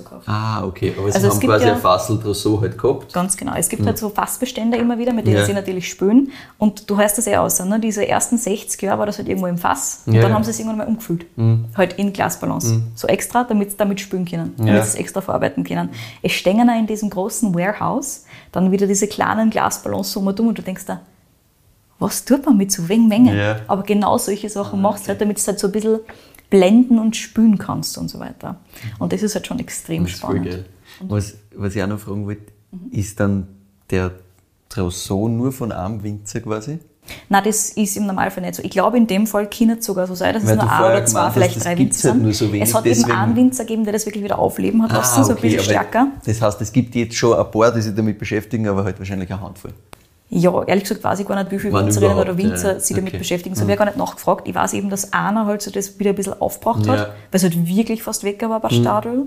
Verkauft. 0.00 0.28
Ah, 0.28 0.64
okay. 0.64 0.94
Aber 0.98 1.08
sie 1.08 1.14
Also 1.16 1.28
es 1.28 1.34
haben 1.34 1.40
quasi 1.46 1.66
ja- 1.66 1.74
ein 1.74 1.80
Fassel 1.80 2.18
Trousseau 2.20 2.60
halt 2.60 2.78
gehabt. 2.78 3.12
Ganz 3.12 3.36
genau. 3.36 3.52
Es 3.56 3.68
gibt 3.68 3.84
halt 3.86 3.98
so 3.98 4.08
Fassbestände 4.10 4.76
immer 4.76 4.98
wieder, 4.98 5.12
mit 5.12 5.26
denen 5.26 5.36
Ja. 5.38 5.44
sie 5.44 5.54
natürlich 5.54 5.88
spülen. 5.88 6.30
Und 6.58 6.88
du 6.90 6.96
hörst 6.98 7.18
das 7.18 7.26
eh 7.26 7.36
aus. 7.36 7.58
Ne? 7.64 7.80
Diese 7.80 8.06
ersten 8.06 8.38
60 8.38 8.80
Jahre 8.82 8.98
war 9.00 9.06
das 9.06 9.18
halt 9.18 9.28
irgendwo 9.28 9.46
im 9.46 9.58
Fass. 9.58 10.02
Und 10.06 10.14
Ja, 10.14 10.22
dann 10.22 10.30
ja. 10.30 10.34
haben 10.36 10.44
sie 10.44 10.50
es 10.50 10.58
irgendwann 10.58 10.78
mal 10.78 10.86
umgefüllt. 10.86 11.26
Halt 11.76 11.94
in 11.94 12.12
Glasballons. 12.12 12.74
So 12.94 13.06
extra, 13.08 13.44
damit 13.44 13.72
sie 13.72 13.76
damit 13.76 14.00
spülen 14.00 14.24
können. 14.24 14.54
Damit 14.56 14.74
Ja. 14.74 14.82
sie 14.82 14.88
es 14.88 14.94
extra 14.94 15.20
verarbeiten 15.20 15.64
können. 15.64 15.90
Es 16.22 16.32
stehen 16.32 16.68
auch 16.68 16.78
in 16.78 16.86
diesem 16.86 17.10
großen 17.10 17.52
Warehouse 17.72 18.24
dann 18.52 18.70
wieder 18.72 18.86
diese 18.86 19.06
kleinen 19.08 19.50
Glasballons 19.50 20.12
so 20.12 20.20
um 20.20 20.26
und 20.28 20.40
und 20.40 20.58
du 20.58 20.62
denkst 20.62 20.86
da, 20.86 21.00
was 21.98 22.24
tut 22.24 22.46
man 22.46 22.56
mit 22.56 22.70
so 22.72 22.88
wenig 22.88 23.08
Menge? 23.08 23.36
Ja. 23.36 23.60
Aber 23.66 23.82
genau 23.82 24.18
solche 24.18 24.48
Sachen 24.48 24.80
machst 24.80 25.04
du 25.04 25.08
halt, 25.08 25.20
damit 25.20 25.36
du 25.36 25.40
es 25.40 25.48
halt 25.48 25.58
so 25.58 25.66
ein 25.68 25.72
bisschen 25.72 26.00
blenden 26.50 26.98
und 26.98 27.16
spülen 27.16 27.58
kannst 27.58 27.98
und 27.98 28.08
so 28.08 28.18
weiter. 28.20 28.56
Und 28.98 29.12
das 29.12 29.22
ist 29.22 29.34
halt 29.34 29.46
schon 29.46 29.58
extrem 29.58 30.04
Das 30.04 30.12
ist 30.14 30.20
voll 30.20 30.36
spannend. 30.36 30.50
geil. 30.50 30.64
Was, 31.00 31.34
was 31.54 31.74
ich 31.76 31.82
auch 31.82 31.86
noch 31.88 31.98
fragen 31.98 32.24
wollte, 32.26 32.52
Mhm. 32.70 32.90
ist 32.92 33.18
dann 33.18 33.48
der 33.90 34.12
Trousseau 34.68 35.26
nur 35.28 35.52
von 35.52 35.72
einem 35.72 36.02
Winzer 36.02 36.40
quasi? 36.40 36.78
Nein, 37.28 37.42
das 37.44 37.70
ist 37.70 37.96
im 37.96 38.06
Normalfall 38.06 38.42
nicht 38.42 38.54
so. 38.56 38.62
Ich 38.62 38.70
glaube, 38.70 38.96
in 38.96 39.06
dem 39.06 39.26
Fall 39.26 39.48
kann 39.48 39.70
es 39.70 39.84
sogar 39.84 40.06
so 40.06 40.14
sein, 40.14 40.34
dass 40.34 40.44
Weil 40.46 40.56
es 40.56 40.62
nur 40.62 40.70
ein 40.72 40.84
oder 40.84 41.04
zwei, 41.06 41.30
vielleicht 41.30 41.64
drei 41.64 41.78
Winzer 41.78 42.12
halt 42.12 42.22
sind. 42.22 42.34
so 42.34 42.52
wenig, 42.52 42.68
es 42.68 42.74
hat 42.74 42.84
deswegen- 42.84 43.08
eben 43.10 43.18
einen 43.18 43.36
Winzer 43.36 43.64
gegeben, 43.64 43.84
der 43.84 43.92
das 43.92 44.06
wirklich 44.06 44.24
wieder 44.24 44.38
aufleben 44.38 44.82
hat 44.82 44.92
lassen, 44.92 45.24
so 45.24 45.30
ein 45.30 45.36
bisschen 45.36 45.60
Ah, 45.60 45.62
stärker. 45.62 46.06
Das 46.24 46.40
heißt, 46.42 46.60
es 46.60 46.72
gibt 46.72 46.94
jetzt 46.94 47.14
schon 47.16 47.36
ein 47.38 47.50
paar, 47.50 47.72
die 47.72 47.80
sich 47.82 47.94
damit 47.94 48.18
beschäftigen, 48.18 48.68
aber 48.68 48.84
halt 48.84 48.98
wahrscheinlich 48.98 49.30
eine 49.32 49.40
Handvoll. 49.40 49.72
Ja, 50.30 50.62
ehrlich 50.64 50.84
gesagt 50.84 51.02
weiß 51.02 51.20
ich 51.20 51.26
gar 51.26 51.36
nicht, 51.42 51.50
wie 51.50 51.58
viele 51.58 51.72
Wann 51.72 51.86
Winzerinnen 51.86 52.18
oder 52.18 52.36
Winzer 52.36 52.74
ja. 52.74 52.80
sich 52.80 52.94
damit 52.94 53.08
Okay. 53.12 53.16
Mhm. 53.16 53.20
beschäftigen. 53.20 53.54
So 53.54 53.62
habe 53.62 53.72
ich 53.72 53.78
gar 53.78 53.86
nicht 53.86 53.96
nachgefragt. 53.96 54.46
Ich 54.46 54.54
weiß 54.54 54.74
eben, 54.74 54.90
dass 54.90 55.10
einer 55.14 55.46
halt 55.46 55.62
so 55.62 55.70
das 55.70 55.98
wieder 55.98 56.10
ein 56.10 56.16
bisschen 56.16 56.38
aufgebraucht 56.38 56.84
Ja. 56.84 56.92
Mhm. 56.92 56.98
hat, 56.98 57.06
weil 57.08 57.14
es 57.32 57.42
halt 57.44 57.66
wirklich 57.66 58.02
fast 58.02 58.24
weg 58.24 58.42
war 58.46 58.60
bei 58.60 58.68
Stadl. 58.68 59.22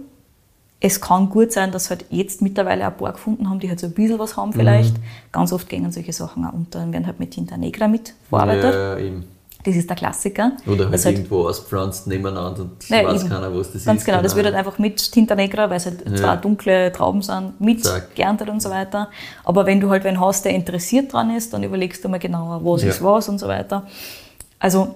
Es 0.84 1.00
kann 1.00 1.30
gut 1.30 1.52
sein, 1.52 1.72
dass 1.72 1.92
halt 1.92 2.06
jetzt 2.10 2.42
mittlerweile 2.42 2.86
ein 2.88 2.98
paar 2.98 3.14
gefunden 3.14 3.48
haben, 3.50 3.60
die 3.60 3.70
halt 3.70 3.80
so 3.80 3.86
ein 3.86 3.94
bisschen 3.94 4.18
was 4.18 4.36
haben 4.36 4.52
vielleicht. 4.52 4.98
Mhm. 4.98 5.04
Ganz 5.32 5.54
oft 5.54 5.70
gehen 5.70 5.90
solche 5.92 6.12
Sachen 6.12 6.44
auch 6.44 6.54
unter 6.54 6.82
und 6.82 6.92
werden 6.92 7.06
halt 7.06 7.20
mit 7.20 7.30
Tinta 7.32 7.56
Negra 7.56 7.88
mitverarbeitet. 7.88 8.74
Ja, 8.74 8.98
eben. 8.98 9.26
Das 9.64 9.76
ist 9.76 9.88
der 9.88 9.96
Klassiker. 9.96 10.54
Oder 10.66 10.86
halt 10.86 10.94
Das 10.96 11.06
irgendwo 11.06 11.48
auspflanzt 11.48 12.08
nebeneinander 12.08 12.62
und 12.64 12.90
Ja, 12.90 13.06
weiß 13.06 13.22
eben. 13.22 13.30
keiner, 13.30 13.56
was 13.56 13.72
das 13.72 13.86
Ganz 13.86 14.00
ist. 14.02 14.06
genau, 14.08 14.24
das 14.24 14.36
wird 14.36 14.48
halt 14.48 14.56
einfach 14.56 14.80
mit 14.80 15.12
Tinta 15.12 15.36
Negra, 15.36 15.70
weil 15.70 15.78
es 15.78 15.86
halt 15.86 16.04
Ja. 16.10 16.16
zwei 16.16 16.36
dunkle 16.38 16.92
Trauben 16.92 17.22
sind, 17.22 17.62
mit 17.62 17.84
Zack. 17.84 18.16
geerntet 18.16 18.50
und 18.50 18.60
so 18.60 18.72
weiter. 18.72 19.10
Aber 19.44 19.68
wenn 19.68 19.80
du 19.80 19.92
halt 19.92 20.04
wen 20.04 20.20
hast, 20.20 20.46
der 20.46 20.54
interessiert 20.56 21.14
dran 21.14 21.30
ist, 21.36 21.54
dann 21.54 21.62
überlegst 21.62 22.04
du 22.04 22.10
mal 22.10 22.18
genauer, 22.18 22.66
was 22.66 22.82
Ja. 22.82 22.90
ist 22.90 23.04
was 23.04 23.30
und 23.30 23.38
so 23.38 23.48
weiter. 23.48 23.86
Also, 24.58 24.96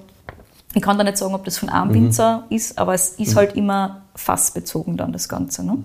ich 0.76 0.82
kann 0.82 0.98
da 0.98 1.04
nicht 1.04 1.18
sagen, 1.18 1.34
ob 1.34 1.44
das 1.46 1.58
von 1.58 1.70
Mhm. 1.70 1.76
einem 1.76 1.94
Winzer 1.94 2.44
ist, 2.50 2.78
aber 2.78 2.94
es 2.94 3.10
ist 3.18 3.36
halt 3.36 3.56
immer 3.56 4.02
fassbezogen 4.16 4.98
dann 4.98 5.12
das 5.12 5.28
Ganze. 5.28 5.66
Ne? 5.66 5.78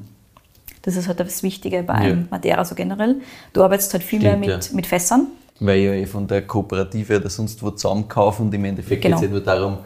Das 0.83 0.97
ist 0.97 1.09
halt 1.09 1.21
das 1.21 1.43
Wichtige 1.43 1.83
bei 1.83 2.09
Ja. 2.09 2.17
Madeira 2.31 2.65
so 2.65 2.75
generell. 2.75 3.17
Du 3.53 3.63
arbeitest 3.63 3.93
halt 3.93 4.03
viel 4.03 4.21
mehr 4.21 4.33
Stimmt, 4.37 4.47
mit, 4.47 4.69
ja. 4.69 4.77
mit 4.77 4.87
Fässern. 4.87 5.27
Weil 5.61 5.79
ja 5.81 5.93
eh 5.93 6.07
von 6.07 6.27
der 6.27 6.43
Kooperative 6.47 7.19
oder 7.19 7.29
sonst 7.31 7.63
wo 7.63 7.71
zusammenkaufen 7.71 8.47
und 8.47 8.55
im 8.55 8.65
Endeffekt 8.65 9.03
Genau. 9.03 9.17
geht 9.17 9.25
es 9.25 9.31
ja 9.31 9.33
nur 9.37 9.45
darum, 9.45 9.79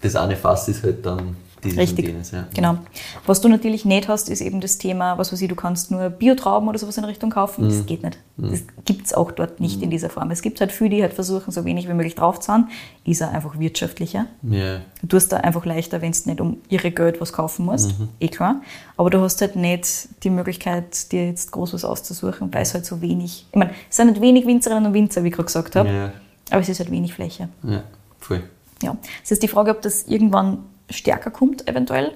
das 0.00 0.16
eine 0.16 0.36
Fass 0.36 0.68
ist 0.68 0.82
halt 0.82 1.04
dann 1.06 1.36
dieses 1.64 1.78
Richtig, 1.78 2.06
jenes. 2.06 2.30
Ja. 2.30 2.46
genau. 2.54 2.78
Was 3.26 3.40
du 3.40 3.48
natürlich 3.48 3.84
nicht 3.84 4.08
hast, 4.08 4.28
ist 4.28 4.40
eben 4.40 4.60
das 4.60 4.78
Thema, 4.78 5.18
was 5.18 5.32
weiß 5.32 5.40
ich, 5.42 5.48
du 5.48 5.54
kannst 5.56 5.90
nur 5.90 6.08
Biotrauben 6.10 6.68
oder 6.68 6.78
sowas 6.78 6.96
in 6.98 7.04
Richtung 7.04 7.30
kaufen. 7.30 7.64
Mhm. 7.64 7.68
Das 7.70 7.86
geht 7.86 8.02
nicht. 8.02 8.18
Das 8.36 8.60
gibt 8.84 9.06
es 9.06 9.14
auch 9.14 9.32
dort 9.32 9.58
nicht 9.58 9.82
in 9.82 9.90
dieser 9.90 10.10
Form. 10.10 10.30
Es 10.30 10.42
gibt 10.42 10.60
halt 10.60 10.70
viele, 10.70 10.90
die 10.90 11.02
halt 11.02 11.12
versuchen, 11.14 11.50
so 11.50 11.64
wenig 11.64 11.88
wie 11.88 11.92
möglich 11.94 12.14
drauf 12.14 12.36
zu 12.38 12.46
zahlen. 12.46 12.68
Ist 13.04 13.20
er 13.20 13.30
einfach 13.32 13.58
wirtschaftlicher. 13.58 14.26
Ja. 14.42 14.80
Du 15.00 15.06
tust 15.08 15.32
da 15.32 15.38
einfach 15.38 15.64
leichter, 15.66 16.00
wenn 16.02 16.12
du 16.12 16.18
nicht 16.28 16.40
um 16.40 16.58
ihre 16.68 16.90
Geld 16.92 17.20
was 17.20 17.32
kaufen 17.32 17.66
musst. 17.66 17.98
Mhm. 17.98 18.08
Eh 18.20 18.28
klar. 18.28 18.62
Aber 18.96 19.10
du 19.10 19.20
hast 19.20 19.40
halt 19.40 19.56
nicht 19.56 20.08
die 20.22 20.30
Möglichkeit, 20.30 21.10
dir 21.10 21.26
jetzt 21.26 21.50
groß 21.50 21.74
was 21.74 21.84
auszusuchen, 21.84 22.52
weil 22.54 22.62
es 22.62 22.74
halt 22.74 22.86
so 22.86 23.00
wenig. 23.00 23.46
Ich 23.50 23.56
meine, 23.58 23.72
es 23.90 23.96
sind 23.96 24.08
nicht 24.10 24.20
wenig 24.20 24.46
Winzerinnen 24.46 24.86
und 24.86 24.94
Winzer, 24.94 25.24
wie 25.24 25.28
ich 25.28 25.34
gerade 25.34 25.46
gesagt 25.46 25.74
habe, 25.76 25.88
Ja. 25.88 26.12
aber 26.50 26.60
es 26.60 26.68
ist 26.68 26.78
halt 26.78 26.90
wenig 26.90 27.14
Fläche. 27.14 27.48
ja, 27.64 27.82
voll. 28.20 28.42
Ja. 28.82 28.96
Es 29.24 29.32
ist 29.32 29.42
die 29.42 29.48
Frage, 29.48 29.72
ob 29.72 29.82
das 29.82 30.04
irgendwann 30.04 30.58
stärker 30.90 31.30
kommt, 31.30 31.66
eventuell. 31.68 32.12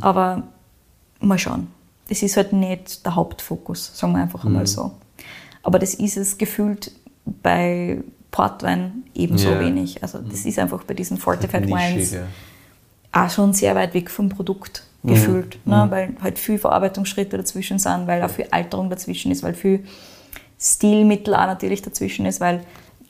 Aber 0.00 0.44
mal 1.20 1.38
schauen. 1.38 1.68
Das 2.08 2.22
ist 2.22 2.36
halt 2.36 2.52
nicht 2.52 3.04
der 3.04 3.14
Hauptfokus, 3.14 3.92
sagen 3.96 4.14
wir 4.14 4.22
einfach 4.22 4.44
einmal 4.44 4.66
so. 4.66 4.92
Aber 5.62 5.78
das 5.78 5.94
ist 5.94 6.16
es 6.16 6.38
gefühlt 6.38 6.90
bei 7.42 7.98
Portwein 8.30 9.04
ebenso 9.14 9.50
Ja. 9.50 9.60
wenig. 9.60 10.02
Also 10.02 10.18
das 10.18 10.46
ist 10.46 10.58
einfach 10.58 10.84
bei 10.84 10.94
diesen 10.94 11.18
Fortified 11.18 11.66
Wines 11.66 11.94
Nischiger. 12.12 12.26
auch 13.12 13.30
schon 13.30 13.52
sehr 13.52 13.74
weit 13.74 13.92
weg 13.94 14.10
vom 14.10 14.28
Produkt 14.30 14.84
gefühlt, 15.04 15.58
ne? 15.66 15.86
weil 15.90 16.14
halt 16.22 16.38
viel 16.38 16.58
Verarbeitungsschritte 16.58 17.36
dazwischen 17.36 17.78
sind, 17.78 18.06
weil 18.06 18.22
auch 18.22 18.30
viel 18.30 18.46
Alterung 18.50 18.90
dazwischen 18.90 19.30
ist, 19.30 19.42
weil 19.42 19.54
viel 19.54 19.84
Stilmittel 20.60 21.34
auch 21.34 21.46
natürlich 21.46 21.82
dazwischen 21.82 22.26
ist, 22.26 22.40
weil 22.40 22.64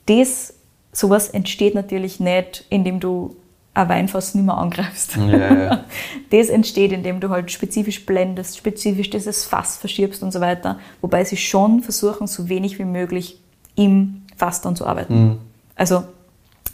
das, 0.05 0.53
sowas 0.91 1.29
entsteht 1.29 1.75
natürlich 1.75 2.19
nicht, 2.19 2.65
indem 2.69 2.99
du 2.99 3.35
ein 3.79 3.89
Weinfass 3.89 4.35
nicht 4.35 4.45
mehr 4.45 4.57
angreifst. 4.57 5.15
Ja, 5.17 5.53
ja. 5.63 5.83
Das 6.31 6.49
entsteht, 6.49 6.91
indem 6.91 7.19
du 7.19 7.29
halt 7.29 7.51
spezifisch 7.51 8.05
blendest, 8.05 8.57
spezifisch 8.57 9.09
dieses 9.09 9.45
Fass 9.45 9.77
verschiebst 9.77 10.21
und 10.23 10.31
so 10.31 10.39
weiter, 10.41 10.77
wobei 11.01 11.23
sie 11.23 11.37
schon 11.37 11.81
versuchen, 11.81 12.27
so 12.27 12.49
wenig 12.49 12.77
wie 12.79 12.85
möglich 12.85 13.39
im 13.75 14.21
Fass 14.37 14.61
dann 14.61 14.75
zu 14.75 14.85
arbeiten. 14.85 15.39
Also 15.75 16.03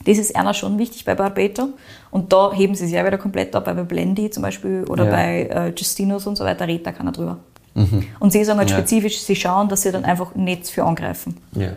das 0.05 0.17
ist 0.17 0.35
einer 0.35 0.53
schon 0.53 0.77
wichtig 0.77 1.05
bei 1.05 1.15
Barbato. 1.15 1.69
Und 2.11 2.31
da 2.33 2.51
heben 2.53 2.75
sie 2.75 2.85
es 2.85 2.91
ja 2.91 3.05
wieder 3.05 3.17
komplett 3.17 3.55
ab, 3.55 3.65
bei 3.65 3.73
Blendy 3.73 4.29
zum 4.29 4.43
Beispiel 4.43 4.83
oder 4.87 5.05
Ja. 5.05 5.11
bei 5.11 5.41
äh, 5.43 5.69
Justinos 5.69 6.27
und 6.27 6.35
so 6.35 6.43
weiter 6.43 6.67
redet 6.67 6.85
da 6.87 6.91
keiner 6.91 7.11
drüber. 7.11 7.37
Und 8.19 8.31
sie 8.31 8.43
sagen 8.45 8.59
halt 8.59 8.69
Ja. 8.69 8.77
spezifisch, 8.77 9.19
sie 9.19 9.35
schauen, 9.35 9.67
dass 9.67 9.81
sie 9.81 9.91
dann 9.91 10.05
einfach 10.05 10.33
nichts 10.35 10.69
für 10.69 10.83
angreifen. 10.83 11.37
Ja, 11.53 11.71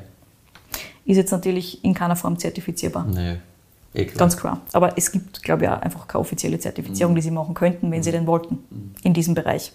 Ist 1.04 1.16
jetzt 1.16 1.32
natürlich 1.32 1.82
in 1.84 1.94
keiner 1.94 2.16
Form 2.16 2.38
zertifizierbar. 2.38 3.04
naja. 3.06 3.36
Eh 3.99 4.05
klar. 4.07 4.18
Ganz 4.18 4.36
klar. 4.36 4.61
Aber 4.72 4.96
es 4.96 5.11
gibt, 5.12 5.42
glaube 5.42 5.64
ich, 5.64 5.70
auch 5.70 5.80
einfach 5.80 6.07
keine 6.07 6.20
offizielle 6.20 6.59
Zertifizierung, 6.59 7.14
die 7.14 7.20
sie 7.22 7.30
machen 7.30 7.55
könnten, 7.55 7.90
wenn 7.90 8.03
sie 8.03 8.12
denn 8.12 8.26
wollten, 8.26 8.59
in 9.03 9.12
diesem 9.14 9.34
Bereich. 9.34 9.72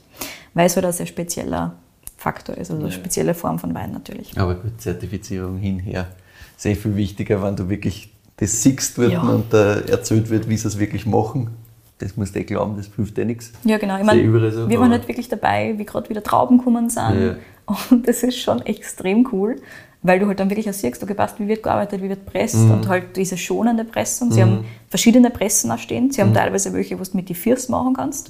Weil 0.53 0.67
es 0.67 0.76
halt 0.76 0.86
ein 0.86 0.93
sehr 0.93 1.05
spezieller 1.05 1.76
Faktor 2.17 2.57
ist, 2.57 2.71
also 2.71 2.82
eine 2.82 2.91
spezielle 2.91 3.34
Form 3.34 3.59
von 3.59 3.74
Wein 3.76 3.91
natürlich. 3.91 4.38
Aber 4.38 4.55
gut, 4.55 4.80
Zertifizierung 4.80 5.57
hinher. 5.57 6.07
Sehr 6.55 6.76
viel 6.76 6.95
wichtiger, 6.95 7.43
wenn 7.43 7.55
du 7.55 7.67
wirklich 7.67 8.13
das 8.38 8.63
siehst 8.63 8.97
wird 8.97 9.13
Ja. 9.13 9.21
und 9.21 9.53
äh, 9.53 9.82
erzählt 9.89 10.30
wird, 10.30 10.49
wie 10.49 10.57
sie 10.57 10.67
es 10.67 10.80
wirklich 10.80 11.05
machen. 11.05 11.51
Das 11.99 12.17
musst 12.17 12.36
du 12.36 12.39
eh 12.39 12.43
glauben, 12.43 12.76
das 12.78 12.89
hilft 12.95 13.17
dir 13.17 13.26
nichts. 13.26 13.51
Ja, 13.63 13.78
genau. 13.78 13.97
Ich 13.97 14.03
meine, 14.03 14.21
eh 14.21 14.51
so, 14.51 14.67
wir 14.67 14.80
waren 14.80 14.91
halt 14.91 15.07
wirklich 15.07 15.30
dabei, 15.30 15.76
wie 15.78 15.86
gerade 15.86 16.09
wieder 16.09 16.24
Trauben 16.24 16.57
gekommen 16.57 16.89
sind. 16.89 17.38
Und 17.89 18.07
das 18.07 18.24
ist 18.24 18.39
schon 18.39 18.61
extrem 18.63 19.28
cool, 19.32 19.55
weil 20.03 20.19
du 20.19 20.27
halt 20.27 20.39
dann 20.39 20.49
wirklich 20.49 20.69
auch 20.69 20.73
siehst, 20.73 21.01
okay, 21.01 21.13
passt, 21.13 21.39
wie 21.39 21.47
wird 21.47 21.63
gearbeitet, 21.63 22.01
wie 22.01 22.09
wird 22.09 22.25
presst 22.25 22.55
Mhm. 22.55 22.71
und 22.71 22.87
halt 22.87 23.15
diese 23.17 23.37
schonende 23.37 23.83
Pressung. 23.85 24.31
Sie 24.31 24.41
haben 24.41 24.65
verschiedene 24.89 25.29
Pressen 25.29 25.71
auch 25.71 25.77
stehen. 25.79 26.11
Sie 26.11 26.21
haben 26.21 26.29
Mhm. 26.31 26.35
teilweise 26.35 26.73
welche, 26.73 26.99
wo 26.99 27.03
du 27.03 27.09
mit 27.13 27.29
die 27.29 27.35
First 27.35 27.69
machen 27.69 27.93
kannst. 27.95 28.29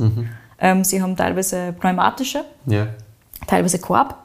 Ähm, 0.59 0.84
sie 0.84 1.01
haben 1.01 1.15
teilweise 1.17 1.74
pneumatische, 1.80 2.45
Ja. 2.67 2.88
teilweise 3.47 3.80
Korb. 3.80 4.15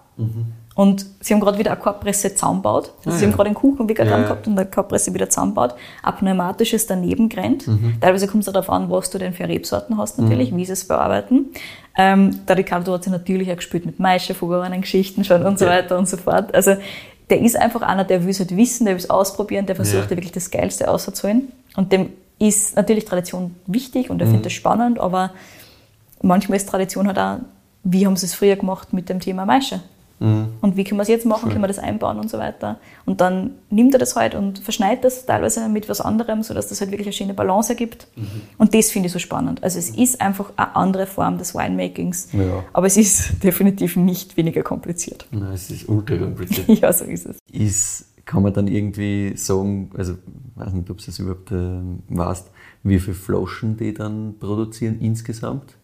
Und 0.75 1.07
sie 1.21 1.35
haben 1.35 1.41
gerade 1.41 1.59
wieder 1.59 1.73
eine 1.73 1.81
Korbpresse 1.81 2.35
zusammengebaut. 2.35 2.93
Also 3.05 3.11
Mhm. 3.11 3.13
Ah, 3.15 3.19
sie 3.19 3.25
haben 3.25 3.31
ja. 3.31 3.37
gerade 3.37 3.47
einen 3.49 3.55
Kuchen 3.57 3.89
vegan 3.89 4.07
Ja, 4.07 4.17
ja. 4.19 4.23
gehabt 4.23 4.47
und 4.47 4.57
eine 4.57 4.69
Korbpresse 4.71 5.13
wieder 5.13 5.29
zusammengebaut. 5.29 5.75
Ein 6.05 6.15
pneumatisches 6.17 6.87
daneben 6.87 7.29
gerannt. 7.29 7.67
Mhm. 7.67 7.95
Teilweise 8.01 8.29
kommt 8.29 8.47
es 8.47 8.53
darauf 8.53 8.71
an, 8.71 8.89
was 8.89 9.11
du 9.11 9.19
denn 9.19 9.33
für 9.33 9.49
Rebsorten 9.49 9.99
hast 9.99 10.21
natürlich, 10.21 10.55
wie 10.55 10.65
sie 10.65 10.73
es 10.73 10.87
bearbeiten. 10.87 11.47
Ähm, 11.97 12.47
der 12.47 12.57
Ricardo 12.57 12.93
hat 12.93 13.03
sich 13.03 13.13
natürlich 13.13 13.51
auch 13.51 13.57
gespielt 13.57 13.87
mit 13.87 13.99
Maischefugereinen, 13.99 14.83
Geschichten 14.83 15.25
schon 15.25 15.45
und 15.45 15.59
so 15.59 15.65
Ja. 15.65 15.73
weiter 15.73 15.99
und 15.99 16.09
so 16.09 16.17
fort. 16.17 16.55
Also 16.55 16.77
der 17.31 17.41
ist 17.41 17.57
einfach 17.57 17.83
einer, 17.83 18.05
der 18.05 18.23
will 18.25 18.31
es 18.31 18.39
halt 18.41 18.57
wissen, 18.57 18.85
der 18.87 18.95
will 18.95 19.03
es 19.03 19.11
ausprobieren, 19.11 19.67
der 19.67 19.77
versucht 19.77 20.05
Ja. 20.05 20.11
wirklich 20.11 20.33
das 20.33 20.51
Geilste 20.51 20.89
auszuholen. 20.91 21.49
Und 21.77 21.93
dem 21.93 22.11
ist 22.39 22.77
natürlich 22.77 23.05
Tradition 23.05 23.55
wichtig 23.67 24.11
und 24.11 24.21
er 24.21 24.27
Mhm. 24.27 24.31
findet 24.33 24.47
es 24.47 24.53
spannend, 24.55 24.99
aber 24.99 25.31
manchmal 26.23 26.57
ist 26.57 26.69
Tradition 26.69 27.07
halt 27.07 27.19
auch, 27.19 27.39
wie 27.85 28.07
haben 28.07 28.17
sie 28.17 28.27
es 28.27 28.35
früher 28.35 28.57
gemacht 28.57 28.93
mit 28.93 29.09
dem 29.09 29.21
Thema 29.21 29.45
Maische? 29.47 29.81
Mhm. 30.21 30.49
Und 30.61 30.77
wie 30.77 30.85
können 30.85 30.99
wir 30.99 31.03
es 31.03 31.09
jetzt 31.09 31.27
machen, 31.27 31.49
können 31.49 31.61
wir 31.63 31.69
das 31.69 31.79
einbauen 31.79 32.19
und 32.19 32.29
so 32.31 32.39
weiter. 32.39 32.79
Und 33.07 33.21
dann 33.21 33.53
nimmt 33.71 33.93
er 33.95 33.99
das 33.99 34.17
halt 34.17 34.35
und 34.35 34.59
verschneidet 34.59 35.05
das 35.05 35.27
teilweise 35.27 35.69
mit 35.69 35.89
was 35.89 36.01
anderem, 36.01 36.43
sodass 36.43 36.69
das 36.69 36.81
halt 36.81 36.91
wirklich 36.91 37.07
eine 37.07 37.13
schöne 37.13 37.35
Balance 37.35 37.71
ergibt. 37.73 38.09
Mhm. 38.17 38.27
Und 38.59 38.75
das 38.75 38.91
finde 38.91 39.07
ich 39.07 39.13
so 39.13 39.19
spannend. 39.19 39.63
Also 39.63 39.79
es 39.79 39.91
ist 39.91 40.21
einfach 40.21 40.53
eine 40.57 40.75
andere 40.77 41.07
Form 41.07 41.39
des 41.39 41.55
Winemakings, 41.55 42.29
Ja. 42.33 42.65
aber 42.73 42.87
es 42.87 42.97
ist 42.97 43.33
definitiv 43.45 43.97
nicht 43.97 44.37
weniger 44.37 44.63
kompliziert. 44.63 45.27
Nein, 45.31 45.53
es 45.53 45.71
ist 45.71 45.89
ultra 45.89 46.17
kompliziert. 46.17 46.69
Ja, 46.81 46.93
so 46.93 47.05
ist 47.05 47.27
es. 47.27 47.39
ist, 47.53 48.05
kann 48.25 48.43
man 48.43 48.53
dann 48.53 48.67
irgendwie 48.69 49.33
sagen, 49.37 49.91
also 49.97 50.13
ich 50.15 50.19
weiß 50.61 50.73
nicht, 50.75 50.91
ob 50.91 50.99
du 50.99 51.07
das 51.07 51.19
überhaupt 51.19 51.51
äh, 51.53 51.81
weißt, 52.09 52.51
wie 52.83 52.99
viele 52.99 53.15
Flaschen 53.15 53.77
die 53.77 53.95
dann 53.95 54.35
produzieren 54.39 55.01
insgesamt? 55.01 55.75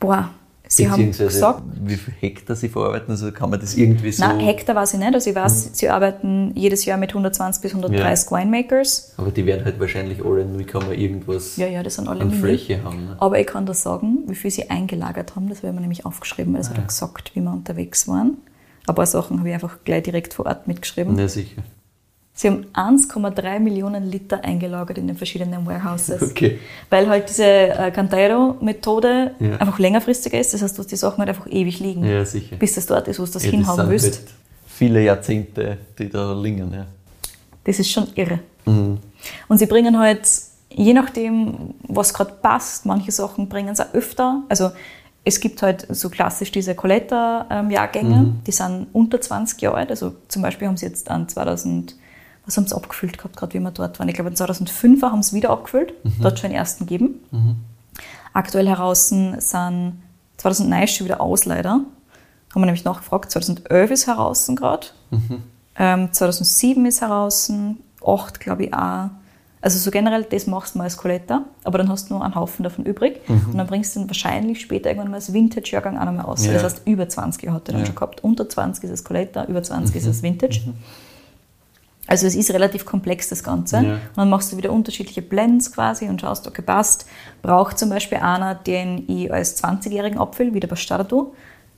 Boah, 0.00 0.30
sie 0.76 0.90
haben 0.90 1.10
gesagt, 1.12 1.62
wie 1.84 1.96
viel 1.96 2.14
Hektar 2.20 2.56
sie 2.56 2.68
verarbeiten, 2.68 3.10
also 3.10 3.30
kann 3.32 3.50
man 3.50 3.60
das 3.60 3.74
irgendwie 3.76 4.12
so... 4.12 4.24
Nein, 4.24 4.40
Hektar 4.40 4.74
weiß 4.76 4.94
ich 4.94 5.00
nicht. 5.00 5.14
Also 5.14 5.30
ich 5.30 5.36
weiß, 5.36 5.66
Mhm. 5.66 5.70
sie 5.74 5.88
arbeiten 5.88 6.52
jedes 6.54 6.84
Jahr 6.84 6.98
mit 6.98 7.10
120 7.10 7.62
bis 7.62 7.72
130 7.74 8.30
Winemakers. 8.30 9.14
aber 9.16 9.30
die 9.30 9.46
werden 9.46 9.64
halt 9.64 9.78
wahrscheinlich 9.80 10.24
alle 10.24 10.44
0, 10.44 10.64
irgendwas 10.96 11.56
Ja, 11.56 11.66
ja, 11.66 11.82
das 11.82 11.94
sind 11.96 12.08
alle 12.08 12.20
an. 12.22 12.30
Fläche 12.30 12.82
haben. 12.84 13.04
Ne? 13.06 13.16
Aber 13.18 13.38
ich 13.38 13.46
kann 13.46 13.66
das 13.66 13.82
sagen, 13.82 14.18
wie 14.26 14.34
viel 14.34 14.50
sie 14.50 14.70
eingelagert 14.70 15.36
haben. 15.36 15.48
Das 15.48 15.58
habe 15.58 15.68
ich 15.68 15.74
mir 15.74 15.80
nämlich 15.80 16.06
aufgeschrieben, 16.06 16.52
weil 16.54 16.60
das 16.60 16.70
hat 16.70 16.78
er 16.78 16.84
gesagt, 16.84 17.32
wie 17.34 17.40
wir 17.40 17.50
unterwegs 17.52 18.06
waren. 18.08 18.38
Ein 18.86 18.94
paar 18.94 19.06
Sachen 19.06 19.38
habe 19.38 19.48
ich 19.48 19.54
einfach 19.54 19.78
gleich 19.84 20.02
direkt 20.02 20.34
vor 20.34 20.46
Ort 20.46 20.66
mitgeschrieben. 20.68 21.18
Ja, 21.18 21.26
sicher. 21.28 21.62
Sie 22.36 22.48
haben 22.48 22.66
1,3 22.74 23.60
Millionen 23.60 24.10
Liter 24.10 24.42
eingelagert 24.42 24.98
in 24.98 25.06
den 25.06 25.16
verschiedenen 25.16 25.64
Warehouses. 25.66 26.20
Okay. 26.30 26.58
Weil 26.90 27.08
halt 27.08 27.28
diese 27.28 27.44
äh, 27.44 27.90
Cantero-Methode 27.92 29.34
Ja. 29.38 29.56
einfach 29.58 29.78
längerfristiger 29.78 30.38
ist. 30.40 30.52
Das 30.52 30.62
heißt, 30.62 30.76
du 30.76 30.82
hast 30.82 30.90
die 30.90 30.96
Sachen 30.96 31.18
halt 31.18 31.28
einfach 31.28 31.46
ewig 31.46 31.78
liegen, 31.78 32.04
Ja, 32.04 32.24
sicher. 32.24 32.56
bis 32.56 32.74
das 32.74 32.86
dort 32.86 33.06
ist, 33.08 33.20
wo 33.20 33.24
du 33.24 33.30
das 33.30 33.44
Ja, 33.44 33.50
hinhaben 33.52 33.76
sind 33.82 33.90
willst. 33.90 34.18
halt 34.18 34.28
viele 34.66 35.02
Jahrzehnte, 35.04 35.78
die 35.98 36.08
da 36.08 36.32
liegen. 36.32 36.72
Ja. 36.72 36.86
Das 37.62 37.78
ist 37.78 37.90
schon 37.90 38.08
irre. 38.16 38.40
Mhm. 38.66 38.98
Und 39.48 39.58
sie 39.58 39.66
bringen 39.66 39.96
halt, 39.98 40.28
je 40.70 40.92
nachdem, 40.92 41.74
was 41.86 42.12
gerade 42.12 42.32
passt, 42.42 42.84
manche 42.84 43.12
Sachen 43.12 43.48
bringen 43.48 43.76
sie 43.76 43.84
auch 43.88 43.94
öfter. 43.94 44.42
Also 44.48 44.72
es 45.24 45.38
gibt 45.38 45.62
halt 45.62 45.86
so 45.88 46.10
klassisch 46.10 46.50
diese 46.50 46.74
Coletta-Jahrgänge, 46.74 48.34
die 48.46 48.52
sind 48.52 48.88
unter 48.92 49.20
20 49.20 49.60
Jahre 49.62 49.76
alt. 49.76 49.90
Also 49.90 50.14
zum 50.28 50.42
Beispiel 50.42 50.66
haben 50.68 50.76
sie 50.76 50.86
jetzt 50.86 51.10
an 51.10 51.28
2000, 51.28 51.94
was 52.46 52.56
haben 52.56 52.66
sie 52.66 52.74
abgefüllt 52.76 53.16
gehabt, 53.18 53.36
gerade 53.36 53.54
wie 53.54 53.60
wir 53.60 53.70
dort 53.70 53.98
waren? 53.98 54.08
Ich 54.08 54.14
glaube, 54.14 54.32
2005 54.32 55.02
haben 55.02 55.22
sie 55.22 55.34
wieder 55.36 55.50
abgefüllt. 55.50 55.94
Dort 56.20 56.38
schon 56.38 56.50
den 56.50 56.56
ersten 56.58 56.86
gegeben. 56.86 57.20
Aktuell 58.32 58.68
heraus 58.68 59.08
sind 59.08 59.40
2009 59.40 60.82
ist 60.82 60.94
schon 60.96 61.06
wieder 61.06 61.20
aus, 61.20 61.44
leider. 61.44 61.70
Haben 61.70 62.60
wir 62.62 62.66
nämlich 62.66 62.84
nachgefragt. 62.84 63.30
2011 63.30 63.90
ist 63.90 64.06
heraus 64.06 64.50
gerade. 64.54 64.86
Ähm, 65.76 66.12
2007 66.12 66.86
ist 66.86 67.00
heraus, 67.00 67.50
8 68.06 68.40
glaube 68.40 68.64
ich 68.64 68.74
auch. 68.74 69.10
Also 69.60 69.78
so 69.78 69.90
generell, 69.90 70.24
das 70.24 70.46
machst 70.46 70.74
du 70.74 70.78
mal 70.78 70.84
als 70.84 70.98
Coletta, 70.98 71.44
aber 71.64 71.78
dann 71.78 71.88
hast 71.88 72.10
du 72.10 72.14
nur 72.14 72.22
einen 72.24 72.34
Haufen 72.34 72.62
davon 72.64 72.84
übrig 72.84 73.20
und 73.28 73.56
dann 73.56 73.66
bringst 73.66 73.96
du 73.96 74.00
dann 74.00 74.10
wahrscheinlich 74.10 74.60
später 74.60 74.90
irgendwann 74.90 75.10
mal 75.10 75.16
als 75.16 75.32
Vintage-Jahrgang 75.32 75.96
auch 75.98 76.04
nochmal 76.04 76.26
aus. 76.26 76.44
Ja. 76.44 76.52
Das 76.52 76.64
heißt, 76.64 76.82
über 76.86 77.08
20 77.08 77.44
Jahre 77.44 77.56
hat 77.56 77.68
er 77.68 77.72
dann 77.72 77.80
Ja. 77.80 77.86
schon 77.86 77.94
gehabt. 77.94 78.22
Unter 78.22 78.46
20 78.46 78.84
ist 78.84 78.90
es 78.90 79.04
Coletta, 79.04 79.44
über 79.46 79.62
20 79.62 79.96
ist 79.96 80.04
es 80.06 80.22
Vintage. 80.22 80.60
Also 82.06 82.26
es 82.26 82.34
ist 82.34 82.50
relativ 82.50 82.84
komplex, 82.84 83.28
das 83.28 83.42
Ganze. 83.42 83.76
Ja. 83.76 83.92
Und 83.94 84.16
dann 84.16 84.30
machst 84.30 84.52
du 84.52 84.56
wieder 84.56 84.72
unterschiedliche 84.72 85.22
Blends 85.22 85.72
quasi 85.72 86.08
und 86.08 86.20
schaust, 86.20 86.46
okay, 86.46 86.62
passt. 86.62 87.06
Braucht 87.42 87.78
zum 87.78 87.88
Beispiel 87.88 88.18
einer, 88.18 88.54
den 88.54 89.04
ich 89.08 89.32
als 89.32 89.62
20-Jährigen 89.62 90.18
abfülle, 90.18 90.52
wie 90.54 90.60
der 90.60 90.68
Bastardo, 90.68 91.34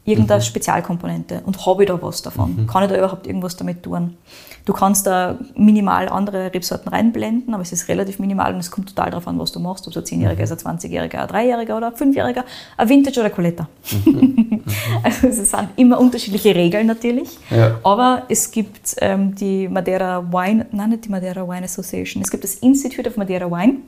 irgendeine 0.07 0.41
Spezialkomponente. 0.41 1.43
Und 1.45 1.67
habe 1.67 1.83
ich 1.83 1.89
da 1.89 2.01
was 2.01 2.23
davon? 2.23 2.67
Kann 2.67 2.85
ich 2.85 2.89
da 2.89 2.97
überhaupt 2.97 3.27
irgendwas 3.27 3.57
damit 3.57 3.83
tun? 3.83 4.17
Du 4.65 4.73
kannst 4.73 5.07
da 5.07 5.39
minimal 5.55 6.09
andere 6.09 6.53
Rebsorten 6.53 6.89
reinblenden, 6.89 7.55
aber 7.55 7.63
es 7.63 7.73
ist 7.73 7.89
relativ 7.89 8.19
minimal 8.19 8.53
und 8.53 8.61
es 8.61 8.71
kommt 8.71 8.89
total 8.89 9.11
darauf 9.11 9.29
an, 9.29 9.39
was 9.39 9.53
du 9.53 9.61
machst. 9.61 9.87
Ob 9.87 9.95
es 9.95 10.13
ein 10.13 10.21
10-Jähriger 10.21 10.43
ist, 10.43 10.67
ein 10.67 10.79
20-Jähriger, 10.79 11.19
ein 11.19 11.29
3-Jähriger 11.29 11.77
oder 11.77 11.89
ein 11.89 11.95
5-Jähriger, 11.95 12.45
ein 12.77 12.89
Vintage 12.89 13.21
oder 13.21 13.31
Coletta. 13.31 13.69
also 15.03 15.27
es 15.29 15.51
sind 15.51 15.69
immer 15.77 16.01
unterschiedliche 16.01 16.55
Regeln 16.55 16.87
natürlich. 16.87 17.39
Ja. 17.51 17.79
Aber 17.85 18.23
es 18.29 18.51
gibt 18.51 18.97
ähm, 19.01 19.35
die 19.35 19.69
Madeira 19.69 20.25
Wine, 20.33 20.67
nein, 20.73 20.91
nicht 20.91 21.05
die 21.05 21.11
Madeira 21.11 21.47
Wine 21.47 21.65
Association, 21.65 22.23
es 22.23 22.31
gibt 22.31 22.43
das 22.43 22.55
Institute 22.57 23.09
of 23.09 23.17
Madeira 23.17 23.51
Wine. 23.51 23.79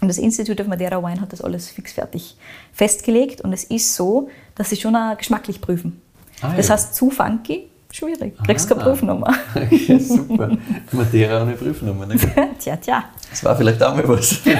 Und 0.00 0.08
das 0.08 0.18
Institute 0.18 0.62
of 0.62 0.68
Madeira 0.68 1.02
Wine 1.02 1.20
hat 1.20 1.32
das 1.32 1.40
alles 1.42 1.70
fixfertig 1.70 2.36
festgelegt. 2.72 3.40
Und 3.40 3.52
es 3.52 3.64
ist 3.64 3.94
so, 3.94 4.28
dass 4.54 4.70
sie 4.70 4.76
schon 4.76 4.94
auch 4.94 5.16
geschmacklich 5.16 5.60
prüfen. 5.60 6.00
Ah, 6.40 6.52
das 6.56 6.68
ja. 6.68 6.74
heißt, 6.74 6.94
zu 6.94 7.10
funky, 7.10 7.64
schwierig. 7.90 8.36
Kriegst 8.44 8.68
keine 8.68 8.80
Ah. 8.80 8.84
Prüfnummer. 8.84 9.34
Okay, 9.56 9.98
super. 9.98 10.56
Madeira 10.92 11.42
ohne 11.42 11.52
Prüfnummer. 11.54 12.06
Ne? 12.06 12.16
tja, 12.58 12.76
tja. 12.76 13.04
Das 13.30 13.44
war 13.44 13.56
vielleicht 13.56 13.82
auch 13.82 13.94
mal 13.94 14.08
was. 14.08 14.40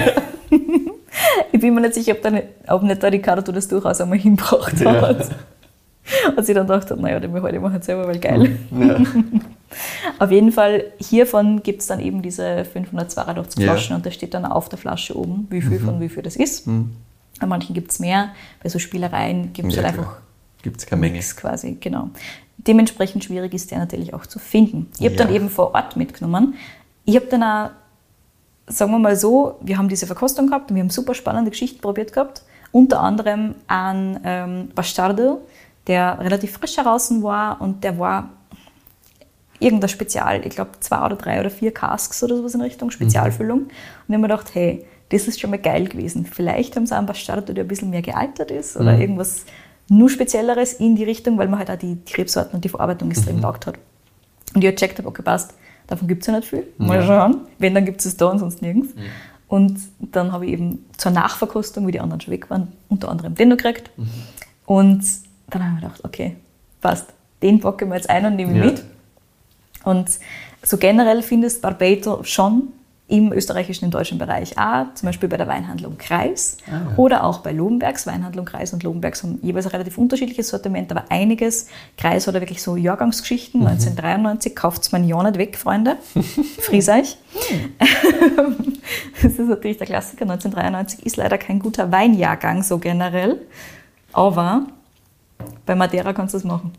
Ich 1.51 1.59
bin 1.59 1.73
mir 1.73 1.81
nicht 1.81 1.95
sicher, 1.95 2.13
ob, 2.13 2.21
da 2.21 2.29
nicht, 2.29 2.45
ob 2.67 2.83
nicht 2.83 3.01
der 3.01 3.11
Ricardo 3.11 3.51
das 3.51 3.67
durchaus 3.67 3.99
einmal 3.99 4.17
hinbracht 4.19 4.79
Ja. 4.79 5.01
hat. 5.01 5.29
Und 6.35 6.45
sie 6.45 6.53
dann 6.53 6.65
gedacht 6.67 6.89
hat, 6.89 6.99
naja, 6.99 7.19
den 7.19 7.35
ich 7.35 7.41
halt 7.41 7.61
machen 7.61 7.81
selber, 7.81 8.07
weil 8.07 8.19
geil. 8.19 8.57
Ja. 8.79 8.97
Auf 10.17 10.31
jeden 10.31 10.51
Fall, 10.51 10.85
hiervon 10.99 11.61
gibt 11.63 11.81
es 11.81 11.87
dann 11.87 11.99
eben 11.99 12.21
diese 12.21 12.65
582 12.65 13.59
Ja. 13.63 13.65
Mhm. 13.65 13.69
Flaschen 13.75 13.95
und 13.95 14.05
da 14.05 14.11
steht 14.11 14.33
dann 14.33 14.45
auf 14.45 14.69
der 14.69 14.77
Flasche 14.79 15.17
oben, 15.17 15.47
wie 15.49 15.61
viel 15.61 15.79
von 15.79 15.99
wie 16.01 16.09
viel 16.09 16.23
das 16.23 16.35
ist. 16.35 16.65
Bei 17.39 17.45
manchen 17.47 17.73
gibt 17.73 17.91
es 17.91 17.99
mehr, 17.99 18.29
bei 18.63 18.69
so 18.69 18.79
Spielereien 18.79 19.53
gibt 19.53 19.69
es 19.69 19.75
Ja, 19.75 19.83
halt 19.83 19.93
klar. 19.95 20.05
einfach 20.07 20.21
Gibt 20.61 20.77
es 20.81 20.85
keine 20.85 20.99
Menge. 21.01 21.19
quasi, 21.19 21.77
genau. 21.79 22.09
Dementsprechend 22.57 23.23
schwierig 23.23 23.53
ist 23.53 23.71
der 23.71 23.79
natürlich 23.79 24.13
auch 24.13 24.25
zu 24.25 24.39
finden. 24.39 24.87
Ich 24.99 25.05
habe 25.05 25.15
Ja. 25.15 25.23
dann 25.23 25.33
eben 25.33 25.49
vor 25.49 25.73
Ort 25.73 25.95
mitgenommen. 25.95 26.55
Ich 27.05 27.15
habe 27.15 27.27
dann 27.27 27.43
auch, 27.43 27.69
sagen 28.67 28.91
wir 28.91 28.99
mal 28.99 29.15
so, 29.15 29.57
wir 29.61 29.77
haben 29.77 29.87
diese 29.87 30.05
Verkostung 30.05 30.47
gehabt 30.47 30.69
und 30.69 30.75
wir 30.75 30.83
haben 30.83 30.89
super 30.89 31.13
spannende 31.13 31.51
Geschichten 31.51 31.79
probiert 31.81 32.11
gehabt. 32.11 32.43
Unter 32.71 32.99
anderem 32.99 33.55
an 33.67 34.19
ähm, 34.25 34.69
Bastardo, 34.75 35.41
der 35.87 36.19
relativ 36.19 36.51
frisch 36.57 36.75
heraus 36.77 37.09
war 37.21 37.61
und 37.61 37.83
der 37.83 37.97
war 37.97 38.29
irgendein 39.59 39.89
Spezial, 39.89 40.45
ich 40.45 40.55
glaube 40.55 40.71
zwei 40.79 41.05
oder 41.05 41.15
drei 41.15 41.39
oder 41.39 41.49
vier 41.49 41.73
Casks 41.73 42.23
oder 42.23 42.37
sowas 42.37 42.53
in 42.55 42.61
Richtung 42.61 42.91
Spezialfüllung. 42.91 43.59
Und 43.61 43.69
ich 43.69 44.13
habe 44.13 44.17
mir 44.19 44.27
gedacht, 44.27 44.51
hey, 44.53 44.85
das 45.09 45.27
ist 45.27 45.39
schon 45.39 45.49
mal 45.49 45.57
geil 45.59 45.87
gewesen. 45.87 46.25
Vielleicht 46.25 46.75
haben 46.75 46.85
sie 46.85 46.95
einen 46.95 47.07
Bastardo, 47.07 47.51
der 47.53 47.63
ein 47.65 47.67
bisschen 47.67 47.89
mehr 47.89 48.01
gealtert 48.01 48.51
ist 48.51 48.77
oder 48.77 48.97
irgendwas 48.97 49.45
nur 49.89 50.09
Spezielleres 50.09 50.73
in 50.73 50.95
die 50.95 51.03
Richtung, 51.03 51.37
weil 51.39 51.47
man 51.47 51.57
halt 51.59 51.71
auch 51.71 51.75
die, 51.77 51.95
die 51.95 52.13
Rebsorten 52.13 52.53
und 52.55 52.63
die 52.63 52.69
Verarbeitung 52.69 53.09
extrem 53.09 53.37
Mhm. 53.37 53.41
taugt 53.41 53.65
hat. 53.65 53.75
Und 54.53 54.61
ich 54.63 54.67
habe 54.67 54.75
gecheckt, 54.75 54.99
habe, 54.99 55.07
okay, 55.07 55.23
passt, 55.23 55.53
davon 55.87 56.07
gibt 56.07 56.21
es 56.21 56.27
ja 56.27 56.33
nicht 56.35 56.47
viel. 56.47 56.67
Mal 56.77 57.03
schauen. 57.03 57.41
Wenn, 57.57 57.73
dann 57.73 57.85
gibt 57.85 57.99
es 58.01 58.05
es 58.05 58.17
da 58.17 58.27
und 58.27 58.37
sonst 58.39 58.61
nirgends. 58.61 58.93
Und 59.47 59.79
dann 59.99 60.31
habe 60.31 60.45
ich 60.45 60.51
eben 60.53 60.85
zur 60.95 61.11
Nachverkostung, 61.11 61.87
wie 61.87 61.91
die 61.91 61.99
anderen 61.99 62.21
schon 62.21 62.31
weg 62.31 62.51
waren, 62.51 62.67
unter 62.87 63.09
anderem 63.09 63.33
den 63.33 63.49
noch 63.49 63.57
gekriegt. 63.57 63.89
Mhm. 63.97 64.09
Und 64.67 65.03
dann 65.49 65.63
habe 65.63 65.71
ich 65.77 65.81
mir 65.81 65.87
gedacht, 65.89 66.05
okay, 66.05 66.35
passt, 66.81 67.07
den 67.41 67.59
packe 67.59 67.85
ich 67.85 67.89
mir 67.89 67.95
jetzt 67.95 68.09
ein 68.11 68.25
und 68.27 68.35
nehme 68.35 68.51
ihn 68.51 68.57
Ja. 68.59 68.65
mit. 68.65 68.83
Und 69.83 70.09
so 70.63 70.77
generell 70.77 71.21
findest 71.21 71.61
Barbato 71.61 72.23
schon 72.23 72.73
im 73.09 73.33
österreichischen, 73.33 73.85
im 73.85 73.91
deutschen 73.91 74.19
Bereich 74.19 74.57
auch, 74.57 74.85
zum 74.93 75.07
Beispiel 75.07 75.27
bei 75.27 75.37
der 75.37 75.47
Weinhandlung 75.47 75.97
Kreis 75.97 76.57
oder 76.95 77.23
auch 77.23 77.39
bei 77.39 77.51
Lobenbergs. 77.51 78.05
Weinhandlung 78.05 78.45
Kreis 78.45 78.71
und 78.71 78.83
Lobenbergs 78.83 79.23
haben 79.23 79.39
jeweils 79.41 79.65
ein 79.65 79.71
relativ 79.71 79.97
unterschiedliches 79.97 80.49
Sortiment, 80.49 80.91
aber 80.91 81.05
einiges. 81.09 81.67
Kreis 81.97 82.27
ja 82.35 82.39
wirklich 82.39 82.61
so 82.61 82.75
Jahrgangsgeschichten. 82.75 83.61
1993 83.61 84.55
kauft 84.55 84.91
man 84.91 85.03
ja 85.07 85.23
nicht 85.23 85.39
weg, 85.39 85.57
Freunde. 85.57 85.97
Fries 86.59 86.87
euch. 86.87 87.17
das 89.23 89.33
ist 89.33 89.39
natürlich 89.39 89.77
der 89.77 89.87
Klassiker. 89.87 90.21
1993 90.21 91.03
ist 91.03 91.17
leider 91.17 91.39
kein 91.39 91.59
guter 91.59 91.91
Weinjahrgang 91.91 92.61
so 92.61 92.77
generell. 92.77 93.41
Aber 94.13 94.67
bei 95.65 95.75
Madeira 95.75 96.13
kannst 96.13 96.33
du 96.33 96.37
das 96.39 96.45
machen. 96.45 96.71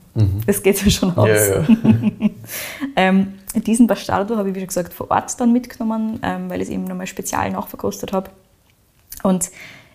Das 0.47 0.63
geht 0.63 0.83
ja 0.85 0.91
schon 0.91 1.17
aus. 1.17 1.29
Ja, 1.29 1.61
ja. 1.61 1.67
Ähm, 2.97 3.35
diesen 3.55 3.87
Bastardo 3.87 4.37
habe 4.37 4.49
ich, 4.49 4.55
wie 4.55 4.61
schon 4.61 4.67
gesagt, 4.69 4.93
vor 4.93 5.11
Ort 5.11 5.39
dann 5.41 5.53
mitgenommen, 5.53 6.19
ähm, 6.23 6.51
weil 6.51 6.61
ich 6.61 6.69
es 6.69 6.75
eben 6.75 6.85
nochmal 6.85 7.07
spezial 7.07 7.51
nachverkostet 7.51 8.13
habe. 8.13 8.31
Und 9.23 9.51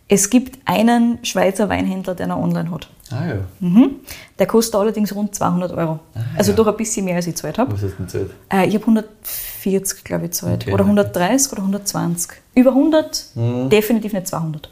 es 0.07 0.29
gibt 0.29 0.59
einen 0.65 1.19
Schweizer 1.23 1.67
Weinhändler, 1.67 2.15
der 2.15 2.27
noch 2.27 2.37
online 2.37 2.71
hat. 2.71 2.89
Ah 3.11 3.25
ja. 3.27 3.35
Mhm. 3.59 3.95
Der 4.39 4.47
kostet 4.47 4.75
allerdings 4.75 5.13
rund 5.13 5.35
200 5.35 5.71
Euro. 5.73 5.99
also 6.37 6.51
ja. 6.51 6.57
doch 6.57 6.67
ein 6.67 6.77
bisschen 6.77 7.05
mehr, 7.05 7.15
als 7.17 7.27
ich 7.27 7.33
gezahlt 7.35 7.57
habe. 7.57 7.73
Was 7.73 7.81
hast 7.83 7.91
du 7.91 7.97
denn 7.97 8.09
Zeit? 8.09 8.29
Äh, 8.51 8.67
ich 8.67 8.75
habe 8.75 8.83
140, 8.85 10.03
glaube 10.03 10.25
ich, 10.25 10.31
gezahlt. 10.31 10.63
Okay. 10.63 10.73
Oder 10.73 10.83
130 10.85 11.51
oder 11.51 11.61
120. 11.61 12.31
Über 12.55 12.69
100, 12.71 13.25
Mhm. 13.35 13.69
definitiv 13.69 14.13
nicht 14.13 14.27
200. 14.27 14.69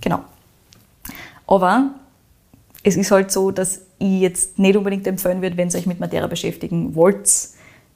Genau. 0.00 0.20
Aber 1.46 1.90
es 2.86 2.96
ist 2.96 3.10
halt 3.10 3.32
so, 3.32 3.50
dass 3.50 3.80
ich 3.98 4.20
jetzt 4.20 4.58
nicht 4.60 4.76
unbedingt 4.76 5.06
empfehlen 5.08 5.42
würde, 5.42 5.56
wenn 5.56 5.68
ihr 5.68 5.74
euch 5.74 5.86
mit 5.86 5.98
Madeira 5.98 6.28
beschäftigen 6.28 6.94
wollt, 6.94 7.28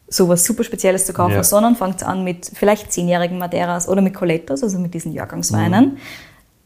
sowas 0.08 0.44
super 0.44 0.64
Spezielles 0.64 1.06
zu 1.06 1.12
kaufen, 1.12 1.34
Ja. 1.34 1.44
sondern 1.44 1.76
fangt 1.76 2.02
an 2.02 2.24
mit 2.24 2.50
vielleicht 2.52 2.90
zehnjährigen 2.92 3.38
Madeiras 3.38 3.88
oder 3.88 4.02
mit 4.02 4.14
Colettos, 4.14 4.64
also 4.64 4.78
mit 4.80 4.92
diesen 4.92 5.12
Jahrgangsweinen, 5.12 5.98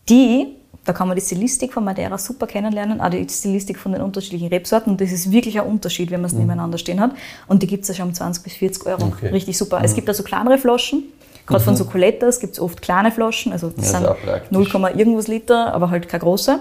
die, 0.08 0.56
da 0.86 0.94
kann 0.94 1.06
man 1.08 1.16
die 1.18 1.22
Stilistik 1.22 1.74
von 1.74 1.84
Madeira 1.84 2.16
super 2.16 2.46
kennenlernen, 2.46 3.02
auch 3.02 3.10
die 3.10 3.26
Stilistik 3.28 3.78
von 3.78 3.92
den 3.92 4.00
unterschiedlichen 4.00 4.48
Rebsorten. 4.48 4.92
Und 4.92 5.00
das 5.02 5.12
ist 5.12 5.30
wirklich 5.30 5.60
ein 5.60 5.66
Unterschied, 5.66 6.10
wenn 6.10 6.22
man 6.22 6.30
es 6.30 6.34
nebeneinander 6.36 6.78
stehen 6.78 7.00
hat. 7.00 7.10
Und 7.46 7.62
die 7.62 7.66
gibt 7.66 7.82
es 7.82 7.88
ja 7.88 7.94
schon 7.94 8.08
um 8.08 8.14
20 8.14 8.42
bis 8.42 8.54
40 8.54 8.86
Euro. 8.86 9.04
Okay. 9.06 9.28
Richtig 9.28 9.58
super. 9.58 9.80
Es 9.84 9.94
gibt 9.94 10.08
also 10.08 10.22
kleinere 10.22 10.56
Flaschen. 10.56 11.02
Gerade 11.46 11.62
von 11.62 11.76
so 11.76 11.84
Colettos 11.84 12.40
gibt 12.40 12.54
es 12.54 12.60
oft 12.60 12.80
kleine 12.80 13.10
Flaschen, 13.12 13.52
also 13.52 13.68
das 13.68 13.92
Ja, 13.92 13.98
sind 13.98 14.02
ist 14.04 14.08
auch 14.08 14.18
praktisch. 14.24 14.50
0, 14.50 14.92
irgendwas 14.96 15.28
Liter, 15.28 15.74
aber 15.74 15.90
halt 15.90 16.08
keine 16.08 16.20
große. 16.22 16.60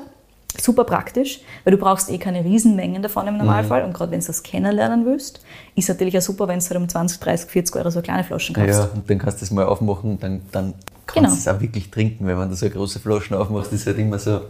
Super 0.62 0.84
praktisch, 0.84 1.42
weil 1.64 1.72
du 1.72 1.78
brauchst 1.78 2.10
eh 2.12 2.18
keine 2.18 2.44
Riesenmengen 2.44 3.02
davon 3.02 3.28
im 3.28 3.38
Normalfall. 3.38 3.82
Mhm. 3.82 3.88
Und 3.88 3.94
gerade 3.94 4.12
wenn 4.12 4.20
du 4.20 4.28
das 4.28 4.44
kennenlernen 4.44 5.06
willst, 5.06 5.42
ist 5.76 5.90
natürlich 5.90 6.18
auch 6.18 6.22
super, 6.22 6.48
wenn 6.48 6.60
du 6.60 6.66
halt 6.66 6.78
um 6.78 6.88
20, 6.88 7.20
30, 7.20 7.50
40 7.50 7.76
Euro 7.78 7.90
so 7.90 8.02
kleine 8.02 8.24
Flaschen 8.24 8.56
kaufst. 8.56 8.70
Ja, 8.80 8.90
und 8.94 9.10
dann 9.10 9.18
kannst 9.18 9.38
du 9.38 9.46
das 9.46 9.52
mal 9.52 9.66
aufmachen 9.66 10.12
und 10.12 10.24
dann, 10.24 10.42
dann 10.52 10.74
kannst 11.08 11.16
Genau. 11.16 11.30
du 11.30 11.36
es 11.36 11.48
auch 11.48 11.60
wirklich 11.60 11.90
trinken, 11.90 12.26
weil 12.28 12.38
wenn 12.38 12.50
du 12.50 12.56
so 12.56 12.70
große 12.70 13.00
Flaschen 13.00 13.36
aufmachst, 13.36 13.74
ist 13.74 13.86
halt 13.88 13.98
immer 13.98 14.20
so, 14.20 14.42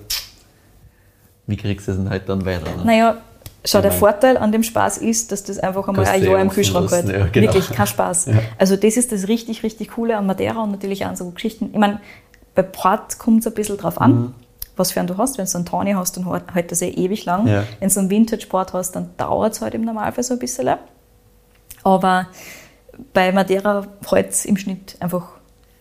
wie 1.47 1.57
kriegst 1.57 1.87
du 1.87 1.91
das 1.91 1.99
denn 1.99 2.09
halt 2.09 2.27
dann 2.29 2.45
weiter? 2.45 2.75
Ne? 2.77 2.85
Naja, 2.85 3.17
schau, 3.65 3.81
der 3.81 3.91
Vorteil 3.91 4.37
an 4.37 4.51
dem 4.51 4.63
Spaß 4.63 4.97
ist, 4.99 5.31
dass 5.31 5.43
das 5.43 5.59
einfach 5.59 5.87
einmal 5.87 6.05
ein 6.05 6.23
Jahr 6.23 6.37
eh 6.37 6.41
im 6.41 6.49
Kühlschrank 6.49 6.91
hält. 6.91 7.07
ja, 7.09 7.25
genau. 7.27 7.47
Wirklich, 7.53 7.69
kein 7.69 7.87
Spaß. 7.87 8.25
Ja. 8.27 8.33
Also 8.57 8.75
das 8.75 8.97
ist 8.97 9.11
das 9.11 9.27
richtig, 9.27 9.63
richtig 9.63 9.89
Coole 9.91 10.17
an 10.17 10.25
Madeira 10.25 10.61
und 10.63 10.71
natürlich 10.71 11.03
auch 11.05 11.09
an 11.09 11.15
so 11.15 11.29
Geschichten. 11.31 11.69
Ich 11.73 11.77
meine, 11.79 11.99
bei 12.55 12.61
Port 12.61 13.17
kommt 13.19 13.39
es 13.41 13.47
ein 13.47 13.53
bisschen 13.53 13.77
drauf 13.77 13.99
an, 13.99 14.11
Mhm. 14.11 14.33
Was 14.75 14.91
für 14.91 14.99
einen 14.99 15.07
du 15.07 15.17
hast. 15.17 15.37
Wenn 15.37 15.45
du 15.45 15.55
einen 15.55 15.65
Tawny 15.65 15.91
hast, 15.93 16.17
dann 16.17 16.29
hält 16.29 16.43
hält 16.53 16.71
das 16.71 16.81
eh 16.81 16.89
ewig 16.89 17.25
lang. 17.25 17.47
Ja. 17.47 17.63
Wenn 17.79 17.89
du 17.89 17.99
einen 17.99 18.09
Vintage-Port 18.09 18.73
hast, 18.73 18.93
dann 18.93 19.09
dauert 19.17 19.53
es 19.53 19.61
halt 19.61 19.73
im 19.75 19.81
Normalfall 19.83 20.23
so 20.23 20.33
ein 20.33 20.39
bisschen. 20.39 20.75
Aber 21.83 22.27
bei 23.13 23.31
Madeira 23.31 23.85
hält 24.09 24.29
es 24.31 24.45
im 24.45 24.57
Schnitt 24.57 24.95
einfach 24.99 25.27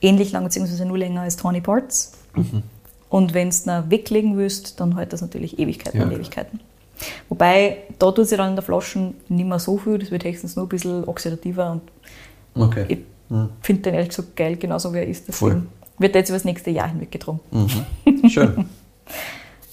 ähnlich 0.00 0.32
lang, 0.32 0.44
beziehungsweise 0.44 0.84
nur 0.84 0.98
länger 0.98 1.22
als 1.22 1.36
Tawny 1.36 1.60
Ports. 1.60 2.12
Mhm. 2.34 2.62
Und 3.08 3.34
wenn 3.34 3.50
du 3.50 3.56
ihn 3.70 3.90
weglegen 3.90 4.36
willst, 4.38 4.80
dann 4.80 4.96
hält 4.96 5.12
das 5.12 5.20
natürlich 5.20 5.58
Ewigkeiten 5.58 6.00
Ja, 6.00 6.06
und. 6.06 6.12
Ewigkeiten. 6.12 6.60
Wobei, 7.28 7.78
da 7.98 8.10
tut 8.10 8.26
sich 8.28 8.38
dann 8.38 8.50
in 8.50 8.56
der 8.56 8.62
Flasche 8.62 9.12
nicht 9.28 9.46
mehr 9.46 9.58
so 9.58 9.76
viel, 9.76 9.98
das 9.98 10.10
wird 10.10 10.24
höchstens 10.24 10.56
nur 10.56 10.66
ein 10.66 10.68
bisschen 10.68 11.04
oxidativer 11.08 11.72
und 11.72 11.82
Okay. 12.54 12.84
ich 12.88 12.98
finde 13.62 13.82
den 13.82 13.94
ehrlich 13.94 14.10
gesagt 14.10 14.36
geil, 14.36 14.56
genauso 14.56 14.92
wie 14.92 14.98
er 14.98 15.06
ist. 15.06 15.32
Voll. 15.34 15.50
Deswegen 15.50 15.68
wird 15.98 16.14
er 16.14 16.18
jetzt 16.20 16.28
über 16.28 16.36
das 16.36 16.44
nächste 16.44 16.70
Jahr 16.70 16.88
hinweg 16.88 17.10
getrunken. 17.10 17.70
Schön. 18.28 18.66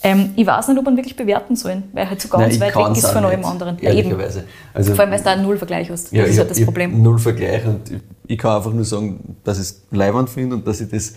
Ähm, 0.02 0.32
ich 0.36 0.48
weiß 0.48 0.70
nicht, 0.70 0.78
ob 0.78 0.86
man 0.86 0.96
wirklich 0.96 1.16
bewerten 1.16 1.58
sollen, 1.58 1.84
weil 1.92 2.04
er 2.04 2.10
halt 2.10 2.22
so 2.22 2.30
ganz 2.30 2.58
Nein, 2.58 2.74
weit 2.74 2.76
weg 2.76 2.98
ist 2.98 3.08
von 3.08 3.26
allem 3.26 3.44
anderen. 3.44 3.78
Ehrlicherweise. 3.80 4.46
Also, 4.74 4.96
Vor 4.96 5.02
allem, 5.02 5.12
weil 5.12 5.18
du 5.18 5.24
da 5.26 5.32
einen 5.32 5.44
Nullvergleich 5.44 5.90
hast. 5.90 6.12
ja, 6.14 6.22
das 6.22 6.30
ich 6.30 6.36
ist 6.36 6.40
halt 6.40 6.52
das 6.52 6.64
Problem. 6.64 7.02
Null 7.02 7.20
Vergleich 7.20 7.66
und 7.66 7.92
ich, 7.92 8.02
ich 8.28 8.38
kann 8.38 8.56
einfach 8.56 8.72
nur 8.72 8.86
sagen, 8.86 9.38
dass 9.44 9.58
ich 9.58 9.64
es 9.64 9.82
leiwand 9.92 10.30
finde 10.30 10.56
und 10.56 10.66
dass 10.66 10.80
ich 10.80 10.90
das 10.90 11.14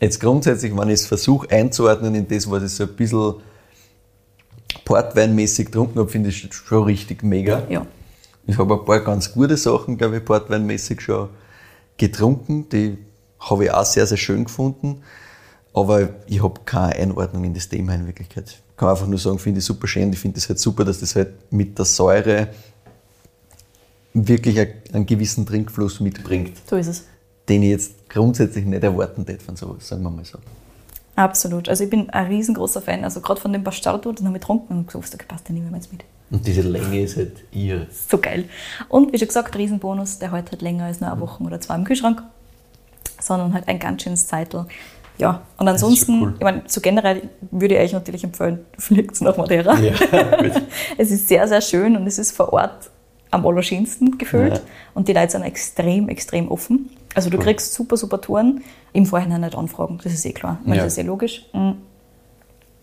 jetzt 0.00 0.20
grundsätzlich, 0.20 0.76
wenn 0.76 0.88
ich 0.88 0.94
es 0.94 1.06
versuche 1.06 1.50
einzuordnen 1.50 2.14
in 2.14 2.28
das, 2.28 2.48
was 2.48 2.62
ich 2.62 2.70
so 2.70 2.84
ein 2.84 2.94
bisschen 2.94 3.34
portweinmäßig 4.84 5.66
getrunken 5.66 5.98
habe, 5.98 6.08
finde 6.08 6.28
ich 6.28 6.48
schon 6.52 6.84
richtig 6.84 7.24
mega. 7.24 7.62
Ja. 7.68 7.84
Ich 8.46 8.58
habe 8.58 8.74
ein 8.74 8.84
paar 8.84 9.00
ganz 9.00 9.32
gute 9.32 9.56
Sachen, 9.56 9.98
glaube 9.98 10.18
ich, 10.18 10.24
portweinmäßig 10.24 11.00
schon 11.00 11.28
getrunken. 11.96 12.68
Die 12.68 12.96
habe 13.40 13.64
ich 13.64 13.72
auch 13.72 13.84
sehr, 13.84 14.06
sehr 14.06 14.16
schön 14.16 14.44
gefunden. 14.44 15.02
Aber 15.72 16.08
ich 16.26 16.42
habe 16.42 16.60
keine 16.64 16.94
Einordnung 16.96 17.44
in 17.44 17.54
das 17.54 17.68
Thema 17.68 17.94
in 17.94 18.06
Wirklichkeit. 18.06 18.48
Ich 18.50 18.76
kann 18.76 18.88
einfach 18.88 19.06
nur 19.06 19.18
sagen, 19.18 19.38
finde 19.38 19.58
ich 19.60 19.64
super 19.64 19.86
schön. 19.86 20.12
Ich 20.12 20.18
finde 20.18 20.38
es 20.38 20.48
halt 20.48 20.58
super, 20.58 20.84
dass 20.84 21.00
das 21.00 21.14
halt 21.14 21.52
mit 21.52 21.78
der 21.78 21.84
Säure 21.84 22.48
wirklich 24.12 24.58
einen- 24.92 25.06
gewissen 25.06 25.46
Trinkfluss 25.46 26.00
mitbringt, 26.00 26.56
So 26.68 26.76
ist 26.76 26.88
es. 26.88 27.04
den 27.48 27.62
ich 27.62 27.70
jetzt 27.70 28.08
grundsätzlich 28.08 28.64
nicht 28.64 28.82
erwarten 28.82 29.24
hätte 29.26 29.44
von 29.44 29.54
sowas, 29.56 29.86
sagen 29.86 30.02
wir 30.02 30.10
mal 30.10 30.24
so. 30.24 30.38
Absolut. 31.14 31.68
Also 31.68 31.84
ich 31.84 31.90
bin 31.90 32.10
ein 32.10 32.26
riesengroßer 32.26 32.80
Fan. 32.82 33.04
Also 33.04 33.20
gerade 33.20 33.40
von 33.40 33.52
dem 33.52 33.62
Bastardo, 33.62 34.10
den 34.12 34.26
habe 34.26 34.36
ich 34.36 34.40
getrunken 34.40 34.78
und 34.78 34.86
gesagt, 34.86 35.14
okay, 35.14 35.24
passt, 35.28 35.48
den 35.48 35.54
nehmen 35.56 35.70
wir 35.70 35.76
jetzt 35.76 35.92
mit. 35.92 36.02
Und 36.30 36.46
diese 36.46 36.62
Länge 36.62 37.02
ist 37.02 37.16
halt 37.16 37.44
ihr. 37.52 37.86
So 38.08 38.18
geil. 38.18 38.48
Und 38.88 39.12
wie 39.12 39.18
schon 39.18 39.28
gesagt, 39.28 39.54
Riesenbonus, 39.56 40.18
der 40.18 40.32
hält 40.32 40.50
halt 40.50 40.62
länger 40.62 40.84
als 40.86 41.00
nur 41.00 41.10
eine 41.12 41.20
Woche 41.20 41.42
oder 41.44 41.60
zwei 41.60 41.74
im 41.74 41.84
Kühlschrank, 41.84 42.22
sondern 43.20 43.52
halt 43.52 43.68
ein 43.68 43.78
ganz 43.78 44.02
schönes 44.02 44.26
Zeitel. 44.26 44.66
Ja, 45.20 45.42
und 45.58 45.68
ansonsten, 45.68 46.22
cool. 46.22 46.34
ich 46.38 46.44
meine, 46.44 46.62
so 46.66 46.80
generell 46.80 47.28
würde 47.50 47.74
ich 47.76 47.80
euch 47.80 47.92
natürlich 47.92 48.24
empfehlen, 48.24 48.60
fliegt 48.78 49.20
nach 49.20 49.36
Madeira. 49.36 49.78
Ja. 49.78 49.92
Es 50.98 51.10
ist 51.10 51.28
sehr, 51.28 51.46
sehr 51.46 51.60
schön 51.60 51.96
und 51.96 52.06
es 52.06 52.18
ist 52.18 52.32
vor 52.32 52.52
Ort 52.52 52.90
am 53.30 53.46
allerschönsten 53.46 54.18
gefühlt. 54.18 54.54
Ja. 54.54 54.60
Und 54.94 55.08
die 55.08 55.12
Leute 55.12 55.32
sind 55.32 55.42
extrem, 55.42 56.08
extrem 56.08 56.50
offen. 56.50 56.90
Also 57.14 57.28
du 57.30 57.36
Cool. 57.38 57.44
kriegst 57.44 57.74
super, 57.74 57.96
super 57.96 58.20
Touren. 58.20 58.62
Im 58.92 59.06
Vorhinein 59.06 59.42
nicht 59.42 59.54
anfragen, 59.56 59.98
das 60.02 60.12
ist 60.12 60.24
eh 60.26 60.32
klar. 60.32 60.58
Ja. 60.64 60.76
Das 60.76 60.86
ist 60.86 60.98
eh 60.98 61.02
logisch. 61.02 61.46
Mhm. 61.52 61.74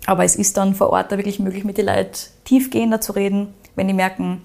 Aber 0.05 0.23
es 0.23 0.35
ist 0.37 0.55
dann 0.55 0.73
vor 0.73 0.91
Ort 0.91 1.11
da 1.11 1.17
wirklich 1.17 1.39
möglich, 1.39 1.65
mit 1.65 1.77
den 1.77 1.87
Leuten 1.87 2.11
tiefgehender 2.45 3.01
zu 3.01 3.11
reden. 3.13 3.49
Wenn 3.75 3.87
die 3.89 3.93
merken, 3.93 4.41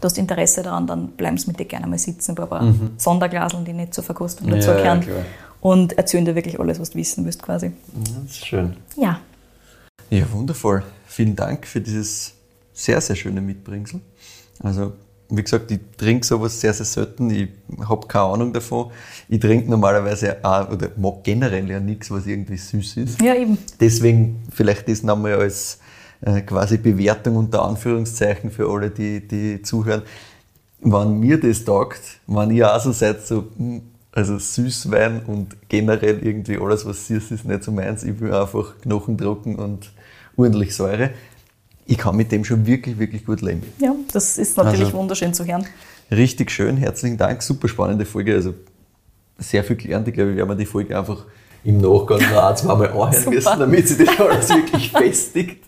du 0.00 0.04
hast 0.04 0.16
Interesse 0.18 0.62
daran, 0.62 0.86
dann 0.86 1.08
bleiben 1.08 1.36
sie 1.38 1.48
mit 1.48 1.58
dir 1.58 1.64
gerne 1.64 1.86
mal 1.88 1.98
sitzen, 1.98 2.32
ein 2.32 2.34
paar 2.36 2.72
Sonderglaseln, 2.98 3.64
die 3.64 3.72
nicht 3.72 3.94
zur 3.94 4.04
Verkostung 4.04 4.46
Mhm. 4.46 4.52
Dazugehören. 4.52 5.02
ja. 5.02 5.08
Und 5.62 5.96
erzählen 5.96 6.24
dir 6.26 6.34
wirklich 6.34 6.60
alles, 6.60 6.78
was 6.78 6.90
du 6.90 6.98
wissen 6.98 7.24
willst, 7.24 7.42
quasi. 7.42 7.66
Ja, 7.66 8.20
das 8.22 8.32
ist 8.32 8.46
schön. 8.46 8.76
Ja, 8.96 9.20
Ja, 10.10 10.30
wundervoll. 10.32 10.82
Vielen 11.06 11.34
Dank 11.36 11.66
für 11.66 11.80
dieses 11.80 12.34
sehr, 12.74 13.00
sehr 13.00 13.16
schöne 13.16 13.40
Mitbringsel. 13.40 14.00
Also, 14.62 14.92
wie 15.30 15.42
gesagt, 15.42 15.70
ich 15.70 15.80
trinke 15.96 16.26
sowas 16.26 16.60
sehr, 16.60 16.74
sehr 16.74 16.84
selten. 16.84 17.30
Ich 17.30 17.48
habe 17.88 18.06
keine 18.06 18.24
Ahnung 18.24 18.52
davon. 18.52 18.90
Ich 19.28 19.40
trinke 19.40 19.70
normalerweise 19.70 20.44
auch, 20.44 20.70
oder 20.70 20.90
mag 20.96 21.24
generell 21.24 21.70
ja 21.70 21.80
nichts, 21.80 22.10
was 22.10 22.26
irgendwie 22.26 22.58
süß 22.58 22.96
ist. 22.98 23.22
ja 23.22 23.34
eben. 23.34 23.56
Deswegen 23.80 24.42
vielleicht 24.50 24.88
das 24.88 25.02
nochmal 25.02 25.34
als 25.34 25.78
äh, 26.20 26.42
quasi 26.42 26.76
Bewertung 26.76 27.36
unter 27.36 27.62
Anführungszeichen 27.64 28.50
für 28.50 28.68
alle, 28.70 28.90
die, 28.90 29.26
die 29.26 29.62
zuhören. 29.62 30.02
Wenn 30.80 31.20
mir 31.20 31.38
das 31.40 31.64
taugt, 31.64 32.00
wenn 32.26 32.50
ihr 32.50 32.74
auch 32.74 32.80
so 32.80 32.92
seid, 32.92 33.24
so, 33.26 33.44
hm, 33.56 33.82
also 34.12 34.38
Süßwein 34.38 35.22
und 35.26 35.56
generell 35.68 36.18
irgendwie 36.24 36.58
alles, 36.58 36.84
was 36.86 37.06
süß 37.08 37.30
ist, 37.30 37.44
nicht 37.46 37.62
so 37.64 37.72
meins. 37.72 38.02
Ich 38.04 38.20
will 38.20 38.32
einfach 38.34 38.74
knochentrocken 38.82 39.56
und 39.56 39.90
ordentlich 40.36 40.74
Säure. 40.74 41.10
Ich 41.86 41.98
kann 41.98 42.16
mit 42.16 42.30
dem 42.30 42.44
schon 42.44 42.66
wirklich, 42.66 42.98
wirklich 42.98 43.24
gut 43.24 43.40
leben. 43.40 43.62
Ja, 43.78 43.94
das 44.12 44.38
ist 44.38 44.56
natürlich 44.56 44.86
Also- 44.86 44.98
wunderschön 44.98 45.34
zu 45.34 45.44
hören. 45.46 45.66
Richtig 46.10 46.50
schön, 46.50 46.76
herzlichen 46.76 47.16
Dank, 47.16 47.42
super 47.42 47.68
spannende 47.68 48.04
Folge. 48.04 48.34
Also 48.34 48.54
sehr 49.38 49.64
viel 49.64 49.76
gelernt. 49.76 50.06
Ich 50.08 50.14
glaube, 50.14 50.36
wir 50.36 50.46
werden 50.46 50.58
die 50.58 50.66
Folge 50.66 50.96
einfach 50.96 51.24
im 51.64 51.78
Nachgang 51.78 52.20
noch 52.20 52.42
ein, 52.44 52.56
zweimal 52.56 52.88
anhören 52.90 53.24
müssen, 53.30 53.58
damit 53.58 53.88
sich 53.88 54.06
das 54.06 54.20
alles 54.20 54.48
wirklich 54.50 54.90
festigt. 54.92 55.64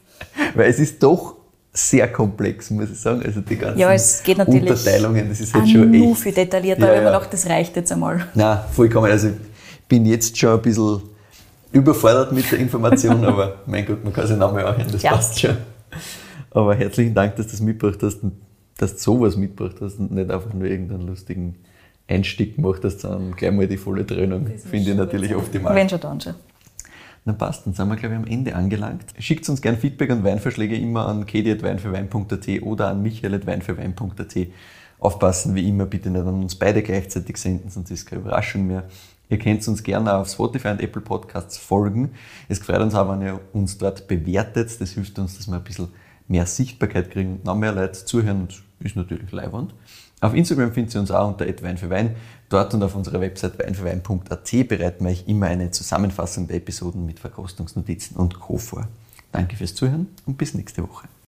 Weil 0.55 0.69
es 0.71 0.79
ist 0.79 1.03
doch 1.03 1.37
sehr 1.77 2.07
komplex, 2.13 2.71
muss 2.71 2.89
ich 2.91 3.01
sagen. 3.01 3.21
Also 3.25 3.41
die 3.41 3.57
ganzen 3.57 3.79
Ja, 3.81 3.93
es 3.93 4.23
geht 4.23 4.39
natürlich 4.39 4.71
Unterteilungen, 4.71 5.29
das 5.29 5.41
ist 5.41 5.53
halt 5.55 5.69
schon 5.69 5.91
nur 5.91 6.13
echt. 6.13 6.21
viel 6.23 6.33
detaillierter, 6.33 6.87
Ja, 6.87 6.95
man 7.03 7.05
ja. 7.05 7.11
dachte, 7.13 7.31
das 7.33 7.47
reicht 7.49 7.75
jetzt 7.77 7.91
einmal. 7.93 8.27
Nein, 8.35 8.59
vollkommen. 8.73 9.11
Also 9.11 9.29
ich 9.29 9.35
bin 9.89 10.07
jetzt 10.07 10.39
schon 10.39 10.51
ein 10.55 10.63
bisschen 10.63 11.03
überfordert 11.73 12.31
mit 12.33 12.51
der 12.53 12.61
Information, 12.61 13.25
aber 13.25 13.57
mein 13.67 13.85
Gott, 13.85 14.05
man 14.05 14.13
kann 14.13 14.27
sich 14.27 14.37
nochmal 14.37 14.65
anhören, 14.67 14.89
das 14.93 15.03
Ja. 15.03 15.13
passt 15.13 15.41
schon. 15.41 15.57
Aber 16.53 16.77
herzlichen 16.77 17.13
Dank, 17.15 17.35
dass 17.37 17.47
du 17.47 17.53
das 17.53 17.61
mitgebracht 17.61 17.99
hast 18.03 18.23
und 18.23 18.33
dass 18.79 18.93
du 18.95 18.99
sowas 19.01 19.37
mitgebracht 19.37 19.77
hast 19.81 19.99
und 19.99 20.13
nicht 20.13 20.31
einfach 20.31 20.53
nur 20.55 20.69
irgendeinen 20.69 21.09
lustigen 21.09 21.57
Einstieg 22.07 22.55
gemacht 22.57 22.83
hast, 22.85 22.99
dann 23.03 23.35
gleich 23.35 23.51
mal 23.51 23.67
die 23.67 23.77
volle 23.77 24.05
Dröhnung. 24.05 24.47
Finde 24.71 24.91
ich 24.91 24.97
natürlich 24.97 25.35
optimal. 25.35 25.75
Wenn 25.75 25.89
schon, 25.89 26.01
dann 26.01 26.21
schon. 26.21 26.35
Dann 27.25 27.39
passt, 27.39 27.67
dann 27.67 27.73
sind 27.73 27.89
wir, 27.89 27.97
glaube 27.97 28.15
ich, 28.15 28.21
am 28.21 28.27
Ende 28.27 28.55
angelangt. 28.55 29.07
Schickt 29.19 29.49
uns 29.49 29.63
gern 29.63 29.79
Feedback 29.79 30.11
und 30.11 30.25
Weinvorschläge 30.25 30.77
immer 30.77 31.09
an 31.09 31.25
kedi.weinfürwein.at 31.25 32.63
oder 32.63 32.89
an 32.89 33.03
michael.weinfürwein.at. 33.03 34.37
Aufpassen, 34.99 35.55
wie 35.55 35.69
immer, 35.69 35.87
bitte 35.87 36.11
nicht 36.11 36.21
an 36.21 36.43
uns 36.43 36.55
beide 36.55 36.83
gleichzeitig 36.83 37.37
senden, 37.39 37.71
sonst 37.71 37.91
ist 37.91 38.07
keine 38.07 38.23
Überraschung 38.23 38.67
mehr. 38.67 38.85
Ihr 39.31 39.39
könnt 39.39 39.67
uns 39.67 39.83
gerne 39.83 40.15
auf 40.15 40.29
Spotify 40.29 40.69
und 40.69 40.83
Apple 40.83 41.01
Podcasts 41.01 41.57
folgen. 41.57 42.11
Es 42.49 42.59
freut 42.59 42.81
uns 42.81 42.95
auch, 42.95 43.11
wenn 43.11 43.23
ihr 43.23 43.41
uns 43.53 43.79
dort 43.79 44.07
bewertet. 44.07 44.81
Das 44.81 44.91
hilft 44.91 45.19
uns, 45.19 45.37
dass 45.37 45.49
wir 45.49 45.57
ein 45.57 45.65
bisschen 45.65 45.89
mehr 46.29 46.47
Sichtbarkeit 46.47 47.11
kriegen 47.11 47.33
und 47.37 47.45
noch 47.45 47.57
mehr 47.57 47.73
Leute 47.73 48.05
zuhören 48.05 48.43
und 48.43 48.63
ist 48.81 48.97
natürlich 48.97 49.33
leibend. 49.33 49.75
Auf 50.21 50.35
Instagram 50.35 50.73
findet 50.73 50.95
ihr 50.95 51.01
uns 51.01 51.11
auch 51.11 51.29
unter 51.29 51.47
Wein 51.63 51.79
für 51.79 51.91
Wein. 51.91 52.17
Dort 52.49 52.75
und 52.75 52.83
auf 52.83 52.95
unserer 52.95 53.21
Website 53.21 53.59
weinfürwein.at 53.59 54.69
bereiten 54.69 55.05
wir 55.05 55.11
euch 55.11 55.25
immer 55.27 55.47
eine 55.47 55.71
Zusammenfassung 55.71 56.47
der 56.47 56.57
Episoden 56.57 57.07
mit 57.07 57.19
Verkostungsnotizen 57.19 58.17
und 58.17 58.39
Co. 58.39 58.59
vor. 58.59 58.87
Danke 59.33 59.57
fürs 59.57 59.75
Zuhören 59.75 60.09
und 60.27 60.39
bis 60.39 60.55
nächste 60.55 60.83
Woche. 60.83 61.09